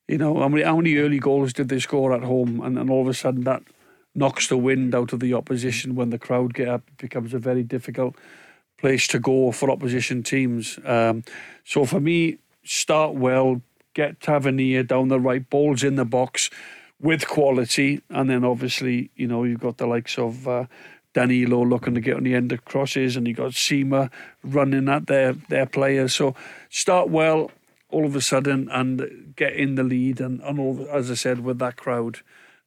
You 0.08 0.18
know, 0.18 0.40
how 0.40 0.48
many 0.48 0.64
how 0.64 0.76
many 0.76 0.96
early 0.96 1.20
goals 1.20 1.52
did 1.52 1.68
they 1.68 1.78
score 1.78 2.12
at 2.12 2.24
home, 2.24 2.60
and 2.60 2.76
then 2.76 2.90
all 2.90 3.02
of 3.02 3.08
a 3.08 3.14
sudden 3.14 3.44
that 3.44 3.62
knocks 4.16 4.48
the 4.48 4.56
wind 4.56 4.92
out 4.92 5.12
of 5.12 5.20
the 5.20 5.32
opposition 5.32 5.94
when 5.94 6.10
the 6.10 6.18
crowd 6.18 6.54
get 6.54 6.66
up. 6.66 6.82
It 6.88 6.96
becomes 6.96 7.34
a 7.34 7.38
very 7.38 7.62
difficult 7.62 8.16
place 8.78 9.06
to 9.08 9.20
go 9.20 9.52
for 9.52 9.70
opposition 9.70 10.24
teams. 10.24 10.80
Um, 10.84 11.22
so 11.64 11.84
for 11.84 12.00
me, 12.00 12.38
start 12.64 13.14
well, 13.14 13.62
get 13.94 14.20
Tavernier 14.20 14.82
down 14.82 15.06
the 15.06 15.20
right, 15.20 15.48
balls 15.48 15.84
in 15.84 15.94
the 15.94 16.04
box 16.04 16.50
with 17.00 17.28
quality, 17.28 18.02
and 18.10 18.28
then 18.28 18.44
obviously 18.44 19.10
you 19.16 19.26
know 19.26 19.44
you've 19.44 19.60
got 19.60 19.78
the 19.78 19.86
likes 19.86 20.18
of 20.18 20.46
uh, 20.48 20.66
Danilo 21.14 21.64
looking 21.64 21.94
to 21.94 22.00
get 22.00 22.16
on 22.16 22.24
the 22.24 22.34
end 22.34 22.52
of 22.52 22.64
crosses, 22.64 23.16
and 23.16 23.26
you 23.26 23.34
got 23.34 23.52
Sima 23.52 24.10
running 24.42 24.88
at 24.88 25.06
their 25.06 25.32
their 25.32 25.66
players. 25.66 26.14
So 26.14 26.34
start 26.70 27.08
well 27.08 27.50
all 27.90 28.04
of 28.04 28.14
a 28.14 28.20
sudden 28.20 28.68
and 28.70 29.32
get 29.34 29.54
in 29.54 29.74
the 29.76 29.82
lead, 29.82 30.20
and, 30.20 30.40
and 30.42 30.60
all, 30.60 30.86
as 30.92 31.10
I 31.10 31.14
said 31.14 31.40
with 31.40 31.58
that 31.58 31.76
crowd, 31.76 32.20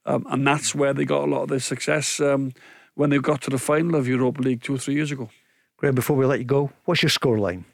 um, 0.04 0.26
and 0.28 0.46
that's 0.46 0.74
where 0.74 0.92
they 0.92 1.04
got 1.04 1.24
a 1.24 1.30
lot 1.30 1.44
of 1.44 1.48
their 1.48 1.60
success 1.60 2.20
um, 2.20 2.52
when 2.94 3.10
they 3.10 3.18
got 3.18 3.40
to 3.42 3.50
the 3.50 3.58
final 3.58 3.94
of 3.94 4.08
Europa 4.08 4.42
League 4.42 4.62
two 4.62 4.74
or 4.74 4.78
three 4.78 4.94
years 4.94 5.12
ago. 5.12 5.30
Graham, 5.76 5.94
before 5.94 6.16
we 6.16 6.26
let 6.26 6.38
you 6.38 6.44
go, 6.44 6.70
what's 6.84 7.02
your 7.02 7.10
scoreline? 7.10 7.64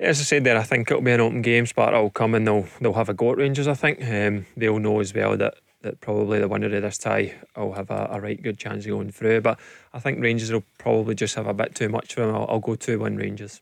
As 0.00 0.20
I 0.20 0.24
said 0.24 0.44
there, 0.44 0.56
I 0.56 0.62
think 0.62 0.90
it'll 0.90 1.02
be 1.02 1.10
an 1.10 1.20
open 1.20 1.42
game. 1.42 1.66
Sparta 1.66 2.00
will 2.00 2.10
come 2.10 2.34
and 2.34 2.46
they'll 2.46 2.66
they'll 2.80 2.92
have 2.92 3.08
a 3.08 3.14
go 3.14 3.32
at 3.32 3.38
Rangers. 3.38 3.66
I 3.66 3.74
think 3.74 4.00
um, 4.08 4.46
they'll 4.56 4.78
know 4.78 5.00
as 5.00 5.12
well 5.12 5.36
that 5.36 5.54
that 5.82 6.00
probably 6.00 6.40
the 6.40 6.48
winner 6.48 6.74
of 6.74 6.82
this 6.82 6.98
tie 6.98 7.34
will 7.56 7.72
have 7.72 7.90
a, 7.90 8.08
a 8.12 8.20
right 8.20 8.42
good 8.42 8.58
chance 8.58 8.84
of 8.84 8.90
going 8.90 9.10
through. 9.10 9.40
But 9.40 9.60
I 9.92 10.00
think 10.00 10.20
Rangers 10.20 10.52
will 10.52 10.64
probably 10.78 11.14
just 11.14 11.34
have 11.36 11.46
a 11.46 11.54
bit 11.54 11.74
too 11.74 11.88
much 11.88 12.14
for 12.14 12.22
them. 12.22 12.34
I'll, 12.34 12.46
I'll 12.48 12.58
go 12.60 12.74
2 12.74 12.98
1 12.98 13.16
Rangers. 13.16 13.60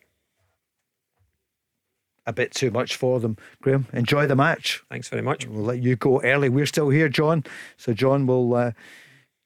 A 2.28 2.32
bit 2.32 2.52
too 2.52 2.70
much 2.70 2.96
for 2.96 3.20
them. 3.20 3.36
Graham, 3.62 3.86
enjoy 3.92 4.26
the 4.26 4.34
match. 4.34 4.82
Thanks 4.90 5.08
very 5.08 5.22
much. 5.22 5.46
We'll 5.46 5.62
let 5.62 5.82
you 5.82 5.94
go 5.94 6.20
early. 6.22 6.48
We're 6.48 6.66
still 6.66 6.88
here, 6.88 7.08
John. 7.08 7.44
So, 7.76 7.92
John 7.92 8.26
will. 8.26 8.54
Uh, 8.54 8.72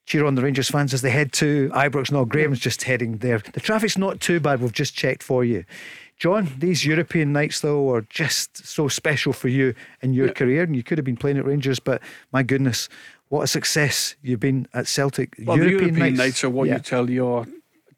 cheer 0.07 0.25
on 0.25 0.35
the 0.35 0.41
Rangers 0.41 0.67
fans 0.67 0.93
as 0.93 1.01
they 1.03 1.11
head 1.11 1.31
to 1.33 1.69
Ibrox. 1.73 2.11
No, 2.11 2.25
Graham's 2.25 2.59
just 2.59 2.83
heading 2.83 3.19
there. 3.19 3.39
The 3.39 3.59
traffic's 3.59 3.97
not 3.97 4.19
too 4.19 4.39
bad. 4.39 4.59
We've 4.59 4.73
just 4.73 4.95
checked 4.95 5.23
for 5.23 5.45
you. 5.45 5.63
John, 6.21 6.53
these 6.59 6.85
European 6.85 7.33
nights 7.33 7.61
though 7.61 7.91
are 7.91 8.01
just 8.01 8.63
so 8.63 8.87
special 8.87 9.33
for 9.33 9.47
you 9.47 9.73
in 10.01 10.13
your 10.13 10.27
yeah. 10.27 10.33
career, 10.33 10.61
and 10.61 10.75
you 10.75 10.83
could 10.83 10.99
have 10.99 11.05
been 11.05 11.17
playing 11.17 11.39
at 11.39 11.45
Rangers, 11.45 11.79
but 11.79 11.99
my 12.31 12.43
goodness, 12.43 12.89
what 13.29 13.41
a 13.41 13.47
success 13.47 14.15
you've 14.21 14.39
been 14.39 14.67
at 14.75 14.87
Celtic. 14.87 15.33
Well, 15.39 15.57
European, 15.57 15.79
European 15.79 15.99
nights, 15.99 16.17
nights, 16.19 16.43
are 16.43 16.51
what 16.51 16.67
yeah. 16.67 16.75
you 16.75 16.79
tell 16.81 17.09
your 17.09 17.47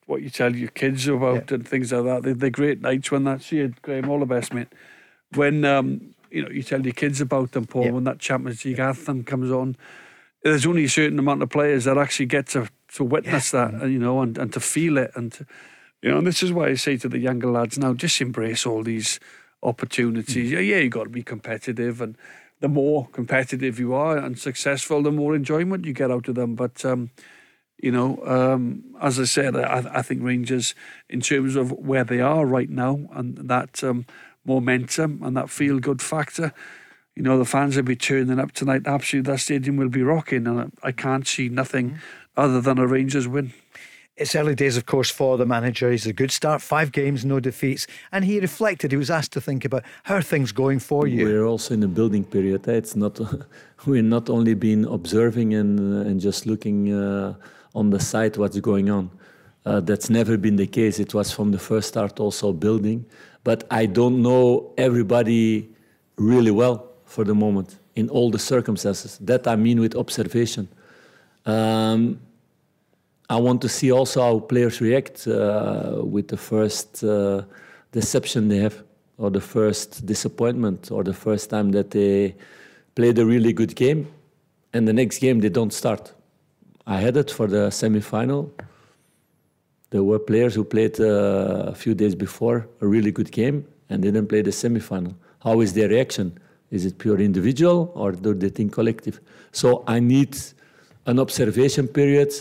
what 0.06 0.22
you 0.22 0.30
tell 0.30 0.56
your 0.56 0.70
kids 0.70 1.06
about 1.06 1.52
yeah. 1.52 1.56
and 1.56 1.68
things 1.68 1.92
like 1.92 2.06
that. 2.06 2.24
They're, 2.24 2.34
they're 2.34 2.50
great 2.50 2.80
nights 2.80 3.12
when 3.12 3.26
that's 3.26 3.52
you, 3.52 3.74
Graham. 3.82 4.10
All 4.10 4.20
the 4.20 4.26
best, 4.26 4.54
mate. 4.54 4.70
When 5.36 5.66
um, 5.66 6.16
you 6.32 6.44
know 6.44 6.50
you 6.50 6.64
tell 6.64 6.82
your 6.82 6.94
kids 6.94 7.20
about 7.20 7.52
them, 7.52 7.66
Paul. 7.66 7.92
When 7.92 8.06
that 8.06 8.20
Champions 8.20 8.64
League 8.64 8.80
anthem 8.80 9.26
comes 9.26 9.52
on, 9.52 9.76
there's 10.44 10.66
only 10.66 10.86
a 10.86 10.90
certain 10.90 11.20
amount 11.20 11.44
of 11.44 11.50
players 11.50 11.84
that 11.84 11.98
actually 11.98 12.28
get 12.28 12.48
to 12.50 12.70
to 12.94 13.04
witness 13.04 13.52
that, 13.52 13.74
and 13.74 13.92
you 13.92 14.00
know, 14.00 14.22
and, 14.22 14.38
and 14.38 14.54
to 14.54 14.62
feel 14.62 14.98
it 14.98 15.12
and. 15.14 15.34
To, 15.34 15.46
you 16.04 16.12
know, 16.12 16.18
and 16.18 16.28
this 16.28 16.44
is 16.44 16.52
why 16.52 16.68
I 16.68 16.74
say 16.74 16.98
to 16.98 17.08
the 17.08 17.18
younger 17.18 17.50
lads 17.50 17.80
now, 17.80 17.94
just 17.94 18.20
embrace 18.20 18.66
all 18.66 18.84
these 18.84 19.22
opportunities. 19.64 20.52
Yeah, 20.52 20.60
yeah, 20.60 20.80
you 20.80 20.90
got 20.90 21.06
to 21.06 21.10
be 21.10 21.24
competitive, 21.24 22.02
and 22.02 22.18
the 22.60 22.68
more 22.68 23.08
competitive 23.14 23.80
you 23.80 23.94
are 23.94 24.18
and 24.18 24.38
successful, 24.38 25.02
the 25.02 25.14
more 25.14 25.34
enjoyment 25.34 25.86
you 25.86 25.94
get 25.94 26.12
out 26.12 26.28
of 26.28 26.36
them. 26.36 26.56
But 26.56 26.84
um, 26.84 27.12
you 27.82 27.90
know, 27.90 28.22
um, 28.26 28.84
as 29.02 29.18
I 29.18 29.24
said, 29.24 29.56
I, 29.56 29.86
I, 29.94 30.02
think 30.02 30.24
Rangers, 30.24 30.76
in 31.10 31.22
terms 31.22 31.56
of 31.56 31.72
where 31.72 32.04
they 32.04 32.20
are 32.20 32.46
right 32.46 32.70
now, 32.70 33.00
and 33.14 33.38
that 33.38 33.82
um, 33.82 34.06
momentum 34.44 35.22
and 35.24 35.38
that 35.38 35.50
feel 35.50 35.80
good 35.80 36.02
factor, 36.02 36.54
you 37.16 37.24
know, 37.24 37.38
the 37.38 37.46
fans 37.46 37.78
will 37.78 37.84
be 37.84 37.96
turning 37.96 38.40
up 38.40 38.52
tonight. 38.52 38.82
Absolutely, 38.86 39.32
that 39.32 39.40
stadium 39.40 39.78
will 39.78 39.88
be 39.88 40.04
rocking, 40.04 40.48
and 40.48 40.74
I 40.84 40.92
can't 40.92 41.26
see 41.26 41.48
nothing 41.48 41.92
mm. 41.92 41.98
other 42.36 42.60
than 42.60 42.78
a 42.78 42.86
Rangers 42.86 43.26
win. 43.26 43.54
It's 44.16 44.36
early 44.36 44.54
days, 44.54 44.78
of 44.78 44.86
course, 44.86 45.10
for 45.10 45.40
the 45.40 45.46
manager. 45.46 45.90
He's 45.90 46.06
a 46.06 46.14
good 46.14 46.30
start, 46.30 46.62
five 46.62 46.92
games, 46.92 47.26
no 47.26 47.40
defeats. 47.40 47.88
And 48.12 48.24
he 48.24 48.40
reflected, 48.40 48.92
he 48.92 48.98
was 48.98 49.10
asked 49.10 49.32
to 49.34 49.42
think 49.42 49.66
about 49.66 49.84
how 50.04 50.16
are 50.16 50.22
things 50.22 50.52
going 50.52 50.78
for 50.80 51.08
you. 51.08 51.26
We're 51.26 51.46
also 51.46 51.74
in 51.74 51.82
a 51.82 51.88
building 51.88 52.24
period. 52.24 52.68
Eh? 52.68 52.74
It's 52.74 52.96
not, 52.96 53.20
we're 53.88 54.04
not 54.04 54.30
only 54.30 54.54
been 54.54 54.86
observing 54.86 55.56
and, 55.56 55.80
uh, 55.80 56.08
and 56.08 56.22
just 56.22 56.46
looking 56.46 56.94
uh, 56.94 57.34
on 57.74 57.90
the 57.90 58.00
side 58.00 58.38
what's 58.38 58.60
going 58.60 58.92
on. 58.92 59.10
Uh, 59.66 59.80
that's 59.80 60.12
never 60.12 60.38
been 60.38 60.58
the 60.58 60.68
case. 60.68 61.00
It 61.00 61.16
was 61.16 61.32
from 61.32 61.52
the 61.52 61.60
first 61.60 61.88
start 61.88 62.20
also 62.20 62.54
building. 62.54 63.06
But 63.44 63.64
I 63.72 63.88
don't 63.88 64.22
know 64.22 64.74
everybody 64.78 65.70
really 66.18 66.52
well 66.52 66.88
for 67.06 67.24
the 67.24 67.34
moment 67.34 67.80
in 67.96 68.10
all 68.10 68.30
the 68.30 68.40
circumstances. 68.40 69.18
That 69.22 69.48
I 69.48 69.56
mean 69.56 69.80
with 69.80 69.96
observation. 69.96 70.68
Um, 71.48 72.20
I 73.30 73.38
want 73.38 73.62
to 73.62 73.70
see 73.70 73.92
also 73.92 74.22
how 74.22 74.40
players 74.40 74.82
react 74.82 75.28
uh, 75.28 76.02
with 76.04 76.28
the 76.28 76.38
first 76.38 77.04
uh, 77.04 77.44
deception 77.92 78.50
they 78.50 78.58
have, 78.58 78.84
or 79.18 79.30
the 79.30 79.42
first 79.42 80.06
disappointment, 80.06 80.92
or 80.92 81.04
the 81.04 81.14
first 81.14 81.50
time 81.50 81.72
that 81.72 81.92
they 81.92 82.36
played 82.96 83.18
a 83.20 83.26
really 83.26 83.54
good 83.54 83.76
game, 83.76 84.08
and 84.74 84.88
the 84.88 84.94
next 84.94 85.20
game 85.20 85.40
they 85.40 85.50
don't 85.50 85.74
start. 85.74 86.14
I 86.86 87.00
had 87.00 87.16
it 87.16 87.32
for 87.32 87.48
the 87.48 87.70
semi-final. 87.72 88.52
There 89.92 90.04
were 90.04 90.20
players 90.20 90.56
who 90.56 90.64
played 90.64 91.00
uh, 91.00 91.66
a 91.68 91.76
few 91.76 91.94
days 91.94 92.16
before 92.16 92.68
a 92.82 92.88
really 92.88 93.12
good 93.12 93.32
game 93.32 93.66
and 93.90 94.02
didn't 94.02 94.28
play 94.28 94.42
the 94.42 94.52
semi-final. 94.52 95.16
How 95.40 95.62
is 95.62 95.74
their 95.74 95.88
reaction? 95.88 96.38
Is 96.72 96.86
it 96.86 96.98
pure 96.98 97.20
individual 97.20 97.92
or 97.96 98.12
do 98.12 98.34
they 98.34 98.50
think 98.50 98.74
collective? 98.74 99.22
So 99.52 99.84
I 99.88 100.00
need 100.00 100.36
an 101.06 101.20
observation 101.20 101.88
period 101.88 102.34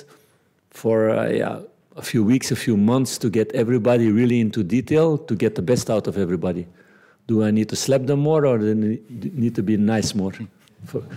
for 0.73 1.11
uh, 1.11 1.29
yeah, 1.29 1.61
a 1.97 2.03
few 2.03 2.25
weeks, 2.25 2.51
a 2.51 2.57
few 2.57 2.77
months 2.77 3.19
to 3.19 3.31
get 3.31 3.53
everybody 3.53 4.11
really 4.11 4.41
into 4.41 4.63
detail 4.65 5.19
to 5.19 5.35
get 5.35 5.55
the 5.55 5.63
best 5.63 5.91
out 5.91 6.07
of 6.07 6.17
everybody. 6.17 6.67
Do 7.27 7.45
I 7.45 7.51
need 7.51 7.69
to 7.69 7.77
slap 7.77 8.07
them 8.07 8.21
more 8.21 8.47
or 8.47 8.59
do 8.59 8.71
I 8.71 9.15
need 9.37 9.55
to 9.55 9.63
be 9.63 9.77
nice 9.77 10.15
more? 10.15 10.33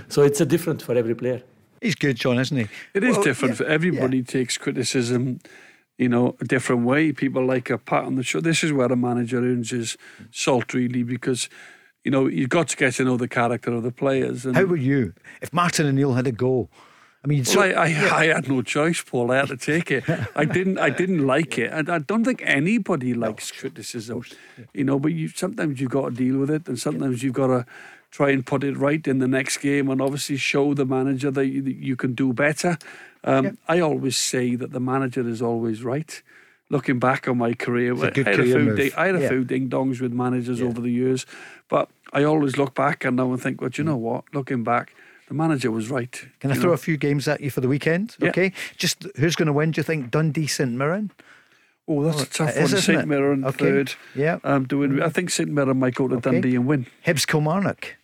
so 0.09 0.21
it's 0.21 0.41
a 0.41 0.45
different 0.45 0.81
for 0.81 0.95
every 0.95 1.15
player. 1.15 1.41
He's 1.81 1.95
good, 1.95 2.15
John, 2.15 2.39
isn't 2.39 2.57
he? 2.57 2.67
It 2.93 3.03
is 3.03 3.15
well, 3.15 3.23
different. 3.23 3.59
Yeah, 3.59 3.67
everybody 3.67 4.17
yeah. 4.17 4.23
takes 4.23 4.57
criticism, 4.57 5.39
you 5.97 6.09
know, 6.09 6.35
a 6.39 6.45
different 6.45 6.85
way. 6.85 7.11
People 7.11 7.45
like 7.45 7.69
a 7.69 7.77
pat 7.77 8.05
on 8.05 8.15
the 8.15 8.23
show. 8.23 8.41
This 8.41 8.63
is 8.63 8.71
where 8.71 8.87
a 8.87 8.95
manager 8.95 9.39
earns 9.39 9.71
his 9.71 9.97
salt, 10.31 10.73
really, 10.73 11.03
because 11.03 11.49
you 12.03 12.11
know 12.11 12.27
you've 12.27 12.49
got 12.49 12.69
to 12.69 12.77
get 12.77 12.93
to 12.95 13.03
know 13.03 13.17
the 13.17 13.27
character 13.27 13.71
of 13.73 13.83
the 13.83 13.91
players. 13.91 14.45
And 14.45 14.55
How 14.55 14.65
would 14.65 14.81
you 14.81 15.13
if 15.41 15.51
Martin 15.53 15.87
O'Neill 15.87 16.13
had 16.13 16.27
a 16.27 16.31
go? 16.31 16.69
I 17.25 17.27
mean, 17.27 17.43
so, 17.43 17.61
well, 17.61 17.79
I, 17.79 17.81
I, 17.81 17.87
yeah. 17.87 18.15
I, 18.15 18.25
had 18.27 18.47
no 18.47 18.61
choice, 18.61 19.01
Paul. 19.01 19.31
I 19.31 19.37
had 19.37 19.47
to 19.47 19.57
take 19.57 19.89
it. 19.89 20.03
I 20.35 20.45
didn't. 20.57 20.77
I 20.77 20.91
didn't 20.91 21.25
like 21.25 21.57
it. 21.57 21.73
I, 21.73 21.95
I 21.95 21.97
don't 21.97 22.23
think 22.23 22.43
anybody 22.45 23.15
likes 23.15 23.51
no, 23.51 23.59
criticism, 23.61 24.23
yeah. 24.59 24.65
you 24.75 24.83
know. 24.83 24.99
But 24.99 25.13
you 25.13 25.29
sometimes 25.29 25.81
you've 25.81 25.89
got 25.89 26.09
to 26.09 26.15
deal 26.15 26.37
with 26.37 26.51
it, 26.51 26.67
and 26.67 26.77
sometimes 26.79 27.23
you've 27.23 27.33
got 27.33 27.47
to 27.47 27.65
try 28.11 28.29
and 28.29 28.45
put 28.45 28.63
it 28.63 28.77
right 28.77 29.07
in 29.07 29.17
the 29.17 29.27
next 29.27 29.57
game, 29.57 29.89
and 29.89 30.03
obviously 30.03 30.37
show 30.37 30.75
the 30.75 30.85
manager 30.85 31.31
that 31.31 31.47
you, 31.47 31.63
that 31.63 31.77
you 31.77 31.95
can 31.95 32.13
do 32.13 32.31
better. 32.31 32.77
Um. 33.23 33.57
I 33.67 33.79
always 33.79 34.17
say 34.17 34.55
that 34.55 34.71
the 34.71 34.79
manager 34.79 35.27
is 35.27 35.41
always 35.41 35.83
right. 35.83 36.21
Looking 36.69 36.99
back 36.99 37.27
on 37.27 37.39
my 37.39 37.53
career, 37.53 37.95
I 37.95 38.05
had, 38.05 38.17
a 38.19 38.23
career 38.23 38.35
few, 38.37 38.75
ding, 38.75 38.91
I 38.97 39.07
had 39.07 39.15
a 39.15 39.21
Yeah. 39.21 39.29
few 39.29 39.43
ding 39.45 39.69
dongs 39.69 39.99
with 39.99 40.13
managers 40.13 40.61
over 40.61 40.79
the 40.81 40.91
years, 40.91 41.25
but 41.69 41.89
I 42.13 42.23
always 42.23 42.57
look 42.57 42.73
back 42.75 43.03
and 43.05 43.17
now 43.17 43.31
and 43.31 43.41
think, 43.41 43.61
well, 43.61 43.69
do 43.69 43.81
you 43.81 43.85
know 43.87 43.97
what? 43.97 44.23
Looking 44.33 44.63
back, 44.63 44.93
the 45.27 45.33
manager 45.33 45.71
was 45.71 45.89
right. 45.89 46.23
Can 46.39 46.51
I 46.51 46.55
throw 46.55 46.69
know. 46.69 46.73
a 46.73 46.77
few 46.77 46.97
games 46.97 47.27
at 47.27 47.41
you 47.41 47.49
for 47.49 47.61
the 47.61 47.67
weekend? 47.67 48.15
Yeah. 48.19 48.29
Okay. 48.29 48.51
Just 48.77 49.05
who's 49.17 49.35
going 49.35 49.47
to 49.47 49.53
win? 49.53 49.71
Do 49.71 49.79
you 49.79 49.83
think 49.83 50.11
Dundee 50.11 50.47
St 50.47 50.71
Mirren? 50.71 51.11
Oh, 51.87 52.03
that's 52.03 52.23
a 52.23 52.25
tough 52.25 52.57
is, 52.57 52.73
one. 52.73 52.81
St 52.81 53.07
Mirren 53.07 53.45
Okay. 53.45 53.57
third. 53.65 53.93
Yeah. 54.15 54.39
Um, 54.43 54.65
doing. 54.65 55.01
I 55.01 55.09
think 55.09 55.29
St 55.29 55.49
Mirren 55.49 55.77
might 55.79 55.95
go 55.95 56.07
to 56.07 56.15
Okay. 56.15 56.31
Dundee 56.31 56.55
and 56.55 56.65
win. 56.65 56.87
Hibs 57.05 57.25
Kilmarnock. 57.27 57.95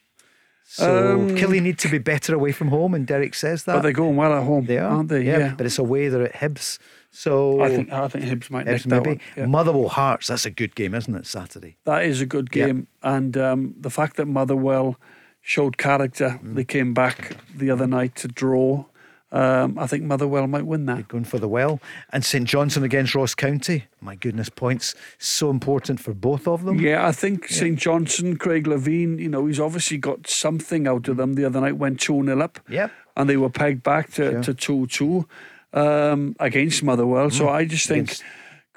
So 0.63 1.13
Um, 1.19 1.35
Killy 1.35 1.59
need 1.59 1.77
to 1.79 1.89
be 1.89 1.97
better 1.97 2.33
away 2.33 2.51
from 2.53 2.69
home, 2.69 2.93
and 2.93 3.05
Derek 3.05 3.33
says 3.35 3.65
that 3.65 3.73
But 3.73 3.81
they're 3.81 3.91
going 3.91 4.15
well 4.15 4.33
at 4.33 4.43
home, 4.43 4.65
they 4.67 4.77
are, 4.77 4.87
aren't 4.89 5.09
they? 5.09 5.23
Yeah. 5.23 5.53
But 5.57 5.65
it's 5.65 5.77
away. 5.79 6.07
They're 6.07 6.23
at 6.23 6.35
Hibs. 6.35 6.79
So 7.09 7.59
I 7.59 7.67
think 7.69 7.91
I 7.91 8.07
think 8.07 8.23
Hibs 8.23 8.49
might 8.49 8.67
Hibs 8.67 8.85
maybe. 8.85 9.19
Yeah. 9.35 9.47
Motherwell 9.47 9.89
Hearts. 9.89 10.27
That's 10.27 10.45
a 10.45 10.49
good 10.49 10.75
game, 10.75 10.95
isn't 10.95 11.13
it? 11.13 11.25
Saturday. 11.25 11.75
That 11.83 12.05
is 12.05 12.21
a 12.21 12.25
good 12.25 12.49
Yeah. 12.53 12.67
game, 12.67 12.87
and 13.03 13.35
um, 13.35 13.73
the 13.77 13.89
fact 13.89 14.15
that 14.15 14.27
Motherwell 14.27 14.97
showed 15.41 15.77
character, 15.77 16.39
Mm. 16.43 16.55
they 16.55 16.63
came 16.63 16.93
back 16.93 17.37
the 17.55 17.69
other 17.71 17.87
night 17.87 18.15
to 18.17 18.27
draw. 18.27 18.85
Um, 19.33 19.79
I 19.79 19.87
think 19.87 20.03
Motherwell 20.03 20.45
might 20.47 20.65
win 20.65 20.85
that. 20.87 21.07
Going 21.07 21.23
for 21.23 21.39
the 21.39 21.47
well. 21.47 21.79
And 22.11 22.25
St 22.25 22.45
Johnstone 22.45 22.83
against 22.83 23.15
Ross 23.15 23.33
County. 23.33 23.85
My 24.01 24.15
goodness, 24.15 24.49
points 24.49 24.93
so 25.19 25.49
important 25.49 26.01
for 26.01 26.13
both 26.13 26.49
of 26.49 26.65
them. 26.65 26.81
Yeah, 26.81 27.07
I 27.07 27.13
think 27.13 27.47
St 27.47 27.79
Johnstone, 27.79 28.35
Craig 28.35 28.65
Levein, 28.65 29.19
you 29.19 29.29
know, 29.29 29.45
he's 29.45 29.59
obviously 29.59 29.97
got 29.97 30.27
something 30.27 30.85
out 30.85 31.07
of 31.07 31.15
them. 31.15 31.35
The 31.35 31.45
other 31.45 31.61
night 31.61 31.77
went 31.77 32.01
2 32.01 32.25
0 32.25 32.41
up. 32.41 32.59
Yep. 32.67 32.91
And 33.15 33.29
they 33.29 33.37
were 33.37 33.49
pegged 33.49 33.83
back 33.83 34.11
to, 34.13 34.43
Sure. 34.43 34.53
2 34.53 34.87
2 34.87 35.27
um, 35.73 36.35
against 36.41 36.83
Motherwell. 36.83 37.29
So 37.29 37.47
I 37.47 37.63
just 37.65 37.87
think 37.87 38.09
Mm. 38.09 38.11
Against- 38.11 38.23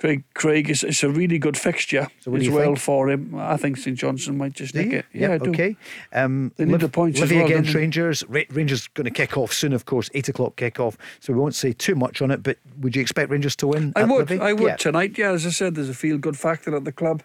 Craig 0.04 0.22
Craig 0.34 0.68
is 0.68 0.84
it's 0.84 1.02
a 1.02 1.08
really 1.08 1.38
good 1.38 1.56
fixture 1.56 2.08
So 2.20 2.34
as 2.36 2.50
well 2.50 2.64
think? 2.74 2.78
for 2.78 3.08
him. 3.08 3.34
I 3.36 3.56
think 3.56 3.78
St 3.78 3.96
Johnstone 3.96 4.36
might 4.36 4.52
just 4.52 4.74
nick 4.74 4.92
it. 4.92 5.06
Yeah, 5.14 5.32
I 5.32 5.38
do. 5.38 5.48
Okay. 5.50 5.76
Um, 6.12 6.52
They 6.56 6.66
need 6.66 6.72
Liv- 6.72 6.80
the 6.82 6.88
points 6.90 7.20
Livy 7.20 7.36
well, 7.36 7.46
against? 7.46 7.72
Rangers. 7.74 8.22
Ra- 8.28 8.42
Rangers 8.50 8.86
going 8.88 9.06
to 9.06 9.10
kick 9.10 9.38
off 9.38 9.50
soon, 9.54 9.72
of 9.72 9.86
course. 9.86 10.10
Eight 10.12 10.28
o'clock 10.28 10.56
kick 10.56 10.78
off. 10.78 10.98
So 11.20 11.32
we 11.32 11.38
won't 11.38 11.54
say 11.54 11.72
too 11.72 11.94
much 11.94 12.20
on 12.20 12.30
it. 12.30 12.42
But 12.42 12.58
would 12.80 12.94
you 12.94 13.00
expect 13.00 13.30
Rangers 13.30 13.56
to 13.56 13.66
win? 13.68 13.94
I 13.96 14.04
would. 14.04 14.28
Livy? 14.28 14.40
I 14.42 14.52
would 14.52 14.62
Yeah. 14.72 14.76
tonight. 14.76 15.16
Yeah, 15.16 15.32
as 15.32 15.46
I 15.46 15.50
said, 15.50 15.74
there's 15.74 15.88
a 15.88 15.94
feel 15.94 16.18
good 16.18 16.36
factor 16.36 16.76
at 16.76 16.84
the 16.84 16.92
club. 16.92 17.22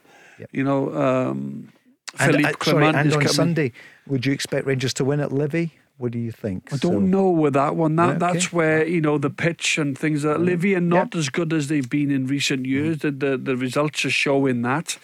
You 0.53 0.63
know, 0.63 0.95
um, 0.95 1.73
And, 2.17 2.31
Philippe 2.31 2.49
uh, 2.61 2.63
sorry, 2.63 2.85
and 2.87 2.95
on 2.97 3.11
coming. 3.11 3.27
Sunday, 3.27 3.71
would 4.07 4.25
you 4.25 4.31
expect 4.31 4.65
Rangers 4.65 4.93
to 4.93 5.03
win 5.03 5.19
at 5.19 5.33
Livy? 5.33 5.73
What 5.99 6.13
do 6.13 6.19
you 6.19 6.31
think? 6.31 6.71
I 6.71 6.77
don't 6.77 7.11
know 7.11 7.29
with 7.29 7.55
that 7.55 7.75
one. 7.75 7.97
That 7.97 8.07
Yeah, 8.07 8.11
okay. 8.11 8.19
that's 8.19 8.53
where 8.53 8.87
you 8.87 9.01
know 9.01 9.17
the 9.17 9.29
pitch 9.29 9.77
and 9.77 9.97
things. 9.97 10.21
That 10.21 10.39
are 10.39 10.79
not 10.79 11.13
as 11.13 11.27
good 11.27 11.51
as 11.51 11.67
they've 11.67 11.89
been 11.89 12.09
in 12.09 12.25
recent 12.25 12.65
years. 12.65 12.99
The, 12.99 13.11
the 13.11 13.37
the 13.37 13.57
results 13.57 14.05
are 14.05 14.09
showing 14.09 14.61
that. 14.61 14.97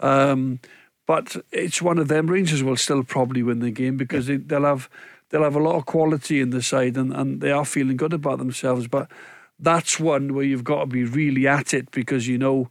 Um, 0.00 0.60
but 1.06 1.36
it's 1.52 1.80
one 1.80 1.96
of 1.98 2.08
them. 2.08 2.26
Rangers 2.26 2.62
will 2.62 2.76
still 2.76 3.02
probably 3.02 3.42
win 3.42 3.60
the 3.60 3.70
game 3.70 3.96
because 3.96 4.26
they, 4.26 4.36
they'll 4.36 4.64
have 4.64 4.90
they'll 5.30 5.42
have 5.42 5.56
a 5.56 5.62
lot 5.62 5.76
of 5.76 5.86
quality 5.86 6.42
in 6.42 6.50
the 6.50 6.60
side 6.60 6.98
and, 6.98 7.14
and 7.14 7.40
they 7.40 7.50
are 7.50 7.64
feeling 7.64 7.96
good 7.96 8.12
about 8.12 8.36
themselves. 8.36 8.86
But 8.88 9.10
that's 9.58 9.98
one 9.98 10.34
where 10.34 10.44
you've 10.44 10.64
got 10.64 10.80
to 10.80 10.86
be 10.86 11.04
really 11.04 11.48
at 11.48 11.72
it 11.72 11.90
because 11.92 12.28
you 12.28 12.36
know. 12.36 12.68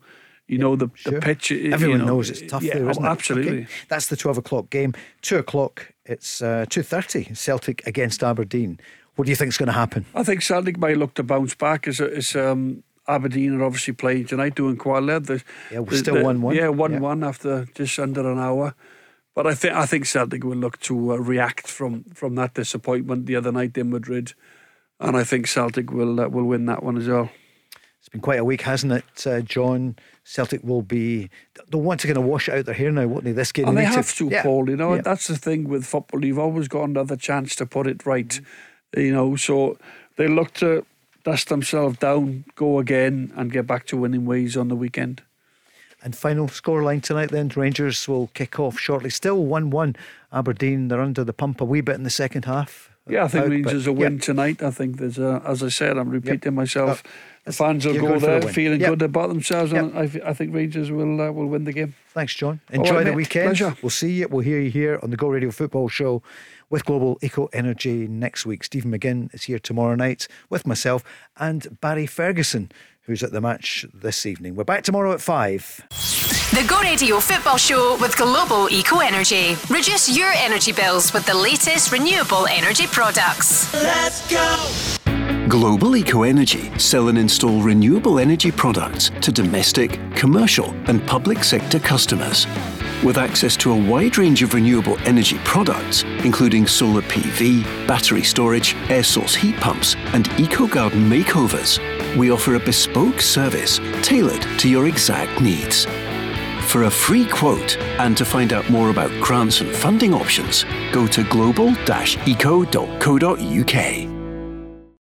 You 0.48 0.58
know 0.58 0.76
the, 0.76 0.90
Sure. 0.96 1.14
the 1.14 1.22
pitch. 1.22 1.52
you 1.52 1.72
Everyone 1.72 2.00
know, 2.00 2.06
knows 2.08 2.30
it's 2.30 2.42
tough 2.52 2.62
yeah, 2.62 2.74
there, 2.74 2.86
oh, 2.86 2.90
isn't 2.90 3.06
it? 3.06 3.08
Absolutely. 3.08 3.62
Okay. 3.62 3.68
That's 3.88 4.08
the 4.08 4.18
twelve 4.18 4.38
o'clock 4.38 4.70
game. 4.70 4.94
Two 5.22 5.38
o'clock. 5.38 5.91
It's 6.06 6.42
uh, 6.42 6.66
two 6.70 6.84
thirty. 6.84 7.34
Celtic 7.36 7.86
against 7.86 8.24
Aberdeen. 8.24 8.80
What 9.16 9.26
do 9.26 9.32
you 9.32 9.36
think 9.36 9.50
is 9.50 9.58
going 9.58 9.68
to 9.68 9.74
happen? 9.74 10.06
I 10.16 10.24
think 10.24 10.42
Celtic 10.42 10.78
might 10.78 10.98
look 10.98 11.14
to 11.16 11.24
bounce 11.24 11.54
back 11.54 11.88
as, 11.88 12.00
as 12.02 12.36
um, 12.36 12.84
Aberdeen 13.08 13.60
are 13.60 13.64
obviously 13.64 13.94
playing 13.94 14.26
tonight, 14.26 14.56
doing 14.56 14.78
quite 14.78 15.04
well. 15.04 15.20
The, 15.20 15.44
Yeah, 15.72 15.80
we're 15.80 15.92
the- 15.92 15.98
still 15.98 16.16
the- 16.16 16.22
1-1. 16.22 16.56
Yeah, 16.56 16.70
one 16.70 16.94
Yeah. 16.94 17.00
one 17.00 17.24
after 17.24 17.68
just 17.76 18.00
under 18.00 18.32
an 18.32 18.40
hour. 18.40 18.74
But 19.36 19.48
I 19.48 19.54
think 19.54 19.74
I 19.76 19.86
think 19.86 20.06
Celtic 20.08 20.44
will 20.44 20.58
look 20.58 20.80
to 20.82 21.14
uh, 21.14 21.18
react 21.18 21.68
from 21.68 22.04
from 22.14 22.36
that 22.36 22.54
disappointment 22.54 23.28
the 23.28 23.36
other 23.38 23.52
night 23.52 23.78
in 23.78 23.90
Madrid, 23.90 24.34
and 25.00 25.16
I 25.16 25.24
think 25.24 25.48
Celtic 25.48 25.92
will 25.92 26.20
uh, 26.20 26.28
will 26.28 26.44
win 26.46 26.66
that 26.66 26.84
one 26.84 26.98
as 26.98 27.08
well. 27.08 27.30
It's 28.00 28.10
been 28.10 28.20
quite 28.22 28.40
a 28.40 28.44
week, 28.44 28.62
hasn't 28.64 28.92
it, 28.92 29.28
uh, 29.28 29.40
John? 29.42 29.96
Celtic 30.24 30.64
will 30.64 30.82
be. 30.82 31.30
They'll 31.70 31.82
want 31.82 32.00
to 32.02 32.08
kind 32.08 32.18
of 32.18 32.24
wash 32.24 32.48
it 32.48 32.54
out 32.54 32.66
their 32.66 32.76
hair 32.76 32.92
now, 32.92 33.08
won't 33.08 33.24
they? 33.24 33.32
This 33.32 33.52
game, 33.52 33.68
And 33.68 33.78
they 33.78 33.86
need 33.86 33.96
have 33.96 34.14
to, 34.16 34.28
Yeah. 34.28 34.44
Paul. 34.44 34.70
You 34.70 34.78
know 34.78 34.96
Yeah. 34.96 35.02
that's 35.02 35.28
the 35.28 35.38
thing 35.38 35.68
with 35.68 35.86
football. 35.86 36.24
You've 36.24 36.40
always 36.40 36.68
got 36.68 36.84
another 36.88 37.16
chance 37.16 37.56
to 37.56 37.66
put 37.66 37.88
it 37.88 38.06
right. 38.06 38.28
Mm-hmm. 38.28 39.00
You 39.00 39.14
know, 39.14 39.36
so 39.36 39.78
they 40.18 40.28
look 40.28 40.54
to 40.56 40.86
dust 41.24 41.50
themselves 41.50 41.98
down, 41.98 42.44
go 42.56 42.80
again, 42.80 43.32
and 43.36 43.52
get 43.52 43.66
back 43.68 43.86
to 43.88 43.98
winning 43.98 44.26
ways 44.26 44.56
on 44.58 44.68
the 44.68 44.76
weekend. 44.76 45.22
And 46.04 46.16
final 46.16 46.48
scoreline 46.48 47.02
tonight 47.04 47.30
then 47.30 47.52
Rangers 47.56 48.08
will 48.08 48.28
kick 48.34 48.60
off 48.60 48.80
shortly. 48.80 49.10
Still 49.12 49.46
1 49.46 49.70
1. 49.70 49.96
Aberdeen, 50.34 50.88
they're 50.88 51.02
under 51.02 51.24
the 51.24 51.34
pump 51.34 51.62
a 51.62 51.66
wee 51.66 51.82
bit 51.82 51.96
in 51.96 52.04
the 52.04 52.10
second 52.10 52.46
half. 52.46 52.90
Yeah, 53.08 53.26
I 53.26 53.28
think 53.28 53.44
Out, 53.44 53.50
but- 53.50 53.52
Rangers 53.56 53.88
will 53.88 53.96
yeah. 53.96 54.00
win 54.02 54.20
tonight. 54.20 54.62
I 54.64 54.72
think 54.72 54.98
there's 54.98 55.20
a, 55.20 55.42
as 55.46 55.62
I 55.64 55.70
said, 55.70 55.98
I'm 55.98 56.10
repeating 56.10 56.54
myself. 56.56 57.04
Oh, 57.06 57.10
the 57.46 57.52
fans 57.52 57.86
will 57.86 57.94
go 57.96 58.02
going 58.02 58.20
for 58.20 58.26
a 58.26 58.30
there 58.30 58.40
win. 58.42 58.54
feeling 58.54 58.82
Yep. 58.82 58.90
good 58.90 59.02
about 59.04 59.30
themselves, 59.30 59.72
and 59.74 59.98
I, 59.98 60.10
I 60.30 60.34
think 60.34 60.54
Rangers 60.54 60.92
will 60.92 61.20
uh, 61.22 61.32
will 61.32 61.48
win 61.48 61.64
the 61.64 61.74
game. 61.74 61.96
Thanks, 62.14 62.34
John. 62.36 62.60
Enjoy 62.72 62.96
right, 62.96 63.00
the 63.04 63.12
mate. 63.12 63.16
weekend. 63.16 63.48
Pleasure. 63.58 63.76
We'll 63.82 63.90
see 63.90 64.12
you. 64.12 64.28
We'll 64.28 64.42
hear 64.44 64.60
you 64.60 64.70
here 64.70 65.00
on 65.02 65.10
the 65.12 65.18
Go 65.18 65.28
Radio 65.30 65.52
Football 65.52 65.88
Show 65.90 66.22
with 66.70 66.86
Global 66.86 67.18
Eco 67.22 67.48
Energy 67.54 68.08
next 68.08 68.46
week. 68.46 68.64
Stephen 68.64 68.92
McGinn 68.92 69.34
is 69.34 69.44
here 69.44 69.60
tomorrow 69.60 69.96
night 69.96 70.28
with 70.50 70.66
myself 70.68 71.04
and 71.38 71.80
Barry 71.82 72.06
Ferguson, 72.06 72.72
who's 73.04 73.24
at 73.24 73.32
the 73.32 73.42
match 73.42 73.86
this 73.94 74.26
evening. 74.26 74.56
We're 74.56 74.64
back 74.64 74.84
tomorrow 74.84 75.12
at 75.12 75.22
5. 75.22 75.88
The 76.54 76.66
Go 76.68 76.80
Radio 76.82 77.20
Football 77.20 77.58
Show 77.58 77.98
with 78.02 78.16
Global 78.18 78.70
Eco 78.70 79.00
Energy. 79.00 79.56
Reduce 79.70 80.16
your 80.16 80.32
energy 80.36 80.72
bills 80.74 81.12
with 81.14 81.26
the 81.26 81.34
latest 81.34 81.92
renewable 81.92 82.46
energy 82.48 82.88
products. 82.88 83.74
Let's 83.74 84.30
go! 84.30 85.11
Global 85.48 85.96
Eco 85.98 86.24
Energy 86.24 86.72
sell 86.80 87.10
and 87.10 87.18
install 87.18 87.62
renewable 87.62 88.20
energy 88.20 88.52
products 88.52 89.12
to 89.22 89.32
domestic, 89.32 90.00
commercial, 90.16 90.72
and 90.88 91.06
public 91.08 91.44
sector 91.44 91.80
customers. 91.80 92.48
With 93.04 93.18
access 93.18 93.58
to 93.58 93.74
a 93.74 93.90
wide 93.90 94.18
range 94.18 94.42
of 94.44 94.54
renewable 94.54 94.98
energy 95.00 95.38
products, 95.44 96.04
including 96.24 96.68
solar 96.68 97.02
PV, 97.02 97.88
battery 97.88 98.24
storage, 98.24 98.76
air 98.90 99.04
source 99.04 99.36
heat 99.36 99.58
pumps, 99.58 99.96
and 100.14 100.30
eco 100.40 100.68
garden 100.68 101.10
makeovers, 101.10 101.80
we 102.16 102.32
offer 102.32 102.56
a 102.56 102.60
bespoke 102.60 103.20
service 103.20 103.80
tailored 104.04 104.44
to 104.60 104.70
your 104.70 104.88
exact 104.88 105.42
needs. 105.42 105.86
For 106.68 106.84
a 106.84 106.92
free 106.92 107.26
quote 107.26 107.78
and 108.00 108.16
to 108.16 108.24
find 108.24 108.54
out 108.54 108.70
more 108.70 108.92
about 108.92 109.10
grants 109.20 109.60
and 109.62 109.76
funding 109.76 110.14
options, 110.14 110.64
go 110.94 111.08
to 111.08 111.24
global-eco.co.uk. 111.24 114.21